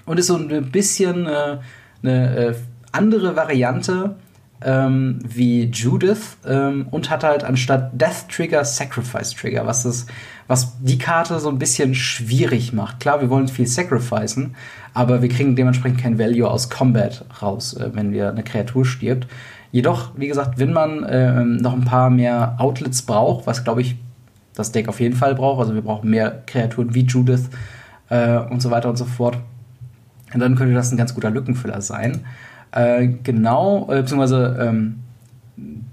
Und 0.04 0.18
ist 0.18 0.26
so 0.26 0.36
ein 0.36 0.70
bisschen 0.70 1.26
äh, 1.26 1.58
eine 2.02 2.56
andere 2.92 3.36
Variante 3.36 4.16
ähm, 4.62 5.18
wie 5.26 5.64
Judith 5.64 6.36
ähm, 6.46 6.86
und 6.90 7.10
hat 7.10 7.24
halt 7.24 7.44
anstatt 7.44 8.00
Death 8.00 8.28
Trigger 8.30 8.64
Sacrifice 8.64 9.34
Trigger, 9.34 9.66
was 9.66 9.82
das, 9.82 10.06
was 10.46 10.76
die 10.80 10.98
Karte 10.98 11.38
so 11.40 11.48
ein 11.48 11.58
bisschen 11.58 11.94
schwierig 11.94 12.72
macht. 12.72 13.00
Klar, 13.00 13.20
wir 13.20 13.30
wollen 13.30 13.48
viel 13.48 13.66
sacrificen, 13.66 14.54
aber 14.94 15.22
wir 15.22 15.28
kriegen 15.28 15.56
dementsprechend 15.56 16.00
kein 16.00 16.18
Value 16.18 16.48
aus 16.48 16.70
Combat 16.70 17.24
raus, 17.42 17.74
äh, 17.74 17.90
wenn 17.92 18.12
wir 18.12 18.30
eine 18.30 18.42
Kreatur 18.42 18.84
stirbt. 18.84 19.26
Jedoch, 19.72 20.12
wie 20.16 20.28
gesagt, 20.28 20.58
wenn 20.58 20.72
man 20.72 21.02
äh, 21.02 21.44
noch 21.44 21.72
ein 21.72 21.84
paar 21.84 22.08
mehr 22.08 22.54
Outlets 22.58 23.02
braucht, 23.02 23.46
was 23.46 23.64
glaube 23.64 23.82
ich 23.82 23.96
das 24.54 24.70
Deck 24.70 24.88
auf 24.88 25.00
jeden 25.00 25.16
Fall 25.16 25.34
braucht, 25.34 25.60
also 25.60 25.74
wir 25.74 25.82
brauchen 25.82 26.08
mehr 26.08 26.42
Kreaturen 26.46 26.94
wie 26.94 27.02
Judith 27.02 27.50
äh, 28.08 28.38
und 28.38 28.62
so 28.62 28.70
weiter 28.70 28.88
und 28.88 28.96
so 28.96 29.04
fort, 29.04 29.36
dann 30.32 30.54
könnte 30.54 30.74
das 30.74 30.92
ein 30.92 30.96
ganz 30.96 31.14
guter 31.14 31.30
Lückenfüller 31.30 31.80
sein. 31.80 32.24
Äh, 32.74 33.06
genau, 33.22 33.88
äh, 33.88 34.00
beziehungsweise 34.00 34.56
ähm, 34.60 35.04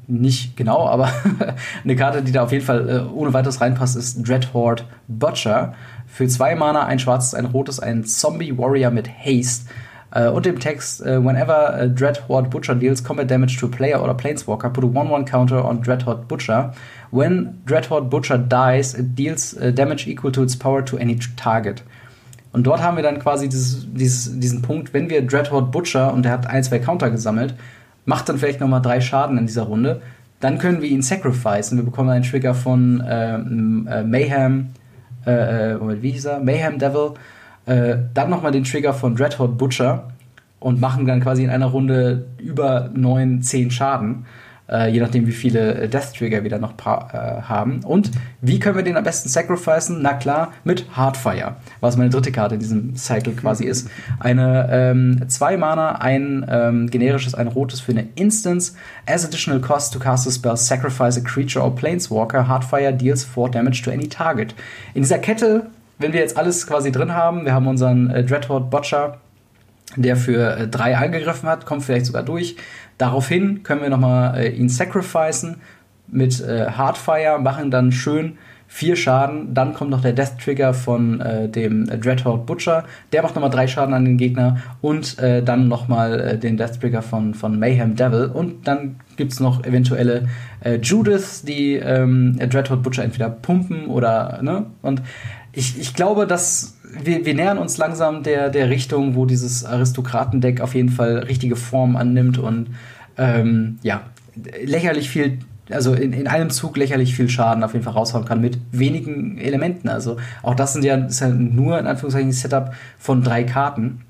nicht 0.07 0.57
genau, 0.57 0.87
aber 0.87 1.09
eine 1.83 1.95
Karte, 1.95 2.23
die 2.23 2.31
da 2.31 2.43
auf 2.43 2.51
jeden 2.51 2.65
Fall 2.65 2.89
äh, 2.89 3.13
ohne 3.13 3.33
weiteres 3.33 3.61
reinpasst, 3.61 3.95
ist 3.95 4.27
Dreadhorde 4.27 4.83
Butcher. 5.07 5.73
Für 6.07 6.27
zwei 6.27 6.55
Mana, 6.55 6.85
ein 6.85 6.97
schwarzes, 6.97 7.35
ein 7.35 7.45
rotes, 7.45 7.79
ein 7.79 8.03
Zombie 8.03 8.57
Warrior 8.57 8.89
mit 8.91 9.07
Haste. 9.09 9.69
Uh, 10.13 10.29
und 10.29 10.45
dem 10.45 10.59
Text, 10.59 10.99
uh, 11.03 11.23
whenever 11.23 11.73
a 11.73 11.87
Dreadhorde 11.87 12.49
Butcher 12.49 12.75
deals 12.75 13.01
combat 13.01 13.29
damage 13.29 13.57
to 13.57 13.67
a 13.67 13.69
player 13.69 13.95
a 13.95 14.13
planeswalker, 14.13 14.69
put 14.69 14.83
a 14.83 14.87
1-1 14.87 15.25
counter 15.25 15.63
on 15.63 15.81
Dreadhorde 15.81 16.27
Butcher. 16.27 16.73
When 17.11 17.61
Dreadhorde 17.65 18.09
Butcher 18.09 18.37
dies, 18.37 18.93
it 18.93 19.15
deals 19.15 19.55
uh, 19.55 19.71
damage 19.71 20.07
equal 20.07 20.33
to 20.33 20.43
its 20.43 20.53
power 20.53 20.81
to 20.81 20.97
any 20.97 21.17
target. 21.37 21.81
Und 22.53 22.67
dort 22.67 22.81
haben 22.81 22.97
wir 22.97 23.03
dann 23.03 23.19
quasi 23.19 23.47
dieses, 23.47 23.87
dieses, 23.93 24.39
diesen 24.39 24.61
Punkt, 24.61 24.93
wenn 24.93 25.09
wir 25.09 25.25
Dreadhorde 25.25 25.67
Butcher 25.67 26.13
und 26.13 26.23
der 26.23 26.33
hat 26.33 26.47
ein, 26.47 26.63
zwei 26.63 26.79
Counter 26.79 27.09
gesammelt, 27.09 27.55
macht 28.05 28.27
dann 28.27 28.37
vielleicht 28.37 28.59
nochmal 28.59 28.81
drei 28.81 28.99
Schaden 28.99 29.37
in 29.37 29.45
dieser 29.45 29.63
Runde, 29.63 30.01
dann 30.39 30.57
können 30.57 30.81
wir 30.81 30.89
ihn 30.89 31.01
sacrificen. 31.01 31.77
Wir 31.77 31.85
bekommen 31.85 32.09
einen 32.09 32.23
Trigger 32.23 32.53
von 32.53 33.03
ähm, 33.07 33.87
äh, 33.89 34.03
Mayhem, 34.03 34.69
äh, 35.25 35.73
äh, 35.73 36.01
wie 36.01 36.11
hieß 36.11 36.25
er? 36.25 36.39
Mayhem 36.39 36.79
Devil. 36.79 37.11
Äh, 37.67 37.97
dann 38.13 38.29
nochmal 38.29 38.51
den 38.51 38.63
Trigger 38.63 38.93
von 38.93 39.15
Dreadhorde 39.15 39.53
Butcher 39.53 40.07
und 40.59 40.81
machen 40.81 41.05
dann 41.05 41.21
quasi 41.21 41.43
in 41.43 41.49
einer 41.49 41.67
Runde 41.67 42.25
über 42.37 42.89
neun, 42.93 43.41
zehn 43.43 43.71
Schaden 43.71 44.25
äh, 44.69 44.89
je 44.89 44.99
nachdem, 44.99 45.27
wie 45.27 45.31
viele 45.31 45.73
äh, 45.75 45.87
Death 45.87 46.13
Trigger 46.17 46.43
wir 46.43 46.49
da 46.49 46.57
noch 46.57 46.73
äh, 46.73 47.41
haben. 47.41 47.83
Und 47.83 48.11
wie 48.41 48.59
können 48.59 48.75
wir 48.75 48.83
den 48.83 48.97
am 48.97 49.03
besten 49.03 49.29
sacrificen? 49.29 50.01
Na 50.01 50.13
klar, 50.13 50.53
mit 50.63 50.85
Hardfire, 50.95 51.55
was 51.79 51.97
meine 51.97 52.09
dritte 52.09 52.31
Karte 52.31 52.55
in 52.55 52.61
diesem 52.61 52.95
Cycle 52.95 53.33
quasi 53.33 53.65
ist. 53.65 53.89
Eine 54.19 54.69
ähm, 54.71 55.21
zwei 55.27 55.57
Mana, 55.57 55.95
ein 55.95 56.45
ähm, 56.49 56.89
generisches, 56.89 57.35
ein 57.35 57.47
rotes 57.47 57.79
für 57.79 57.91
eine 57.91 58.07
Instance. 58.15 58.75
As 59.05 59.25
additional 59.25 59.59
cost 59.59 59.93
to 59.93 59.99
cast 59.99 60.27
a 60.27 60.31
spell, 60.31 60.57
sacrifice 60.57 61.17
a 61.17 61.21
creature 61.21 61.63
or 61.63 61.75
planeswalker. 61.75 62.47
Hardfire 62.47 62.93
deals 62.93 63.23
4 63.23 63.49
damage 63.49 63.81
to 63.83 63.91
any 63.91 64.07
target. 64.07 64.55
In 64.93 65.01
dieser 65.01 65.19
Kette, 65.19 65.67
wenn 65.99 66.13
wir 66.13 66.19
jetzt 66.19 66.37
alles 66.37 66.65
quasi 66.65 66.91
drin 66.91 67.13
haben, 67.13 67.45
wir 67.45 67.53
haben 67.53 67.67
unseren 67.67 68.09
äh, 68.09 68.23
Dreadhorde 68.23 68.65
Butcher, 68.65 69.19
der 69.95 70.15
für 70.15 70.57
äh, 70.57 70.93
angegriffen 70.93 71.49
hat, 71.49 71.65
kommt 71.65 71.83
vielleicht 71.83 72.05
sogar 72.05 72.23
durch. 72.23 72.55
Daraufhin 73.01 73.63
können 73.63 73.81
wir 73.81 73.89
nochmal 73.89 74.37
äh, 74.37 74.49
ihn 74.49 74.69
sacrificen 74.69 75.55
mit 76.07 76.39
äh, 76.39 76.67
Hardfire, 76.67 77.39
machen 77.39 77.71
dann 77.71 77.91
schön 77.91 78.37
vier 78.67 78.95
Schaden. 78.95 79.55
Dann 79.55 79.73
kommt 79.73 79.89
noch 79.89 80.01
der 80.01 80.13
Death 80.13 80.37
Trigger 80.37 80.75
von 80.75 81.19
äh, 81.19 81.49
dem 81.49 81.87
Dreadhorde 81.87 82.43
Butcher. 82.43 82.83
Der 83.11 83.23
macht 83.23 83.33
nochmal 83.33 83.49
drei 83.49 83.65
Schaden 83.65 83.95
an 83.95 84.05
den 84.05 84.17
Gegner. 84.17 84.57
Und 84.81 85.17
äh, 85.17 85.41
dann 85.41 85.67
nochmal 85.67 86.19
äh, 86.19 86.37
den 86.37 86.57
Death 86.57 86.79
Trigger 86.79 87.01
von, 87.01 87.33
von 87.33 87.57
Mayhem 87.57 87.95
Devil. 87.95 88.25
Und 88.25 88.67
dann 88.67 88.97
gibt 89.17 89.31
es 89.33 89.39
noch 89.39 89.63
eventuelle 89.63 90.29
äh, 90.63 90.75
Judith, 90.75 91.41
die 91.41 91.77
ähm, 91.77 92.37
Dreadhorde 92.37 92.83
Butcher 92.83 93.03
entweder 93.03 93.31
pumpen 93.31 93.87
oder. 93.87 94.43
Ne? 94.43 94.67
Und 94.83 95.01
ich, 95.53 95.79
ich 95.79 95.95
glaube, 95.95 96.27
dass 96.27 96.77
wir, 97.03 97.25
wir 97.25 97.33
nähern 97.33 97.57
uns 97.57 97.77
langsam 97.77 98.23
der, 98.23 98.49
der 98.49 98.69
Richtung, 98.69 99.15
wo 99.15 99.25
dieses 99.25 99.65
Aristokratendeck 99.65 100.61
auf 100.61 100.75
jeden 100.75 100.89
Fall 100.89 101.19
richtige 101.19 101.55
Form 101.55 101.95
annimmt 101.95 102.37
und 102.37 102.75
ähm, 103.17 103.79
ja, 103.81 104.01
lächerlich 104.63 105.09
viel, 105.09 105.39
also 105.69 105.93
in, 105.93 106.13
in 106.13 106.27
einem 106.27 106.49
Zug 106.49 106.77
lächerlich 106.77 107.15
viel 107.15 107.29
Schaden 107.29 107.63
auf 107.63 107.73
jeden 107.73 107.83
Fall 107.83 107.93
raushauen 107.93 108.25
kann 108.25 108.41
mit 108.41 108.57
wenigen 108.71 109.37
Elementen. 109.37 109.89
Also 109.89 110.17
auch 110.41 110.55
das 110.55 110.73
sind 110.73 110.83
ja, 110.83 110.95
ist 110.95 111.21
ja 111.21 111.29
nur 111.29 111.79
in 111.79 111.87
Anführungszeichen 111.87 112.29
ein 112.29 112.33
Setup 112.33 112.73
von 112.97 113.23
drei 113.23 113.43
Karten 113.43 114.01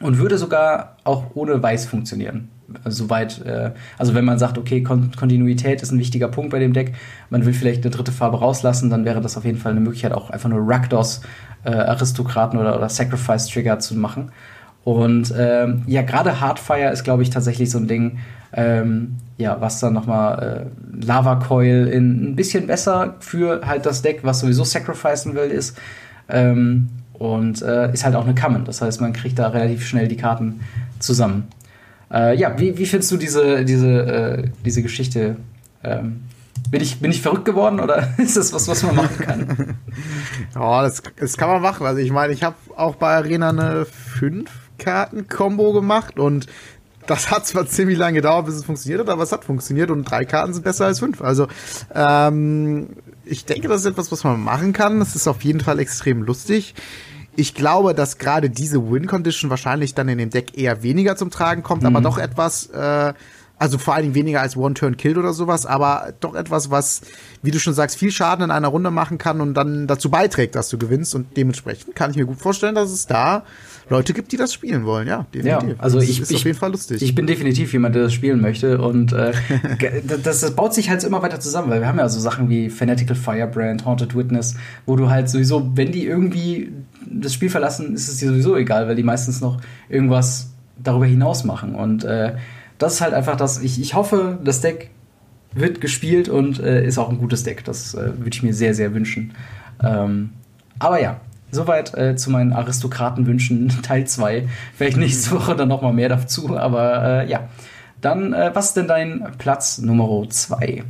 und 0.00 0.18
würde 0.18 0.38
sogar 0.38 0.96
auch 1.04 1.26
ohne 1.34 1.62
Weiß 1.62 1.86
funktionieren. 1.86 2.48
Soweit, 2.84 3.44
äh, 3.46 3.72
also 3.96 4.14
wenn 4.14 4.24
man 4.24 4.38
sagt, 4.38 4.58
okay, 4.58 4.82
Kon 4.82 5.12
Kontinuität 5.16 5.82
ist 5.82 5.92
ein 5.92 5.98
wichtiger 5.98 6.28
Punkt 6.28 6.50
bei 6.50 6.58
dem 6.58 6.72
Deck, 6.72 6.94
man 7.30 7.46
will 7.46 7.52
vielleicht 7.52 7.84
eine 7.84 7.94
dritte 7.94 8.12
Farbe 8.12 8.38
rauslassen, 8.38 8.90
dann 8.90 9.04
wäre 9.04 9.20
das 9.20 9.36
auf 9.36 9.44
jeden 9.44 9.58
Fall 9.58 9.72
eine 9.72 9.80
Möglichkeit, 9.80 10.12
auch 10.12 10.30
einfach 10.30 10.48
nur 10.48 10.60
Rakdos 10.62 11.20
äh, 11.64 11.70
Aristokraten 11.70 12.58
oder, 12.58 12.76
oder 12.76 12.88
Sacrifice 12.88 13.48
Trigger 13.48 13.78
zu 13.78 13.96
machen. 13.96 14.32
Und 14.84 15.34
ähm, 15.36 15.82
ja, 15.86 16.02
gerade 16.02 16.40
Hardfire 16.40 16.92
ist, 16.92 17.02
glaube 17.02 17.22
ich, 17.24 17.30
tatsächlich 17.30 17.70
so 17.70 17.78
ein 17.78 17.88
Ding, 17.88 18.18
ähm, 18.52 19.16
ja, 19.36 19.60
was 19.60 19.80
dann 19.80 19.92
nochmal 19.92 20.70
äh, 20.70 21.04
Lava 21.04 21.36
Coil 21.36 21.88
in 21.88 22.30
ein 22.30 22.36
bisschen 22.36 22.68
besser 22.68 23.16
für 23.18 23.66
halt 23.66 23.84
das 23.84 24.02
Deck, 24.02 24.20
was 24.22 24.40
sowieso 24.40 24.62
sacrificen 24.64 25.34
will, 25.34 25.50
ist. 25.50 25.76
Ähm, 26.28 26.88
und 27.14 27.62
äh, 27.62 27.92
ist 27.92 28.04
halt 28.04 28.14
auch 28.14 28.24
eine 28.24 28.34
Common. 28.34 28.64
Das 28.64 28.80
heißt, 28.82 29.00
man 29.00 29.12
kriegt 29.12 29.38
da 29.38 29.48
relativ 29.48 29.86
schnell 29.86 30.06
die 30.06 30.16
Karten 30.16 30.60
zusammen. 30.98 31.48
Äh, 32.12 32.36
ja, 32.36 32.58
wie, 32.58 32.76
wie 32.78 32.86
findest 32.86 33.10
du 33.12 33.16
diese, 33.16 33.64
diese, 33.64 33.88
äh, 33.88 34.48
diese 34.64 34.82
Geschichte? 34.82 35.36
Ähm, 35.82 36.22
bin 36.70 36.80
ich, 36.80 37.00
bin 37.00 37.10
ich 37.10 37.22
verrückt 37.22 37.44
geworden 37.44 37.80
oder 37.80 38.08
ist 38.18 38.36
das 38.36 38.52
was, 38.52 38.68
was 38.68 38.82
man 38.82 38.96
machen 38.96 39.18
kann? 39.18 39.78
ja, 40.54 40.82
das, 40.82 41.02
das 41.18 41.36
kann 41.36 41.48
man 41.48 41.62
machen. 41.62 41.86
Also 41.86 42.00
ich 42.00 42.10
meine, 42.10 42.32
ich 42.32 42.42
habe 42.42 42.56
auch 42.76 42.96
bei 42.96 43.14
Arena 43.14 43.50
eine 43.50 43.84
5 43.84 44.50
Karten-Kombo 44.78 45.72
gemacht 45.72 46.18
und 46.18 46.46
das 47.06 47.30
hat 47.30 47.46
zwar 47.46 47.66
ziemlich 47.66 47.98
lange 47.98 48.16
gedauert, 48.16 48.46
bis 48.46 48.56
es 48.56 48.64
funktioniert 48.64 49.00
hat, 49.00 49.08
aber 49.08 49.22
es 49.22 49.32
hat 49.32 49.44
funktioniert 49.44 49.90
und 49.90 50.04
drei 50.04 50.24
Karten 50.24 50.52
sind 50.52 50.64
besser 50.64 50.86
als 50.86 50.98
fünf. 50.98 51.22
Also 51.22 51.46
ähm, 51.94 52.88
ich 53.24 53.44
denke, 53.44 53.68
das 53.68 53.80
ist 53.80 53.86
etwas, 53.86 54.10
was 54.10 54.24
man 54.24 54.40
machen 54.40 54.72
kann. 54.72 54.98
Das 54.98 55.14
ist 55.14 55.28
auf 55.28 55.42
jeden 55.42 55.60
Fall 55.60 55.78
extrem 55.78 56.22
lustig. 56.22 56.74
Ich 57.36 57.54
glaube, 57.54 57.94
dass 57.94 58.18
gerade 58.18 58.50
diese 58.50 58.90
Win-Condition 58.90 59.50
wahrscheinlich 59.50 59.94
dann 59.94 60.08
in 60.08 60.18
dem 60.18 60.30
Deck 60.30 60.56
eher 60.56 60.82
weniger 60.82 61.16
zum 61.16 61.30
Tragen 61.30 61.62
kommt, 61.62 61.82
mhm. 61.82 61.88
aber 61.88 62.00
doch 62.00 62.18
etwas, 62.18 62.66
äh, 62.66 63.12
also 63.58 63.78
vor 63.78 63.94
allen 63.94 64.04
Dingen 64.04 64.14
weniger 64.14 64.40
als 64.40 64.56
One-Turn-Killed 64.56 65.16
oder 65.16 65.32
sowas, 65.32 65.64
aber 65.64 66.12
doch 66.20 66.34
etwas, 66.34 66.70
was, 66.70 67.02
wie 67.42 67.50
du 67.50 67.58
schon 67.58 67.72
sagst, 67.72 67.96
viel 67.96 68.10
Schaden 68.10 68.44
in 68.44 68.50
einer 68.50 68.68
Runde 68.68 68.90
machen 68.90 69.18
kann 69.18 69.40
und 69.40 69.54
dann 69.54 69.86
dazu 69.86 70.10
beiträgt, 70.10 70.54
dass 70.54 70.68
du 70.68 70.78
gewinnst. 70.78 71.14
Und 71.14 71.36
dementsprechend 71.36 71.94
kann 71.94 72.10
ich 72.10 72.16
mir 72.16 72.26
gut 72.26 72.38
vorstellen, 72.38 72.74
dass 72.74 72.90
es 72.90 73.06
da 73.06 73.44
Leute 73.88 74.12
gibt, 74.12 74.32
die 74.32 74.36
das 74.36 74.52
spielen 74.52 74.84
wollen, 74.84 75.06
ja, 75.06 75.26
definitiv. 75.32 75.70
Ja, 75.70 75.74
also 75.78 76.00
ich, 76.00 76.18
das 76.18 76.18
ist 76.18 76.30
ich, 76.32 76.36
auf 76.38 76.44
jeden 76.44 76.58
Fall 76.58 76.72
lustig. 76.72 77.02
Ich 77.02 77.14
bin 77.14 77.26
definitiv 77.26 77.72
jemand, 77.72 77.94
der 77.94 78.02
das 78.02 78.12
spielen 78.12 78.40
möchte 78.40 78.80
und 78.80 79.12
äh, 79.12 79.32
das, 80.22 80.40
das 80.40 80.50
baut 80.56 80.74
sich 80.74 80.90
halt 80.90 81.04
immer 81.04 81.22
weiter 81.22 81.38
zusammen, 81.38 81.70
weil 81.70 81.80
wir 81.80 81.86
haben 81.86 81.98
ja 81.98 82.08
so 82.08 82.18
Sachen 82.18 82.50
wie 82.50 82.68
Fanatical 82.68 83.14
Firebrand, 83.14 83.84
Haunted 83.84 84.16
Witness, 84.16 84.56
wo 84.86 84.96
du 84.96 85.08
halt 85.08 85.28
sowieso, 85.28 85.70
wenn 85.76 85.92
die 85.92 86.04
irgendwie 86.04 86.72
das 87.10 87.34
Spiel 87.34 87.50
verlassen, 87.50 87.94
ist 87.94 88.08
es 88.08 88.18
dir 88.18 88.28
sowieso 88.28 88.56
egal, 88.56 88.88
weil 88.88 88.96
die 88.96 89.02
meistens 89.02 89.40
noch 89.40 89.60
irgendwas 89.88 90.50
darüber 90.82 91.06
hinaus 91.06 91.44
machen 91.44 91.74
und 91.74 92.04
äh, 92.04 92.34
das 92.78 92.94
ist 92.94 93.00
halt 93.00 93.14
einfach 93.14 93.36
das, 93.36 93.62
ich, 93.62 93.80
ich 93.80 93.94
hoffe, 93.94 94.38
das 94.44 94.60
Deck 94.60 94.90
wird 95.54 95.80
gespielt 95.80 96.28
und 96.28 96.60
äh, 96.60 96.84
ist 96.84 96.98
auch 96.98 97.08
ein 97.08 97.16
gutes 97.16 97.42
Deck. 97.42 97.64
Das 97.64 97.94
äh, 97.94 98.18
würde 98.18 98.30
ich 98.30 98.42
mir 98.42 98.52
sehr, 98.52 98.74
sehr 98.74 98.92
wünschen. 98.92 99.32
Ähm, 99.82 100.30
aber 100.78 101.00
ja, 101.00 101.18
Soweit 101.50 101.96
äh, 101.96 102.16
zu 102.16 102.30
meinen 102.30 102.52
Aristokratenwünschen 102.52 103.68
Teil 103.82 104.06
2. 104.06 104.48
Vielleicht 104.74 104.96
nächste 104.96 105.32
Woche 105.32 105.56
dann 105.56 105.68
noch 105.68 105.82
mal 105.82 105.92
mehr 105.92 106.08
dazu, 106.08 106.56
aber 106.56 107.22
äh, 107.22 107.30
ja. 107.30 107.48
Dann, 108.00 108.34
äh, 108.34 108.50
was 108.52 108.66
ist 108.66 108.76
denn 108.76 108.88
dein 108.88 109.32
Platz 109.38 109.78
Nummer 109.78 110.28
2? 110.28 110.84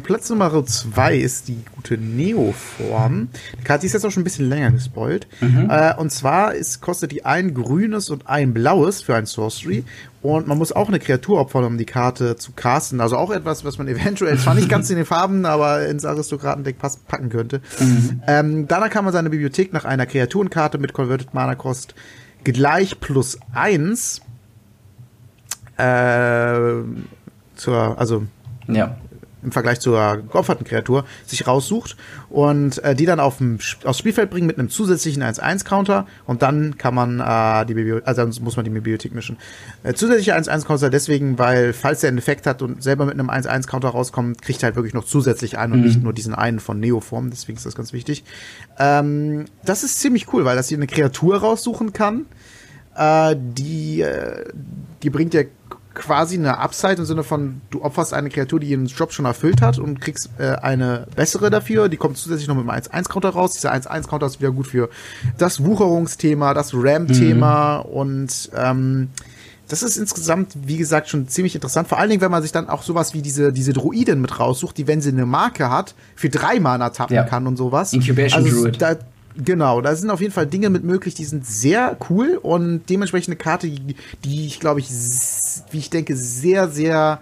Platz 0.00 0.30
Nummer 0.30 0.64
2 0.64 1.16
ist 1.16 1.48
die 1.48 1.58
gute 1.74 1.98
Neo-Form. 1.98 3.28
Die 3.58 3.64
Karte 3.64 3.86
ist 3.86 3.92
jetzt 3.92 4.04
auch 4.06 4.10
schon 4.10 4.22
ein 4.22 4.24
bisschen 4.24 4.48
länger 4.48 4.70
gespoilt. 4.70 5.26
Mhm. 5.40 5.68
Äh, 5.70 5.94
und 5.96 6.10
zwar 6.10 6.54
ist, 6.54 6.80
kostet 6.80 7.12
die 7.12 7.24
ein 7.24 7.52
grünes 7.52 8.08
und 8.10 8.26
ein 8.28 8.54
blaues 8.54 9.02
für 9.02 9.14
ein 9.14 9.26
Sorcery. 9.26 9.84
Und 10.22 10.46
man 10.46 10.56
muss 10.56 10.72
auch 10.72 10.88
eine 10.88 11.00
Kreatur 11.00 11.40
opfern, 11.40 11.64
um 11.64 11.78
die 11.78 11.84
Karte 11.84 12.36
zu 12.36 12.52
casten. 12.52 13.00
Also 13.00 13.16
auch 13.16 13.30
etwas, 13.30 13.64
was 13.64 13.78
man 13.78 13.88
eventuell 13.88 14.38
zwar 14.38 14.54
nicht 14.54 14.68
ganz 14.68 14.88
in 14.88 14.96
den 14.96 15.06
Farben, 15.06 15.44
aber 15.44 15.86
ins 15.86 16.04
Aristokratendeck 16.04 16.76
packen 16.78 17.28
könnte. 17.28 17.60
Mhm. 17.80 18.22
Ähm, 18.26 18.68
danach 18.68 18.90
kann 18.90 19.04
man 19.04 19.12
seine 19.12 19.30
Bibliothek 19.30 19.72
nach 19.72 19.84
einer 19.84 20.06
Kreaturenkarte 20.06 20.78
mit 20.78 20.92
Converted 20.92 21.34
Mana 21.34 21.54
Cost 21.54 21.94
gleich 22.44 22.98
plus 22.98 23.38
eins 23.52 24.20
äh, 25.76 26.82
zur, 27.56 27.98
also 27.98 28.24
ja 28.68 28.96
im 29.42 29.52
Vergleich 29.52 29.80
zur 29.80 30.18
geopferten 30.30 30.66
Kreatur 30.66 31.04
sich 31.26 31.46
raussucht 31.46 31.96
und 32.30 32.82
äh, 32.84 32.94
die 32.94 33.06
dann 33.06 33.20
auf 33.20 33.38
dem, 33.38 33.58
aufs 33.84 33.98
Spielfeld 33.98 34.30
bringen 34.30 34.46
mit 34.46 34.58
einem 34.58 34.70
zusätzlichen 34.70 35.22
1-1-Counter 35.22 36.06
und 36.26 36.42
dann 36.42 36.78
kann 36.78 36.94
man 36.94 37.20
äh, 37.20 37.66
die 37.66 37.74
Bibliothek, 37.74 38.06
also 38.06 38.22
dann 38.22 38.44
muss 38.44 38.56
man 38.56 38.64
die 38.64 38.70
Bibliothek 38.70 39.14
mischen. 39.14 39.36
Äh, 39.82 39.94
zusätzlicher 39.94 40.36
1-1-Counter 40.36 40.90
deswegen, 40.90 41.38
weil 41.38 41.72
falls 41.72 42.00
der 42.00 42.08
einen 42.08 42.18
Effekt 42.18 42.46
hat 42.46 42.62
und 42.62 42.82
selber 42.82 43.04
mit 43.04 43.14
einem 43.14 43.30
1-1-Counter 43.30 43.88
rauskommt, 43.88 44.42
kriegt 44.42 44.62
er 44.62 44.68
halt 44.68 44.76
wirklich 44.76 44.94
noch 44.94 45.04
zusätzlich 45.04 45.58
einen 45.58 45.72
und 45.74 45.80
mhm. 45.80 45.86
nicht 45.86 46.02
nur 46.02 46.12
diesen 46.12 46.34
einen 46.34 46.60
von 46.60 46.78
Neoform, 46.80 47.30
deswegen 47.30 47.56
ist 47.56 47.66
das 47.66 47.74
ganz 47.74 47.92
wichtig. 47.92 48.24
Ähm, 48.78 49.46
das 49.64 49.82
ist 49.82 50.00
ziemlich 50.00 50.32
cool, 50.32 50.44
weil 50.44 50.56
das 50.56 50.68
hier 50.68 50.78
eine 50.78 50.86
Kreatur 50.86 51.38
raussuchen 51.38 51.92
kann, 51.92 52.26
äh, 52.96 53.36
die, 53.38 54.02
äh, 54.02 54.44
die 55.02 55.10
bringt 55.10 55.34
ja 55.34 55.42
quasi 55.94 56.36
eine 56.36 56.58
Upside 56.58 56.94
im 56.94 57.04
Sinne 57.04 57.22
von, 57.22 57.60
du 57.70 57.82
opferst 57.82 58.14
eine 58.14 58.30
Kreatur, 58.30 58.60
die 58.60 58.68
ihren 58.68 58.86
Job 58.86 59.12
schon 59.12 59.24
erfüllt 59.24 59.60
hat 59.60 59.78
und 59.78 60.00
kriegst 60.00 60.30
äh, 60.38 60.56
eine 60.56 61.06
bessere 61.14 61.50
dafür. 61.50 61.88
Die 61.88 61.96
kommt 61.96 62.16
zusätzlich 62.18 62.48
noch 62.48 62.56
mit 62.56 62.68
einem 62.68 62.82
1-1-Counter 62.82 63.30
raus. 63.30 63.52
Dieser 63.52 63.72
1-1-Counter 63.72 64.26
ist 64.26 64.40
wieder 64.40 64.52
gut 64.52 64.66
für 64.66 64.88
das 65.38 65.64
Wucherungsthema, 65.64 66.54
das 66.54 66.72
RAM-Thema 66.74 67.84
mhm. 67.86 67.92
und 67.92 68.50
ähm, 68.56 69.08
das 69.68 69.82
ist 69.82 69.96
insgesamt, 69.96 70.54
wie 70.66 70.76
gesagt, 70.76 71.08
schon 71.08 71.28
ziemlich 71.28 71.54
interessant. 71.54 71.88
Vor 71.88 71.98
allen 71.98 72.10
Dingen, 72.10 72.20
wenn 72.20 72.30
man 72.30 72.42
sich 72.42 72.52
dann 72.52 72.68
auch 72.68 72.82
sowas 72.82 73.14
wie 73.14 73.22
diese, 73.22 73.54
diese 73.54 73.72
Druiden 73.72 74.20
mit 74.20 74.38
raussucht, 74.38 74.76
die, 74.76 74.86
wenn 74.86 75.00
sie 75.00 75.10
eine 75.10 75.24
Marke 75.24 75.70
hat, 75.70 75.94
für 76.14 76.28
drei 76.28 76.60
Mana 76.60 76.90
tappen 76.90 77.16
ja. 77.16 77.22
kann 77.22 77.46
und 77.46 77.56
sowas. 77.56 77.94
Incubation 77.94 78.44
also, 78.44 78.62
Druid. 78.64 78.82
Da, 78.82 78.96
Genau, 79.36 79.80
da 79.80 79.94
sind 79.94 80.10
auf 80.10 80.20
jeden 80.20 80.32
Fall 80.32 80.46
Dinge 80.46 80.70
mit 80.70 80.84
möglich, 80.84 81.14
die 81.14 81.24
sind 81.24 81.46
sehr 81.46 81.96
cool 82.10 82.38
und 82.42 82.88
dementsprechend 82.88 83.28
eine 83.28 83.36
Karte, 83.36 83.68
die, 83.68 83.96
die 84.24 84.46
ich 84.46 84.60
glaube 84.60 84.80
ich, 84.80 84.88
wie 85.70 85.78
ich 85.78 85.90
denke, 85.90 86.16
sehr, 86.16 86.68
sehr 86.68 87.20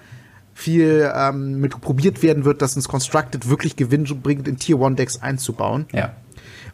viel 0.54 1.10
ähm, 1.14 1.60
mit 1.60 1.80
probiert 1.80 2.22
werden 2.22 2.44
wird, 2.44 2.62
dass 2.62 2.76
uns 2.76 2.88
Constructed 2.88 3.48
wirklich 3.48 3.76
Gewinn 3.76 4.04
bringt, 4.22 4.46
in 4.46 4.58
Tier 4.58 4.80
1 4.80 4.96
Decks 4.96 5.22
einzubauen. 5.22 5.86
Ja. 5.92 6.14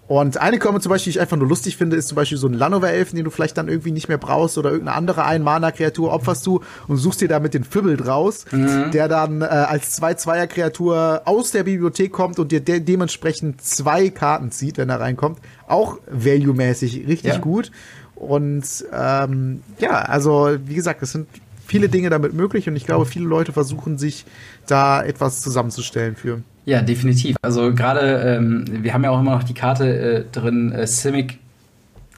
Und 0.09 0.39
eine 0.39 0.59
Kombo 0.59 0.79
zum 0.79 0.91
Beispiel, 0.91 1.13
die 1.13 1.19
ich 1.19 1.21
einfach 1.21 1.37
nur 1.37 1.49
lustig 1.49 1.77
finde, 1.77 1.97
ist 1.97 2.09
zum 2.09 2.17
Beispiel 2.17 2.39
so 2.39 2.47
ein 2.47 2.53
Lanover-Elfen, 2.53 3.17
den 3.17 3.25
du 3.25 3.31
vielleicht 3.31 3.59
dann 3.59 3.69
irgendwie 3.69 3.91
nicht 3.91 4.09
mehr 4.09 4.19
brauchst 4.19 4.57
oder 4.57 4.71
irgendeine 4.71 4.97
andere 4.97 5.25
Ein-Mana-Kreatur 5.25 6.13
opferst 6.13 6.47
du 6.47 6.61
und 6.87 6.97
suchst 6.97 7.21
dir 7.21 7.29
damit 7.29 7.55
den 7.55 7.65
Fibbel 7.65 7.97
draus, 7.97 8.45
mhm. 8.53 8.93
der 8.93 9.09
dann 9.09 9.43
äh, 9.43 9.47
als 9.47 9.93
Zwei-Zweier-Kreatur 9.93 11.23
aus 11.25 11.51
der 11.51 11.65
Bibliothek 11.65 12.13
kommt 12.13 12.39
und 12.39 12.53
dir 12.53 12.61
de 12.61 12.79
dementsprechend 12.79 13.63
zwei 13.63 14.11
Karten 14.11 14.53
zieht, 14.53 14.79
wenn 14.79 14.91
er 14.91 15.01
reinkommt. 15.01 15.41
Auch 15.67 15.99
value-mäßig 16.09 17.09
richtig 17.09 17.33
ja. 17.33 17.39
gut. 17.39 17.73
Und 18.15 18.65
ähm, 18.93 19.63
ja, 19.81 20.03
also 20.03 20.57
wie 20.65 20.75
gesagt, 20.75 21.03
es 21.03 21.13
sind 21.13 21.27
viele 21.67 21.89
Dinge 21.89 22.11
damit 22.11 22.33
möglich 22.33 22.69
und 22.69 22.77
ich 22.77 22.87
glaube, 22.87 23.07
viele 23.07 23.27
Leute 23.27 23.53
versuchen 23.53 23.99
sich 23.99 24.25
da 24.67 25.03
etwas 25.03 25.41
zusammenzustellen 25.41 26.15
für. 26.15 26.43
Ja, 26.67 26.83
definitiv. 26.83 27.37
Also 27.43 27.73
gerade, 27.73 28.37
ähm, 28.37 28.65
wir 28.69 28.93
haben 28.93 29.05
ja 29.05 29.11
auch 29.11 29.21
immer 29.21 29.37
noch 29.37 29.45
die 29.45 29.55
Karte 29.55 29.87
äh, 29.87 30.25
drin, 30.31 30.73
äh, 30.73 30.85
Simic 30.87 31.39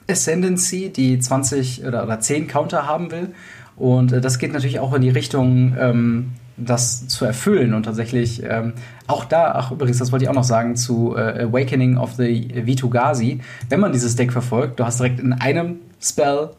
Ascendancy, 0.09 0.89
die 0.89 1.19
20 1.19 1.85
oder, 1.85 2.03
oder 2.03 2.19
10 2.19 2.47
Counter 2.47 2.87
haben 2.87 3.11
will. 3.11 3.29
Und 3.77 4.11
äh, 4.11 4.21
das 4.21 4.39
geht 4.39 4.51
natürlich 4.51 4.79
auch 4.79 4.91
in 4.93 5.03
die 5.03 5.11
Richtung, 5.11 5.77
ähm, 5.79 6.31
das 6.57 7.07
zu 7.07 7.25
erfüllen. 7.25 7.75
Und 7.75 7.83
tatsächlich 7.83 8.41
ähm, 8.43 8.73
auch 9.05 9.23
da, 9.23 9.51
ach 9.51 9.71
übrigens, 9.71 9.99
das 9.99 10.11
wollte 10.11 10.25
ich 10.25 10.29
auch 10.29 10.35
noch 10.35 10.43
sagen, 10.43 10.75
zu 10.75 11.15
äh, 11.15 11.43
Awakening 11.43 11.97
of 11.97 12.13
the 12.13 12.49
Vitu-Gazi, 12.65 13.41
wenn 13.69 13.79
man 13.79 13.91
dieses 13.91 14.15
Deck 14.15 14.33
verfolgt, 14.33 14.79
du 14.79 14.83
hast 14.83 14.99
direkt 14.99 15.19
in 15.19 15.31
einem 15.31 15.75
Spell 16.01 16.49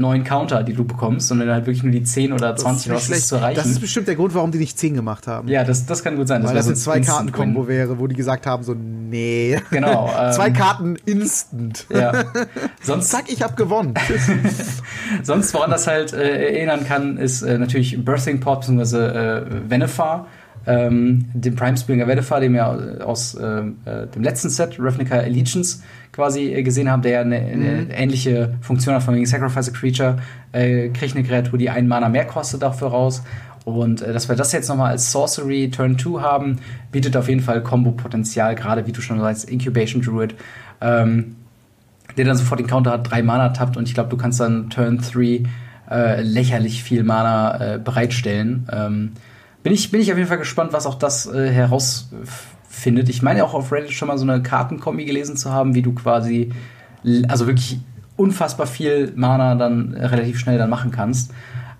neuen 0.00 0.24
Counter, 0.24 0.62
die 0.62 0.72
du 0.72 0.84
bekommst, 0.84 1.28
sondern 1.28 1.50
halt 1.50 1.66
wirklich 1.66 1.82
nur 1.82 1.92
die 1.92 2.02
10 2.02 2.32
oder 2.32 2.56
20 2.56 2.92
was 2.92 3.08
ist 3.08 3.28
zu 3.28 3.36
erreichen. 3.36 3.56
Das 3.56 3.66
ist 3.66 3.80
bestimmt 3.80 4.08
der 4.08 4.16
Grund, 4.16 4.34
warum 4.34 4.50
die 4.50 4.58
nicht 4.58 4.78
10 4.78 4.94
gemacht 4.94 5.26
haben. 5.26 5.48
Ja, 5.48 5.64
das, 5.64 5.86
das 5.86 6.02
kann 6.02 6.16
gut 6.16 6.28
sein. 6.28 6.42
Weil 6.42 6.54
das, 6.54 6.66
das 6.66 6.84
so 6.84 6.90
ein 6.90 7.04
zwei 7.04 7.12
Karten 7.12 7.32
Kombo 7.32 7.68
wäre, 7.68 7.98
wo 7.98 8.06
die 8.06 8.14
gesagt 8.16 8.46
haben 8.46 8.62
so 8.62 8.74
nee. 8.74 9.60
Genau. 9.70 10.10
Ähm, 10.20 10.32
zwei 10.32 10.50
Karten 10.50 10.96
instant. 11.06 11.86
Ja. 11.88 12.12
Sonst 12.82 13.10
zack, 13.10 13.24
ich 13.28 13.42
hab 13.42 13.56
gewonnen. 13.56 13.94
Sonst 15.22 15.54
woran 15.54 15.70
das 15.70 15.86
halt 15.86 16.12
äh, 16.12 16.52
erinnern 16.52 16.84
kann, 16.84 17.16
ist 17.16 17.42
äh, 17.42 17.58
natürlich 17.58 18.04
Birthing 18.04 18.40
Pod 18.40 18.60
bzw. 18.60 18.96
Äh, 18.96 19.70
Venefar. 19.70 20.26
Ähm, 20.66 21.26
dem 21.32 21.56
Prime 21.56 21.76
Springer 21.76 22.06
Venefar, 22.06 22.40
den 22.40 22.52
wir 22.52 23.06
aus 23.06 23.34
äh, 23.34 23.60
äh, 23.84 24.06
dem 24.14 24.22
letzten 24.22 24.50
Set, 24.50 24.76
Ravnica 24.78 25.16
Allegiance, 25.16 25.82
quasi 26.12 26.52
äh, 26.52 26.62
gesehen 26.62 26.90
haben, 26.90 27.02
der 27.02 27.12
ja 27.12 27.20
eine, 27.22 27.36
eine 27.36 27.54
mhm. 27.54 27.90
ähnliche 27.90 28.54
Funktion 28.60 28.94
hat 28.94 29.02
von 29.02 29.14
wegen 29.14 29.26
Sacrifice 29.26 29.70
a 29.70 29.72
Creature, 29.72 30.18
äh, 30.52 30.88
kriegt 30.90 31.16
eine 31.16 31.26
Kreatur, 31.26 31.58
die 31.58 31.70
einen 31.70 31.88
Mana 31.88 32.08
mehr 32.08 32.26
kostet 32.26 32.62
dafür 32.62 32.88
raus. 32.88 33.22
Und 33.64 34.02
äh, 34.02 34.12
dass 34.12 34.28
wir 34.28 34.36
das 34.36 34.52
jetzt 34.52 34.68
nochmal 34.68 34.90
als 34.90 35.10
Sorcery 35.12 35.70
Turn 35.70 35.98
2 35.98 36.20
haben, 36.20 36.58
bietet 36.92 37.16
auf 37.16 37.28
jeden 37.28 37.40
Fall 37.40 37.62
Combo-Potenzial, 37.62 38.54
gerade 38.54 38.86
wie 38.86 38.92
du 38.92 39.00
schon 39.00 39.18
sagst, 39.18 39.48
Incubation 39.48 40.02
Druid, 40.02 40.34
ähm, 40.82 41.36
der 42.18 42.26
dann 42.26 42.36
sofort 42.36 42.60
den 42.60 42.66
Counter 42.66 42.92
hat, 42.92 43.10
drei 43.10 43.22
Mana 43.22 43.50
tappt 43.50 43.76
und 43.76 43.88
ich 43.88 43.94
glaube, 43.94 44.10
du 44.10 44.16
kannst 44.18 44.40
dann 44.40 44.68
Turn 44.68 44.98
3 44.98 45.42
äh, 45.90 46.22
lächerlich 46.22 46.82
viel 46.82 47.02
Mana 47.02 47.78
bereitstellen. 47.78 48.68
Ähm, 48.72 49.12
bin, 49.62 49.72
ich, 49.72 49.90
bin 49.90 50.00
ich 50.00 50.10
auf 50.10 50.18
jeden 50.18 50.28
Fall 50.28 50.38
gespannt, 50.38 50.72
was 50.72 50.86
auch 50.86 50.96
das 50.96 51.26
äh, 51.26 51.50
herausfindet 51.50 52.28
findet. 52.70 53.08
Ich 53.08 53.20
meine 53.22 53.44
auch 53.44 53.52
auf 53.52 53.70
Reddit 53.72 53.92
schon 53.92 54.08
mal 54.08 54.16
so 54.16 54.24
eine 54.24 54.42
Kartenkombi 54.42 55.04
gelesen 55.04 55.36
zu 55.36 55.52
haben, 55.52 55.74
wie 55.74 55.82
du 55.82 55.92
quasi, 55.92 56.52
also 57.28 57.46
wirklich 57.46 57.80
unfassbar 58.16 58.66
viel 58.66 59.12
Mana 59.16 59.54
dann 59.54 59.94
relativ 59.94 60.38
schnell 60.38 60.56
dann 60.56 60.70
machen 60.70 60.90
kannst. 60.90 61.32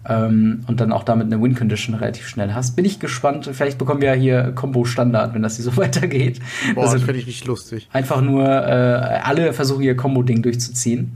Ähm, 0.08 0.64
und 0.66 0.80
dann 0.80 0.92
auch 0.92 1.04
damit 1.04 1.26
eine 1.26 1.42
Win-Condition 1.42 1.94
relativ 1.94 2.26
schnell 2.26 2.54
hast. 2.54 2.74
Bin 2.74 2.86
ich 2.86 3.00
gespannt. 3.00 3.50
Vielleicht 3.52 3.76
bekommen 3.76 4.00
wir 4.00 4.14
ja 4.14 4.14
hier 4.14 4.52
Combo-Standard, 4.52 5.34
wenn 5.34 5.42
das 5.42 5.56
hier 5.56 5.64
so 5.66 5.76
weitergeht. 5.76 6.40
Boah, 6.74 6.84
also, 6.84 6.94
das 6.94 7.02
finde 7.04 7.20
ich 7.20 7.26
richtig 7.26 7.46
lustig. 7.46 7.86
Einfach 7.92 8.22
nur 8.22 8.46
äh, 8.46 9.20
alle 9.22 9.52
versuchen 9.52 9.82
ihr 9.82 9.96
Combo-Ding 9.96 10.40
durchzuziehen. 10.40 11.12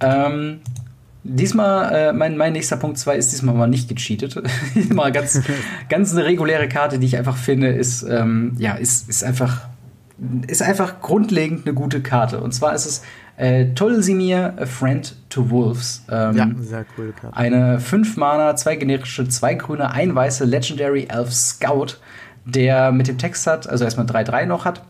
Ähm, 0.00 0.60
Diesmal, 1.26 1.94
äh, 1.94 2.12
mein, 2.12 2.36
mein 2.36 2.52
nächster 2.52 2.76
Punkt 2.76 2.98
2 2.98 3.16
ist 3.16 3.32
diesmal 3.32 3.54
mal 3.54 3.66
nicht 3.66 3.88
gecheatet. 3.88 4.42
mal 4.92 5.10
ganz, 5.10 5.40
ganz 5.88 6.12
eine 6.12 6.24
reguläre 6.24 6.68
Karte, 6.68 6.98
die 6.98 7.06
ich 7.06 7.16
einfach 7.16 7.38
finde, 7.38 7.68
ist, 7.68 8.02
ähm, 8.02 8.52
ja, 8.58 8.74
ist, 8.74 9.08
ist 9.08 9.24
einfach, 9.24 9.68
ist 10.46 10.62
einfach 10.62 11.00
grundlegend 11.00 11.66
eine 11.66 11.74
gute 11.74 12.02
Karte. 12.02 12.40
Und 12.40 12.52
zwar 12.52 12.74
ist 12.74 12.86
es 12.86 13.02
Äh, 13.36 13.74
Tolsimir, 13.74 14.54
A 14.58 14.64
Friend 14.66 15.16
to 15.28 15.50
Wolves. 15.50 16.04
Ähm, 16.08 16.36
ja, 16.36 16.48
sehr 16.60 16.84
cool. 16.96 17.12
Karte. 17.20 17.36
Eine 17.36 17.80
5 17.80 18.16
Mana, 18.16 18.54
zwei 18.54 18.76
generische, 18.76 19.28
zwei 19.28 19.54
grüne, 19.54 19.90
ein 19.90 20.14
weiße 20.14 20.44
Legendary 20.44 21.08
Elf 21.10 21.32
Scout, 21.32 21.98
der 22.44 22.92
mit 22.92 23.08
dem 23.08 23.18
Text 23.18 23.48
hat, 23.48 23.68
also 23.68 23.84
erstmal 23.84 24.06
3-3 24.06 24.46
noch 24.46 24.64
hat 24.64 24.82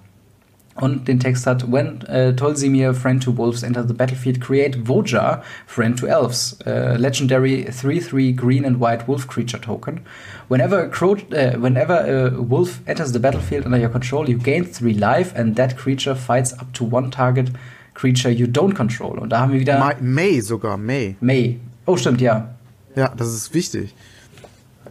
und 0.77 1.07
den 1.07 1.21
Text 1.21 1.47
hat, 1.47 1.71
When 1.71 2.01
uh, 2.09 2.33
Tolsimir, 2.33 2.95
friend 2.95 3.23
to 3.23 3.37
wolves, 3.37 3.63
enter 3.63 3.87
the 3.87 3.95
battlefield, 3.95 4.41
create 4.41 4.77
Voja, 4.85 5.43
friend 5.67 5.97
to 5.99 6.07
elves. 6.07 6.59
Uh, 6.67 6.97
legendary 6.99 7.65
3-3 7.65 8.37
green 8.37 8.65
and 8.65 8.81
white 8.81 9.07
wolf 9.07 9.29
creature 9.29 9.61
token. 9.61 10.01
Whenever 10.49 10.81
a, 10.81 10.89
crow, 10.89 11.13
uh, 11.33 11.53
whenever 11.59 11.95
a 12.07 12.43
wolf 12.43 12.81
enters 12.87 13.13
the 13.13 13.21
battlefield 13.21 13.65
under 13.65 13.79
your 13.79 13.89
control, 13.89 14.29
you 14.29 14.37
gain 14.37 14.65
3 14.65 14.95
life 14.95 15.33
and 15.37 15.55
that 15.57 15.77
creature 15.77 16.15
fights 16.15 16.53
up 16.55 16.73
to 16.73 16.85
one 16.85 17.11
target 17.11 17.51
creature 17.95 18.31
you 18.31 18.47
don't 18.47 18.75
control. 18.75 19.19
Und 19.19 19.31
da 19.31 19.41
haben 19.41 19.53
wir 19.53 19.61
wieder... 19.61 19.79
May, 19.79 19.95
May 20.01 20.41
sogar, 20.41 20.77
May. 20.77 21.17
May. 21.21 21.61
Oh, 21.87 21.97
stimmt, 21.97 22.21
ja. 22.21 22.49
Ja, 22.97 23.13
das 23.17 23.33
ist 23.33 23.55
wichtig. 23.55 23.95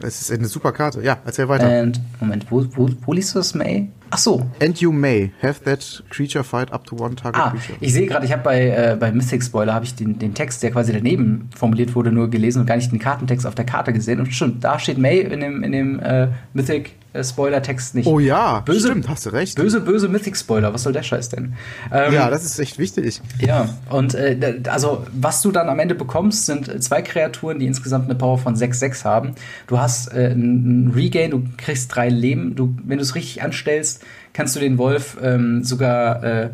Es 0.01 0.21
ist 0.21 0.31
eine 0.31 0.47
super 0.47 0.71
Karte. 0.71 1.01
Ja, 1.01 1.17
erzähl 1.25 1.47
weiter. 1.47 1.67
And, 1.67 1.99
Moment, 2.19 2.45
wo, 2.49 2.65
wo, 2.75 2.89
wo 3.05 3.13
liest 3.13 3.35
du 3.35 3.39
das, 3.39 3.53
May? 3.53 3.89
Ach 4.13 4.19
so. 4.19 4.45
And 4.61 4.79
you 4.79 4.91
may 4.91 5.31
have 5.41 5.63
that 5.63 6.03
creature 6.11 6.43
fight 6.43 6.71
up 6.71 6.85
to 6.85 6.95
one 6.95 7.15
target 7.15 7.41
ah, 7.41 7.49
creature. 7.49 7.77
Ich 7.79 7.93
sehe 7.93 8.05
gerade, 8.05 8.23
ich 8.23 8.31
habe 8.31 8.43
bei, 8.43 8.69
äh, 8.69 8.95
bei 8.99 9.11
Mythic 9.11 9.43
Spoiler 9.43 9.73
habe 9.73 9.85
ich 9.85 9.95
den, 9.95 10.19
den 10.19 10.35
Text, 10.35 10.61
der 10.61 10.69
quasi 10.69 10.93
daneben 10.93 11.49
formuliert 11.55 11.95
wurde, 11.95 12.11
nur 12.11 12.29
gelesen 12.29 12.59
und 12.59 12.67
gar 12.67 12.75
nicht 12.75 12.91
den 12.91 12.99
Kartentext 12.99 13.47
auf 13.47 13.55
der 13.55 13.65
Karte 13.65 13.91
gesehen. 13.91 14.19
Und 14.19 14.31
stimmt, 14.31 14.63
da 14.63 14.77
steht 14.77 14.99
May 14.99 15.21
in 15.21 15.39
dem, 15.39 15.63
in 15.63 15.71
dem 15.71 15.99
äh, 15.99 16.27
Mythic 16.53 16.91
Spoiler-Text 17.21 17.95
nicht. 17.95 18.07
Oh 18.07 18.19
ja, 18.19 18.61
böse, 18.61 18.87
stimmt, 18.87 19.07
hast 19.07 19.25
du 19.25 19.29
recht. 19.29 19.55
Böse, 19.55 19.81
böse 19.81 20.07
Mythic-Spoiler, 20.07 20.73
was 20.73 20.83
soll 20.83 20.93
der 20.93 21.03
Scheiß 21.03 21.29
denn? 21.29 21.53
Ähm, 21.91 22.13
ja, 22.13 22.29
das 22.29 22.43
ist 22.43 22.57
echt 22.59 22.79
wichtig. 22.79 23.21
Ja, 23.39 23.69
und 23.89 24.15
äh, 24.15 24.61
also 24.69 25.05
was 25.13 25.41
du 25.41 25.51
dann 25.51 25.69
am 25.69 25.79
Ende 25.79 25.93
bekommst, 25.93 26.47
sind 26.47 26.83
zwei 26.83 27.01
Kreaturen, 27.01 27.59
die 27.59 27.67
insgesamt 27.67 28.05
eine 28.05 28.15
Power 28.15 28.37
von 28.37 28.55
6-6 28.55 29.03
haben. 29.03 29.35
Du 29.67 29.77
hast 29.77 30.11
äh, 30.13 30.31
ein 30.31 30.91
Regain, 30.95 31.31
du 31.31 31.43
kriegst 31.57 31.93
drei 31.95 32.09
Leben. 32.09 32.55
Du, 32.55 32.75
wenn 32.83 32.97
du 32.97 33.03
es 33.03 33.13
richtig 33.13 33.43
anstellst, 33.43 34.03
kannst 34.33 34.55
du 34.55 34.59
den 34.59 34.77
Wolf 34.77 35.17
ähm, 35.21 35.63
sogar 35.63 36.23
äh, 36.23 36.49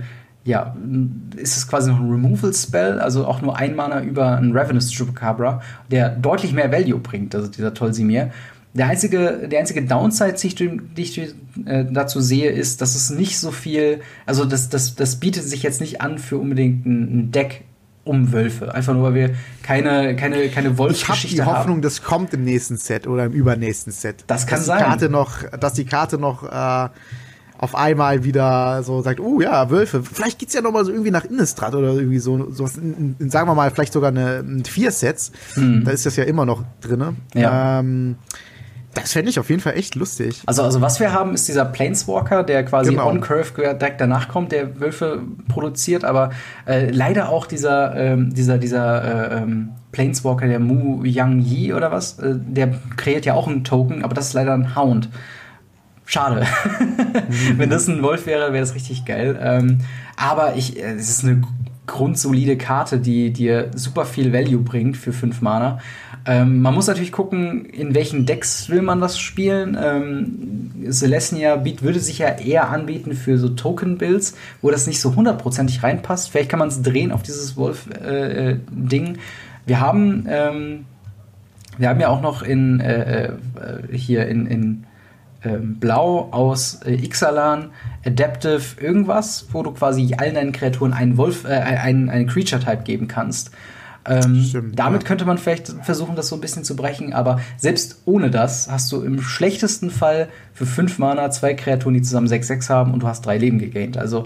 ja, 0.45 0.75
ist 1.35 1.57
es 1.57 1.67
quasi 1.67 1.91
noch 1.91 1.99
ein 1.99 2.09
Removal-Spell, 2.09 2.99
also 2.99 3.27
auch 3.27 3.41
nur 3.41 3.57
ein 3.57 3.75
Mana 3.75 4.01
über 4.01 4.37
einen 4.37 4.57
Ravenous 4.57 4.91
Chupacabra, 4.91 5.61
der 5.91 6.09
deutlich 6.09 6.53
mehr 6.53 6.71
Value 6.71 6.99
bringt, 6.99 7.35
also 7.35 7.47
dieser 7.47 7.73
Tolsimir. 7.73 8.31
Der 8.73 8.87
einzige, 8.87 9.47
der 9.49 9.59
einzige 9.59 9.83
Downside, 9.83 10.35
die 10.39 11.01
ich, 11.01 11.19
äh, 11.19 11.85
dazu 11.91 12.21
sehe, 12.21 12.51
ist, 12.51 12.81
dass 12.81 12.95
es 12.95 13.09
nicht 13.09 13.39
so 13.39 13.51
viel, 13.51 14.01
also 14.27 14.45
das, 14.45 14.69
das, 14.69 14.95
das 14.95 15.15
bietet 15.15 15.43
sich 15.43 15.63
jetzt 15.63 15.81
nicht 15.81 16.01
an 16.01 16.19
für 16.19 16.37
unbedingt 16.37 16.85
ein 16.85 17.31
Deck 17.31 17.63
um 18.03 18.31
Wölfe. 18.31 18.73
Einfach 18.73 18.93
nur, 18.93 19.03
weil 19.03 19.13
wir 19.13 19.35
keine, 19.63 20.15
keine, 20.15 20.49
keine 20.49 20.77
Wolfsgeschichte 20.77 21.27
haben. 21.27 21.33
Ich 21.35 21.41
habe 21.41 21.51
die 21.51 21.59
Hoffnung, 21.59 21.75
haben. 21.77 21.81
das 21.81 22.03
kommt 22.03 22.33
im 22.33 22.43
nächsten 22.43 22.77
Set 22.77 23.07
oder 23.07 23.25
im 23.25 23.33
übernächsten 23.33 23.91
Set. 23.91 24.23
Das 24.27 24.47
kann 24.47 24.59
dass 24.59 24.65
sein. 24.67 24.79
Die 24.79 24.83
Karte 24.83 25.09
noch, 25.09 25.43
dass 25.59 25.73
die 25.73 25.85
Karte 25.85 26.17
noch 26.17 26.43
äh, 26.43 26.89
auf 27.59 27.75
einmal 27.75 28.23
wieder 28.23 28.83
so 28.83 29.01
sagt, 29.01 29.19
oh 29.19 29.41
ja, 29.41 29.69
Wölfe. 29.69 30.01
Vielleicht 30.01 30.39
geht's 30.39 30.53
ja 30.53 30.61
noch 30.61 30.71
mal 30.71 30.85
so 30.85 30.91
irgendwie 30.91 31.11
nach 31.11 31.25
Innistrad 31.25 31.75
oder 31.75 31.93
irgendwie 31.93 32.19
so, 32.19 32.49
so 32.51 32.65
in, 32.81 33.15
in, 33.19 33.29
sagen 33.29 33.49
wir 33.49 33.55
mal, 33.55 33.69
vielleicht 33.69 33.93
sogar 33.93 34.09
eine, 34.09 34.39
ein 34.39 34.63
vier 34.63 34.91
Sets. 34.91 35.31
Hm. 35.55 35.83
Da 35.83 35.91
ist 35.91 36.05
das 36.05 36.15
ja 36.15 36.23
immer 36.23 36.45
noch 36.45 36.63
drinne. 36.81 37.15
Ja. 37.33 37.79
Ähm, 37.79 38.15
das 38.93 39.13
fände 39.13 39.29
ich 39.29 39.39
auf 39.39 39.49
jeden 39.49 39.61
Fall 39.61 39.73
echt 39.77 39.95
lustig. 39.95 40.41
Also, 40.45 40.63
also 40.63 40.81
was 40.81 40.99
wir 40.99 41.13
haben, 41.13 41.33
ist 41.33 41.47
dieser 41.47 41.65
Planeswalker, 41.65 42.43
der 42.43 42.63
quasi 42.65 42.91
genau. 42.91 43.07
on-Curve 43.07 43.53
direkt 43.55 44.01
danach 44.01 44.27
kommt, 44.29 44.51
der 44.51 44.79
Wölfe 44.79 45.21
produziert, 45.47 46.03
aber 46.03 46.31
äh, 46.65 46.89
leider 46.89 47.29
auch 47.29 47.45
dieser, 47.45 47.95
ähm, 47.95 48.33
dieser, 48.33 48.57
dieser 48.57 49.31
äh, 49.31 49.37
ähm, 49.37 49.69
Planeswalker, 49.91 50.47
der 50.47 50.59
Mu 50.59 51.03
Yang 51.03 51.39
Yi 51.39 51.73
oder 51.73 51.91
was, 51.91 52.19
äh, 52.19 52.35
der 52.35 52.73
kreiert 52.97 53.25
ja 53.25 53.35
auch 53.35 53.47
einen 53.47 53.63
Token, 53.63 54.03
aber 54.03 54.15
das 54.15 54.27
ist 54.27 54.33
leider 54.33 54.53
ein 54.53 54.75
Hound. 54.75 55.09
Schade. 56.05 56.47
Mhm. 56.79 57.57
Wenn 57.57 57.69
das 57.69 57.87
ein 57.87 58.01
Wolf 58.01 58.25
wäre, 58.25 58.51
wäre 58.51 58.63
das 58.63 58.73
richtig 58.73 59.05
geil. 59.05 59.37
Ähm, 59.39 59.79
aber 60.17 60.55
ich, 60.55 60.77
äh, 60.77 60.93
es 60.93 61.09
ist 61.09 61.23
eine 61.23 61.43
grundsolide 61.85 62.57
Karte, 62.57 62.99
die 62.99 63.31
dir 63.31 63.69
super 63.75 64.05
viel 64.05 64.31
Value 64.31 64.61
bringt 64.61 64.97
für 64.97 65.13
5 65.13 65.41
Mana. 65.41 65.79
Ähm, 66.29 66.61
man 66.61 66.75
muss 66.75 66.85
natürlich 66.85 67.11
gucken, 67.11 67.65
in 67.65 67.95
welchen 67.95 68.27
Decks 68.27 68.69
will 68.69 68.83
man 68.83 69.01
das 69.01 69.17
spielen. 69.17 69.75
Ähm, 69.81 70.91
Celestia 70.91 71.55
Beat 71.55 71.81
würde 71.81 71.99
sich 71.99 72.19
ja 72.19 72.27
eher 72.27 72.69
anbieten 72.69 73.13
für 73.13 73.39
so 73.39 73.49
Token-Builds, 73.49 74.35
wo 74.61 74.69
das 74.69 74.85
nicht 74.85 75.01
so 75.01 75.15
hundertprozentig 75.15 75.81
reinpasst. 75.81 76.29
Vielleicht 76.29 76.49
kann 76.49 76.59
man 76.59 76.67
es 76.67 76.83
drehen 76.83 77.11
auf 77.11 77.23
dieses 77.23 77.57
Wolf-Ding. 77.57 79.15
Äh, 79.15 79.17
wir 79.65 79.79
haben 79.79 80.27
ähm, 80.29 80.85
wir 81.79 81.89
haben 81.89 81.99
ja 81.99 82.09
auch 82.09 82.21
noch 82.21 82.43
in 82.43 82.79
äh, 82.79 83.23
äh 83.23 83.31
hier 83.91 84.27
in, 84.27 84.45
in 84.45 84.83
ähm, 85.43 85.77
Blau 85.79 86.27
aus 86.29 86.83
äh, 86.83 86.93
Ixalan 86.93 87.71
Adaptive 88.05 88.79
irgendwas, 88.79 89.47
wo 89.51 89.63
du 89.63 89.71
quasi 89.71 90.13
allen 90.15 90.35
deinen 90.35 90.51
Kreaturen 90.51 90.93
einen 90.93 91.17
Wolf, 91.17 91.45
äh, 91.45 91.53
einen, 91.53 92.09
einen 92.09 92.27
Creature-Type 92.27 92.83
geben 92.83 93.07
kannst. 93.07 93.49
Ähm, 94.05 94.43
Stimmt, 94.43 94.79
damit 94.79 95.03
ja. 95.03 95.07
könnte 95.07 95.25
man 95.25 95.37
vielleicht 95.37 95.67
versuchen, 95.83 96.15
das 96.15 96.29
so 96.29 96.35
ein 96.35 96.41
bisschen 96.41 96.63
zu 96.63 96.75
brechen, 96.75 97.13
aber 97.13 97.39
selbst 97.57 98.01
ohne 98.05 98.29
das 98.29 98.69
hast 98.71 98.91
du 98.91 99.01
im 99.01 99.21
schlechtesten 99.21 99.91
Fall 99.91 100.29
für 100.53 100.65
5 100.65 100.99
Mana 100.99 101.31
zwei 101.31 101.53
Kreaturen, 101.53 101.93
die 101.93 102.01
zusammen 102.01 102.27
6-6 102.27 102.69
haben 102.69 102.93
und 102.93 103.03
du 103.03 103.07
hast 103.07 103.25
drei 103.25 103.37
Leben 103.37 103.59
gegaint. 103.59 103.97
Also, 103.97 104.25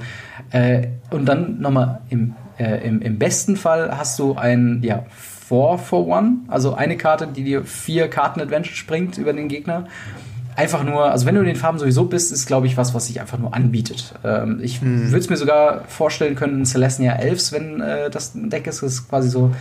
äh, 0.51 0.87
und 1.09 1.25
dann 1.25 1.59
nochmal 1.59 2.01
im, 2.09 2.35
äh, 2.57 2.87
im, 2.87 3.01
im 3.01 3.17
besten 3.17 3.55
Fall 3.55 3.97
hast 3.97 4.19
du 4.19 4.35
ein, 4.35 4.81
ja, 4.83 5.05
4 5.53 5.77
for 5.77 6.17
1, 6.17 6.49
also 6.49 6.73
eine 6.73 6.97
Karte, 6.97 7.27
die 7.27 7.43
dir 7.43 7.63
vier 7.63 8.07
Karten 8.07 8.41
Advantage 8.41 8.85
bringt 8.87 9.17
über 9.17 9.33
den 9.33 9.47
Gegner 9.47 9.87
einfach 10.55 10.83
nur, 10.83 11.11
also 11.11 11.25
wenn 11.25 11.35
du 11.35 11.41
in 11.41 11.47
den 11.47 11.55
Farben 11.55 11.79
sowieso 11.79 12.05
bist, 12.05 12.31
ist, 12.31 12.45
glaube 12.45 12.67
ich, 12.67 12.77
was, 12.77 12.93
was 12.93 13.07
sich 13.07 13.19
einfach 13.19 13.37
nur 13.37 13.53
anbietet. 13.53 14.13
Ähm, 14.23 14.59
ich 14.61 14.81
hm. 14.81 15.11
würde 15.11 15.19
es 15.19 15.29
mir 15.29 15.37
sogar 15.37 15.83
vorstellen 15.87 16.35
können, 16.35 16.65
Celestia 16.65 17.13
Elves, 17.13 17.51
wenn 17.51 17.81
äh, 17.81 18.09
das 18.09 18.35
ein 18.35 18.49
Deck 18.49 18.67
ist, 18.67 18.81
ist 18.83 19.09
quasi 19.09 19.29
so 19.29 19.51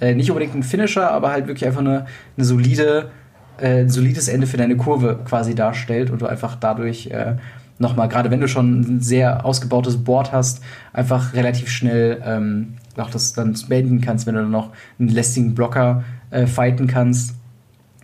äh, 0.00 0.14
nicht 0.14 0.30
unbedingt 0.30 0.54
ein 0.54 0.62
Finisher, 0.62 1.10
aber 1.10 1.30
halt 1.30 1.46
wirklich 1.46 1.66
einfach 1.66 1.80
eine, 1.80 2.06
eine 2.36 2.44
solide, 2.44 3.10
äh, 3.58 3.80
ein 3.80 3.90
solides 3.90 4.28
Ende 4.28 4.46
für 4.46 4.56
deine 4.56 4.76
Kurve 4.76 5.18
quasi 5.24 5.54
darstellt 5.54 6.10
und 6.10 6.22
du 6.22 6.26
einfach 6.26 6.56
dadurch 6.56 7.08
äh, 7.08 7.36
nochmal, 7.78 8.08
gerade 8.08 8.30
wenn 8.30 8.40
du 8.40 8.48
schon 8.48 8.80
ein 8.80 9.00
sehr 9.00 9.44
ausgebautes 9.44 10.02
Board 10.02 10.32
hast, 10.32 10.62
einfach 10.92 11.34
relativ 11.34 11.68
schnell 11.68 12.22
ähm, 12.24 12.74
auch 12.96 13.10
das 13.10 13.32
dann 13.32 13.56
beenden 13.68 14.00
kannst, 14.00 14.26
wenn 14.26 14.34
du 14.34 14.40
dann 14.40 14.50
noch 14.50 14.70
einen 14.98 15.08
lästigen 15.08 15.54
Blocker 15.54 16.02
äh, 16.30 16.46
fighten 16.46 16.88
kannst 16.88 17.37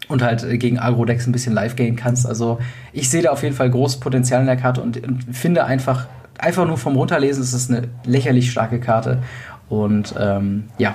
und 0.08 0.22
halt 0.22 0.42
äh, 0.44 0.58
gegen 0.58 0.78
Agro-Decks 0.78 1.26
ein 1.26 1.32
bisschen 1.32 1.52
live 1.52 1.76
gehen 1.76 1.96
kannst. 1.96 2.26
Also 2.26 2.58
ich 2.92 3.10
sehe 3.10 3.22
da 3.22 3.30
auf 3.30 3.42
jeden 3.42 3.54
Fall 3.54 3.70
großes 3.70 4.00
Potenzial 4.00 4.40
in 4.40 4.46
der 4.46 4.56
Karte 4.56 4.80
und, 4.80 5.02
und 5.06 5.24
finde 5.34 5.64
einfach, 5.64 6.06
einfach 6.38 6.66
nur 6.66 6.78
vom 6.78 6.96
Runterlesen 6.96 7.42
ist 7.42 7.52
es 7.52 7.70
eine 7.70 7.88
lächerlich 8.04 8.50
starke 8.50 8.80
Karte. 8.80 9.22
Und 9.68 10.14
ähm, 10.18 10.64
ja, 10.78 10.94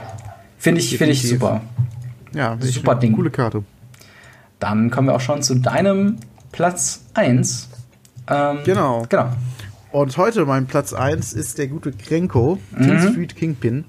finde 0.57 0.81
ich, 0.81 0.97
find 0.97 1.11
ich 1.11 1.27
super. 1.27 1.61
Ja, 2.33 2.57
super 2.59 2.95
Ding. 2.95 3.15
Coole 3.15 3.31
Karte. 3.31 3.63
Dann 4.59 4.91
kommen 4.91 5.07
wir 5.07 5.15
auch 5.15 5.21
schon 5.21 5.41
zu 5.41 5.55
deinem 5.55 6.17
Platz 6.51 7.05
1. 7.13 7.69
Ähm, 8.27 8.59
genau. 8.63 9.05
Genau. 9.09 9.29
Und 9.91 10.15
heute 10.17 10.45
mein 10.45 10.67
Platz 10.67 10.93
1 10.93 11.33
ist 11.33 11.57
der 11.57 11.67
gute 11.67 11.91
Krenko, 11.91 12.59
mhm. 12.77 12.99
Street 12.99 13.35
Kingpin 13.35 13.85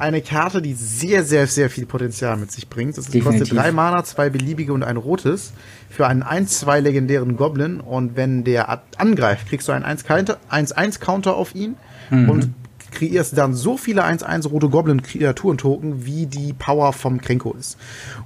eine 0.00 0.22
Karte, 0.22 0.62
die 0.62 0.74
sehr, 0.74 1.24
sehr, 1.24 1.46
sehr 1.46 1.70
viel 1.70 1.86
Potenzial 1.86 2.36
mit 2.36 2.50
sich 2.50 2.68
bringt. 2.68 2.96
Das 2.96 3.10
kostet 3.10 3.52
drei 3.52 3.70
Mana, 3.72 4.02
zwei 4.04 4.30
beliebige 4.30 4.72
und 4.72 4.82
ein 4.82 4.96
rotes 4.96 5.52
für 5.90 6.06
einen 6.06 6.22
1-2 6.22 6.80
legendären 6.80 7.36
Goblin. 7.36 7.80
Und 7.80 8.16
wenn 8.16 8.44
der 8.44 8.82
angreift, 8.96 9.48
kriegst 9.48 9.68
du 9.68 9.72
einen 9.72 9.84
1-1-Counter 9.84 11.36
auf 11.36 11.54
ihn 11.54 11.76
mhm. 12.10 12.30
und 12.30 12.54
kreierst 12.90 13.36
dann 13.36 13.54
so 13.54 13.76
viele 13.76 14.04
1-1 14.04 14.48
rote 14.48 14.68
Goblin-Kreaturen-Token, 14.68 16.04
wie 16.06 16.26
die 16.26 16.52
Power 16.52 16.92
vom 16.92 17.20
Krenko 17.20 17.52
ist. 17.52 17.78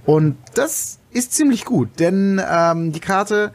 Und 0.04 0.36
das 0.54 0.98
ist 1.10 1.32
ziemlich 1.32 1.64
gut, 1.64 1.88
denn 1.98 2.40
ähm, 2.50 2.92
die 2.92 3.00
Karte 3.00 3.52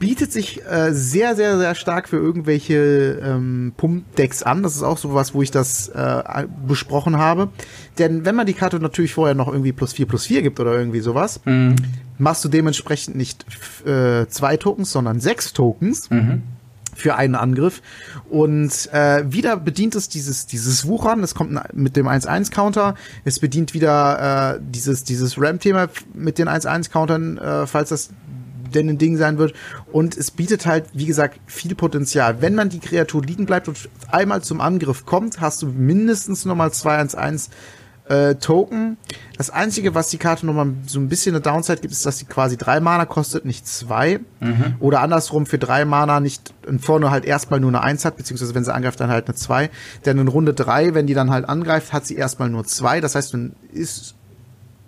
bietet 0.00 0.32
sich 0.32 0.64
äh, 0.64 0.92
sehr, 0.92 1.36
sehr, 1.36 1.58
sehr 1.58 1.74
stark 1.76 2.08
für 2.08 2.16
irgendwelche 2.16 3.20
ähm, 3.22 3.72
Pumpdecks 3.76 4.42
an. 4.42 4.62
Das 4.62 4.74
ist 4.74 4.82
auch 4.82 4.98
so 4.98 5.14
was, 5.14 5.34
wo 5.34 5.42
ich 5.42 5.50
das 5.50 5.88
äh, 5.88 6.46
besprochen 6.66 7.18
habe. 7.18 7.50
Denn 7.98 8.24
wenn 8.24 8.34
man 8.34 8.46
die 8.46 8.54
Karte 8.54 8.80
natürlich 8.80 9.12
vorher 9.12 9.34
noch 9.34 9.46
irgendwie 9.46 9.72
plus 9.72 9.92
vier 9.92 10.06
plus 10.06 10.26
vier 10.26 10.40
gibt 10.42 10.58
oder 10.58 10.72
irgendwie 10.72 11.00
sowas, 11.00 11.40
mhm. 11.44 11.76
machst 12.18 12.42
du 12.44 12.48
dementsprechend 12.48 13.14
nicht 13.14 13.44
äh, 13.86 14.26
zwei 14.26 14.56
Tokens, 14.56 14.90
sondern 14.90 15.20
sechs 15.20 15.52
Tokens. 15.52 16.10
Mhm 16.10 16.42
für 16.92 17.14
einen 17.14 17.34
Angriff. 17.34 17.80
Und 18.28 18.92
äh, 18.92 19.22
wieder 19.32 19.56
bedient 19.56 19.94
es 19.94 20.08
dieses, 20.08 20.46
dieses 20.46 20.86
Wuchern, 20.86 21.22
es 21.22 21.34
kommt 21.34 21.58
mit 21.72 21.96
dem 21.96 22.06
1-1-Counter, 22.08 22.94
es 23.24 23.38
bedient 23.38 23.72
wieder 23.72 24.56
äh, 24.56 24.60
dieses, 24.60 25.04
dieses 25.04 25.40
Ram-Thema 25.40 25.88
mit 26.12 26.36
den 26.36 26.48
1-1-Countern, 26.48 27.38
äh, 27.38 27.66
falls 27.66 27.88
das 27.88 28.10
denn 28.70 28.88
ein 28.88 28.98
Ding 28.98 29.16
sein 29.16 29.38
wird. 29.38 29.54
Und 29.92 30.16
es 30.16 30.30
bietet 30.30 30.66
halt, 30.66 30.86
wie 30.92 31.06
gesagt, 31.06 31.40
viel 31.46 31.74
Potenzial. 31.74 32.40
Wenn 32.40 32.54
man 32.54 32.68
die 32.68 32.80
Kreatur 32.80 33.22
liegen 33.22 33.46
bleibt 33.46 33.68
und 33.68 33.88
einmal 34.08 34.42
zum 34.42 34.60
Angriff 34.60 35.06
kommt, 35.06 35.40
hast 35.40 35.62
du 35.62 35.66
mindestens 35.66 36.44
nochmal 36.44 36.70
2-1-1 36.70 37.50
äh, 38.10 38.34
Token. 38.34 38.96
Das 39.38 39.50
Einzige, 39.50 39.94
was 39.94 40.08
die 40.08 40.18
Karte 40.18 40.44
nochmal 40.44 40.72
so 40.86 40.98
ein 40.98 41.08
bisschen 41.08 41.34
eine 41.34 41.42
Downside 41.42 41.80
gibt, 41.80 41.92
ist, 41.92 42.04
dass 42.04 42.18
sie 42.18 42.24
quasi 42.24 42.56
drei 42.56 42.80
Mana 42.80 43.06
kostet, 43.06 43.44
nicht 43.44 43.66
zwei. 43.68 44.18
Mhm. 44.40 44.74
Oder 44.80 45.00
andersrum 45.00 45.46
für 45.46 45.58
drei 45.58 45.84
Mana 45.84 46.18
nicht 46.18 46.52
vorne 46.80 47.10
halt 47.10 47.24
erstmal 47.24 47.60
nur 47.60 47.70
eine 47.70 47.82
Eins 47.82 48.04
hat, 48.04 48.16
beziehungsweise 48.16 48.54
wenn 48.54 48.64
sie 48.64 48.74
angreift, 48.74 49.00
dann 49.00 49.10
halt 49.10 49.28
eine 49.28 49.36
zwei. 49.36 49.70
Denn 50.04 50.18
in 50.18 50.28
Runde 50.28 50.54
drei, 50.54 50.92
wenn 50.92 51.06
die 51.06 51.14
dann 51.14 51.30
halt 51.30 51.48
angreift, 51.48 51.92
hat 51.92 52.04
sie 52.04 52.16
erstmal 52.16 52.50
nur 52.50 52.64
zwei. 52.64 53.00
Das 53.00 53.14
heißt, 53.14 53.32
dann 53.32 53.54
ist 53.72 54.16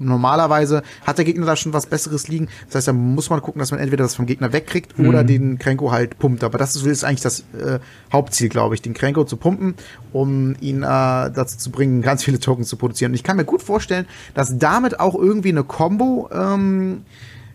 normalerweise 0.04 0.82
hat 1.06 1.18
der 1.18 1.24
Gegner 1.24 1.46
da 1.46 1.56
schon 1.56 1.72
was 1.72 1.86
Besseres 1.86 2.28
liegen. 2.28 2.48
Das 2.66 2.76
heißt, 2.76 2.88
da 2.88 2.92
muss 2.92 3.30
man 3.30 3.40
gucken, 3.40 3.60
dass 3.60 3.70
man 3.70 3.80
entweder 3.80 4.04
das 4.04 4.14
vom 4.14 4.26
Gegner 4.26 4.52
wegkriegt 4.52 4.98
mhm. 4.98 5.08
oder 5.08 5.24
den 5.24 5.58
Krenko 5.58 5.92
halt 5.92 6.18
pumpt. 6.18 6.44
Aber 6.44 6.58
das 6.58 6.76
ist, 6.76 6.86
ist 6.86 7.04
eigentlich 7.04 7.20
das 7.20 7.40
äh, 7.58 7.78
Hauptziel, 8.12 8.48
glaube 8.48 8.74
ich, 8.74 8.82
den 8.82 8.94
Krenko 8.94 9.24
zu 9.24 9.36
pumpen, 9.36 9.74
um 10.12 10.54
ihn 10.60 10.82
äh, 10.82 10.86
dazu 10.86 11.58
zu 11.58 11.70
bringen, 11.70 12.02
ganz 12.02 12.24
viele 12.24 12.40
Tokens 12.40 12.68
zu 12.68 12.76
produzieren. 12.76 13.12
Und 13.12 13.16
ich 13.16 13.22
kann 13.22 13.36
mir 13.36 13.44
gut 13.44 13.62
vorstellen, 13.62 14.06
dass 14.34 14.58
damit 14.58 15.00
auch 15.00 15.14
irgendwie 15.14 15.50
eine 15.50 15.64
Combo 15.64 16.28
ähm, 16.32 17.02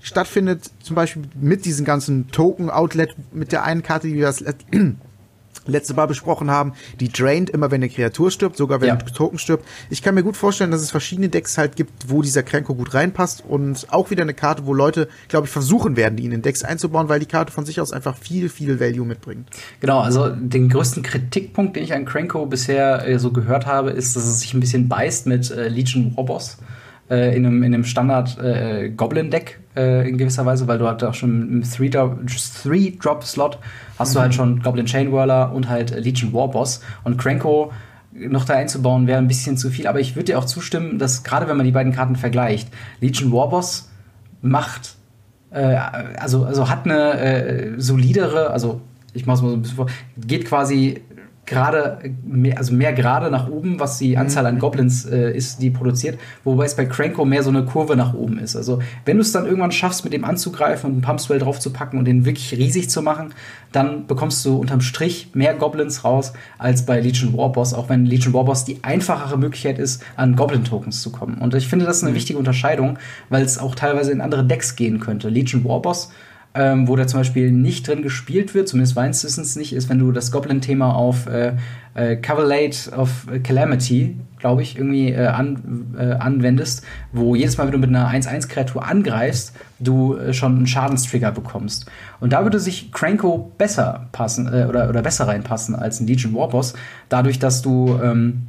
stattfindet, 0.01 0.71
zum 0.81 0.95
Beispiel 0.95 1.23
mit 1.39 1.65
diesem 1.65 1.85
ganzen 1.85 2.29
Token-Outlet, 2.31 3.15
mit 3.33 3.51
der 3.51 3.63
einen 3.63 3.83
Karte, 3.83 4.07
die 4.07 4.15
wir 4.15 4.25
das 4.25 4.43
letzte 5.67 5.93
Mal 5.93 6.05
besprochen 6.05 6.49
haben, 6.51 6.73
die 6.99 7.09
drained 7.09 7.49
immer, 7.49 7.71
wenn 7.71 7.81
eine 7.81 7.89
Kreatur 7.89 8.31
stirbt, 8.31 8.57
sogar 8.57 8.81
wenn 8.81 8.87
ja. 8.89 8.93
ein 8.95 9.05
Token 9.05 9.39
stirbt. 9.39 9.65
Ich 9.89 10.01
kann 10.01 10.15
mir 10.15 10.23
gut 10.23 10.37
vorstellen, 10.37 10.71
dass 10.71 10.81
es 10.81 10.91
verschiedene 10.91 11.29
Decks 11.29 11.57
halt 11.57 11.75
gibt, 11.75 12.09
wo 12.09 12.21
dieser 12.21 12.43
Krenko 12.43 12.75
gut 12.75 12.93
reinpasst 12.93 13.43
und 13.47 13.87
auch 13.89 14.09
wieder 14.09 14.23
eine 14.23 14.33
Karte, 14.33 14.65
wo 14.65 14.73
Leute, 14.73 15.07
glaube 15.27 15.47
ich, 15.47 15.51
versuchen 15.51 15.95
werden, 15.95 16.15
die 16.15 16.25
in 16.25 16.31
den 16.31 16.41
Decks 16.41 16.63
einzubauen, 16.63 17.09
weil 17.09 17.19
die 17.19 17.25
Karte 17.25 17.51
von 17.51 17.65
sich 17.65 17.81
aus 17.81 17.91
einfach 17.91 18.17
viel, 18.17 18.49
viel 18.49 18.79
Value 18.79 19.05
mitbringt. 19.05 19.49
Genau, 19.79 19.99
also 19.99 20.29
den 20.29 20.69
größten 20.69 21.03
Kritikpunkt, 21.03 21.75
den 21.75 21.83
ich 21.83 21.93
an 21.93 22.05
Krenko 22.05 22.45
bisher 22.45 23.07
äh, 23.07 23.19
so 23.19 23.31
gehört 23.31 23.65
habe, 23.65 23.91
ist, 23.91 24.15
dass 24.15 24.25
es 24.25 24.41
sich 24.41 24.53
ein 24.53 24.59
bisschen 24.59 24.87
beißt 24.87 25.27
mit 25.27 25.51
äh, 25.51 25.67
Legion 25.67 26.15
Warboss 26.15 26.57
äh, 27.09 27.35
in 27.35 27.45
einem, 27.45 27.63
in 27.63 27.73
einem 27.73 27.83
Standard 27.83 28.37
äh, 28.39 28.87
äh, 28.87 30.09
in 30.09 30.17
gewisser 30.17 30.45
Weise, 30.45 30.67
weil 30.67 30.77
du 30.77 30.87
halt 30.87 31.03
auch 31.03 31.13
schon 31.13 31.49
im 31.51 31.63
Three-Drop-Slot 31.63 33.59
hast 33.99 34.09
mhm. 34.09 34.13
du 34.13 34.19
halt 34.19 34.33
schon 34.33 34.61
Goblin 34.61 34.85
Chain 34.85 35.11
Whirler 35.11 35.53
und 35.53 35.69
halt 35.69 35.91
Legion 35.91 36.33
Warboss 36.33 36.81
und 37.03 37.17
Cranko 37.17 37.71
noch 38.11 38.45
da 38.45 38.55
einzubauen 38.55 39.05
wäre 39.05 39.19
ein 39.19 39.27
bisschen 39.27 39.57
zu 39.57 39.69
viel, 39.69 39.85
aber 39.85 39.99
ich 39.99 40.15
würde 40.15 40.25
dir 40.25 40.39
auch 40.39 40.45
zustimmen, 40.45 40.97
dass 40.97 41.23
gerade 41.23 41.47
wenn 41.47 41.57
man 41.57 41.65
die 41.65 41.71
beiden 41.71 41.93
Karten 41.93 42.15
vergleicht, 42.15 42.69
Legion 42.99 43.31
Warboss 43.31 43.89
macht 44.41 44.97
äh, 45.51 45.77
also, 46.17 46.45
also 46.45 46.69
hat 46.69 46.85
eine 46.85 47.19
äh, 47.19 47.73
solidere, 47.77 48.49
also 48.49 48.81
ich 49.13 49.25
mach's 49.25 49.41
mal 49.41 49.49
so 49.49 49.55
ein 49.55 49.61
bisschen 49.61 49.77
vor, 49.77 49.87
geht 50.17 50.45
quasi 50.45 51.01
gerade, 51.47 51.99
mehr, 52.23 52.57
also 52.57 52.73
mehr 52.73 52.93
gerade 52.93 53.31
nach 53.31 53.49
oben, 53.49 53.79
was 53.79 53.97
die 53.97 54.17
Anzahl 54.17 54.45
an 54.45 54.55
mhm. 54.55 54.59
Goblins 54.59 55.05
äh, 55.05 55.35
ist, 55.35 55.61
die 55.61 55.71
produziert, 55.71 56.19
wobei 56.43 56.65
es 56.65 56.75
bei 56.75 56.85
Cranko 56.85 57.25
mehr 57.25 57.41
so 57.41 57.49
eine 57.49 57.63
Kurve 57.63 57.95
nach 57.95 58.13
oben 58.13 58.37
ist. 58.37 58.55
Also 58.55 58.79
wenn 59.05 59.17
du 59.17 59.21
es 59.21 59.31
dann 59.31 59.45
irgendwann 59.45 59.71
schaffst, 59.71 60.03
mit 60.03 60.13
dem 60.13 60.25
anzugreifen 60.25 60.87
und 60.87 60.93
einen 60.97 61.01
Pumpspell 61.01 61.39
draufzupacken 61.39 61.97
und 61.97 62.05
den 62.05 62.25
wirklich 62.25 62.53
riesig 62.53 62.89
zu 62.89 63.01
machen, 63.01 63.33
dann 63.71 64.07
bekommst 64.07 64.45
du 64.45 64.57
unterm 64.57 64.81
Strich 64.81 65.29
mehr 65.33 65.53
Goblins 65.53 66.03
raus 66.03 66.33
als 66.57 66.85
bei 66.85 66.99
Legion 66.99 67.35
Warboss, 67.35 67.73
auch 67.73 67.89
wenn 67.89 68.05
Legion 68.05 68.33
Warboss 68.33 68.65
die 68.65 68.83
einfachere 68.83 69.37
Möglichkeit 69.37 69.79
ist, 69.79 70.03
an 70.17 70.35
Goblin-Tokens 70.35 71.01
zu 71.01 71.11
kommen. 71.11 71.37
Und 71.39 71.55
ich 71.55 71.67
finde, 71.67 71.85
das 71.85 71.97
ist 71.97 72.03
eine 72.03 72.11
mhm. 72.11 72.15
wichtige 72.15 72.39
Unterscheidung, 72.39 72.99
weil 73.29 73.43
es 73.43 73.57
auch 73.57 73.73
teilweise 73.73 74.11
in 74.11 74.21
andere 74.21 74.43
Decks 74.43 74.75
gehen 74.75 74.99
könnte. 74.99 75.29
Legion 75.29 75.63
Warboss 75.63 76.11
ähm, 76.57 76.87
wo 76.87 76.95
der 76.95 77.07
zum 77.07 77.19
Beispiel 77.19 77.51
nicht 77.51 77.87
drin 77.87 78.01
gespielt 78.01 78.55
wird, 78.55 78.67
zumindest 78.67 78.95
meines 78.95 79.23
Wissens 79.23 79.55
nicht, 79.55 79.73
ist, 79.73 79.89
wenn 79.89 79.99
du 79.99 80.11
das 80.11 80.31
Goblin-Thema 80.31 80.95
auf 80.95 81.27
äh, 81.27 81.53
äh, 81.93 82.15
Cavalade 82.15 82.75
of 82.95 83.27
Calamity, 83.43 84.17
glaube 84.39 84.63
ich, 84.63 84.75
irgendwie 84.75 85.11
äh, 85.11 85.27
an, 85.27 85.95
äh, 85.97 86.13
anwendest, 86.13 86.83
wo 87.11 87.35
jedes 87.35 87.57
Mal, 87.57 87.65
wenn 87.65 87.73
du 87.73 87.77
mit 87.77 87.89
einer 87.89 88.09
1-1-Kreatur 88.09 88.87
angreifst, 88.87 89.53
du 89.79 90.15
äh, 90.15 90.33
schon 90.33 90.57
einen 90.57 90.67
Schadenstrigger 90.67 91.31
bekommst. 91.31 91.85
Und 92.19 92.33
da 92.33 92.43
würde 92.43 92.59
sich 92.59 92.91
Cranko 92.91 93.51
besser 93.57 94.07
passen 94.11 94.51
äh, 94.51 94.65
oder, 94.67 94.89
oder 94.89 95.03
besser 95.03 95.27
reinpassen 95.27 95.75
als 95.75 95.99
ein 95.99 96.07
Legion 96.07 96.33
Warboss, 96.33 96.73
dadurch, 97.09 97.37
dass 97.37 97.61
du 97.61 97.99
ähm, 98.03 98.47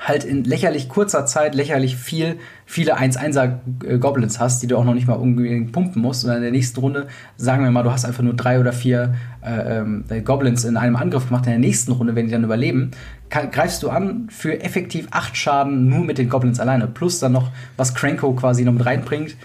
halt 0.00 0.24
in 0.24 0.44
lächerlich 0.44 0.88
kurzer 0.88 1.26
Zeit 1.26 1.54
lächerlich 1.54 1.96
viel, 1.96 2.36
viele 2.66 2.98
1-1er 2.98 3.58
äh, 3.84 3.98
Goblins 3.98 4.38
hast, 4.38 4.62
die 4.62 4.66
du 4.66 4.76
auch 4.76 4.84
noch 4.84 4.94
nicht 4.94 5.08
mal 5.08 5.14
unbedingt 5.14 5.72
pumpen 5.72 6.02
musst. 6.02 6.24
Und 6.24 6.32
in 6.32 6.42
der 6.42 6.50
nächsten 6.50 6.80
Runde, 6.80 7.08
sagen 7.36 7.64
wir 7.64 7.70
mal, 7.70 7.82
du 7.82 7.90
hast 7.90 8.04
einfach 8.04 8.22
nur 8.22 8.34
drei 8.34 8.60
oder 8.60 8.72
vier 8.72 9.14
äh, 9.44 9.80
äh, 9.80 10.20
Goblins 10.22 10.64
in 10.64 10.76
einem 10.76 10.96
Angriff 10.96 11.26
gemacht. 11.26 11.46
In 11.46 11.52
der 11.52 11.58
nächsten 11.58 11.92
Runde, 11.92 12.14
wenn 12.14 12.26
die 12.26 12.32
dann 12.32 12.44
überleben, 12.44 12.92
kann, 13.28 13.50
greifst 13.50 13.82
du 13.82 13.90
an 13.90 14.28
für 14.30 14.60
effektiv 14.60 15.08
acht 15.10 15.36
Schaden 15.36 15.88
nur 15.88 16.04
mit 16.04 16.18
den 16.18 16.28
Goblins 16.28 16.60
alleine. 16.60 16.86
Plus 16.86 17.18
dann 17.18 17.32
noch, 17.32 17.50
was 17.76 17.94
Cranko 17.94 18.32
quasi 18.34 18.64
noch 18.64 18.72
mit 18.72 18.86
reinbringt, 18.86 19.36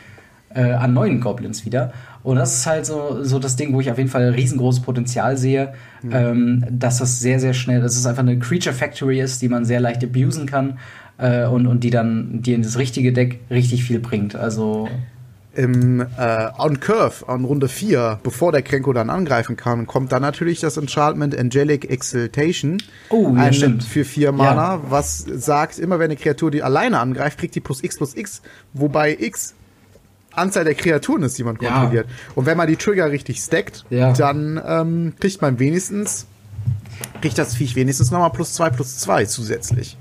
äh, 0.54 0.72
an 0.72 0.94
neuen 0.94 1.20
Goblins 1.20 1.66
wieder. 1.66 1.94
Und 2.24 2.38
das 2.38 2.56
ist 2.56 2.66
halt 2.66 2.86
so, 2.86 3.24
so 3.24 3.38
das 3.38 3.56
Ding, 3.56 3.74
wo 3.74 3.82
ich 3.82 3.92
auf 3.92 3.98
jeden 3.98 4.10
Fall 4.10 4.30
riesengroßes 4.30 4.82
Potenzial 4.82 5.38
sehe, 5.38 5.74
mhm. 6.02 6.12
ähm, 6.14 6.66
dass 6.70 7.00
das 7.00 7.20
sehr, 7.20 7.40
sehr 7.40 7.54
schnell, 7.54 7.82
dass 7.82 7.98
es 7.98 8.06
einfach 8.06 8.24
eine 8.24 8.40
Creature 8.40 8.74
Factory 8.74 9.20
ist, 9.20 9.42
die 9.42 9.50
man 9.50 9.66
sehr 9.66 9.82
leicht 9.82 10.04
abusen 10.04 10.46
kann 10.46 10.80
äh, 11.18 11.46
und, 11.46 11.68
und 11.68 11.84
die 11.84 11.90
dann 11.90 12.42
dir 12.42 12.56
in 12.56 12.64
das 12.64 12.78
richtige 12.78 13.12
Deck 13.12 13.42
richtig 13.50 13.84
viel 13.84 14.00
bringt. 14.00 14.36
Also 14.36 14.88
im 15.56 16.02
äh, 16.02 16.50
On 16.58 16.80
Curve, 16.80 17.28
an 17.28 17.46
Runde 17.46 17.68
4, 17.68 18.20
bevor 18.24 18.52
der 18.52 18.64
Krenko 18.64 18.92
dann 18.92 19.12
angreifen 19.12 19.56
kann, 19.56 19.86
kommt 19.86 20.12
dann 20.12 20.24
natürlich 20.24 20.60
das 20.60 20.78
Enchantment 20.78 21.38
Angelic 21.38 21.90
Exaltation. 21.90 22.82
Oh, 23.10 23.34
ja, 23.36 23.54
stimmt. 23.54 23.84
Für 23.84 24.04
4 24.04 24.32
Mana, 24.32 24.76
ja. 24.76 24.82
was 24.90 25.20
sagt, 25.20 25.78
immer 25.78 26.00
wenn 26.00 26.06
eine 26.06 26.16
Kreatur 26.16 26.50
die 26.50 26.64
alleine 26.64 27.00
angreift, 27.00 27.38
kriegt 27.38 27.54
die 27.54 27.60
plus 27.60 27.84
X 27.84 27.98
plus 27.98 28.16
X, 28.16 28.42
wobei 28.74 29.16
X 29.20 29.54
Anzahl 30.36 30.64
der 30.64 30.76
Kreaturen 30.76 31.24
ist, 31.24 31.38
die 31.38 31.44
man 31.44 31.58
kontrolliert. 31.58 32.08
Ja. 32.08 32.16
Und 32.36 32.46
wenn 32.46 32.58
man 32.58 32.68
die 32.68 32.76
Trigger 32.76 33.12
richtig 33.12 33.40
stackt, 33.40 33.86
ja. 33.90 34.14
dann 34.14 34.62
ähm, 34.66 35.14
kriegt 35.20 35.42
man 35.42 35.60
wenigstens 35.60 36.28
kriegt 37.22 37.38
das 37.38 37.56
Viech 37.56 37.76
wenigstens 37.76 38.12
nochmal 38.12 38.32
plus 38.32 38.54
zwei 38.54 38.70
plus 38.70 39.00
zwei 39.00 39.26
zusätzlich. 39.26 39.98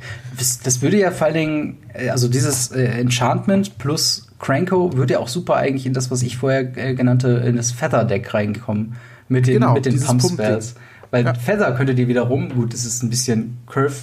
Das, 0.64 0.82
würde 0.82 0.98
ja 0.98 1.10
vor 1.10 1.28
allen 1.28 1.34
Dingen, 1.34 1.78
äh, 1.94 2.08
also 2.08 2.28
dieses 2.28 2.70
äh, 2.72 2.84
Enchantment 2.84 3.78
plus 3.78 4.28
Cranko 4.38 4.92
würde 4.94 5.14
ja 5.14 5.18
auch 5.20 5.28
super 5.28 5.56
eigentlich 5.56 5.86
in 5.86 5.94
das, 5.94 6.10
was 6.10 6.22
ich 6.22 6.36
vorher 6.36 6.76
äh, 6.76 6.94
genannte, 6.94 7.28
in 7.46 7.56
das 7.56 7.72
Feather-Deck 7.72 8.34
reinkommen. 8.34 8.96
Mit 9.28 9.46
den, 9.46 9.54
genau, 9.54 9.74
mit 9.74 9.86
den 9.86 10.00
Pump 10.00 10.20
Spells. 10.22 10.74
Weil 11.10 11.24
ja. 11.24 11.34
Feather 11.34 11.72
könnte 11.72 11.94
dir 11.94 12.08
wiederum, 12.08 12.50
gut, 12.50 12.72
das 12.74 12.84
ist 12.84 13.02
ein 13.02 13.10
bisschen 13.10 13.58
Curve 13.66 13.94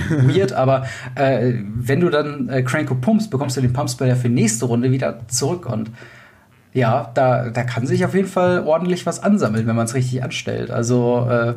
weird, 0.10 0.52
aber 0.52 0.86
äh, 1.14 1.52
wenn 1.76 2.00
du 2.00 2.10
dann 2.10 2.48
äh, 2.48 2.62
Cranko 2.62 2.94
pumpst, 2.94 3.30
bekommst 3.30 3.56
du 3.56 3.60
den 3.60 3.72
Pumpspell 3.72 4.14
für 4.16 4.28
nächste 4.28 4.66
Runde 4.66 4.90
wieder 4.90 5.26
zurück 5.28 5.66
und 5.66 5.90
ja, 6.72 7.10
da, 7.14 7.50
da 7.50 7.62
kann 7.62 7.86
sich 7.86 8.04
auf 8.04 8.14
jeden 8.14 8.26
Fall 8.26 8.64
ordentlich 8.66 9.06
was 9.06 9.22
ansammeln, 9.22 9.66
wenn 9.66 9.76
man 9.76 9.86
es 9.86 9.94
richtig 9.94 10.24
anstellt. 10.24 10.72
Also 10.72 11.28
äh, 11.30 11.54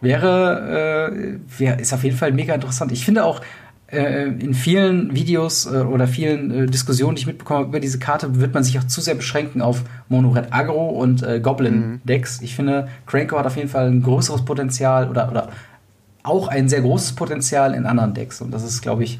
wäre, 0.00 1.10
äh, 1.12 1.38
wär, 1.58 1.78
ist 1.78 1.92
auf 1.92 2.04
jeden 2.04 2.16
Fall 2.16 2.32
mega 2.32 2.54
interessant. 2.54 2.90
Ich 2.90 3.04
finde 3.04 3.24
auch, 3.24 3.42
äh, 3.88 4.24
in 4.24 4.54
vielen 4.54 5.14
Videos 5.14 5.66
äh, 5.66 5.78
oder 5.78 6.08
vielen 6.08 6.50
äh, 6.50 6.66
Diskussionen, 6.66 7.14
die 7.14 7.20
ich 7.20 7.26
mitbekomme 7.26 7.66
über 7.66 7.80
diese 7.80 7.98
Karte, 7.98 8.40
wird 8.40 8.52
man 8.52 8.64
sich 8.64 8.78
auch 8.78 8.84
zu 8.84 9.00
sehr 9.00 9.14
beschränken 9.14 9.62
auf 9.62 9.84
Mono-Red 10.08 10.52
Agro 10.52 10.88
und 10.88 11.22
äh, 11.22 11.38
Goblin-Decks. 11.38 12.40
Mhm. 12.40 12.44
Ich 12.44 12.56
finde, 12.56 12.88
Cranko 13.06 13.38
hat 13.38 13.46
auf 13.46 13.56
jeden 13.56 13.68
Fall 13.68 13.86
ein 13.86 14.02
größeres 14.02 14.44
Potenzial 14.44 15.08
oder, 15.08 15.30
oder 15.30 15.50
auch 16.26 16.48
ein 16.48 16.68
sehr 16.68 16.82
großes 16.82 17.12
Potenzial 17.14 17.74
in 17.74 17.86
anderen 17.86 18.14
Decks. 18.14 18.40
Und 18.40 18.52
das 18.52 18.62
ist, 18.62 18.82
glaube 18.82 19.04
ich, 19.04 19.18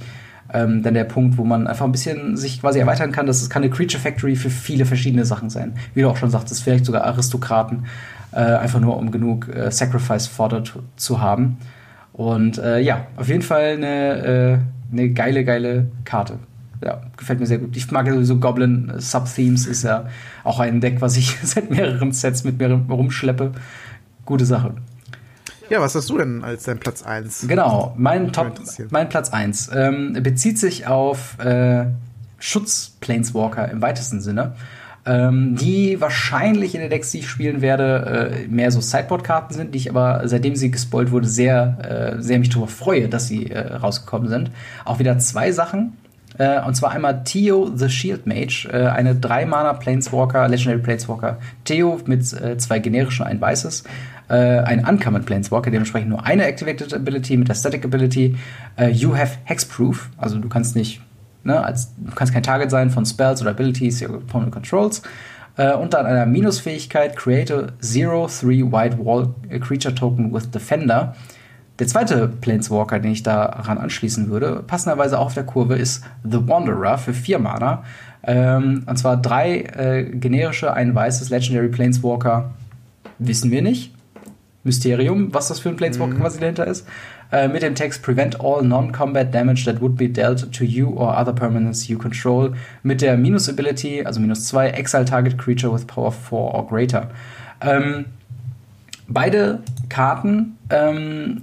ähm, 0.53 0.83
dann 0.83 0.95
der 0.95 1.05
Punkt, 1.05 1.39
wo 1.39 1.45
man 1.45 1.67
einfach 1.67 1.85
ein 1.85 1.93
bisschen 1.93 2.37
sich 2.37 2.61
quasi 2.61 2.79
erweitern 2.79 3.13
kann. 3.13 3.27
Das 3.27 3.49
kann 3.51 3.63
eine 3.63 3.71
Creature 3.71 4.03
Factory 4.03 4.37
für 4.37 4.51
viele 4.51 4.85
verschiedene 4.85 5.25
Sachen 5.25 5.51
sein. 5.51 5.75
Wie 5.95 6.03
du 6.03 6.09
auch 6.09 6.17
schon 6.17 6.31
sagtest, 6.31 6.63
vielleicht 6.63 6.85
sogar 6.85 7.05
Aristokraten, 7.05 7.87
äh, 8.33 8.39
einfach 8.39 8.81
nur 8.81 8.97
um 8.97 9.11
genug 9.11 9.49
äh, 9.49 9.71
Sacrifice 9.71 10.27
fordert 10.27 10.75
zu 10.97 11.21
haben. 11.21 11.59
Und 12.13 12.59
äh, 12.59 12.81
ja, 12.81 13.07
auf 13.17 13.29
jeden 13.29 13.43
Fall 13.43 13.75
eine, 13.75 14.17
äh, 14.25 14.59
eine 14.93 15.11
geile, 15.11 15.45
geile 15.45 15.89
Karte. 16.05 16.39
Ja, 16.85 17.01
gefällt 17.17 17.41
mir 17.41 17.47
sehr 17.47 17.59
gut. 17.59 17.77
Ich 17.77 17.91
mag 17.91 18.09
sowieso 18.09 18.39
Goblin 18.39 18.93
Sub-Themes, 18.97 19.67
ist 19.67 19.83
ja 19.83 20.07
auch 20.45 20.61
ein 20.61 20.81
Deck, 20.81 21.01
was 21.01 21.17
ich 21.17 21.37
seit 21.43 21.71
mehreren 21.71 22.13
Sets 22.13 22.45
mit 22.45 22.59
mir 22.59 22.71
rumschleppe. 22.89 23.53
Gute 24.25 24.45
Sache. 24.45 24.75
Ja, 25.69 25.81
was 25.81 25.95
hast 25.95 26.09
du 26.11 26.19
denn 26.19 26.45
als 26.45 26.65
dein 26.65 26.79
Platz 26.79 27.03
1? 27.03 27.47
Genau, 27.49 27.95
mein 27.97 28.33
Top, 28.33 28.61
mein 28.91 29.09
Platz 29.09 29.31
1 29.31 29.71
ähm, 29.75 30.13
bezieht 30.23 30.59
sich 30.59 30.87
auf 30.87 31.39
äh, 31.39 31.87
Schutz-Planeswalker 32.39 33.69
im 33.71 33.83
weitesten 33.83 34.21
Sinne. 34.21 34.55
Ähm, 35.05 35.55
die 35.55 36.01
wahrscheinlich 36.01 36.75
in 36.75 36.81
der 36.81 36.91
Decks, 36.91 37.13
die 37.13 37.21
ich 37.21 37.29
spielen 37.29 37.61
werde, 37.61 38.43
äh, 38.45 38.49
mehr 38.49 38.73
so 38.73 38.81
Sideboard-Karten 38.81 39.55
sind, 39.55 39.75
die 39.75 39.79
ich 39.79 39.91
aber, 39.91 40.23
seitdem 40.25 40.57
sie 40.57 40.73
gespoilt 40.73 41.13
wurde, 41.13 41.29
sehr, 41.29 42.17
äh, 42.19 42.23
sehr 42.23 42.41
mich 42.41 42.49
darüber 42.49 42.67
freue, 42.67 43.09
dass 43.09 43.29
sie 43.29 43.51
äh, 43.51 43.77
rausgekommen 43.77 44.29
sind. 44.29 44.51
Auch 44.85 44.99
wieder 44.99 45.17
zwei 45.19 45.53
Sachen. 45.53 45.97
Äh, 46.39 46.61
und 46.61 46.75
zwar 46.75 46.91
einmal 46.91 47.25
Theo 47.25 47.71
the 47.75 47.89
Shield 47.89 48.27
Mage, 48.27 48.69
äh, 48.71 48.87
eine 48.87 49.15
3-Mana 49.15 49.75
Planeswalker, 49.75 50.49
Legendary 50.49 50.79
Planeswalker. 50.79 51.39
Theo 51.65 52.01
mit 52.07 52.33
äh, 52.33 52.59
zwei 52.59 52.79
generischen, 52.79 53.27
ein 53.27 53.41
weißes. 53.41 53.85
Äh, 54.29 54.35
ein 54.35 54.87
Uncommon 54.87 55.25
Planeswalker, 55.25 55.71
dementsprechend 55.71 56.11
nur 56.11 56.25
eine 56.25 56.45
Activated 56.45 56.93
Ability 56.93 57.37
mit 57.37 57.49
der 57.49 57.55
Static 57.55 57.85
Ability. 57.85 58.37
You 58.93 59.17
have 59.17 59.39
Hexproof, 59.45 60.11
also 60.19 60.39
du 60.39 60.49
kannst 60.49 60.75
nicht, 60.77 61.01
ne, 61.45 61.65
als, 61.65 61.95
du 61.97 62.13
kannst 62.15 62.35
kein 62.35 62.43
Target 62.43 62.71
sein 62.71 62.91
von 62.91 63.07
Spells 63.07 63.41
oder 63.41 63.51
Abilities, 63.51 64.05
opponent 64.05 64.53
controls. 64.53 65.03
Und 65.57 65.95
dann 65.95 66.05
einer 66.05 66.27
Minusfähigkeit, 66.27 67.17
create 67.17 67.51
a 67.51 67.69
Zero, 67.81 68.27
Three 68.27 68.63
White 68.63 68.99
Wall 69.03 69.33
Creature 69.61 69.95
Token 69.95 70.35
with 70.35 70.51
Defender. 70.51 71.15
Der 71.79 71.87
zweite 71.87 72.29
Planeswalker, 72.29 72.99
den 72.99 73.13
ich 73.13 73.23
daran 73.23 73.79
anschließen 73.79 74.31
würde, 74.31 74.63
passenderweise 74.67 75.19
auch 75.19 75.27
auf 75.27 75.35
der 75.35 75.45
Kurve, 75.45 75.77
ist 75.77 76.05
The 76.25 76.49
Wanderer 76.49 76.97
für 76.97 77.13
vier 77.13 77.39
Mana. 77.39 77.85
Ähm, 78.23 78.85
und 78.87 78.97
zwar 78.97 79.17
drei 79.19 79.61
äh, 79.61 80.05
generische, 80.05 80.73
ein 80.73 80.95
weißes 80.95 81.31
Legendary 81.31 81.69
Planeswalker. 81.69 82.51
Wissen 83.19 83.51
wir 83.51 83.63
nicht. 83.63 83.93
Mysterium, 84.65 85.33
was 85.33 85.49
das 85.49 85.61
für 85.61 85.69
ein 85.69 85.77
Planeswalker 85.77 86.15
mhm. 86.15 86.21
quasi 86.21 86.41
dahinter 86.41 86.67
ist. 86.67 86.87
Äh, 87.31 87.49
mit 87.49 87.63
dem 87.63 87.75
Text 87.75 88.03
Prevent 88.03 88.41
all 88.41 88.63
non-combat 88.63 89.35
damage 89.35 89.65
that 89.65 89.81
would 89.81 89.97
be 89.97 90.09
dealt 90.09 90.53
to 90.53 90.65
you 90.65 90.91
or 90.97 91.17
other 91.17 91.33
permanents 91.33 91.89
you 91.89 91.99
control. 91.99 92.55
Mit 92.83 93.03
der 93.03 93.17
Minus-Ability, 93.17 94.05
also 94.05 94.19
minus 94.21 94.47
2, 94.47 94.71
Exile 94.71 95.05
Target 95.05 95.37
Creature 95.37 95.73
with 95.73 95.87
Power 95.87 96.11
4 96.11 96.39
or 96.55 96.67
greater. 96.67 97.11
Ähm, 97.61 98.07
beide 99.09 99.61
Karten 99.89 100.56
ähm, 100.71 101.43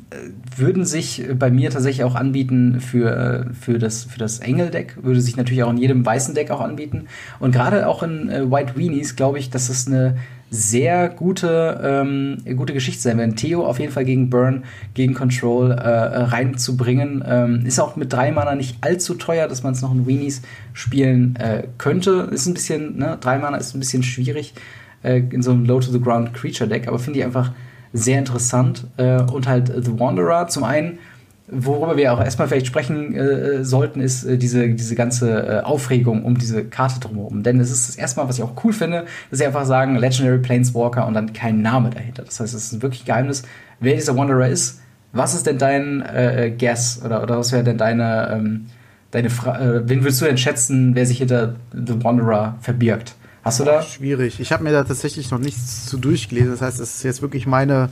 würden 0.56 0.86
sich 0.86 1.24
bei 1.38 1.50
mir 1.50 1.70
tatsächlich 1.70 2.04
auch 2.04 2.16
anbieten 2.16 2.82
für, 2.82 3.48
für 3.60 3.80
das, 3.80 4.04
für 4.04 4.20
das 4.20 4.40
Engel-Deck, 4.40 4.98
würde 5.02 5.22
sich 5.22 5.38
natürlich 5.38 5.64
auch 5.64 5.72
in 5.72 5.78
jedem 5.78 6.06
weißen 6.06 6.36
Deck 6.36 6.52
auch 6.52 6.62
anbieten. 6.62 7.06
Und 7.40 7.52
gerade 7.52 7.88
auch 7.88 8.04
in 8.04 8.30
äh, 8.30 8.52
White 8.52 8.76
Weenies 8.76 9.16
glaube 9.16 9.40
ich, 9.40 9.50
dass 9.50 9.70
es 9.70 9.88
eine 9.88 10.18
sehr 10.50 11.10
gute, 11.10 11.82
ähm, 11.84 12.38
gute 12.56 12.74
Geschichte 12.74 13.02
sein 13.02 13.18
werden. 13.18 13.36
Theo 13.36 13.66
auf 13.66 13.80
jeden 13.80 13.92
Fall 13.92 14.06
gegen 14.06 14.30
Burn, 14.30 14.66
gegen 14.94 15.16
Control 15.16 15.72
äh, 15.72 15.78
reinzubringen. 15.80 17.24
Ähm, 17.28 17.66
ist 17.66 17.80
auch 17.80 17.96
mit 17.96 18.14
drei 18.14 18.32
Mana 18.32 18.54
nicht 18.54 18.78
allzu 18.82 19.16
teuer, 19.16 19.48
dass 19.48 19.64
man 19.64 19.74
es 19.74 19.82
noch 19.82 19.92
in 19.92 20.06
Weenies 20.06 20.44
spielen 20.74 21.36
äh, 21.38 21.64
könnte. 21.80 22.30
Ist 22.32 22.46
ein 22.46 22.54
bisschen, 22.54 22.98
ne, 22.98 23.18
drei 23.20 23.40
Mana 23.40 23.58
ist 23.58 23.74
ein 23.74 23.80
bisschen 23.80 24.04
schwierig 24.04 24.54
äh, 25.02 25.24
in 25.32 25.42
so 25.42 25.50
einem 25.50 25.66
Low-to-the-Ground-Creature-Deck, 25.66 26.88
aber 26.88 27.00
finde 27.00 27.20
ich 27.20 27.26
einfach 27.26 27.52
sehr 27.94 28.20
interessant. 28.20 28.88
Äh, 28.98 29.22
und 29.22 29.48
halt 29.48 29.68
The 29.68 30.00
Wanderer 30.00 30.48
zum 30.48 30.64
einen 30.64 31.00
worüber 31.48 31.98
wir 31.98 32.14
auch 32.14 32.22
erstmal 32.22 32.48
vielleicht 32.48 32.68
sprechen 32.68 33.16
äh, 33.16 33.64
sollten, 33.64 34.00
ist 34.00 34.24
äh, 34.24 34.38
diese, 34.38 34.70
diese 34.70 34.96
ganze 34.96 35.48
äh, 35.48 35.60
Aufregung 35.62 36.24
um 36.24 36.38
diese 36.38 36.64
Karte 36.64 37.00
drumherum. 37.00 37.44
Denn 37.44 37.60
es 37.60 37.72
ist 37.72 37.90
das 37.90 37.96
erste 37.96 38.20
Mal, 38.20 38.30
was 38.30 38.38
ich 38.38 38.44
auch 38.44 38.64
cool 38.64 38.74
finde, 38.74 39.06
dass 39.30 39.40
sie 39.40 39.46
einfach 39.46 39.66
sagen 39.66 39.96
Legendary 39.98 40.40
Planeswalker 40.40 41.06
und 41.06 41.14
dann 41.14 41.34
kein 41.34 41.62
Name 41.62 41.90
dahinter. 41.90 42.24
Das 42.24 42.40
heißt, 42.40 42.54
es 42.54 42.72
ist 42.72 42.82
wirklich 42.82 43.06
Geheimnis, 43.06 43.44
wer 43.80 43.96
dieser 43.96 44.16
Wanderer 44.16 44.48
ist. 44.48 44.82
Was 45.12 45.36
ist 45.36 45.46
denn 45.46 45.58
dein 45.58 46.02
äh, 46.02 46.52
Guess 46.58 47.02
oder, 47.06 47.22
oder 47.22 47.38
was 47.38 47.52
wäre 47.52 47.64
denn 47.64 47.78
deine, 47.78 48.32
ähm, 48.34 48.66
deine 49.12 49.30
Frage? 49.30 49.64
Äh, 49.64 49.90
wen 49.90 50.02
würdest 50.02 50.22
du 50.22 50.26
denn 50.26 50.38
schätzen, 50.38 50.96
wer 50.96 51.06
sich 51.06 51.20
hinter 51.20 51.56
The 51.72 52.04
Wanderer 52.04 52.56
verbirgt? 52.62 53.16
Hast 53.44 53.60
du 53.60 53.66
da? 53.66 53.82
Schwierig. 53.82 54.40
Ich 54.40 54.52
habe 54.52 54.64
mir 54.64 54.72
da 54.72 54.84
tatsächlich 54.84 55.30
noch 55.30 55.40
nichts 55.40 55.86
zu 55.86 55.98
durchgelesen. 55.98 56.52
Das 56.52 56.62
heißt, 56.62 56.80
es 56.80 56.96
ist 56.96 57.04
jetzt 57.04 57.22
wirklich 57.22 57.46
meine 57.46 57.90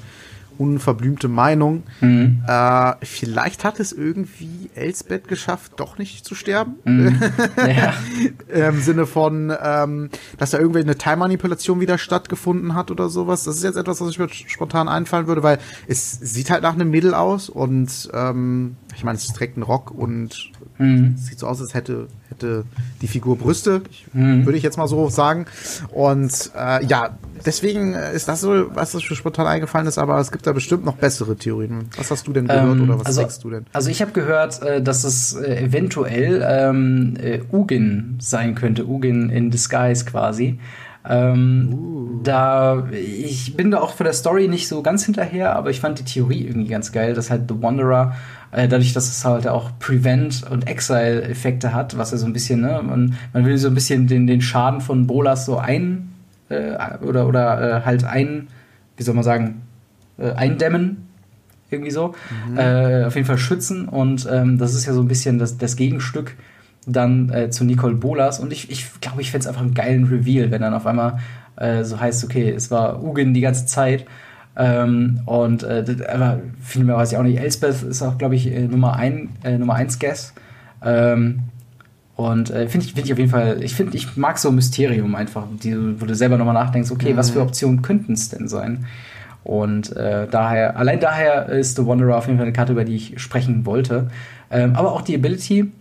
unverblümte 0.58 1.28
Meinung. 1.28 1.84
Mhm. 2.02 2.44
Äh, 2.48 2.94
vielleicht 3.04 3.64
hat 3.64 3.80
es 3.80 3.92
irgendwie 3.92 4.70
Elsbeth 4.76 5.28
geschafft, 5.28 5.74
doch 5.78 5.98
nicht 5.98 6.26
zu 6.26 6.36
sterben. 6.36 6.76
Mhm. 6.86 7.20
Ja. 7.58 7.94
Im 8.68 8.82
Sinne 8.82 9.06
von, 9.06 9.54
ähm, 9.62 10.10
dass 10.38 10.52
da 10.52 10.60
irgendwie 10.60 10.82
eine 10.82 10.98
Time-Manipulation 10.98 11.80
wieder 11.80 11.98
stattgefunden 11.98 12.76
hat 12.76 12.92
oder 12.92 13.10
sowas. 13.10 13.44
Das 13.44 13.56
ist 13.56 13.64
jetzt 13.64 13.76
etwas, 13.78 14.02
was 14.02 14.10
ich 14.10 14.20
mir 14.20 14.30
spontan 14.30 14.88
einfallen 14.88 15.28
würde, 15.28 15.42
weil 15.44 15.58
es 15.88 16.12
sieht 16.12 16.50
halt 16.50 16.64
nach 16.64 16.74
einem 16.74 16.90
Mädel 16.90 17.14
aus 17.14 17.50
und 17.50 18.10
ähm, 18.14 18.76
ich 18.96 19.04
meine, 19.04 19.18
es 19.18 19.28
trägt 19.28 19.58
einen 19.58 19.64
Rock 19.64 19.92
und 19.92 20.52
mhm. 20.82 21.18
sieht 21.18 21.40
so 21.40 21.48
aus, 21.48 21.62
als 21.62 21.74
hätte, 21.74 22.08
hätte 22.30 22.64
die 23.02 23.08
Figur 23.08 23.38
Brüste, 23.38 23.82
ich, 23.90 24.08
mhm. 24.14 24.46
würde 24.46 24.58
ich 24.58 24.64
jetzt 24.64 24.78
mal 24.78 24.88
so 24.88 25.10
sagen. 25.10 25.46
Und 25.92 26.52
äh, 26.58 26.86
ja, 26.86 27.18
deswegen 27.46 27.94
ist 27.94 28.28
das 28.28 28.42
so, 28.42 28.74
was 28.76 28.92
das 28.92 29.04
für 29.04 29.16
spontan 29.16 29.48
eingefallen 29.48 29.88
ist, 29.88 29.98
aber 29.98 30.20
es 30.20 30.32
gibt 30.32 30.48
da 30.48 30.54
bestimmt 30.54 30.86
noch 30.86 30.96
bessere 30.96 31.36
Theorien. 31.36 31.90
Was 31.98 32.12
hast 32.12 32.28
du 32.28 32.34
denn 32.34 32.48
gehört 32.48 32.78
ähm, 32.78 32.84
oder 32.84 33.00
was 33.00 33.08
also, 33.08 33.22
denkst 33.22 33.40
du 33.40 33.50
denn? 33.50 33.66
Also 33.74 33.90
ich 33.90 34.02
habe 34.02 34.12
gehört, 34.12 34.62
äh, 34.62 34.82
dass 34.82 35.04
es 35.04 35.34
äh, 35.34 35.64
eventuell 35.64 36.46
ähm, 36.48 37.16
äh, 37.22 37.42
Ugin 37.52 38.18
sein 38.20 38.56
könnte, 38.56 38.88
Ugin 38.88 39.30
in 39.30 39.52
Disguise 39.52 40.06
quasi. 40.06 40.60
Ähm, 41.08 41.70
uh. 41.74 42.24
Da 42.24 42.88
ich 42.92 43.58
bin 43.58 43.72
da 43.72 43.80
auch 43.80 43.94
für 43.94 44.04
der 44.04 44.14
Story 44.14 44.48
nicht 44.48 44.68
so 44.68 44.84
ganz 44.84 45.06
hinterher, 45.06 45.56
aber 45.56 45.72
ich 45.72 45.80
fand 45.80 45.98
die 46.00 46.04
Theorie 46.04 46.46
irgendwie 46.46 46.70
ganz 46.70 46.92
geil, 46.92 47.14
dass 47.14 47.32
halt 47.32 47.50
The 47.50 47.62
Wanderer 47.62 48.16
äh, 48.52 48.68
dadurch, 48.68 48.94
dass 48.94 49.10
es 49.10 49.26
halt 49.26 49.48
auch 49.48 49.72
Prevent 49.80 50.44
und 50.50 50.68
Exile-Effekte 50.68 51.74
hat, 51.74 51.98
was 51.98 52.12
ja 52.12 52.18
so 52.18 52.26
ein 52.26 52.34
bisschen, 52.34 52.62
ne, 52.62 52.82
man, 52.84 53.16
man 53.34 53.46
will 53.46 53.58
so 53.58 53.70
ein 53.70 53.74
bisschen 53.74 54.08
den, 54.08 54.28
den 54.28 54.42
Schaden 54.42 54.82
von 54.82 55.08
Bolas 55.08 55.46
so 55.46 55.58
ein 55.58 56.14
äh, 56.50 56.98
oder, 57.02 57.28
oder 57.28 57.80
äh, 57.80 57.86
halt 57.86 58.04
ein, 58.04 58.48
wie 58.98 59.04
soll 59.04 59.16
man 59.16 59.24
sagen, 59.24 59.62
äh, 60.18 60.32
eindämmen. 60.32 61.08
Irgendwie 61.70 61.92
so. 61.92 62.14
Mhm. 62.50 62.58
Äh, 62.58 63.06
auf 63.06 63.16
jeden 63.16 63.26
Fall 63.26 63.38
schützen. 63.38 63.88
Und 63.88 64.28
ähm, 64.30 64.58
das 64.58 64.76
ist 64.76 64.86
ja 64.86 64.94
so 64.94 65.02
ein 65.02 65.08
bisschen 65.08 65.40
das, 65.40 65.58
das 65.58 65.78
Gegenstück 65.78 66.36
dann 66.86 67.30
äh, 67.30 67.50
zu 67.50 67.64
Nicole 67.64 67.96
Bolas. 67.96 68.40
Und 68.40 68.52
ich 68.52 68.68
glaube, 68.68 68.74
ich, 68.74 69.02
glaub, 69.02 69.20
ich 69.20 69.32
fände 69.32 69.44
es 69.44 69.48
einfach 69.48 69.62
einen 69.62 69.74
geilen 69.74 70.06
Reveal, 70.06 70.52
wenn 70.52 70.62
dann 70.62 70.74
auf 70.74 70.86
einmal 70.86 71.20
äh, 71.58 71.84
so 71.84 72.00
heißt, 72.00 72.24
okay, 72.24 72.50
es 72.50 72.72
war 72.72 73.04
Ugin 73.04 73.34
die 73.34 73.42
ganze 73.42 73.66
Zeit. 73.66 74.06
Ähm, 74.56 75.22
und 75.26 75.64
äh, 75.64 75.86
aber 76.12 76.42
viel 76.62 76.84
mehr 76.84 76.98
weiß 76.98 77.12
ich 77.12 77.18
auch 77.18 77.24
nicht. 77.24 77.40
Elsbeth 77.40 77.84
ist 77.84 78.02
auch, 78.02 78.18
glaube 78.18 78.36
ich, 78.36 78.48
äh, 78.48 78.68
Nummer 78.68 78.96
1 78.96 79.30
äh, 79.44 79.58
Nummer 79.58 79.76
eins 79.76 80.00
Guest. 80.00 80.34
Ähm, 80.84 81.44
und 82.16 82.52
äh, 82.52 82.68
finde 82.68 82.86
ich, 82.86 82.94
find 82.94 83.06
ich 83.06 83.14
auf 83.14 83.20
jeden 83.20 83.32
Fall, 83.32 83.64
ich 83.64 83.74
finde, 83.74 83.96
ich 83.96 84.18
mag 84.18 84.38
so 84.38 84.52
Mysterium 84.52 85.16
einfach, 85.16 85.46
die, 85.64 85.76
wo 86.00 86.06
du 86.06 86.14
selber 86.14 86.38
nochmal 86.38 86.54
nachdenkst, 86.54 86.92
okay, 86.92 87.14
mhm. 87.14 87.18
was 87.18 87.32
für 87.32 87.40
mhm. 87.40 87.46
Optionen 87.46 87.82
könnten 87.82 88.14
es 88.14 88.30
denn 88.30 88.48
sein? 88.48 88.86
Und 89.44 89.96
äh, 89.96 90.28
daher, 90.30 90.78
allein 90.78 91.00
daher 91.00 91.50
ist 91.50 91.78
The 91.78 91.88
Wanderer 91.88 92.18
auf 92.18 92.28
jeden 92.28 92.38
Fall 92.38 92.46
eine 92.46 92.54
Karte, 92.54 92.74
über 92.74 92.84
die 92.84 92.96
ich 92.96 93.20
sprechen 93.20 93.66
wollte. 93.66 94.12
Ähm, 94.52 94.76
aber 94.76 94.92
auch 94.92 95.02
die 95.02 95.16
Ability, 95.16 95.72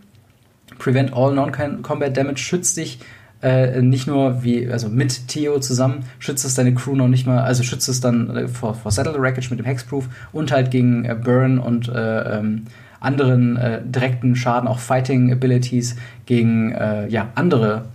Prevent 0.81 1.13
All 1.15 1.33
Non-Combat 1.35 2.17
Damage, 2.17 2.39
schützt 2.39 2.77
dich 2.77 2.99
äh, 3.43 3.81
nicht 3.81 4.07
nur 4.07 4.43
wie, 4.43 4.71
also 4.71 4.89
mit 4.89 5.29
Theo 5.29 5.61
zusammen, 5.61 6.05
schützt 6.19 6.45
es 6.45 6.55
deine 6.55 6.75
Crew 6.75 6.95
noch 6.95 7.09
nicht 7.09 7.27
mal, 7.27 7.39
also 7.39 7.63
schützt 7.63 7.89
es 7.89 8.01
dann 8.01 8.37
äh, 8.37 8.49
vor, 8.49 8.75
vor 8.75 8.91
Settle 8.91 9.21
Wreckage 9.21 9.51
mit 9.51 9.59
dem 9.59 9.67
Hexproof 9.67 10.09
und 10.33 10.53
halt 10.53 10.71
gegen 10.71 11.05
äh, 11.05 11.15
Burn 11.15 11.59
und 11.59 11.89
äh, 11.89 12.39
ähm, 12.39 12.65
anderen 13.01 13.57
äh, 13.57 13.81
direkten 13.83 14.37
Schaden, 14.37 14.69
auch 14.69 14.79
Fighting 14.79 15.33
Abilities 15.33 15.97
gegen 16.27 16.73
äh, 16.73 17.09
ja, 17.09 17.29
andere 17.35 17.87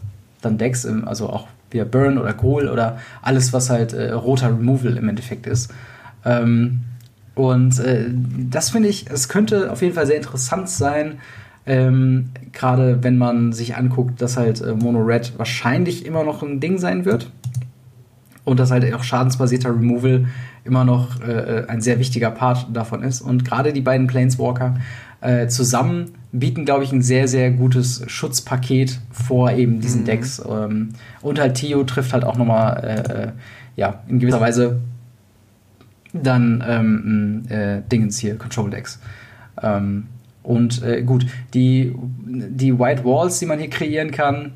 dann 0.42 0.58
Decks, 0.58 0.86
im, 0.86 1.08
also 1.08 1.30
auch 1.30 1.48
wieder 1.70 1.86
Burn 1.86 2.18
oder 2.18 2.34
Kohl 2.34 2.68
oder 2.68 2.98
alles, 3.22 3.54
was 3.54 3.70
halt 3.70 3.94
roter 3.94 4.50
Removal 4.50 4.98
im 4.98 5.10
Endeffekt 5.10 5.46
ist. 5.48 5.74
Ähm, 6.24 6.82
und 7.34 7.82
das 8.50 8.70
finde 8.70 8.88
ich, 8.88 9.10
es 9.10 9.28
könnte 9.28 9.72
auf 9.72 9.82
jeden 9.82 9.94
Fall 9.94 10.08
sehr 10.08 10.16
interessant 10.16 10.70
sein, 10.70 11.18
ähm, 11.66 12.30
Gerade 12.52 13.04
wenn 13.04 13.18
man 13.18 13.52
sich 13.52 13.76
anguckt, 13.76 14.22
dass 14.22 14.38
halt 14.38 14.62
äh, 14.62 14.74
Mono 14.74 15.02
Red 15.02 15.34
wahrscheinlich 15.38 16.06
immer 16.06 16.24
noch 16.24 16.44
ein 16.44 16.60
Ding 16.60 16.78
sein 16.78 17.06
wird. 17.06 17.32
Und 18.44 18.60
dass 18.60 18.70
halt 18.70 18.94
auch 18.94 19.04
schadensbasierter 19.04 19.70
Removal 19.70 20.28
immer 20.64 20.86
noch 20.86 21.20
äh, 21.22 21.32
äh, 21.32 21.68
ein 21.68 21.82
sehr 21.82 21.98
wichtiger 21.98 22.30
Part 22.30 22.68
davon 22.72 23.02
ist. 23.02 23.22
Und 23.22 23.44
gerade 23.44 23.74
die 23.74 23.82
beiden 23.82 24.06
Planeswalker 24.06 24.76
äh, 25.22 25.48
zusammen 25.48 26.12
bieten, 26.32 26.66
glaube 26.66 26.84
ich, 26.84 26.92
ein 26.92 27.02
sehr, 27.02 27.28
sehr 27.28 27.50
gutes 27.50 28.04
Schutzpaket 28.08 29.00
vor 29.12 29.52
eben 29.52 29.82
diesen 29.82 30.02
mhm. 30.02 30.06
Decks. 30.06 30.42
Ähm, 30.48 30.90
und 31.22 31.40
halt 31.40 31.56
Theo 31.56 31.84
trifft 31.84 32.14
halt 32.14 32.24
auch 32.24 32.38
nochmal, 32.38 32.84
äh, 32.84 33.24
äh, 33.24 33.32
ja, 33.76 34.04
in 34.08 34.20
gewisser 34.20 34.42
Weise 34.42 34.82
dann 36.14 36.64
ähm, 36.68 37.44
äh, 37.50 37.82
Dingens 37.92 38.20
hier, 38.20 38.38
Control 38.38 38.70
Decks. 38.70 39.00
Ähm, 39.62 40.06
und 40.46 40.84
äh, 40.84 41.02
gut, 41.02 41.26
die, 41.54 41.94
die 42.26 42.78
White 42.78 43.04
Walls, 43.04 43.40
die 43.40 43.46
man 43.46 43.60
hier 43.60 43.70
kreieren 43.70 44.12
kann, 44.12 44.54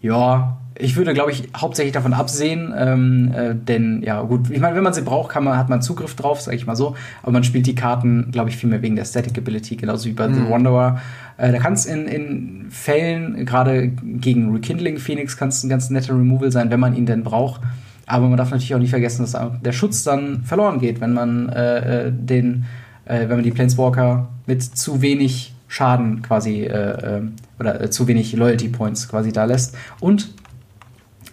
ja, 0.00 0.58
ich 0.78 0.96
würde, 0.96 1.14
glaube 1.14 1.30
ich, 1.30 1.48
hauptsächlich 1.56 1.94
davon 1.94 2.12
absehen, 2.12 2.72
ähm, 2.76 3.32
äh, 3.34 3.54
denn 3.54 4.02
ja, 4.02 4.20
gut, 4.22 4.50
ich 4.50 4.60
meine, 4.60 4.76
wenn 4.76 4.84
man 4.84 4.92
sie 4.92 5.02
braucht, 5.02 5.30
kann 5.30 5.42
man, 5.42 5.56
hat 5.56 5.68
man 5.68 5.80
Zugriff 5.80 6.14
drauf, 6.14 6.40
sage 6.40 6.56
ich 6.56 6.66
mal 6.66 6.76
so, 6.76 6.96
aber 7.22 7.32
man 7.32 7.44
spielt 7.44 7.66
die 7.66 7.74
Karten, 7.74 8.28
glaube 8.30 8.50
ich, 8.50 8.56
viel 8.56 8.68
mehr 8.68 8.82
wegen 8.82 8.94
der 8.94 9.06
Static 9.06 9.38
Ability, 9.38 9.76
genauso 9.76 10.06
wie 10.06 10.12
bei 10.12 10.28
mhm. 10.28 10.34
The 10.34 10.50
Wanderer. 10.50 11.00
Äh, 11.38 11.52
da 11.52 11.58
kann 11.58 11.72
es 11.72 11.86
in, 11.86 12.06
in 12.06 12.66
Fällen, 12.70 13.46
gerade 13.46 13.88
gegen 13.88 14.52
Rekindling 14.52 14.98
Phoenix, 14.98 15.36
kann 15.36 15.48
es 15.48 15.62
ein 15.64 15.70
ganz 15.70 15.88
netter 15.88 16.14
Removal 16.14 16.52
sein, 16.52 16.70
wenn 16.70 16.80
man 16.80 16.94
ihn 16.94 17.06
denn 17.06 17.24
braucht. 17.24 17.62
Aber 18.06 18.28
man 18.28 18.36
darf 18.36 18.50
natürlich 18.50 18.74
auch 18.74 18.78
nicht 18.78 18.90
vergessen, 18.90 19.22
dass 19.22 19.36
der 19.62 19.72
Schutz 19.72 20.04
dann 20.04 20.42
verloren 20.44 20.78
geht, 20.78 21.00
wenn 21.00 21.12
man 21.12 21.48
äh, 21.48 22.06
äh 22.06 22.12
den 22.12 22.66
äh, 23.06 23.20
wenn 23.20 23.36
man 23.36 23.42
die 23.42 23.50
Planeswalker 23.50 24.28
mit 24.46 24.62
zu 24.62 25.02
wenig 25.02 25.54
Schaden 25.68 26.22
quasi 26.22 26.62
äh, 26.62 27.18
äh, 27.18 27.22
oder 27.58 27.80
äh, 27.80 27.90
zu 27.90 28.06
wenig 28.06 28.32
Loyalty 28.32 28.68
Points 28.68 29.08
quasi 29.08 29.32
da 29.32 29.44
lässt. 29.44 29.76
Und 30.00 30.32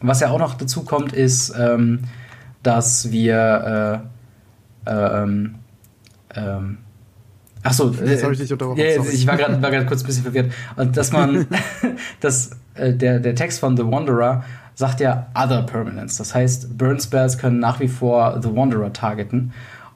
was 0.01 0.19
ja 0.19 0.29
auch 0.29 0.39
noch 0.39 0.55
dazu 0.55 0.83
kommt, 0.83 1.13
ist, 1.13 1.53
ähm, 1.57 1.99
dass 2.63 3.11
wir 3.11 4.03
äh, 4.85 4.89
ähm, 4.89 5.55
ähm, 6.35 6.77
Achso, 7.63 7.93
äh, 7.93 8.31
ich, 8.31 8.39
dich 8.39 8.49
ja, 8.49 9.03
ich 9.11 9.27
war 9.27 9.37
gerade 9.37 9.85
kurz 9.85 10.03
ein 10.03 10.05
bisschen 10.05 10.23
verwirrt. 10.23 10.51
Und 10.75 10.97
dass 10.97 11.13
man, 11.13 11.47
dass 12.19 12.51
äh, 12.75 12.93
der, 12.93 13.19
der 13.19 13.35
Text 13.35 13.59
von 13.59 13.77
The 13.77 13.85
Wanderer 13.85 14.43
sagt 14.75 14.99
ja 14.99 15.27
Other 15.33 15.63
Permanents. 15.63 16.17
Das 16.17 16.35
heißt, 16.35 16.77
Burn 16.77 16.99
Spells 16.99 17.37
können 17.37 17.59
nach 17.59 17.79
wie 17.79 17.87
vor 17.87 18.41
The 18.41 18.53
Wanderer 18.53 18.91
targeten. 18.91 19.53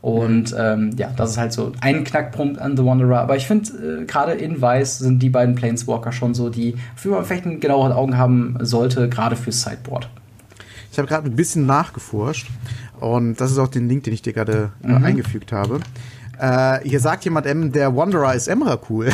Und 0.07 0.55
ähm, 0.57 0.91
ja, 0.95 1.11
das 1.17 1.31
ist 1.31 1.37
halt 1.37 1.51
so 1.51 1.73
ein 1.81 2.05
Knackpunkt 2.05 2.59
an 2.59 2.77
The 2.77 2.85
Wanderer. 2.85 3.19
Aber 3.19 3.35
ich 3.35 3.45
finde, 3.45 4.03
äh, 4.03 4.05
gerade 4.05 4.31
in 4.31 4.61
Weiß 4.61 4.99
sind 4.99 5.21
die 5.21 5.29
beiden 5.29 5.55
Planeswalker 5.55 6.13
schon 6.13 6.33
so, 6.33 6.49
die 6.49 6.75
für 6.95 7.09
man 7.09 7.25
vielleicht 7.25 7.45
ein 7.45 7.59
genauere 7.59 7.93
Augen 7.93 8.17
haben 8.17 8.55
sollte, 8.61 9.09
gerade 9.09 9.35
fürs 9.35 9.63
Sideboard. 9.63 10.09
Ich 10.93 10.97
habe 10.97 11.09
gerade 11.09 11.29
ein 11.29 11.35
bisschen 11.35 11.65
nachgeforscht 11.65 12.49
und 13.01 13.35
das 13.41 13.51
ist 13.51 13.57
auch 13.57 13.67
den 13.67 13.89
Link, 13.89 14.05
den 14.05 14.13
ich 14.13 14.21
dir 14.21 14.31
gerade 14.31 14.71
äh, 14.81 14.87
mhm. 14.87 15.03
eingefügt 15.03 15.51
habe. 15.51 15.81
Äh, 16.39 16.87
hier 16.87 16.99
sagt 16.99 17.25
jemand, 17.25 17.47
ähm, 17.47 17.71
der 17.71 17.95
Wanderer 17.95 18.35
ist 18.35 18.47
Emrakul. 18.47 19.09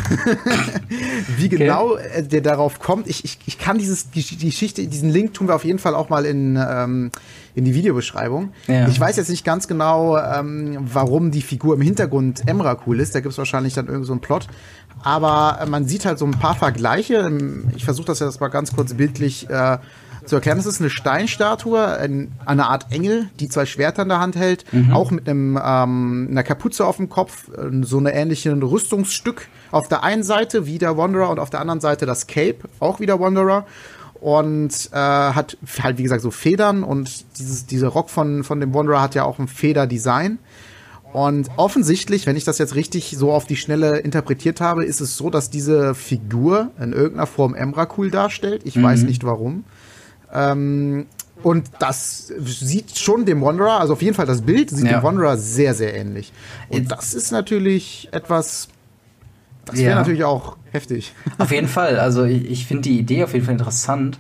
Wie 1.38 1.48
genau 1.48 1.94
okay. 1.94 2.08
Äh, 2.16 2.24
der 2.24 2.42
darauf 2.42 2.80
kommt, 2.80 3.08
ich, 3.08 3.24
ich, 3.24 3.40
ich 3.46 3.58
kann 3.58 3.78
dieses, 3.78 4.12
die, 4.12 4.22
die 4.22 4.48
Geschichte, 4.48 4.86
diesen 4.88 5.10
Link 5.10 5.34
tun 5.34 5.48
wir 5.48 5.56
auf 5.56 5.64
jeden 5.64 5.80
Fall 5.80 5.96
auch 5.96 6.10
mal 6.10 6.26
in, 6.26 6.58
ähm, 6.58 7.12
in 7.56 7.64
die 7.64 7.74
Videobeschreibung. 7.74 8.52
Ja. 8.68 8.88
Ich 8.88 9.00
weiß 9.00 9.16
jetzt 9.16 9.30
nicht 9.30 9.46
ganz 9.46 9.68
genau, 9.68 10.18
ähm, 10.18 10.78
warum 10.82 11.32
die 11.32 11.42
Figur 11.42 11.76
im 11.76 11.82
Hintergrund 11.82 12.48
Emrakul 12.48 13.00
ist. 13.00 13.16
Da 13.16 13.22
gibt 13.22 13.32
es 13.32 13.38
wahrscheinlich 13.38 13.74
dann 13.74 13.88
irgend 13.88 14.06
so 14.06 14.12
einen 14.14 14.22
Plot. 14.22 14.48
Aber 15.02 15.60
äh, 15.62 15.66
man 15.66 15.86
sieht 15.86 16.06
halt 16.06 16.20
so 16.20 16.26
ein 16.26 16.32
paar 16.32 16.56
Vergleiche. 16.56 17.32
Ich 17.76 17.86
versuche 17.86 18.08
das 18.08 18.20
jetzt 18.20 18.42
mal 18.42 18.50
ganz 18.50 18.76
kurz 18.76 18.94
bildlich 18.94 19.50
äh, 19.50 19.78
zu 20.26 20.36
erklären. 20.36 20.58
Das 20.58 20.66
ist 20.66 20.80
eine 20.80 20.90
Steinstatue, 20.90 21.86
ein, 21.86 22.32
eine 22.46 22.68
Art 22.68 22.92
Engel, 22.92 23.30
die 23.40 23.50
zwei 23.50 23.66
Schwerter 23.66 24.04
in 24.04 24.10
der 24.10 24.20
Hand 24.20 24.36
hält, 24.36 24.66
mhm. 24.74 24.92
auch 24.92 25.12
mit 25.12 25.28
einem, 25.28 25.60
ähm, 25.64 26.28
einer 26.32 26.44
Kapuze 26.44 26.86
auf 26.86 26.98
dem 26.98 27.10
Kopf, 27.10 27.50
äh, 27.50 27.84
so 27.84 27.98
eine 27.98 28.14
ähnliche 28.14 28.52
Rüstungsstück 28.54 29.48
auf 29.72 29.88
der 29.88 30.04
einen 30.04 30.24
Seite 30.24 30.66
wie 30.66 30.78
der 30.78 30.98
Wanderer 30.98 31.30
und 31.30 31.40
auf 31.40 31.50
der 31.50 31.60
anderen 31.60 31.80
Seite 31.80 32.06
das 32.06 32.28
Cape, 32.28 32.60
auch 32.80 33.00
wieder 33.00 33.20
Wanderer 33.20 33.66
und 34.24 34.90
äh, 34.94 34.96
hat 34.96 35.58
halt 35.82 35.98
wie 35.98 36.04
gesagt 36.04 36.22
so 36.22 36.32
Federn 36.32 36.84
und 36.84 37.26
dieses 37.38 37.66
dieser 37.66 37.90
Rock 37.90 38.10
von 38.10 38.44
von 38.44 38.60
dem 38.60 38.74
Wanderer 38.74 39.02
hat 39.02 39.16
ja 39.16 39.24
auch 39.24 39.40
ein 39.40 39.48
Federdesign. 39.48 40.40
Und 41.12 41.52
offensichtlich, 41.58 42.26
wenn 42.26 42.36
ich 42.36 42.44
das 42.44 42.58
jetzt 42.58 42.74
richtig 42.74 43.16
so 43.16 43.32
auf 43.32 43.46
die 43.46 43.56
Schnelle 43.56 44.00
interpretiert 44.00 44.62
habe, 44.62 44.84
ist 44.84 45.00
es 45.00 45.16
so, 45.16 45.30
dass 45.30 45.52
diese 45.52 45.94
Figur 45.94 46.72
in 46.80 46.92
irgendeiner 46.92 47.28
Form 47.28 47.54
Emrakul 47.54 48.10
darstellt. 48.10 48.64
Ich 48.66 48.78
mhm. 48.78 48.84
weiß 48.84 49.04
nicht 49.04 49.24
warum. 49.24 49.64
Ähm, 50.34 51.06
und 51.44 51.70
das 51.80 52.28
sieht 52.28 52.98
schon 52.98 53.26
dem 53.26 53.42
Wanderer, 53.42 53.80
also 53.80 53.94
auf 53.94 54.02
jeden 54.02 54.16
Fall 54.16 54.26
das 54.26 54.42
Bild 54.42 54.70
sieht 54.70 54.86
ja. 54.86 55.00
dem 55.00 55.04
Wanderer 55.04 55.38
sehr, 55.38 55.74
sehr 55.74 55.94
ähnlich. 55.94 56.32
Und 56.70 56.92
das 56.92 57.14
ist 57.14 57.32
natürlich 57.32 58.08
etwas, 58.12 58.70
das 59.66 59.78
wäre 59.78 59.92
ja. 59.92 59.96
natürlich 59.96 60.24
auch 60.24 60.58
heftig. 60.72 61.14
Auf 61.38 61.52
jeden 61.52 61.68
Fall. 61.70 62.00
Also 62.00 62.24
ich, 62.24 62.50
ich 62.50 62.66
finde 62.66 62.84
die 62.84 62.98
Idee 62.98 63.24
auf 63.24 63.34
jeden 63.34 63.46
Fall 63.46 63.54
interessant. 63.54 64.20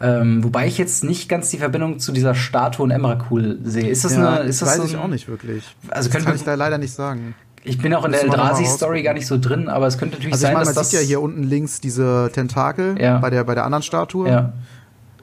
Ähm, 0.00 0.44
wobei 0.44 0.66
ich 0.66 0.78
jetzt 0.78 1.02
nicht 1.02 1.28
ganz 1.28 1.50
die 1.50 1.58
Verbindung 1.58 1.98
zu 1.98 2.12
dieser 2.12 2.34
Statue 2.34 2.84
und 2.84 2.90
Emrakul 2.92 3.58
sehe. 3.64 3.88
Ist 3.88 4.04
das 4.04 4.14
ja, 4.14 4.36
eine? 4.36 4.48
Ist 4.48 4.62
das 4.62 4.68
weiß 4.68 4.76
so 4.76 4.84
ich 4.84 4.96
auch 4.96 5.08
nicht 5.08 5.26
wirklich. 5.26 5.64
Also 5.88 6.08
das 6.08 6.24
kann 6.24 6.36
ich 6.36 6.44
da 6.44 6.54
leider 6.54 6.78
nicht 6.78 6.92
sagen. 6.92 7.34
Ich 7.64 7.78
bin 7.78 7.92
auch 7.94 8.04
in 8.04 8.12
der 8.12 8.22
Eldrazi-Story 8.22 9.02
gar 9.02 9.14
nicht 9.14 9.26
so 9.26 9.38
drin, 9.38 9.68
aber 9.68 9.88
es 9.88 9.98
könnte 9.98 10.14
natürlich 10.14 10.34
also 10.34 10.42
sein, 10.42 10.54
meine, 10.54 10.66
dass 10.66 10.76
man 10.76 10.82
das 10.82 10.90
sieht 10.90 11.00
ja 11.00 11.06
hier 11.06 11.20
unten 11.20 11.42
links 11.42 11.80
diese 11.80 12.30
Tentakel 12.32 13.00
ja. 13.00 13.18
bei 13.18 13.30
der 13.30 13.42
bei 13.42 13.56
der 13.56 13.64
anderen 13.64 13.82
Statue. 13.82 14.28
Ja. 14.28 14.52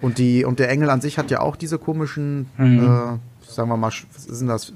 Und, 0.06 0.20
die, 0.20 0.46
und 0.46 0.60
der 0.60 0.70
Engel 0.70 0.92
an 0.92 1.02
sich 1.02 1.18
hat 1.18 1.32
ja 1.32 1.40
auch 1.40 1.56
diese 1.56 1.80
komischen, 1.80 2.46
mhm. 2.60 2.80
äh, 2.80 3.52
sagen 3.52 3.70
wir 3.70 3.76
mal, 3.76 3.92
sind 4.16 4.48
das? 4.48 4.72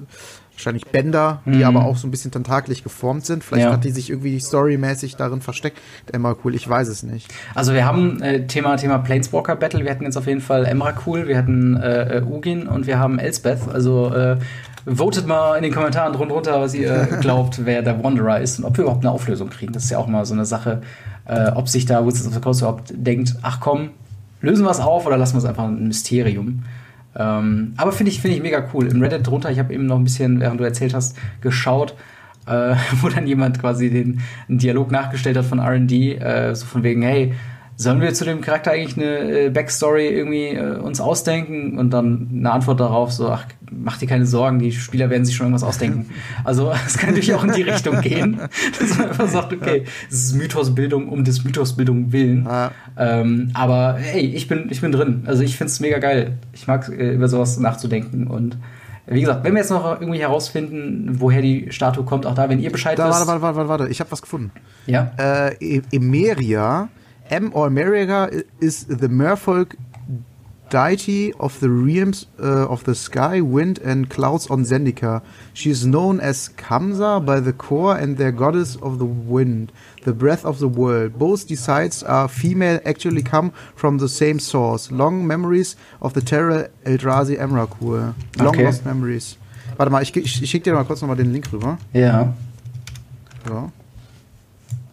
Wahrscheinlich 0.52 0.88
Bänder, 0.88 1.40
die 1.46 1.58
mhm. 1.58 1.64
aber 1.64 1.84
auch 1.84 1.96
so 1.96 2.08
ein 2.08 2.10
bisschen 2.10 2.32
tentakelig 2.32 2.82
geformt 2.82 3.24
sind. 3.24 3.44
Vielleicht 3.44 3.68
ja. 3.68 3.72
hat 3.72 3.84
die 3.84 3.92
sich 3.92 4.10
irgendwie 4.10 4.40
storymäßig 4.40 5.14
darin 5.14 5.40
versteckt. 5.40 5.78
Emrakul, 6.12 6.56
ich 6.56 6.68
weiß 6.68 6.88
es 6.88 7.04
nicht. 7.04 7.32
Also 7.54 7.74
wir 7.74 7.86
haben 7.86 8.20
äh, 8.20 8.48
Thema, 8.48 8.76
Thema 8.76 8.98
Planeswalker 8.98 9.54
Battle. 9.54 9.84
Wir 9.84 9.90
hatten 9.92 10.02
jetzt 10.02 10.16
auf 10.16 10.26
jeden 10.26 10.40
Fall 10.40 10.66
Emrakul, 10.66 11.28
wir 11.28 11.38
hatten 11.38 11.76
äh, 11.76 12.18
äh, 12.18 12.22
Ugin 12.24 12.66
und 12.66 12.88
wir 12.88 12.98
haben 12.98 13.20
Elsbeth. 13.20 13.68
Also 13.72 14.12
äh, 14.12 14.36
votet 14.84 15.28
mal 15.28 15.56
in 15.56 15.62
den 15.62 15.72
Kommentaren 15.72 16.12
drunter, 16.12 16.60
was 16.60 16.74
ihr 16.74 17.06
glaubt, 17.20 17.64
wer 17.64 17.82
der 17.82 18.02
Wanderer 18.02 18.40
ist 18.40 18.58
und 18.58 18.64
ob 18.64 18.76
wir 18.76 18.82
überhaupt 18.82 19.04
eine 19.04 19.12
Auflösung 19.12 19.48
kriegen. 19.48 19.72
Das 19.72 19.84
ist 19.84 19.90
ja 19.90 19.98
auch 19.98 20.08
mal 20.08 20.26
so 20.26 20.34
eine 20.34 20.44
Sache, 20.44 20.82
äh, 21.26 21.52
ob 21.52 21.68
sich 21.68 21.86
da 21.86 22.04
Wizards 22.04 22.26
of 22.26 22.34
the 22.34 22.40
Coast 22.40 22.60
überhaupt 22.62 22.92
denkt, 22.94 23.36
ach 23.42 23.60
komm, 23.60 23.90
lösen 24.40 24.64
wir 24.64 24.70
es 24.70 24.80
auf 24.80 25.06
oder 25.06 25.16
lassen 25.16 25.34
wir 25.34 25.38
es 25.38 25.44
einfach 25.44 25.64
ein 25.64 25.86
Mysterium. 25.86 26.62
Ähm, 27.16 27.74
aber 27.76 27.92
finde 27.92 28.12
ich, 28.12 28.20
find 28.20 28.34
ich 28.34 28.42
mega 28.42 28.64
cool. 28.72 28.86
Im 28.86 29.02
Reddit 29.02 29.26
drunter, 29.26 29.50
ich 29.50 29.58
habe 29.58 29.74
eben 29.74 29.86
noch 29.86 29.96
ein 29.96 30.04
bisschen, 30.04 30.40
während 30.40 30.60
du 30.60 30.64
erzählt 30.64 30.94
hast, 30.94 31.16
geschaut, 31.40 31.94
äh, 32.46 32.74
wo 33.00 33.08
dann 33.08 33.26
jemand 33.26 33.60
quasi 33.60 33.90
den 33.90 34.20
Dialog 34.48 34.90
nachgestellt 34.90 35.36
hat 35.36 35.44
von 35.44 35.60
RD, 35.60 35.92
äh, 35.92 36.54
so 36.54 36.66
von 36.66 36.82
wegen, 36.82 37.02
hey, 37.02 37.34
sollen 37.80 38.02
wir 38.02 38.12
zu 38.12 38.26
dem 38.26 38.42
Charakter 38.42 38.72
eigentlich 38.72 38.98
eine 38.98 39.46
äh, 39.46 39.48
Backstory 39.48 40.08
irgendwie 40.08 40.48
äh, 40.48 40.76
uns 40.76 41.00
ausdenken? 41.00 41.78
Und 41.78 41.90
dann 41.90 42.28
eine 42.30 42.52
Antwort 42.52 42.78
darauf, 42.78 43.10
so, 43.10 43.30
ach, 43.30 43.46
mach 43.70 43.96
dir 43.96 44.06
keine 44.06 44.26
Sorgen, 44.26 44.58
die 44.58 44.70
Spieler 44.70 45.08
werden 45.08 45.24
sich 45.24 45.34
schon 45.34 45.46
irgendwas 45.46 45.66
ausdenken. 45.66 46.10
Also 46.44 46.72
es 46.86 46.98
kann 46.98 47.10
natürlich 47.10 47.32
auch 47.34 47.44
in 47.44 47.52
die 47.52 47.62
Richtung 47.62 48.02
gehen, 48.02 48.38
dass 48.78 48.98
man 48.98 49.08
einfach 49.08 49.28
sagt, 49.28 49.54
okay, 49.54 49.84
es 50.10 50.24
ist 50.24 50.34
Mythosbildung 50.34 51.08
um 51.08 51.24
des 51.24 51.42
Mythosbildung 51.42 52.12
willen. 52.12 52.44
Ja. 52.44 52.70
Ähm, 52.98 53.50
aber 53.54 53.96
hey, 53.98 54.26
ich 54.26 54.46
bin, 54.46 54.68
ich 54.70 54.82
bin 54.82 54.92
drin. 54.92 55.22
Also 55.26 55.42
ich 55.42 55.56
finde 55.56 55.70
es 55.70 55.80
mega 55.80 55.98
geil. 55.98 56.38
Ich 56.52 56.66
mag 56.66 56.88
äh, 56.88 57.14
über 57.14 57.28
sowas 57.28 57.58
nachzudenken 57.58 58.26
und 58.26 58.58
wie 59.06 59.20
gesagt, 59.20 59.42
wenn 59.42 59.54
wir 59.54 59.60
jetzt 59.60 59.70
noch 59.70 60.00
irgendwie 60.00 60.20
herausfinden, 60.20 61.16
woher 61.18 61.42
die 61.42 61.68
Statue 61.70 62.04
kommt, 62.04 62.26
auch 62.26 62.34
da, 62.34 62.48
wenn 62.48 62.60
ihr 62.60 62.70
Bescheid 62.70 62.98
da, 62.98 63.08
wisst. 63.08 63.26
Warte, 63.26 63.42
warte, 63.42 63.56
warte, 63.56 63.68
warte, 63.68 63.88
ich 63.88 64.00
habe 64.00 64.12
was 64.12 64.22
gefunden. 64.22 64.52
Ja. 64.86 65.12
Äh, 65.18 65.54
e- 65.78 65.82
Emeria 65.90 66.88
M. 67.30 67.52
or 67.54 67.66
America 67.66 68.44
is 68.60 68.84
the 68.84 69.08
merfolk 69.08 69.76
deity 70.70 71.32
of 71.34 71.58
the 71.60 71.68
realms 71.68 72.26
uh, 72.38 72.68
of 72.68 72.84
the 72.84 72.94
sky, 72.94 73.40
wind, 73.40 73.78
and 73.80 74.08
clouds 74.08 74.48
on 74.48 74.64
Zendika. 74.64 75.20
She 75.52 75.70
is 75.70 75.84
known 75.84 76.20
as 76.20 76.48
Kamsa 76.50 77.24
by 77.24 77.40
the 77.40 77.52
core 77.52 77.96
and 77.96 78.16
their 78.16 78.32
goddess 78.32 78.76
of 78.76 78.98
the 78.98 79.04
wind, 79.04 79.72
the 80.04 80.12
breath 80.12 80.44
of 80.44 80.60
the 80.60 80.68
world. 80.68 81.18
Both 81.18 81.48
decides 81.48 82.02
are 82.02 82.28
female 82.28 82.80
actually 82.86 83.22
come 83.22 83.50
from 83.74 83.98
the 83.98 84.08
same 84.08 84.38
source. 84.38 84.90
Long 84.90 85.26
memories 85.26 85.76
of 86.00 86.14
the 86.14 86.22
terror 86.22 86.70
Eldrazi 86.84 87.36
Emrakul. 87.36 88.14
Long 88.38 88.48
okay. 88.48 88.64
lost 88.64 88.86
memories. 88.86 89.36
Warte 89.76 89.90
mal, 89.90 90.02
ich, 90.02 90.14
ich, 90.16 90.42
ich 90.42 90.50
schicke 90.50 90.64
dir 90.64 90.74
mal 90.74 90.84
kurz 90.84 91.00
nochmal 91.00 91.16
den 91.16 91.32
Link 91.32 91.52
rüber. 91.52 91.78
Ja. 91.92 92.32
So. 93.46 93.72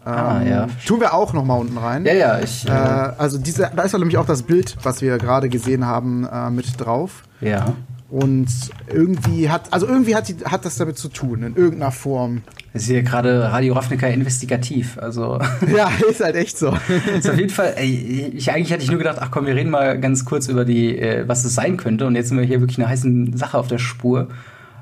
Ah, 0.08 0.42
ähm, 0.42 0.48
ja. 0.48 0.68
Tun 0.86 1.02
wir 1.02 1.14
auch 1.14 1.34
noch 1.34 1.44
mal 1.44 1.56
unten 1.56 1.78
rein. 1.78 2.06
Ja, 2.06 2.14
ja. 2.14 2.40
Ich, 2.40 2.66
äh, 2.68 2.72
also 2.72 3.38
diese, 3.38 3.70
da 3.76 3.84
ist 3.84 3.92
ja 3.92 4.00
nämlich 4.00 4.18
auch 4.18 4.26
das 4.26 4.44
Bild, 4.44 4.78
was 4.84 5.02
wir 5.02 5.18
gerade 5.18 5.50
gesehen 5.50 5.86
haben, 5.86 6.26
äh, 6.26 6.50
mit 6.50 6.80
drauf. 6.80 7.24
Ja. 7.42 7.74
Und 8.10 8.48
irgendwie 8.90 9.50
hat, 9.50 9.74
also 9.74 9.86
irgendwie 9.86 10.16
hat, 10.16 10.30
die, 10.30 10.38
hat 10.46 10.64
das 10.64 10.78
damit 10.78 10.98
zu 10.98 11.10
tun, 11.10 11.44
in 11.44 11.56
irgendeiner 11.58 11.92
Form. 11.92 12.44
Das 12.72 12.84
ist 12.84 12.88
hier 12.88 13.04
gerade 13.04 13.52
Radio 13.52 13.74
Ravnica 13.74 14.08
investigativ, 14.08 14.98
also. 14.98 15.40
Ja, 15.76 15.90
ist 16.10 16.24
halt 16.24 16.38
echt 16.38 16.58
so. 16.58 16.74
ist 17.18 17.30
auf 17.30 17.38
jeden 17.38 17.50
Fall, 17.50 17.74
ey, 17.76 18.32
ich, 18.34 18.50
eigentlich 18.50 18.72
hatte 18.72 18.84
ich 18.84 18.90
nur 18.90 19.00
gedacht, 19.00 19.18
ach 19.20 19.30
komm, 19.30 19.46
wir 19.46 19.56
reden 19.56 19.72
mal 19.72 20.00
ganz 20.00 20.24
kurz 20.24 20.48
über 20.48 20.64
die, 20.64 20.98
äh, 20.98 21.28
was 21.28 21.44
es 21.44 21.54
sein 21.54 21.76
könnte. 21.76 22.08
Und 22.08 22.16
jetzt 22.16 22.30
sind 22.30 22.38
wir 22.38 22.46
hier 22.46 22.62
wirklich 22.62 22.78
eine 22.78 22.88
heiße 22.88 23.12
Sache 23.34 23.58
auf 23.58 23.68
der 23.68 23.78
Spur. 23.78 24.30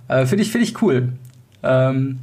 Äh, 0.07 0.27
Finde 0.27 0.43
ich, 0.43 0.51
find 0.51 0.63
ich 0.63 0.79
cool. 0.83 1.13
Ähm, 1.63 2.19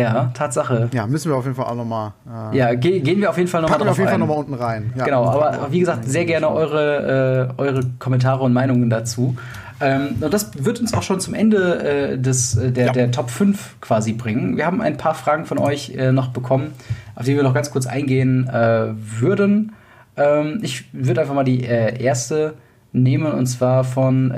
ja, 0.00 0.30
Tatsache. 0.34 0.88
Ja, 0.92 1.06
müssen 1.06 1.30
wir 1.30 1.36
auf 1.36 1.44
jeden 1.44 1.56
Fall 1.56 1.66
auch 1.66 1.74
nochmal. 1.74 2.12
Äh, 2.52 2.56
ja, 2.56 2.74
ge 2.74 3.00
gehen 3.00 3.20
wir 3.20 3.30
auf 3.30 3.38
jeden 3.38 3.48
Fall 3.48 3.62
nochmal 3.62 3.80
wir 3.80 3.90
auf 3.90 3.98
jeden 3.98 4.10
Fall 4.10 4.18
nochmal 4.18 4.38
unten 4.38 4.54
rein. 4.54 4.92
Ja. 4.96 5.04
Genau, 5.04 5.24
aber 5.26 5.68
wie 5.70 5.80
gesagt, 5.80 6.04
sehr 6.04 6.24
gerne 6.24 6.50
eure, 6.50 7.52
äh, 7.58 7.60
eure 7.60 7.80
Kommentare 7.98 8.42
und 8.44 8.52
Meinungen 8.52 8.90
dazu. 8.90 9.36
Ähm, 9.80 10.16
und 10.20 10.32
das 10.32 10.64
wird 10.64 10.80
uns 10.80 10.94
auch 10.94 11.02
schon 11.02 11.20
zum 11.20 11.34
Ende 11.34 12.12
äh, 12.12 12.18
des, 12.18 12.56
äh, 12.56 12.72
der, 12.72 12.86
ja. 12.86 12.92
der 12.92 13.10
Top 13.10 13.30
5 13.30 13.76
quasi 13.80 14.12
bringen. 14.12 14.56
Wir 14.56 14.66
haben 14.66 14.80
ein 14.80 14.96
paar 14.96 15.14
Fragen 15.14 15.44
von 15.44 15.58
euch 15.58 15.90
äh, 15.90 16.12
noch 16.12 16.28
bekommen, 16.28 16.72
auf 17.14 17.26
die 17.26 17.36
wir 17.36 17.42
noch 17.42 17.54
ganz 17.54 17.70
kurz 17.70 17.86
eingehen 17.86 18.48
äh, 18.48 18.88
würden. 18.94 19.72
Ähm, 20.16 20.60
ich 20.62 20.86
würde 20.94 21.20
einfach 21.20 21.34
mal 21.34 21.44
die 21.44 21.62
erste 21.62 22.54
nehmen 22.92 23.30
und 23.30 23.46
zwar 23.46 23.84
von 23.84 24.32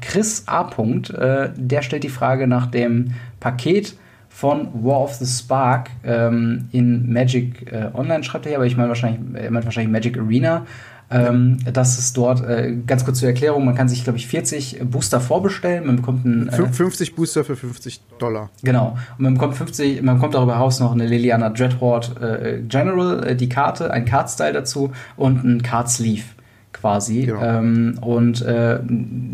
Chris 0.00 0.44
A. 0.46 0.70
der 1.56 1.82
stellt 1.82 2.04
die 2.04 2.08
Frage 2.08 2.46
nach 2.46 2.66
dem 2.66 3.14
Paket 3.40 3.96
von 4.34 4.68
War 4.82 5.00
of 5.00 5.14
the 5.14 5.26
Spark 5.26 5.90
ähm, 6.04 6.68
in 6.72 7.12
Magic 7.12 7.70
äh, 7.72 7.90
Online 7.94 8.24
schreibt 8.24 8.46
er 8.46 8.50
hier, 8.50 8.58
aber 8.58 8.66
ich 8.66 8.76
meine 8.76 8.88
wahrscheinlich, 8.88 9.20
er 9.40 9.48
meint 9.52 9.64
wahrscheinlich 9.64 9.92
Magic 9.92 10.18
Arena. 10.18 10.66
ähm, 11.10 11.58
dass 11.72 11.98
es 11.98 12.14
dort, 12.14 12.42
äh, 12.42 12.76
ganz 12.86 13.04
kurz 13.04 13.20
zur 13.20 13.28
Erklärung, 13.28 13.64
man 13.64 13.76
kann 13.76 13.88
sich, 13.88 14.02
glaube 14.02 14.18
ich, 14.18 14.26
40 14.26 14.80
Booster 14.90 15.20
vorbestellen. 15.20 15.86
Man 15.86 15.96
bekommt 15.96 16.24
einen, 16.24 16.48
äh, 16.48 16.66
50 16.66 17.14
Booster 17.14 17.44
für 17.44 17.54
50 17.54 18.00
Dollar. 18.18 18.50
Genau. 18.64 18.96
Und 19.18 19.22
man 19.22 19.34
bekommt 19.34 19.54
50, 19.54 20.02
man 20.02 20.16
bekommt 20.16 20.34
darüber 20.34 20.54
hinaus 20.54 20.80
noch 20.80 20.92
eine 20.92 21.06
Liliana 21.06 21.50
Dreadhorde 21.50 22.40
äh, 22.40 22.62
General, 22.62 23.24
äh, 23.24 23.36
die 23.36 23.48
Karte, 23.48 23.92
ein 23.92 24.06
Card-Style 24.06 24.54
dazu 24.54 24.92
und 25.16 25.44
ein 25.44 25.62
Card-Sleeve 25.62 26.24
quasi. 26.72 27.26
Genau. 27.26 27.40
Ähm, 27.40 27.98
und 28.00 28.42
äh, 28.42 28.80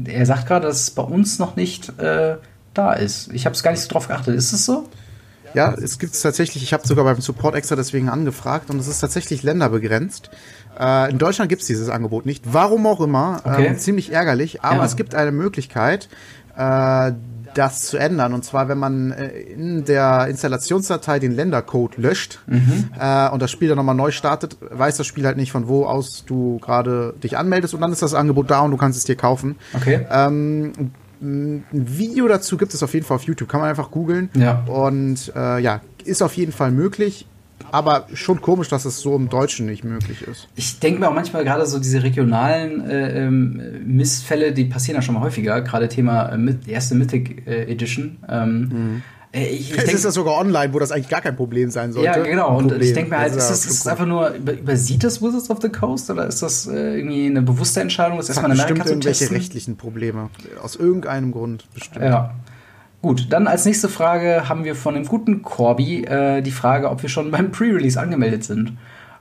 er 0.06 0.26
sagt 0.26 0.46
gerade, 0.46 0.66
dass 0.66 0.82
es 0.82 0.90
bei 0.90 1.02
uns 1.02 1.38
noch 1.38 1.56
nicht 1.56 1.98
äh, 1.98 2.36
da 2.74 2.92
ist. 2.92 3.32
Ich 3.32 3.46
habe 3.46 3.54
es 3.54 3.62
gar 3.62 3.70
nicht 3.72 3.80
so 3.80 3.88
drauf 3.88 4.08
geachtet. 4.08 4.34
Ist 4.34 4.52
es 4.52 4.64
so? 4.64 4.88
Ja, 5.54 5.74
es 5.74 5.98
gibt 5.98 6.14
es 6.14 6.22
tatsächlich. 6.22 6.62
Ich 6.62 6.72
habe 6.72 6.86
sogar 6.86 7.04
beim 7.04 7.20
Support 7.20 7.54
extra 7.54 7.76
deswegen 7.76 8.08
angefragt 8.08 8.70
und 8.70 8.78
es 8.78 8.86
ist 8.86 9.00
tatsächlich 9.00 9.42
länderbegrenzt. 9.42 10.30
Äh, 10.78 11.10
in 11.10 11.18
Deutschland 11.18 11.48
gibt 11.48 11.62
es 11.62 11.66
dieses 11.66 11.88
Angebot 11.88 12.26
nicht. 12.26 12.44
Warum 12.52 12.86
auch 12.86 13.00
immer. 13.00 13.40
Okay. 13.44 13.66
Ähm, 13.66 13.78
ziemlich 13.78 14.12
ärgerlich. 14.12 14.62
Aber 14.62 14.78
ja. 14.78 14.84
es 14.84 14.96
gibt 14.96 15.14
eine 15.14 15.32
Möglichkeit, 15.32 16.08
äh, 16.56 17.12
das 17.54 17.82
zu 17.82 17.96
ändern. 17.96 18.32
Und 18.32 18.44
zwar, 18.44 18.68
wenn 18.68 18.78
man 18.78 19.10
äh, 19.10 19.28
in 19.28 19.84
der 19.84 20.28
Installationsdatei 20.28 21.18
den 21.18 21.32
Ländercode 21.32 21.96
löscht 21.96 22.38
mhm. 22.46 22.90
äh, 22.98 23.28
und 23.30 23.42
das 23.42 23.50
Spiel 23.50 23.68
dann 23.68 23.76
nochmal 23.76 23.96
neu 23.96 24.12
startet, 24.12 24.56
weiß 24.60 24.96
das 24.96 25.06
Spiel 25.06 25.26
halt 25.26 25.36
nicht, 25.36 25.50
von 25.50 25.66
wo 25.66 25.84
aus 25.84 26.24
du 26.26 26.58
gerade 26.60 27.14
dich 27.22 27.36
anmeldest. 27.36 27.74
Und 27.74 27.80
dann 27.80 27.92
ist 27.92 28.02
das 28.02 28.14
Angebot 28.14 28.50
da 28.50 28.60
und 28.60 28.70
du 28.70 28.76
kannst 28.76 28.98
es 28.98 29.04
dir 29.04 29.16
kaufen. 29.16 29.56
Okay. 29.74 30.06
Ähm, 30.10 30.72
ein 31.20 31.64
Video 31.70 32.28
dazu 32.28 32.56
gibt 32.56 32.74
es 32.74 32.82
auf 32.82 32.94
jeden 32.94 33.04
Fall 33.04 33.16
auf 33.16 33.24
YouTube, 33.24 33.48
kann 33.48 33.60
man 33.60 33.70
einfach 33.70 33.90
googeln. 33.90 34.30
Ja. 34.34 34.64
Und 34.66 35.32
äh, 35.34 35.60
ja, 35.60 35.80
ist 36.04 36.22
auf 36.22 36.34
jeden 36.34 36.52
Fall 36.52 36.70
möglich. 36.70 37.26
Aber 37.72 38.06
schon 38.14 38.40
komisch, 38.40 38.68
dass 38.68 38.84
es 38.84 39.00
so 39.00 39.14
im 39.14 39.28
Deutschen 39.28 39.66
nicht 39.66 39.84
möglich 39.84 40.22
ist. 40.22 40.48
Ich 40.56 40.80
denke 40.80 41.00
mir 41.00 41.08
auch 41.08 41.14
manchmal 41.14 41.44
gerade 41.44 41.66
so 41.66 41.78
diese 41.78 42.02
regionalen 42.02 42.88
äh, 42.88 43.26
ähm, 43.26 43.62
Missfälle, 43.84 44.52
die 44.52 44.64
passieren 44.64 44.96
ja 44.96 45.02
schon 45.02 45.14
mal 45.14 45.20
häufiger. 45.20 45.60
Gerade 45.60 45.88
Thema 45.88 46.30
äh, 46.34 46.54
erste 46.66 46.94
Mythic 46.94 47.46
äh, 47.46 47.70
Edition. 47.70 48.18
Ähm, 48.28 48.60
mhm. 48.60 49.02
Äh, 49.32 49.46
ich, 49.46 49.70
ich 49.70 49.78
es 49.78 49.84
denk, 49.84 49.94
ist 49.94 50.04
ja 50.04 50.10
sogar 50.10 50.38
online, 50.38 50.72
wo 50.74 50.78
das 50.78 50.90
eigentlich 50.90 51.08
gar 51.08 51.20
kein 51.20 51.36
Problem 51.36 51.70
sein 51.70 51.92
sollte. 51.92 52.06
Ja, 52.06 52.18
genau. 52.18 52.58
Und 52.58 52.72
ich 52.80 52.92
denke 52.92 53.10
mir 53.10 53.18
halt, 53.18 53.34
ist 53.34 53.48
das, 53.48 53.64
ist 53.64 53.80
das 53.80 53.86
einfach 53.86 54.06
nur, 54.06 54.30
übersieht 54.34 55.04
das 55.04 55.22
Wizards 55.22 55.50
of 55.50 55.58
the 55.62 55.68
Coast 55.68 56.10
oder 56.10 56.26
ist 56.26 56.42
das 56.42 56.66
äh, 56.66 56.96
irgendwie 56.98 57.26
eine 57.26 57.42
bewusste 57.42 57.80
Entscheidung, 57.80 58.18
das 58.18 58.28
erstmal 58.28 58.52
in 58.52 58.60
Amerika 58.60 58.84
zu 58.84 58.90
irgendwelche 58.90 59.20
testen? 59.20 59.36
rechtlichen 59.36 59.76
Probleme. 59.76 60.30
Aus 60.62 60.76
irgendeinem 60.76 61.30
Grund 61.32 61.66
bestimmt. 61.74 62.04
Ja. 62.04 62.34
Gut, 63.02 63.28
dann 63.30 63.46
als 63.46 63.64
nächste 63.64 63.88
Frage 63.88 64.48
haben 64.48 64.64
wir 64.64 64.74
von 64.74 64.94
dem 64.94 65.06
guten 65.06 65.42
Corby 65.42 66.04
äh, 66.04 66.42
die 66.42 66.50
Frage, 66.50 66.90
ob 66.90 67.02
wir 67.02 67.08
schon 67.08 67.30
beim 67.30 67.50
Pre-Release 67.50 67.98
angemeldet 67.98 68.44
sind. 68.44 68.76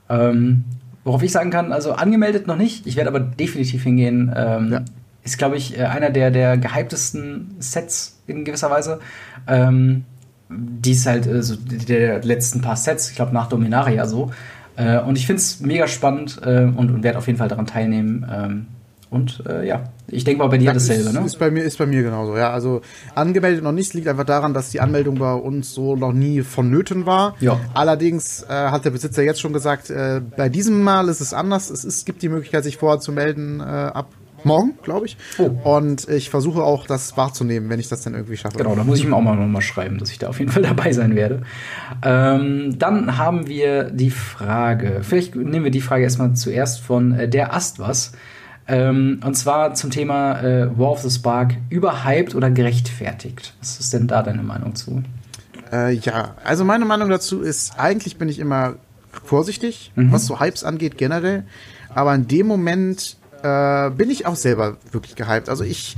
Ähm, 0.09 0.65
worauf 1.03 1.23
ich 1.23 1.31
sagen 1.31 1.49
kann, 1.49 1.71
also 1.71 1.93
angemeldet 1.93 2.47
noch 2.47 2.57
nicht, 2.57 2.87
ich 2.87 2.97
werde 2.97 3.09
aber 3.09 3.19
definitiv 3.19 3.83
hingehen. 3.83 4.33
Ähm, 4.35 4.71
ja. 4.71 4.81
Ist, 5.23 5.37
glaube 5.37 5.55
ich, 5.55 5.77
äh, 5.77 5.83
einer 5.83 6.09
der, 6.09 6.31
der 6.31 6.57
gehyptesten 6.57 7.55
Sets 7.59 8.19
in 8.27 8.43
gewisser 8.43 8.69
Weise. 8.69 8.99
Ähm, 9.47 10.05
die 10.49 10.91
ist 10.91 11.05
halt 11.05 11.27
äh, 11.27 11.43
so 11.43 11.55
der 11.57 12.23
letzten 12.23 12.61
paar 12.61 12.75
Sets, 12.75 13.09
ich 13.09 13.15
glaube 13.15 13.33
nach 13.33 13.47
Dominaria 13.49 14.07
so. 14.07 14.31
Äh, 14.75 14.99
und 14.99 15.17
ich 15.17 15.27
finde 15.27 15.41
es 15.41 15.59
mega 15.59 15.87
spannend 15.87 16.39
äh, 16.43 16.63
und, 16.63 16.91
und 16.91 17.03
werde 17.03 17.17
auf 17.17 17.27
jeden 17.27 17.37
Fall 17.37 17.49
daran 17.49 17.67
teilnehmen. 17.67 18.25
Ähm, 18.31 18.67
und 19.11 19.43
äh, 19.47 19.67
ja, 19.67 19.89
ich 20.07 20.23
denke 20.23 20.43
mal 20.43 20.49
bei 20.49 20.59
dir 20.59 20.65
ja, 20.65 20.73
dasselbe, 20.73 21.11
ne? 21.11 21.25
Ist 21.25 21.39
bei 21.39 21.49
mir, 21.49 21.63
ist 21.63 21.79
bei 21.79 21.87
mir 21.87 22.03
genauso, 22.03 22.37
ja. 22.37 22.51
Also 22.51 22.81
angemeldet 23.15 23.63
noch 23.63 23.71
nicht, 23.71 23.95
liegt 23.95 24.07
einfach 24.07 24.23
daran, 24.23 24.53
dass 24.53 24.69
die 24.69 24.81
Anmeldung 24.81 25.15
bei 25.15 25.33
uns 25.33 25.73
so 25.73 25.95
noch 25.95 26.13
nie 26.13 26.43
vonnöten 26.43 27.07
war. 27.07 27.35
Ja. 27.39 27.59
Allerdings 27.73 28.43
äh, 28.43 28.47
hat 28.47 28.85
der 28.85 28.91
Besitzer 28.91 29.23
jetzt 29.23 29.41
schon 29.41 29.51
gesagt, 29.51 29.89
äh, 29.89 30.21
bei 30.37 30.47
diesem 30.47 30.83
Mal 30.83 31.09
ist 31.09 31.21
es 31.21 31.33
anders. 31.33 31.71
Es 31.71 31.83
ist, 31.83 32.05
gibt 32.05 32.21
die 32.21 32.29
Möglichkeit, 32.29 32.63
sich 32.63 32.77
vorher 32.77 32.99
zu 32.99 33.11
melden 33.11 33.61
ab 33.61 34.09
morgen, 34.43 34.77
glaube 34.83 35.05
ich. 35.05 35.17
Oh. 35.37 35.77
Und 35.77 36.07
ich 36.09 36.29
versuche 36.29 36.63
auch, 36.63 36.87
das 36.87 37.17
wahrzunehmen, 37.17 37.69
wenn 37.69 37.79
ich 37.79 37.87
das 37.87 38.01
dann 38.01 38.13
irgendwie 38.13 38.37
schaffe. 38.37 38.57
Genau, 38.57 38.75
da 38.75 38.83
muss 38.83 38.99
ich 38.99 39.05
ihm 39.05 39.13
auch 39.13 39.21
mal 39.21 39.35
nochmal 39.35 39.61
schreiben, 39.61 39.97
dass 39.97 40.11
ich 40.11 40.19
da 40.19 40.29
auf 40.29 40.39
jeden 40.39 40.51
Fall 40.51 40.63
dabei 40.69 40.91
sein 40.91 41.15
werde. 41.15 41.41
Ähm, 42.03 42.77
dann 42.77 43.17
haben 43.17 43.47
wir 43.47 43.85
die 43.85 44.11
Frage, 44.11 44.99
vielleicht 45.01 45.35
nehmen 45.35 45.63
wir 45.63 45.71
die 45.71 45.81
Frage 45.81 46.03
erstmal 46.03 46.33
zuerst 46.33 46.81
von 46.81 47.13
äh, 47.13 47.29
der 47.29 47.53
Ast 47.53 47.79
was. 47.79 48.13
Ähm, 48.67 49.19
und 49.25 49.35
zwar 49.35 49.73
zum 49.73 49.89
Thema 49.89 50.41
äh, 50.41 50.77
War 50.77 50.91
of 50.91 51.01
the 51.01 51.09
Spark, 51.09 51.55
überhyped 51.69 52.35
oder 52.35 52.51
gerechtfertigt? 52.51 53.55
Was 53.59 53.79
ist 53.79 53.93
denn 53.93 54.07
da 54.07 54.21
deine 54.21 54.43
Meinung 54.43 54.75
zu? 54.75 55.03
Äh, 55.71 55.93
ja, 55.93 56.35
also 56.43 56.65
meine 56.65 56.85
Meinung 56.85 57.09
dazu 57.09 57.41
ist, 57.41 57.79
eigentlich 57.79 58.17
bin 58.17 58.29
ich 58.29 58.37
immer 58.37 58.75
vorsichtig, 59.23 59.91
mhm. 59.95 60.11
was 60.11 60.25
so 60.25 60.39
Hypes 60.39 60.63
angeht 60.63 60.97
generell. 60.97 61.45
Aber 61.93 62.13
in 62.13 62.27
dem 62.27 62.47
Moment 62.47 63.17
äh, 63.43 63.89
bin 63.91 64.09
ich 64.09 64.25
auch 64.25 64.35
selber 64.35 64.77
wirklich 64.91 65.15
gehypt. 65.15 65.49
Also 65.49 65.63
ich, 65.63 65.95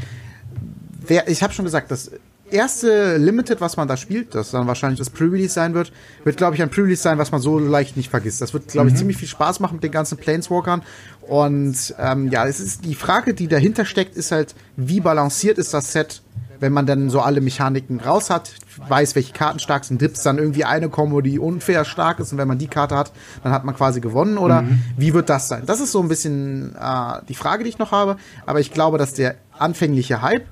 wer, 1.05 1.27
ich 1.27 1.43
habe 1.43 1.53
schon 1.53 1.65
gesagt, 1.65 1.91
das 1.91 2.11
erste 2.51 3.17
Limited, 3.17 3.61
was 3.61 3.77
man 3.77 3.87
da 3.87 3.97
spielt, 3.97 4.35
das 4.35 4.51
dann 4.51 4.67
wahrscheinlich 4.67 4.99
das 4.99 5.09
Pre-Release 5.09 5.53
sein 5.53 5.73
wird, 5.73 5.91
wird, 6.23 6.37
glaube 6.37 6.55
ich, 6.55 6.61
ein 6.61 6.69
Pre-Release 6.69 7.01
sein, 7.01 7.17
was 7.17 7.31
man 7.31 7.41
so 7.41 7.57
leicht 7.59 7.97
nicht 7.97 8.09
vergisst. 8.09 8.41
Das 8.41 8.53
wird, 8.53 8.67
glaube 8.67 8.87
ich, 8.87 8.93
mhm. 8.93 8.99
ziemlich 8.99 9.17
viel 9.17 9.27
Spaß 9.27 9.59
machen 9.59 9.75
mit 9.75 9.83
den 9.83 9.91
ganzen 9.91 10.17
Planeswalkern. 10.17 10.81
Und 11.21 11.95
ähm, 11.97 12.29
ja, 12.29 12.45
es 12.45 12.59
ist 12.59 12.85
die 12.85 12.95
Frage, 12.95 13.33
die 13.33 13.47
dahinter 13.47 13.85
steckt, 13.85 14.15
ist 14.15 14.31
halt, 14.31 14.55
wie 14.75 14.99
balanciert 14.99 15.57
ist 15.57 15.73
das 15.73 15.91
Set 15.93 16.21
wenn 16.61 16.71
man 16.71 16.85
dann 16.85 17.09
so 17.09 17.19
alle 17.19 17.41
Mechaniken 17.41 17.99
raus 17.99 18.29
hat, 18.29 18.53
weiß, 18.87 19.15
welche 19.15 19.33
Karten 19.33 19.59
stark 19.59 19.83
sind, 19.83 19.99
Dips 19.99 20.23
dann 20.23 20.37
irgendwie 20.37 20.63
eine 20.63 20.89
Kombo, 20.89 21.21
die 21.21 21.39
unfair 21.39 21.83
stark 21.83 22.19
ist 22.19 22.31
und 22.31 22.37
wenn 22.37 22.47
man 22.47 22.59
die 22.59 22.67
Karte 22.67 22.95
hat, 22.95 23.11
dann 23.43 23.51
hat 23.51 23.65
man 23.65 23.75
quasi 23.75 23.99
gewonnen 23.99 24.37
oder 24.37 24.61
mhm. 24.61 24.81
wie 24.95 25.13
wird 25.13 25.29
das 25.29 25.47
sein? 25.47 25.63
Das 25.65 25.81
ist 25.81 25.91
so 25.91 26.01
ein 26.01 26.07
bisschen 26.07 26.75
äh, 26.75 27.21
die 27.27 27.35
Frage, 27.35 27.63
die 27.63 27.69
ich 27.69 27.79
noch 27.79 27.91
habe, 27.91 28.15
aber 28.45 28.59
ich 28.59 28.71
glaube, 28.71 28.97
dass 28.97 29.13
der 29.13 29.35
anfängliche 29.57 30.21
Hype 30.21 30.45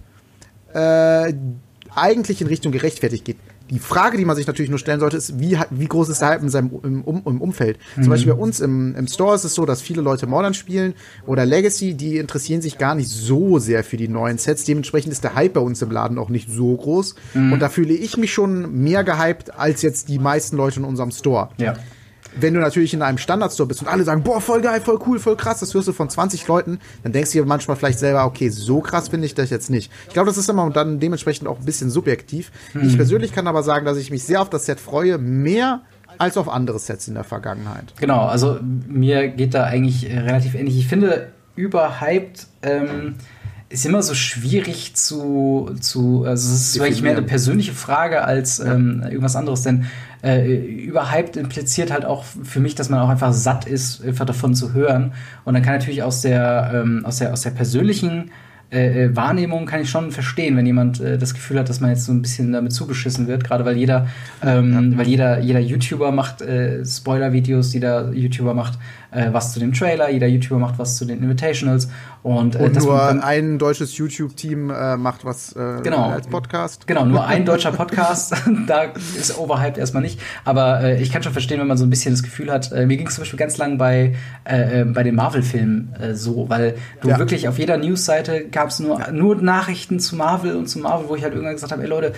äh, 0.73 1.33
eigentlich 1.95 2.41
in 2.41 2.47
Richtung 2.47 2.71
gerechtfertigt 2.71 3.23
geht 3.23 3.37
die 3.69 3.79
Frage, 3.79 4.17
die 4.17 4.25
man 4.25 4.35
sich 4.35 4.47
natürlich 4.47 4.69
nur 4.69 4.79
stellen 4.79 4.99
sollte, 4.99 5.17
ist, 5.17 5.39
wie, 5.39 5.57
wie 5.69 5.87
groß 5.87 6.09
ist 6.09 6.21
der 6.21 6.29
Hype 6.29 6.41
in 6.41 6.49
seinem 6.49 6.71
im, 6.83 7.03
um, 7.03 7.21
im 7.25 7.41
Umfeld? 7.41 7.77
Mhm. 7.95 8.03
Zum 8.03 8.09
Beispiel 8.09 8.33
bei 8.33 8.39
uns 8.39 8.59
im, 8.59 8.95
im 8.95 9.07
Store 9.07 9.35
ist 9.35 9.43
es 9.43 9.53
so, 9.53 9.65
dass 9.65 9.81
viele 9.81 10.01
Leute 10.01 10.27
Modern 10.27 10.53
spielen 10.53 10.93
oder 11.25 11.45
Legacy, 11.45 11.93
die 11.93 12.17
interessieren 12.17 12.61
sich 12.61 12.77
gar 12.77 12.95
nicht 12.95 13.09
so 13.09 13.59
sehr 13.59 13.83
für 13.83 13.97
die 13.97 14.07
neuen 14.07 14.37
Sets. 14.37 14.63
Dementsprechend 14.63 15.11
ist 15.11 15.23
der 15.23 15.35
Hype 15.35 15.53
bei 15.53 15.61
uns 15.61 15.81
im 15.81 15.91
Laden 15.91 16.17
auch 16.17 16.29
nicht 16.29 16.49
so 16.51 16.75
groß. 16.75 17.15
Mhm. 17.33 17.53
Und 17.53 17.59
da 17.59 17.69
fühle 17.69 17.93
ich 17.93 18.17
mich 18.17 18.33
schon 18.33 18.83
mehr 18.83 19.03
gehypt 19.03 19.57
als 19.57 19.81
jetzt 19.81 20.09
die 20.09 20.19
meisten 20.19 20.57
Leute 20.57 20.79
in 20.79 20.85
unserem 20.85 21.11
Store. 21.11 21.49
Ja. 21.57 21.75
Wenn 22.41 22.53
du 22.53 22.59
natürlich 22.59 22.93
in 22.93 23.01
einem 23.01 23.17
Standardstore 23.17 23.67
bist 23.67 23.81
und 23.81 23.87
alle 23.87 24.03
sagen, 24.03 24.23
boah, 24.23 24.41
voll 24.41 24.61
geil, 24.61 24.81
voll 24.81 24.99
cool, 25.05 25.19
voll 25.19 25.35
krass, 25.35 25.59
das 25.59 25.73
hörst 25.73 25.87
du 25.87 25.93
von 25.93 26.09
20 26.09 26.47
Leuten, 26.47 26.79
dann 27.03 27.11
denkst 27.11 27.31
du 27.31 27.39
dir 27.39 27.45
manchmal 27.45 27.77
vielleicht 27.77 27.99
selber, 27.99 28.25
okay, 28.25 28.49
so 28.49 28.81
krass 28.81 29.09
finde 29.09 29.25
ich 29.25 29.35
das 29.35 29.49
jetzt 29.49 29.69
nicht. 29.69 29.91
Ich 30.07 30.13
glaube, 30.13 30.27
das 30.27 30.37
ist 30.37 30.49
immer 30.49 30.69
dann 30.69 30.99
dementsprechend 30.99 31.47
auch 31.47 31.59
ein 31.59 31.65
bisschen 31.65 31.89
subjektiv. 31.89 32.51
Mhm. 32.73 32.87
Ich 32.87 32.95
persönlich 32.95 33.33
kann 33.33 33.47
aber 33.47 33.63
sagen, 33.63 33.85
dass 33.85 33.97
ich 33.97 34.11
mich 34.11 34.23
sehr 34.23 34.41
auf 34.41 34.49
das 34.49 34.65
Set 34.65 34.79
freue, 34.79 35.17
mehr 35.17 35.81
als 36.17 36.37
auf 36.37 36.49
andere 36.49 36.79
Sets 36.79 37.07
in 37.07 37.13
der 37.13 37.23
Vergangenheit. 37.23 37.93
Genau, 37.99 38.25
also 38.25 38.59
mir 38.61 39.29
geht 39.29 39.53
da 39.53 39.63
eigentlich 39.63 40.09
äh, 40.09 40.19
relativ 40.19 40.55
ähnlich. 40.55 40.77
Ich 40.77 40.87
finde, 40.87 41.29
überhyped 41.55 42.47
ähm, 42.61 43.15
ist 43.69 43.85
immer 43.85 44.01
so 44.01 44.15
schwierig 44.15 44.95
zu, 44.95 45.71
zu 45.79 46.25
also 46.25 46.53
es 46.53 46.75
ist 46.75 46.81
eigentlich 46.81 47.03
mehr 47.03 47.15
eine 47.15 47.21
persönliche 47.21 47.73
Frage 47.73 48.23
als 48.23 48.59
ähm, 48.59 49.03
irgendwas 49.03 49.35
anderes, 49.35 49.61
denn 49.61 49.85
äh, 50.23 50.51
überhyped 50.51 51.37
impliziert 51.37 51.91
halt 51.91 52.05
auch 52.05 52.23
für 52.23 52.59
mich, 52.59 52.75
dass 52.75 52.89
man 52.89 52.99
auch 52.99 53.09
einfach 53.09 53.33
satt 53.33 53.65
ist, 53.65 54.03
einfach 54.03 54.25
davon 54.25 54.53
zu 54.53 54.73
hören. 54.73 55.13
Und 55.45 55.53
dann 55.53 55.63
kann 55.63 55.73
natürlich 55.73 56.03
aus 56.03 56.21
der, 56.21 56.71
ähm, 56.73 57.05
aus 57.05 57.17
der, 57.17 57.33
aus 57.33 57.41
der 57.41 57.51
persönlichen 57.51 58.31
äh, 58.71 59.05
äh, 59.05 59.15
Wahrnehmung 59.15 59.65
kann 59.65 59.81
ich 59.81 59.89
schon 59.89 60.11
verstehen, 60.11 60.55
wenn 60.55 60.65
jemand 60.65 61.01
äh, 61.01 61.17
das 61.17 61.33
Gefühl 61.33 61.57
hat, 61.57 61.69
dass 61.69 61.79
man 61.79 61.89
jetzt 61.89 62.05
so 62.05 62.11
ein 62.11 62.21
bisschen 62.21 62.51
damit 62.51 62.71
zugeschissen 62.71 63.27
wird, 63.27 63.43
gerade 63.43 63.65
weil 63.65 63.75
jeder, 63.75 64.07
ähm, 64.43 64.93
weil 64.95 65.07
jeder, 65.07 65.39
jeder 65.39 65.59
YouTuber 65.59 66.11
macht 66.11 66.43
äh, 66.43 66.85
Spoiler-Videos, 66.85 67.73
jeder 67.73 68.11
YouTuber 68.11 68.53
macht 68.53 68.77
äh, 69.09 69.29
was 69.31 69.53
zu 69.53 69.59
dem 69.59 69.73
Trailer, 69.73 70.11
jeder 70.11 70.27
YouTuber 70.27 70.59
macht 70.59 70.77
was 70.77 70.97
zu 70.97 71.05
den 71.05 71.23
Invitationals 71.23 71.89
und, 72.21 72.55
äh, 72.55 72.59
und 72.59 72.75
nur 72.75 73.23
ein 73.23 73.57
deutsches 73.57 73.97
YouTube-Team 73.97 74.67
macht 74.67 75.25
was 75.25 75.55
genau, 75.81 76.09
als 76.09 76.27
Podcast. 76.27 76.85
Genau, 76.85 77.05
nur 77.05 77.25
ein 77.25 77.45
deutscher 77.45 77.71
Podcast, 77.71 78.35
da 78.67 78.83
ist 79.17 79.39
overhyped 79.39 79.79
erstmal 79.79 80.03
nicht, 80.03 80.19
aber 80.45 80.99
ich 80.99 81.11
kann 81.11 81.23
schon 81.23 81.31
verstehen, 81.33 81.59
wenn 81.59 81.67
man 81.67 81.77
so 81.77 81.85
ein 81.85 81.89
bisschen 81.89 82.13
das 82.13 82.21
Gefühl 82.21 82.51
hat, 82.51 82.71
mir 82.71 82.97
ging 82.97 83.07
es 83.07 83.15
zum 83.15 83.23
Beispiel 83.23 83.39
ganz 83.39 83.57
lang 83.57 83.79
bei, 83.79 84.13
bei 84.43 85.03
den 85.03 85.15
Marvel-Filmen 85.15 85.95
so, 86.13 86.49
weil 86.49 86.75
du 87.01 87.09
ja. 87.09 87.17
wirklich 87.17 87.47
auf 87.47 87.57
jeder 87.57 87.77
News-Seite 87.77 88.49
gab 88.59 88.69
es 88.69 88.79
nur, 88.79 88.99
ja. 88.99 89.11
nur 89.11 89.37
Nachrichten 89.37 89.99
zu 89.99 90.17
Marvel 90.17 90.55
und 90.57 90.67
zu 90.67 90.79
Marvel, 90.79 91.07
wo 91.07 91.15
ich 91.15 91.23
halt 91.23 91.33
irgendwann 91.33 91.55
gesagt 91.55 91.71
habe, 91.71 91.81
ey 91.81 91.87
Leute, 91.87 92.11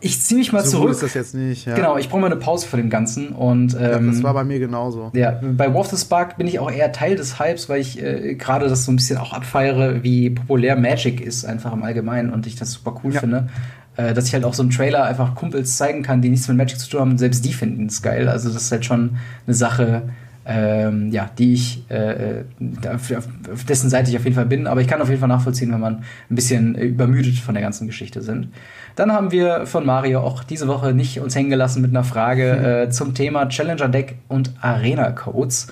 ich 0.00 0.20
ziehe 0.20 0.38
mich 0.38 0.52
mal 0.52 0.64
so 0.64 0.78
zurück. 0.78 0.90
Ist 0.92 1.02
das 1.02 1.14
jetzt 1.14 1.34
nicht. 1.34 1.66
Ja. 1.66 1.74
Genau, 1.74 1.96
ich 1.96 2.08
brauche 2.08 2.20
mal 2.20 2.26
eine 2.26 2.36
Pause 2.36 2.66
vor 2.68 2.76
dem 2.76 2.90
Ganzen 2.90 3.30
und 3.30 3.74
ähm, 3.74 3.80
ja, 3.80 3.88
das 3.88 4.16
ähm, 4.16 4.22
war 4.22 4.34
bei 4.34 4.44
mir 4.44 4.60
genauso. 4.60 5.10
Ja, 5.14 5.40
bei 5.42 5.72
War 5.72 5.80
of 5.80 5.88
the 5.88 5.96
Spark 5.96 6.36
bin 6.36 6.46
ich 6.46 6.60
auch 6.60 6.70
eher 6.70 6.92
Teil 6.92 7.16
des 7.16 7.40
Hypes, 7.40 7.68
weil 7.68 7.80
ich 7.80 8.00
äh, 8.00 8.34
gerade 8.34 8.68
das 8.68 8.84
so 8.84 8.92
ein 8.92 8.96
bisschen 8.96 9.18
auch 9.18 9.32
abfeiere, 9.32 10.04
wie 10.04 10.30
populär 10.30 10.76
Magic 10.76 11.20
ist 11.20 11.44
einfach 11.44 11.72
im 11.72 11.82
Allgemeinen 11.82 12.32
und 12.32 12.46
ich 12.46 12.54
das 12.54 12.72
super 12.72 13.00
cool 13.02 13.12
ja. 13.14 13.20
finde. 13.20 13.48
Äh, 13.96 14.14
dass 14.14 14.26
ich 14.26 14.34
halt 14.34 14.44
auch 14.44 14.54
so 14.54 14.62
einen 14.62 14.70
Trailer 14.70 15.04
einfach 15.04 15.34
Kumpels 15.34 15.76
zeigen 15.76 16.02
kann, 16.02 16.22
die 16.22 16.30
nichts 16.30 16.48
mit 16.48 16.56
Magic 16.56 16.78
zu 16.78 16.88
tun 16.88 17.00
haben, 17.00 17.18
selbst 17.18 17.44
die 17.44 17.52
finden 17.52 17.86
es 17.86 18.00
geil. 18.00 18.28
Also 18.28 18.48
das 18.48 18.62
ist 18.62 18.72
halt 18.72 18.84
schon 18.84 19.16
eine 19.46 19.54
Sache, 19.54 20.08
ähm, 20.44 21.10
ja, 21.12 21.30
die 21.38 21.54
ich, 21.54 21.84
äh, 21.90 22.40
äh 22.40 22.44
auf, 22.92 23.12
auf 23.52 23.64
dessen 23.64 23.90
Seite 23.90 24.10
ich 24.10 24.16
auf 24.16 24.24
jeden 24.24 24.34
Fall 24.34 24.46
bin. 24.46 24.66
Aber 24.66 24.80
ich 24.80 24.88
kann 24.88 25.00
auf 25.00 25.08
jeden 25.08 25.20
Fall 25.20 25.28
nachvollziehen, 25.28 25.72
wenn 25.72 25.80
man 25.80 26.04
ein 26.30 26.34
bisschen 26.34 26.74
übermüdet 26.74 27.36
von 27.38 27.54
der 27.54 27.62
ganzen 27.62 27.86
Geschichte 27.86 28.22
sind. 28.22 28.48
Dann 28.96 29.12
haben 29.12 29.30
wir 29.30 29.66
von 29.66 29.86
Mario 29.86 30.20
auch 30.20 30.44
diese 30.44 30.68
Woche 30.68 30.92
nicht 30.92 31.20
uns 31.20 31.34
hängen 31.34 31.50
gelassen 31.50 31.80
mit 31.80 31.90
einer 31.90 32.04
Frage 32.04 32.56
mhm. 32.58 32.64
äh, 32.64 32.90
zum 32.90 33.14
Thema 33.14 33.48
Challenger 33.48 33.88
Deck 33.88 34.16
und 34.28 34.52
Arena 34.60 35.10
Codes. 35.12 35.68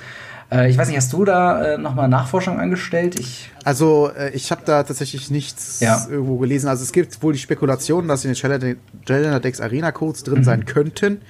Äh, 0.50 0.70
ich 0.70 0.78
weiß 0.78 0.88
nicht, 0.88 0.96
hast 0.96 1.12
du 1.12 1.24
da 1.24 1.74
äh, 1.74 1.78
nochmal 1.78 2.08
Nachforschung 2.08 2.58
angestellt? 2.58 3.18
Ich 3.18 3.50
also 3.64 4.10
äh, 4.16 4.30
ich 4.30 4.50
habe 4.50 4.62
da 4.64 4.82
tatsächlich 4.82 5.30
nichts 5.30 5.80
ja. 5.80 6.06
irgendwo 6.10 6.38
gelesen. 6.38 6.68
Also 6.68 6.82
es 6.82 6.92
gibt 6.92 7.22
wohl 7.22 7.32
die 7.32 7.38
Spekulation, 7.38 8.08
dass 8.08 8.24
in 8.24 8.32
den 8.32 8.36
Challenger 8.36 9.40
Decks 9.40 9.60
Arena 9.60 9.92
Codes 9.92 10.22
drin 10.22 10.38
mhm. 10.38 10.44
sein 10.44 10.64
könnten. 10.64 11.20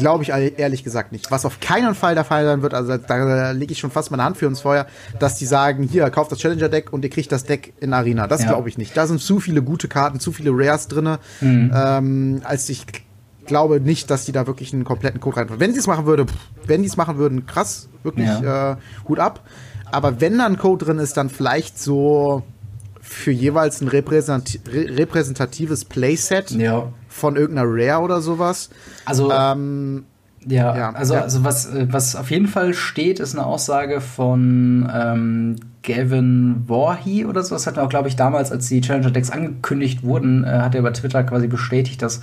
Glaube 0.00 0.24
ich 0.24 0.30
ehrlich 0.30 0.84
gesagt 0.84 1.12
nicht. 1.12 1.30
Was 1.30 1.44
auf 1.44 1.60
keinen 1.60 1.94
Fall 1.94 2.14
der 2.14 2.24
Fall 2.24 2.44
sein 2.44 2.62
wird, 2.62 2.74
also 2.74 2.96
da 2.96 3.50
lege 3.52 3.72
ich 3.72 3.78
schon 3.78 3.90
fast 3.90 4.10
meine 4.10 4.24
Hand 4.24 4.36
für 4.36 4.46
uns 4.46 4.60
Feuer, 4.60 4.86
dass 5.18 5.36
die 5.36 5.46
sagen, 5.46 5.84
hier, 5.84 6.08
kauft 6.10 6.32
das 6.32 6.38
Challenger-Deck 6.38 6.92
und 6.92 7.04
ihr 7.04 7.10
kriegt 7.10 7.30
das 7.32 7.44
Deck 7.44 7.72
in 7.80 7.92
Arena. 7.92 8.26
Das 8.26 8.42
ja. 8.42 8.48
glaube 8.48 8.68
ich 8.68 8.78
nicht. 8.78 8.96
Da 8.96 9.06
sind 9.06 9.20
zu 9.20 9.40
viele 9.40 9.62
gute 9.62 9.88
Karten, 9.88 10.20
zu 10.20 10.32
viele 10.32 10.50
Rares 10.52 10.88
drin, 10.88 11.16
mhm. 11.40 11.72
ähm, 11.74 12.40
als 12.44 12.68
ich 12.68 12.86
glaube 13.46 13.80
nicht, 13.80 14.10
dass 14.10 14.24
die 14.24 14.32
da 14.32 14.46
wirklich 14.46 14.72
einen 14.72 14.84
kompletten 14.84 15.20
Code 15.20 15.36
rein. 15.36 15.48
Wenn 15.58 15.72
sie 15.72 15.80
es 15.80 15.86
machen 15.86 16.06
würde, 16.06 16.26
wenn 16.66 16.82
die 16.82 16.88
es 16.88 16.96
machen 16.96 17.18
würden, 17.18 17.46
krass, 17.46 17.88
wirklich 18.02 18.28
ja. 18.28 18.72
äh, 18.72 18.76
Hut 19.08 19.18
ab. 19.18 19.40
Aber 19.90 20.20
wenn 20.20 20.38
da 20.38 20.46
ein 20.46 20.56
Code 20.56 20.84
drin 20.84 20.98
ist, 20.98 21.16
dann 21.16 21.30
vielleicht 21.30 21.78
so 21.78 22.44
für 23.00 23.32
jeweils 23.32 23.80
ein 23.80 23.88
repräsent 23.88 24.60
repräsentatives 24.66 25.84
Playset 25.84 26.52
ja. 26.52 26.92
Von 27.20 27.36
irgendeiner 27.36 27.68
Rare 27.70 28.02
oder 28.02 28.20
sowas. 28.20 28.70
Also 29.04 29.30
ähm, 29.30 30.04
ja, 30.46 30.76
ja, 30.76 30.90
also, 30.92 31.14
ja. 31.14 31.20
also 31.20 31.44
was, 31.44 31.68
was 31.72 32.16
auf 32.16 32.30
jeden 32.30 32.48
Fall 32.48 32.72
steht, 32.72 33.20
ist 33.20 33.36
eine 33.36 33.44
Aussage 33.44 34.00
von 34.00 34.90
ähm, 34.92 35.56
Gavin 35.82 36.64
Voorhey 36.66 37.26
oder 37.26 37.42
so. 37.42 37.54
Das 37.54 37.66
hat 37.66 37.76
er 37.76 37.84
auch, 37.84 37.88
glaube 37.88 38.08
ich, 38.08 38.16
damals, 38.16 38.50
als 38.50 38.68
die 38.68 38.80
Challenger 38.80 39.10
Decks 39.10 39.30
angekündigt 39.30 40.02
wurden, 40.02 40.44
äh, 40.44 40.48
hat 40.48 40.74
er 40.74 40.80
über 40.80 40.92
Twitter 40.92 41.22
quasi 41.24 41.46
bestätigt, 41.46 42.00
dass 42.00 42.20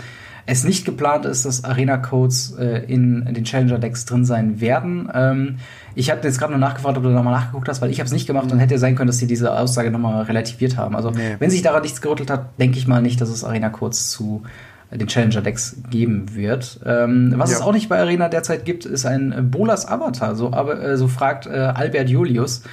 es 0.48 0.64
nicht 0.64 0.86
geplant 0.86 1.26
ist, 1.26 1.46
dass 1.46 1.66
Arena-Codes 1.66 2.56
äh, 2.58 2.86
in, 2.88 3.28
in, 3.28 3.34
den 3.34 3.44
Challenger-Decks 3.44 4.06
drin 4.06 4.24
sein 4.24 4.62
werden. 4.62 5.10
Ähm, 5.14 5.58
ich 5.94 6.10
habe 6.10 6.22
jetzt 6.24 6.40
gerade 6.40 6.54
nur 6.54 6.60
nachgefragt, 6.60 6.98
ob 6.98 7.04
du 7.04 7.10
nochmal 7.10 7.34
nachgeguckt 7.34 7.68
hast, 7.68 7.82
weil 7.82 7.90
ich 7.92 8.00
habe 8.00 8.08
es 8.08 8.14
nicht 8.14 8.28
gemacht 8.28 8.50
und 8.52 8.58
hätte 8.60 8.80
sein 8.80 8.96
können, 8.96 9.08
dass 9.08 9.18
sie 9.18 9.28
diese 9.28 9.54
Aussage 9.54 9.92
nochmal 9.92 10.24
relativiert 10.24 10.78
haben. 10.78 10.96
Also 10.96 11.12
nee. 11.12 11.36
wenn 11.40 11.50
sich 11.50 11.64
daran 11.64 11.82
nichts 11.82 12.02
gerüttelt 12.02 12.30
hat, 12.30 12.58
denke 12.60 12.78
ich 12.78 12.88
mal 12.88 13.02
nicht, 13.02 13.20
dass 13.20 13.30
es 13.30 13.44
Arena-Codes 13.44 14.10
zu 14.10 14.44
äh, 14.92 14.98
den 14.98 15.08
Challenger-Decks 15.08 15.78
geben 15.90 16.36
wird. 16.36 16.80
Ähm, 16.86 17.34
was 17.36 17.52
ja. 17.52 17.58
es 17.58 17.62
auch 17.62 17.74
nicht 17.74 17.90
bei 17.90 18.00
Arena 18.00 18.30
derzeit 18.30 18.66
gibt, 18.66 18.86
ist 18.86 19.06
ein 19.06 19.50
Bolas 19.52 19.88
Avatar. 19.88 20.36
So, 20.36 20.54
aber, 20.54 20.82
äh, 20.82 20.98
so 20.98 21.08
fragt 21.08 21.46
äh, 21.46 21.50
Albert 21.50 22.10
Julius. 22.10 22.64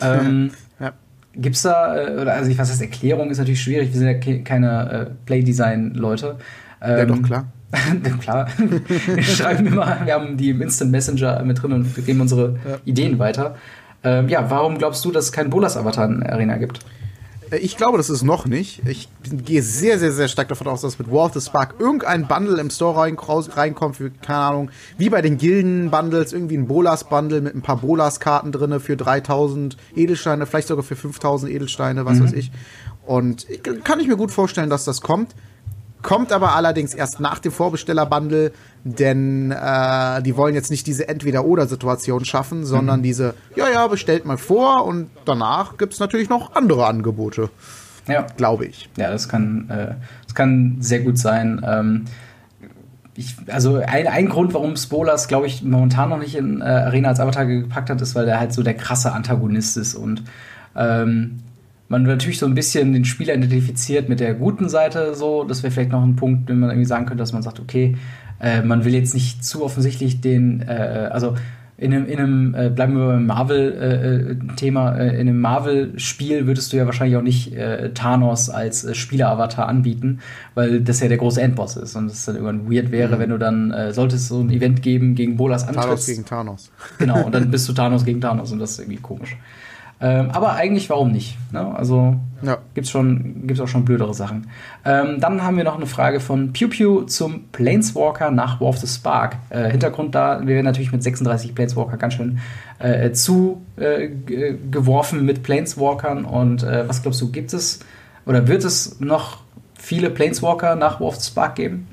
Ähm, 0.00 0.50
ja. 0.80 0.92
Gibt's 1.34 1.62
da, 1.62 1.96
äh, 1.96 2.20
oder 2.20 2.34
also 2.34 2.50
ich 2.50 2.58
weiß, 2.58 2.68
das 2.68 2.80
Erklärung 2.80 3.30
ist 3.30 3.38
natürlich 3.38 3.62
schwierig, 3.62 3.92
wir 3.92 3.98
sind 3.98 4.08
ja 4.08 4.38
keine 4.42 4.90
äh, 4.90 5.06
Play-Design-Leute. 5.26 6.36
Ähm, 6.82 6.98
ja, 6.98 7.04
doch, 7.04 7.16
ähm, 7.16 7.22
klar. 7.22 7.46
klar. 8.20 8.48
wir 8.56 9.22
schreiben 9.22 9.66
immer, 9.66 9.98
wir 10.04 10.14
haben 10.14 10.36
die 10.36 10.50
im 10.50 10.60
Instant 10.60 10.90
Messenger 10.90 11.42
mit 11.44 11.62
drin 11.62 11.72
und 11.72 11.96
wir 11.96 12.02
geben 12.02 12.20
unsere 12.20 12.56
ja. 12.68 12.78
Ideen 12.84 13.20
weiter. 13.20 13.54
Ähm, 14.02 14.28
ja, 14.28 14.50
warum 14.50 14.78
glaubst 14.78 15.04
du, 15.04 15.12
dass 15.12 15.26
es 15.26 15.32
keinen 15.32 15.50
Bolas-Avatar 15.50 16.08
in 16.08 16.22
Arena 16.24 16.56
gibt? 16.56 16.80
Äh, 17.50 17.58
ich 17.58 17.76
glaube, 17.76 17.98
das 17.98 18.10
ist 18.10 18.22
noch 18.22 18.46
nicht. 18.46 18.82
Ich 18.86 19.08
gehe 19.22 19.62
sehr, 19.62 19.98
sehr, 19.98 20.12
sehr 20.12 20.28
stark 20.28 20.48
davon 20.48 20.66
aus, 20.68 20.82
dass 20.82 20.98
mit 20.98 21.10
War 21.10 21.26
of 21.26 21.34
the 21.34 21.40
Spark 21.40 21.74
irgendein 21.78 22.26
Bundle 22.26 22.60
im 22.60 22.70
Store 22.70 22.98
rein, 22.98 23.16
reinkommt 23.18 23.96
für, 23.96 24.10
keine 24.10 24.38
Ahnung, 24.38 24.70
wie 24.98 25.10
bei 25.10 25.22
den 25.22 25.38
Gilden-Bundles, 25.38 26.32
irgendwie 26.32 26.56
ein 26.56 26.66
Bolas-Bundle 26.66 27.40
mit 27.40 27.54
ein 27.54 27.62
paar 27.62 27.78
Bolas-Karten 27.78 28.52
drin 28.52 28.78
für 28.80 28.96
3000 28.96 29.76
Edelsteine, 29.94 30.46
vielleicht 30.46 30.68
sogar 30.68 30.84
für 30.84 30.96
5000 30.96 31.52
Edelsteine, 31.52 32.04
was 32.04 32.18
mhm. 32.18 32.24
weiß 32.24 32.32
ich. 32.32 32.50
Und 33.06 33.46
kann 33.84 33.98
ich 34.00 34.06
mir 34.06 34.16
gut 34.16 34.30
vorstellen, 34.30 34.70
dass 34.70 34.84
das 34.84 35.00
kommt. 35.00 35.34
Kommt 36.02 36.32
aber 36.32 36.54
allerdings 36.54 36.94
erst 36.94 37.20
nach 37.20 37.38
dem 37.38 37.52
Vorbesteller-Bundle, 37.52 38.52
denn 38.84 39.50
äh, 39.50 40.22
die 40.22 40.36
wollen 40.36 40.54
jetzt 40.54 40.70
nicht 40.70 40.86
diese 40.86 41.08
Entweder-Oder-Situation 41.08 42.24
schaffen, 42.24 42.64
sondern 42.64 43.00
mhm. 43.00 43.04
diese, 43.04 43.34
ja, 43.54 43.68
ja, 43.68 43.86
bestellt 43.86 44.24
mal 44.24 44.38
vor 44.38 44.86
und 44.86 45.10
danach 45.26 45.76
gibt 45.76 45.92
es 45.92 46.00
natürlich 46.00 46.30
noch 46.30 46.54
andere 46.54 46.86
Angebote. 46.86 47.50
Ja. 48.08 48.26
Glaube 48.36 48.66
ich. 48.66 48.88
Ja, 48.96 49.10
das 49.10 49.28
kann, 49.28 49.68
äh, 49.68 49.94
das 50.24 50.34
kann 50.34 50.78
sehr 50.80 51.00
gut 51.00 51.18
sein. 51.18 51.64
Ähm, 51.66 52.04
ich, 53.14 53.36
also 53.48 53.76
ein, 53.76 54.06
ein 54.06 54.28
Grund, 54.28 54.54
warum 54.54 54.76
Spolas, 54.76 55.28
glaube 55.28 55.46
ich, 55.46 55.62
momentan 55.62 56.08
noch 56.08 56.18
nicht 56.18 56.34
in 56.34 56.62
äh, 56.62 56.64
Arena 56.64 57.10
als 57.10 57.20
Avatar 57.20 57.44
gepackt 57.44 57.90
hat, 57.90 58.00
ist, 58.00 58.14
weil 58.14 58.26
er 58.26 58.40
halt 58.40 58.54
so 58.54 58.62
der 58.62 58.74
krasse 58.74 59.12
Antagonist 59.12 59.76
ist 59.76 59.94
und 59.94 60.24
ähm, 60.74 61.40
man 61.90 62.04
natürlich 62.04 62.38
so 62.38 62.46
ein 62.46 62.54
bisschen 62.54 62.92
den 62.92 63.04
Spieler 63.04 63.34
identifiziert 63.34 64.08
mit 64.08 64.20
der 64.20 64.34
guten 64.34 64.68
Seite, 64.68 65.14
so, 65.16 65.42
das 65.42 65.64
wäre 65.64 65.72
vielleicht 65.72 65.90
noch 65.90 66.04
ein 66.04 66.14
Punkt, 66.14 66.48
den 66.48 66.60
man 66.60 66.70
irgendwie 66.70 66.86
sagen 66.86 67.04
könnte, 67.04 67.20
dass 67.20 67.32
man 67.32 67.42
sagt, 67.42 67.58
okay, 67.58 67.96
äh, 68.40 68.62
man 68.62 68.84
will 68.84 68.94
jetzt 68.94 69.12
nicht 69.12 69.44
zu 69.44 69.64
offensichtlich 69.64 70.20
den, 70.20 70.62
äh, 70.62 71.08
also 71.10 71.34
in 71.78 71.92
einem, 71.92 72.06
in 72.06 72.18
einem 72.18 72.54
äh, 72.54 72.70
bleiben 72.70 72.96
wir 72.96 73.06
beim 73.06 73.26
Marvel-Thema, 73.26 74.96
äh, 74.98 75.08
äh, 75.08 75.14
in 75.14 75.28
einem 75.28 75.40
Marvel-Spiel 75.40 76.46
würdest 76.46 76.72
du 76.72 76.76
ja 76.76 76.86
wahrscheinlich 76.86 77.16
auch 77.16 77.22
nicht 77.22 77.54
äh, 77.54 77.92
Thanos 77.92 78.50
als 78.50 78.84
äh, 78.84 78.94
Spieler-Avatar 78.94 79.66
anbieten, 79.66 80.20
weil 80.54 80.82
das 80.82 81.00
ja 81.00 81.08
der 81.08 81.16
große 81.16 81.42
Endboss 81.42 81.76
ist 81.76 81.96
und 81.96 82.06
es 82.06 82.24
dann 82.24 82.36
irgendwann 82.36 82.70
weird 82.70 82.92
wäre, 82.92 83.16
mhm. 83.16 83.20
wenn 83.20 83.30
du 83.30 83.38
dann, 83.38 83.72
äh, 83.72 83.92
solltest 83.92 84.28
so 84.28 84.40
ein 84.40 84.50
Event 84.50 84.82
geben 84.82 85.16
gegen 85.16 85.36
Bolas 85.36 85.62
antrittst. 85.66 85.88
Thanos 85.88 86.06
gegen 86.06 86.24
Thanos. 86.24 86.70
Genau, 86.98 87.24
und 87.24 87.34
dann 87.34 87.50
bist 87.50 87.68
du 87.68 87.72
Thanos 87.72 88.04
gegen 88.04 88.20
Thanos 88.20 88.52
und 88.52 88.60
das 88.60 88.72
ist 88.72 88.78
irgendwie 88.78 89.00
komisch. 89.00 89.36
Ähm, 90.02 90.30
aber 90.30 90.54
eigentlich, 90.54 90.88
warum 90.88 91.12
nicht? 91.12 91.36
Ne? 91.52 91.74
Also 91.74 92.16
ja. 92.42 92.58
gibt 92.74 92.86
es 92.86 92.92
gibt's 92.92 93.60
auch 93.60 93.68
schon 93.68 93.84
blödere 93.84 94.14
Sachen. 94.14 94.48
Ähm, 94.84 95.20
dann 95.20 95.42
haben 95.42 95.58
wir 95.58 95.64
noch 95.64 95.76
eine 95.76 95.86
Frage 95.86 96.20
von 96.20 96.54
Pew 96.54 96.68
Pew 96.68 97.02
zum 97.02 97.44
Planeswalker 97.52 98.30
nach 98.30 98.60
War 98.60 98.68
of 98.68 98.78
the 98.78 98.86
Spark. 98.86 99.36
Äh, 99.50 99.70
Hintergrund 99.70 100.14
da, 100.14 100.40
wir 100.40 100.54
werden 100.54 100.64
natürlich 100.64 100.92
mit 100.92 101.02
36 101.02 101.54
Planeswalker 101.54 101.98
ganz 101.98 102.14
schön 102.14 102.38
äh, 102.78 103.12
zu 103.12 103.60
äh, 103.76 104.08
geworfen 104.70 105.26
mit 105.26 105.42
Planeswalkern. 105.42 106.24
Und 106.24 106.62
äh, 106.62 106.88
was 106.88 107.02
glaubst 107.02 107.20
du, 107.20 107.30
gibt 107.30 107.52
es 107.52 107.80
oder 108.24 108.48
wird 108.48 108.64
es 108.64 109.00
noch 109.00 109.38
viele 109.74 110.08
Planeswalker 110.08 110.76
nach 110.76 111.00
War 111.00 111.08
of 111.08 111.16
the 111.16 111.30
Spark 111.30 111.56
geben? 111.56 111.86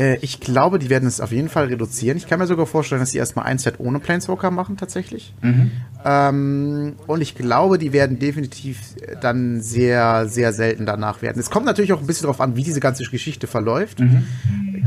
Äh, 0.00 0.16
ich 0.22 0.40
glaube, 0.40 0.78
die 0.78 0.88
werden 0.88 1.06
es 1.06 1.20
auf 1.20 1.30
jeden 1.30 1.50
Fall 1.50 1.66
reduzieren. 1.66 2.16
Ich 2.16 2.26
kann 2.26 2.38
mir 2.38 2.46
sogar 2.46 2.66
vorstellen, 2.66 3.00
dass 3.00 3.10
sie 3.10 3.18
erstmal 3.18 3.44
ein 3.44 3.58
Set 3.58 3.74
ohne 3.78 3.98
Planeswalker 3.98 4.50
machen, 4.50 4.78
tatsächlich. 4.78 5.34
Mhm. 5.42 5.70
Ähm, 6.04 6.94
und 7.06 7.20
ich 7.20 7.34
glaube, 7.34 7.76
die 7.76 7.92
werden 7.92 8.18
definitiv 8.18 8.80
dann 9.20 9.60
sehr, 9.60 10.26
sehr 10.26 10.54
selten 10.54 10.86
danach 10.86 11.20
werden. 11.20 11.38
Es 11.38 11.50
kommt 11.50 11.66
natürlich 11.66 11.92
auch 11.92 12.00
ein 12.00 12.06
bisschen 12.06 12.22
darauf 12.22 12.40
an, 12.40 12.56
wie 12.56 12.64
diese 12.64 12.80
ganze 12.80 13.04
Geschichte 13.04 13.46
verläuft. 13.46 14.00
Mhm. 14.00 14.24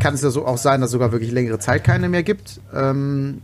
Kann 0.02 0.16
es 0.16 0.24
ja 0.24 0.32
so 0.32 0.48
auch 0.48 0.58
sein, 0.58 0.82
dass 0.82 0.88
es 0.88 0.94
sogar 0.94 1.12
wirklich 1.12 1.32
längere 1.32 1.60
Zeit 1.60 1.84
keine 1.84 2.10
mehr 2.10 2.24
gibt. 2.24 2.60
Ähm, 2.74 3.42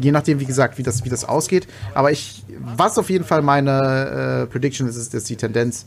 je 0.00 0.12
nachdem, 0.12 0.40
wie 0.40 0.46
gesagt, 0.46 0.78
wie 0.78 0.82
das, 0.82 1.04
wie 1.04 1.10
das 1.10 1.26
ausgeht. 1.26 1.68
Aber 1.94 2.10
ich, 2.10 2.44
was 2.58 2.96
auf 2.96 3.10
jeden 3.10 3.24
Fall 3.24 3.42
meine 3.42 4.44
äh, 4.44 4.46
Prediction 4.46 4.88
ist, 4.88 4.96
ist, 4.96 5.12
dass 5.12 5.24
die 5.24 5.36
Tendenz 5.36 5.84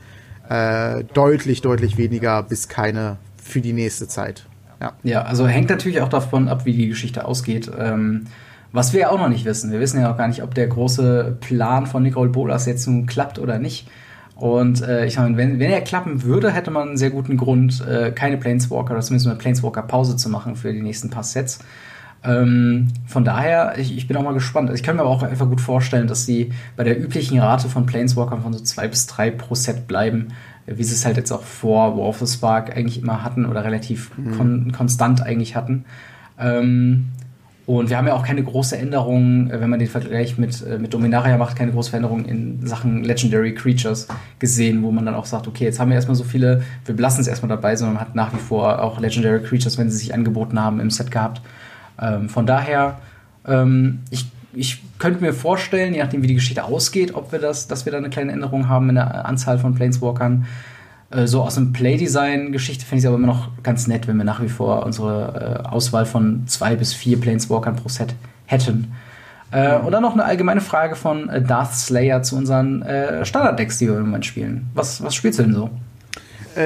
äh, 0.49 1.03
deutlich, 1.13 1.61
deutlich 1.61 1.97
weniger 1.97 2.43
bis 2.43 2.67
keine 2.67 3.17
für 3.43 3.61
die 3.61 3.73
nächste 3.73 4.07
Zeit. 4.07 4.45
Ja. 4.81 4.93
ja, 5.03 5.21
also 5.23 5.47
hängt 5.47 5.69
natürlich 5.69 6.01
auch 6.01 6.09
davon 6.09 6.47
ab, 6.47 6.65
wie 6.65 6.73
die 6.73 6.87
Geschichte 6.87 7.25
ausgeht. 7.25 7.69
Ähm, 7.77 8.25
was 8.71 8.93
wir 8.93 9.01
ja 9.01 9.09
auch 9.09 9.17
noch 9.17 9.29
nicht 9.29 9.45
wissen. 9.45 9.71
Wir 9.71 9.79
wissen 9.79 9.99
ja 9.99 10.11
auch 10.11 10.17
gar 10.17 10.27
nicht, 10.27 10.43
ob 10.43 10.53
der 10.53 10.67
große 10.67 11.37
Plan 11.41 11.87
von 11.87 12.03
Nicole 12.03 12.29
Bolas 12.29 12.65
jetzt 12.65 12.87
nun 12.87 13.07
klappt 13.07 13.39
oder 13.39 13.59
nicht. 13.59 13.87
Und 14.35 14.81
äh, 14.81 15.05
ich 15.05 15.17
meine, 15.17 15.35
wenn, 15.35 15.59
wenn 15.59 15.71
er 15.71 15.81
klappen 15.81 16.23
würde, 16.23 16.51
hätte 16.51 16.71
man 16.71 16.89
einen 16.89 16.97
sehr 16.97 17.09
guten 17.09 17.35
Grund, 17.35 17.85
äh, 17.85 18.11
keine 18.11 18.37
Planeswalker 18.37 18.91
oder 18.91 19.01
zumindest 19.01 19.27
eine 19.27 19.37
Planeswalker-Pause 19.37 20.15
zu 20.15 20.29
machen 20.29 20.55
für 20.55 20.71
die 20.71 20.81
nächsten 20.81 21.09
paar 21.09 21.23
Sets. 21.23 21.59
Ähm, 22.23 22.87
von 23.05 23.25
daher, 23.25 23.77
ich, 23.77 23.97
ich 23.97 24.07
bin 24.07 24.15
auch 24.15 24.23
mal 24.23 24.33
gespannt. 24.33 24.71
Ich 24.73 24.83
kann 24.83 24.95
mir 24.95 25.01
aber 25.01 25.09
auch 25.09 25.23
einfach 25.23 25.47
gut 25.49 25.61
vorstellen, 25.61 26.07
dass 26.07 26.25
sie 26.25 26.51
bei 26.77 26.83
der 26.83 27.01
üblichen 27.01 27.39
Rate 27.39 27.67
von 27.67 27.85
Planeswalkern 27.85 28.41
von 28.41 28.53
so 28.53 28.63
zwei 28.63 28.87
bis 28.87 29.07
drei 29.07 29.31
pro 29.31 29.55
Set 29.55 29.87
bleiben 29.87 30.29
wie 30.75 30.83
sie 30.83 30.93
es 30.93 31.05
halt 31.05 31.17
jetzt 31.17 31.31
auch 31.31 31.43
vor 31.43 31.97
War 31.97 32.05
of 32.05 32.19
the 32.19 32.27
Spark 32.27 32.75
eigentlich 32.75 33.01
immer 33.01 33.23
hatten 33.23 33.45
oder 33.45 33.63
relativ 33.63 34.11
mhm. 34.17 34.37
kon 34.37 34.71
konstant 34.71 35.21
eigentlich 35.21 35.55
hatten. 35.55 35.85
Ähm, 36.39 37.07
und 37.69 37.91
wir 37.91 37.97
haben 37.97 38.07
ja 38.07 38.15
auch 38.15 38.25
keine 38.25 38.43
große 38.43 38.75
Änderung, 38.77 39.51
äh, 39.51 39.61
wenn 39.61 39.69
man 39.69 39.77
den 39.77 39.87
Vergleich 39.87 40.39
mit, 40.39 40.65
äh, 40.65 40.79
mit 40.79 40.91
Dominaria 40.91 41.37
macht, 41.37 41.55
keine 41.55 41.71
große 41.71 41.91
Veränderung 41.91 42.25
in 42.25 42.65
Sachen 42.65 43.03
Legendary 43.03 43.53
Creatures 43.53 44.07
gesehen, 44.39 44.81
wo 44.81 44.89
man 44.89 45.05
dann 45.05 45.13
auch 45.13 45.25
sagt, 45.25 45.47
okay, 45.47 45.65
jetzt 45.65 45.79
haben 45.79 45.89
wir 45.89 45.95
erstmal 45.95 46.15
so 46.15 46.23
viele, 46.23 46.63
wir 46.85 46.95
belassen 46.95 47.21
es 47.21 47.27
erstmal 47.27 47.49
dabei, 47.49 47.75
sondern 47.75 47.93
man 47.93 48.01
hat 48.01 48.15
nach 48.15 48.33
wie 48.33 48.39
vor 48.39 48.81
auch 48.81 48.99
Legendary 48.99 49.43
Creatures, 49.43 49.77
wenn 49.77 49.91
sie 49.91 49.97
sich 49.97 50.15
angeboten 50.15 50.59
haben, 50.59 50.79
im 50.79 50.89
Set 50.89 51.11
gehabt. 51.11 51.43
Ähm, 52.01 52.27
von 52.27 52.47
daher, 52.47 52.97
ähm, 53.45 53.99
ich 54.09 54.25
ich 54.53 54.81
könnte 54.97 55.21
mir 55.21 55.33
vorstellen, 55.33 55.93
je 55.93 56.01
nachdem 56.01 56.23
wie 56.23 56.27
die 56.27 56.35
Geschichte 56.35 56.63
ausgeht, 56.63 57.13
ob 57.13 57.31
wir 57.31 57.39
das, 57.39 57.67
dass 57.67 57.85
wir 57.85 57.91
da 57.91 57.97
eine 57.97 58.09
kleine 58.09 58.31
Änderung 58.31 58.67
haben 58.67 58.89
in 58.89 58.95
der 58.95 59.25
Anzahl 59.25 59.59
von 59.59 59.75
Planeswalkern. 59.75 60.45
Äh, 61.11 61.27
so 61.27 61.41
aus 61.41 61.55
dem 61.55 61.73
Playdesign-Geschichte 61.73 62.85
finde 62.85 62.99
ich 62.99 63.03
es 63.03 63.07
aber 63.07 63.17
immer 63.17 63.27
noch 63.27 63.49
ganz 63.63 63.87
nett, 63.87 64.07
wenn 64.07 64.17
wir 64.17 64.25
nach 64.25 64.41
wie 64.41 64.49
vor 64.49 64.85
unsere 64.85 65.63
äh, 65.65 65.67
Auswahl 65.67 66.05
von 66.05 66.47
zwei 66.47 66.75
bis 66.75 66.93
vier 66.93 67.19
Planeswalkern 67.19 67.75
pro 67.75 67.89
Set 67.89 68.15
hätten. 68.45 68.93
Äh, 69.51 69.77
und 69.77 69.91
dann 69.91 70.03
noch 70.03 70.13
eine 70.13 70.25
allgemeine 70.25 70.61
Frage 70.61 70.95
von 70.95 71.29
äh, 71.29 71.41
Darth 71.41 71.73
Slayer 71.73 72.21
zu 72.21 72.35
unseren 72.35 72.81
äh, 72.83 73.25
Standard-Decks, 73.25 73.79
die 73.79 73.87
wir 73.87 73.97
im 73.97 74.05
Moment 74.05 74.25
spielen. 74.25 74.69
Was, 74.73 75.03
was 75.03 75.15
spielst 75.15 75.39
du 75.39 75.43
denn 75.43 75.53
so? 75.53 75.69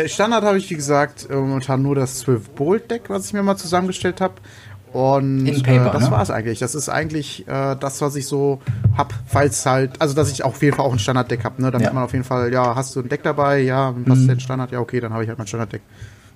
Standard 0.07 0.43
habe 0.43 0.57
ich, 0.57 0.69
wie 0.71 0.75
gesagt, 0.75 1.27
momentan 1.29 1.83
nur 1.83 1.93
das 1.93 2.19
12 2.19 2.51
Bolt 2.51 2.89
Deck, 2.89 3.03
was 3.09 3.27
ich 3.27 3.33
mir 3.33 3.43
mal 3.43 3.57
zusammengestellt 3.57 4.21
habe. 4.21 4.35
Und 4.93 5.47
In 5.47 5.63
Paper, 5.63 5.87
äh, 5.89 5.91
das 5.91 6.03
ne? 6.05 6.11
war 6.11 6.21
es 6.21 6.29
eigentlich. 6.29 6.59
Das 6.59 6.75
ist 6.75 6.87
eigentlich 6.87 7.47
äh, 7.47 7.75
das, 7.79 7.99
was 8.01 8.15
ich 8.15 8.27
so 8.27 8.59
hab, 8.97 9.13
falls 9.25 9.65
halt, 9.65 9.99
also 10.01 10.13
dass 10.15 10.31
ich 10.31 10.43
auf 10.43 10.61
jeden 10.61 10.75
Fall 10.75 10.85
auch 10.85 10.93
ein 10.93 10.99
Standarddeck 10.99 11.43
habe, 11.43 11.61
ne? 11.61 11.71
Damit 11.71 11.87
Ja. 11.87 11.93
man 11.93 12.03
auf 12.03 12.13
jeden 12.13 12.23
Fall, 12.25 12.53
ja, 12.53 12.75
hast 12.75 12.95
du 12.95 12.99
ein 13.01 13.09
Deck 13.09 13.23
dabei, 13.23 13.59
ja, 13.59 13.93
passt 14.05 14.21
Mhm. 14.23 14.27
der 14.27 14.39
Standard, 14.39 14.71
ja, 14.71 14.79
okay, 14.79 14.99
dann 14.99 15.11
habe 15.11 15.23
ich 15.23 15.29
halt 15.29 15.37
mein 15.39 15.47
Standarddeck. 15.47 15.81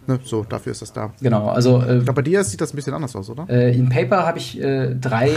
Ne? 0.07 0.19
So, 0.23 0.43
dafür 0.47 0.71
ist 0.71 0.81
das 0.81 0.91
da. 0.93 1.11
Genau, 1.21 1.49
also 1.49 1.81
äh, 1.81 1.97
Ich 1.97 2.03
glaube, 2.05 2.13
bei 2.13 2.21
dir 2.23 2.43
sieht 2.43 2.59
das 2.61 2.73
ein 2.73 2.77
bisschen 2.77 2.93
anders 2.93 3.15
aus, 3.15 3.29
oder? 3.29 3.45
Äh, 3.49 3.75
in 3.77 3.89
Paper 3.89 4.25
habe 4.25 4.37
ich 4.39 4.59
äh, 4.59 4.95
drei, 4.95 5.27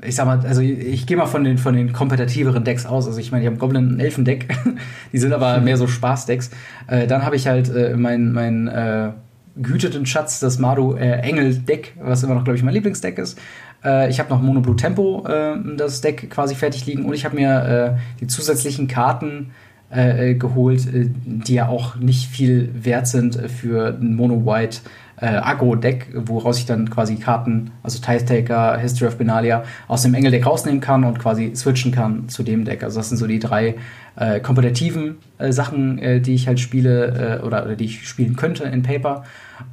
äh, 0.00 0.06
ich 0.06 0.14
sag 0.14 0.24
mal, 0.26 0.40
also 0.46 0.62
ich, 0.62 0.70
ich 0.78 1.06
gehe 1.06 1.16
mal 1.16 1.26
von 1.26 1.44
den, 1.44 1.58
von 1.58 1.74
den 1.74 1.92
kompetitiveren 1.92 2.64
Decks 2.64 2.86
aus. 2.86 3.06
Also 3.08 3.18
ich 3.18 3.32
meine, 3.32 3.42
ich 3.44 3.50
habe 3.50 3.58
Goblin 3.58 3.88
und 3.94 4.00
Elfendeck, 4.00 4.48
die 5.12 5.18
sind 5.18 5.32
aber 5.34 5.60
mehr 5.60 5.76
so 5.76 5.86
Spaßdecks. 5.86 6.50
Äh, 6.86 7.06
dann 7.08 7.24
habe 7.24 7.36
ich 7.36 7.46
halt 7.48 7.68
äh, 7.74 7.94
mein, 7.96 8.32
mein 8.32 8.68
äh, 8.68 9.10
gehüteten 9.56 10.06
Schatz, 10.06 10.40
das 10.40 10.58
Mardu 10.58 10.94
äh, 10.94 11.20
Engel 11.20 11.54
Deck, 11.54 11.94
was 12.00 12.22
immer 12.22 12.34
noch, 12.34 12.44
glaube 12.44 12.56
ich, 12.56 12.62
mein 12.62 12.74
Lieblingsdeck 12.74 13.18
ist. 13.18 13.38
Äh, 13.84 14.10
ich 14.10 14.20
habe 14.20 14.30
noch 14.30 14.40
Mono 14.40 14.60
Blue 14.60 14.76
Tempo, 14.76 15.26
äh, 15.26 15.56
das 15.76 16.00
Deck 16.00 16.30
quasi 16.30 16.54
fertig 16.54 16.86
liegen 16.86 17.04
und 17.04 17.14
ich 17.14 17.24
habe 17.24 17.36
mir 17.36 17.96
äh, 17.96 18.18
die 18.20 18.26
zusätzlichen 18.26 18.88
Karten 18.88 19.50
äh, 19.90 20.34
geholt, 20.34 20.86
die 20.92 21.54
ja 21.54 21.68
auch 21.68 21.96
nicht 21.96 22.28
viel 22.30 22.70
wert 22.74 23.08
sind 23.08 23.34
für 23.50 23.88
ein 23.88 24.14
Mono-White 24.14 24.78
äh, 25.20 25.26
Agro-Deck, 25.26 26.08
woraus 26.14 26.58
ich 26.58 26.66
dann 26.66 26.90
quasi 26.90 27.16
Karten, 27.16 27.72
also 27.82 28.00
Tithe 28.00 28.24
Taker, 28.24 28.78
History 28.78 29.08
of 29.08 29.16
Benalia, 29.16 29.64
aus 29.88 30.02
dem 30.02 30.14
Engel-Deck 30.14 30.46
rausnehmen 30.46 30.80
kann 30.80 31.04
und 31.04 31.18
quasi 31.18 31.52
switchen 31.54 31.92
kann 31.92 32.28
zu 32.28 32.42
dem 32.42 32.64
Deck. 32.64 32.82
Also 32.82 33.00
das 33.00 33.08
sind 33.08 33.18
so 33.18 33.26
die 33.26 33.38
drei 33.38 33.76
äh, 34.16 34.40
kompetitiven 34.40 35.16
äh, 35.38 35.52
Sachen, 35.52 35.98
äh, 35.98 36.20
die 36.20 36.34
ich 36.34 36.46
halt 36.46 36.60
spiele 36.60 37.38
äh, 37.40 37.46
oder, 37.46 37.64
oder 37.64 37.76
die 37.76 37.84
ich 37.84 38.08
spielen 38.08 38.36
könnte 38.36 38.64
in 38.64 38.82
Paper. 38.82 39.24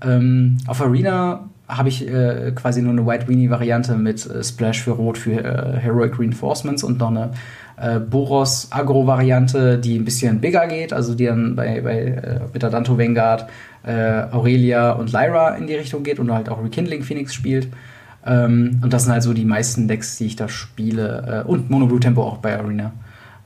Ähm, 0.05 0.57
auf 0.67 0.81
Arena 0.81 1.49
habe 1.67 1.89
ich 1.89 2.07
äh, 2.07 2.51
quasi 2.55 2.81
nur 2.81 2.93
eine 2.93 3.05
White 3.05 3.27
Weenie-Variante 3.27 3.95
mit 3.95 4.25
äh, 4.25 4.43
Splash 4.43 4.81
für 4.81 4.91
Rot 4.91 5.17
für 5.17 5.43
äh, 5.43 5.77
Heroic 5.79 6.17
Reinforcements 6.17 6.83
und 6.83 6.99
noch 6.99 7.09
eine 7.09 7.31
äh, 7.77 7.99
Boros 7.99 8.67
Agro-Variante, 8.71 9.77
die 9.77 9.97
ein 9.97 10.05
bisschen 10.05 10.41
bigger 10.41 10.67
geht, 10.67 10.93
also 10.93 11.15
die 11.15 11.25
dann 11.25 11.55
bei, 11.55 11.81
bei 11.81 11.99
äh, 11.99 12.39
mit 12.51 12.63
der 12.63 12.69
Danto 12.69 12.97
Vanguard, 12.97 13.47
äh, 13.83 14.23
Aurelia 14.31 14.91
und 14.91 15.11
Lyra 15.11 15.55
in 15.55 15.67
die 15.67 15.75
Richtung 15.75 16.03
geht 16.03 16.19
und 16.19 16.31
halt 16.31 16.49
auch 16.49 16.63
Rekindling 16.63 17.03
Phoenix 17.03 17.33
spielt. 17.33 17.67
Ähm, 18.25 18.79
und 18.83 18.91
das 18.91 19.03
sind 19.03 19.13
halt 19.13 19.23
so 19.23 19.33
die 19.33 19.45
meisten 19.45 19.87
Decks, 19.87 20.17
die 20.17 20.25
ich 20.25 20.35
da 20.35 20.49
spiele. 20.49 21.43
Äh, 21.45 21.47
und 21.47 21.69
Mono 21.69 21.87
Blue 21.87 21.99
Tempo 21.99 22.23
auch 22.23 22.37
bei 22.37 22.57
Arena. 22.57 22.91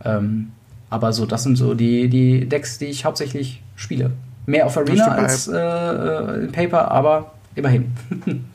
Ähm, 0.04 0.52
aber 0.90 1.14
so, 1.14 1.26
das 1.26 1.44
sind 1.44 1.58
so 1.58 1.74
die, 1.74 2.10
die 2.10 2.48
Decks, 2.48 2.78
die 2.78 2.86
ich 2.86 3.06
hauptsächlich 3.06 3.62
spiele. 3.76 4.12
Mehr 4.46 4.66
auf 4.66 4.78
Arena 4.78 5.08
als 5.10 5.48
äh, 5.48 5.58
äh, 5.58 6.46
in 6.46 6.52
Paper, 6.52 6.90
aber 6.92 7.34
immerhin. 7.56 7.92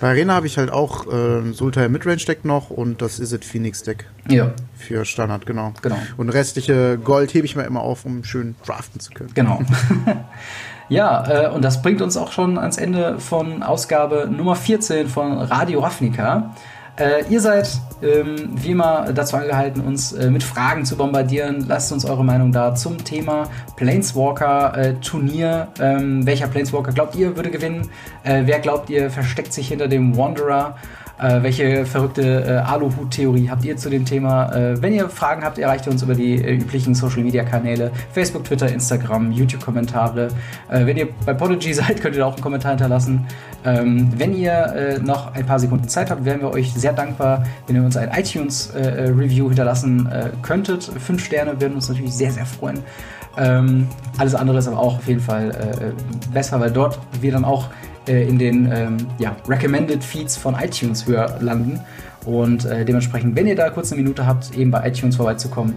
Bei 0.00 0.08
Arena 0.08 0.34
habe 0.34 0.46
ich 0.46 0.58
halt 0.58 0.70
auch 0.70 1.06
äh, 1.06 1.38
ein 1.40 1.54
Sultai 1.54 1.88
Midrange 1.88 2.24
Deck 2.26 2.44
noch 2.44 2.70
und 2.70 3.00
das 3.00 3.18
Is 3.18 3.32
It 3.32 3.44
Phoenix 3.44 3.82
Deck 3.82 4.06
ja, 4.28 4.52
für 4.76 5.04
Standard, 5.04 5.46
genau. 5.46 5.72
Genau. 5.80 5.96
Und 6.16 6.28
restliche 6.28 6.98
Gold 6.98 7.32
hebe 7.32 7.46
ich 7.46 7.56
mir 7.56 7.64
immer 7.64 7.80
auf, 7.80 8.04
um 8.04 8.22
schön 8.24 8.56
draften 8.64 9.00
zu 9.00 9.12
können. 9.12 9.30
genau. 9.34 9.60
ja, 10.88 11.46
äh, 11.46 11.50
und 11.50 11.62
das 11.62 11.80
bringt 11.80 12.02
uns 12.02 12.16
auch 12.16 12.32
schon 12.32 12.58
ans 12.58 12.76
Ende 12.76 13.18
von 13.18 13.62
Ausgabe 13.62 14.28
Nummer 14.30 14.54
14 14.54 15.08
von 15.08 15.38
Radio 15.38 15.80
Ravnica. 15.80 16.54
Äh, 16.98 17.24
ihr 17.28 17.40
seid 17.42 17.68
ähm, 18.02 18.48
wie 18.54 18.70
immer 18.70 19.12
dazu 19.12 19.36
angehalten, 19.36 19.82
uns 19.82 20.12
äh, 20.12 20.30
mit 20.30 20.42
Fragen 20.42 20.86
zu 20.86 20.96
bombardieren. 20.96 21.66
Lasst 21.68 21.92
uns 21.92 22.06
eure 22.06 22.24
Meinung 22.24 22.52
da 22.52 22.74
zum 22.74 23.04
Thema 23.04 23.50
Planeswalker-Turnier. 23.76 25.68
ähm, 25.78 26.24
welcher 26.24 26.46
Planeswalker 26.46 26.92
glaubt 26.92 27.14
ihr 27.14 27.36
würde 27.36 27.50
gewinnen? 27.50 27.90
Äh, 28.22 28.42
wer 28.46 28.60
glaubt 28.60 28.88
ihr 28.88 29.10
versteckt 29.10 29.52
sich 29.52 29.68
hinter 29.68 29.88
dem 29.88 30.16
Wanderer? 30.16 30.76
Äh, 31.18 31.42
welche 31.42 31.86
verrückte 31.86 32.44
äh, 32.44 32.50
Aluhut-Theorie 32.58 33.48
habt 33.48 33.64
ihr 33.64 33.76
zu 33.76 33.88
dem 33.88 34.04
Thema? 34.04 34.52
Äh, 34.54 34.82
wenn 34.82 34.92
ihr 34.92 35.08
Fragen 35.08 35.44
habt, 35.44 35.58
erreicht 35.58 35.86
ihr 35.86 35.92
uns 35.92 36.02
über 36.02 36.14
die 36.14 36.34
äh, 36.34 36.56
üblichen 36.56 36.94
Social-Media-Kanäle, 36.94 37.90
Facebook, 38.12 38.44
Twitter, 38.44 38.70
Instagram, 38.70 39.32
YouTube-Kommentare. 39.32 40.28
Äh, 40.68 40.84
wenn 40.84 40.98
ihr 40.98 41.08
bei 41.24 41.32
Podigy 41.32 41.72
seid, 41.74 42.02
könnt 42.02 42.16
ihr 42.16 42.20
da 42.20 42.26
auch 42.26 42.34
einen 42.34 42.42
Kommentar 42.42 42.72
hinterlassen. 42.72 43.26
Ähm, 43.64 44.12
wenn 44.16 44.36
ihr 44.36 44.52
äh, 44.52 44.98
noch 44.98 45.34
ein 45.34 45.46
paar 45.46 45.58
Sekunden 45.58 45.88
Zeit 45.88 46.10
habt, 46.10 46.26
wären 46.26 46.40
wir 46.40 46.50
euch 46.50 46.74
sehr 46.74 46.92
dankbar, 46.92 47.44
wenn 47.66 47.76
ihr 47.76 47.82
uns 47.82 47.96
ein 47.96 48.10
iTunes-Review 48.10 49.48
hinterlassen 49.48 50.08
könntet. 50.42 50.84
Fünf 50.84 51.24
Sterne 51.24 51.60
würden 51.60 51.74
uns 51.74 51.88
natürlich 51.88 52.14
sehr, 52.14 52.30
sehr 52.30 52.46
freuen. 52.46 52.80
Ähm, 53.38 53.88
alles 54.18 54.34
andere 54.34 54.58
ist 54.58 54.68
aber 54.68 54.78
auch 54.78 54.98
auf 54.98 55.08
jeden 55.08 55.20
Fall 55.20 55.94
besser, 56.32 56.60
weil 56.60 56.70
dort 56.70 56.98
wir 57.20 57.32
dann 57.32 57.44
auch 57.44 57.68
äh, 58.08 58.26
in 58.26 58.38
den 58.38 58.70
ähm, 58.72 58.96
ja, 59.18 59.36
Recommended 59.48 60.02
Feeds 60.02 60.36
von 60.36 60.54
iTunes 60.54 61.06
höher 61.06 61.38
landen. 61.40 61.80
Und 62.24 62.64
äh, 62.64 62.84
dementsprechend, 62.84 63.36
wenn 63.36 63.46
ihr 63.46 63.54
da 63.54 63.70
kurz 63.70 63.92
eine 63.92 64.02
Minute 64.02 64.26
habt, 64.26 64.56
eben 64.56 64.70
bei 64.70 64.86
iTunes 64.88 65.16
vorbeizukommen 65.16 65.74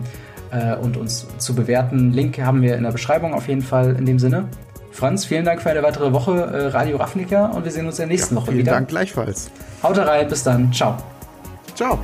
äh, 0.51 0.75
und 0.75 0.97
uns 0.97 1.27
zu 1.37 1.53
bewerten, 1.53 2.11
Link 2.11 2.39
haben 2.39 2.61
wir 2.61 2.75
in 2.75 2.83
der 2.83 2.91
Beschreibung 2.91 3.33
auf 3.33 3.47
jeden 3.47 3.61
Fall 3.61 3.95
in 3.95 4.05
dem 4.05 4.17
Sinne. 4.17 4.45
Franz, 4.91 5.25
vielen 5.25 5.45
Dank 5.45 5.61
für 5.61 5.69
eine 5.69 5.83
weitere 5.83 6.11
Woche 6.11 6.33
äh, 6.33 6.67
Radio 6.67 6.97
Ravnica 6.97 7.47
und 7.47 7.63
wir 7.63 7.71
sehen 7.71 7.85
uns 7.85 7.99
in 7.99 8.07
der 8.07 8.15
nächsten 8.15 8.35
Woche 8.35 8.47
Vielen 8.47 8.59
wieder. 8.59 8.71
Dank 8.71 8.89
gleichfalls. 8.89 9.51
Haut 9.83 9.97
rein, 9.97 10.27
bis 10.27 10.43
dann, 10.43 10.73
ciao. 10.73 10.97
Ciao. 11.75 11.99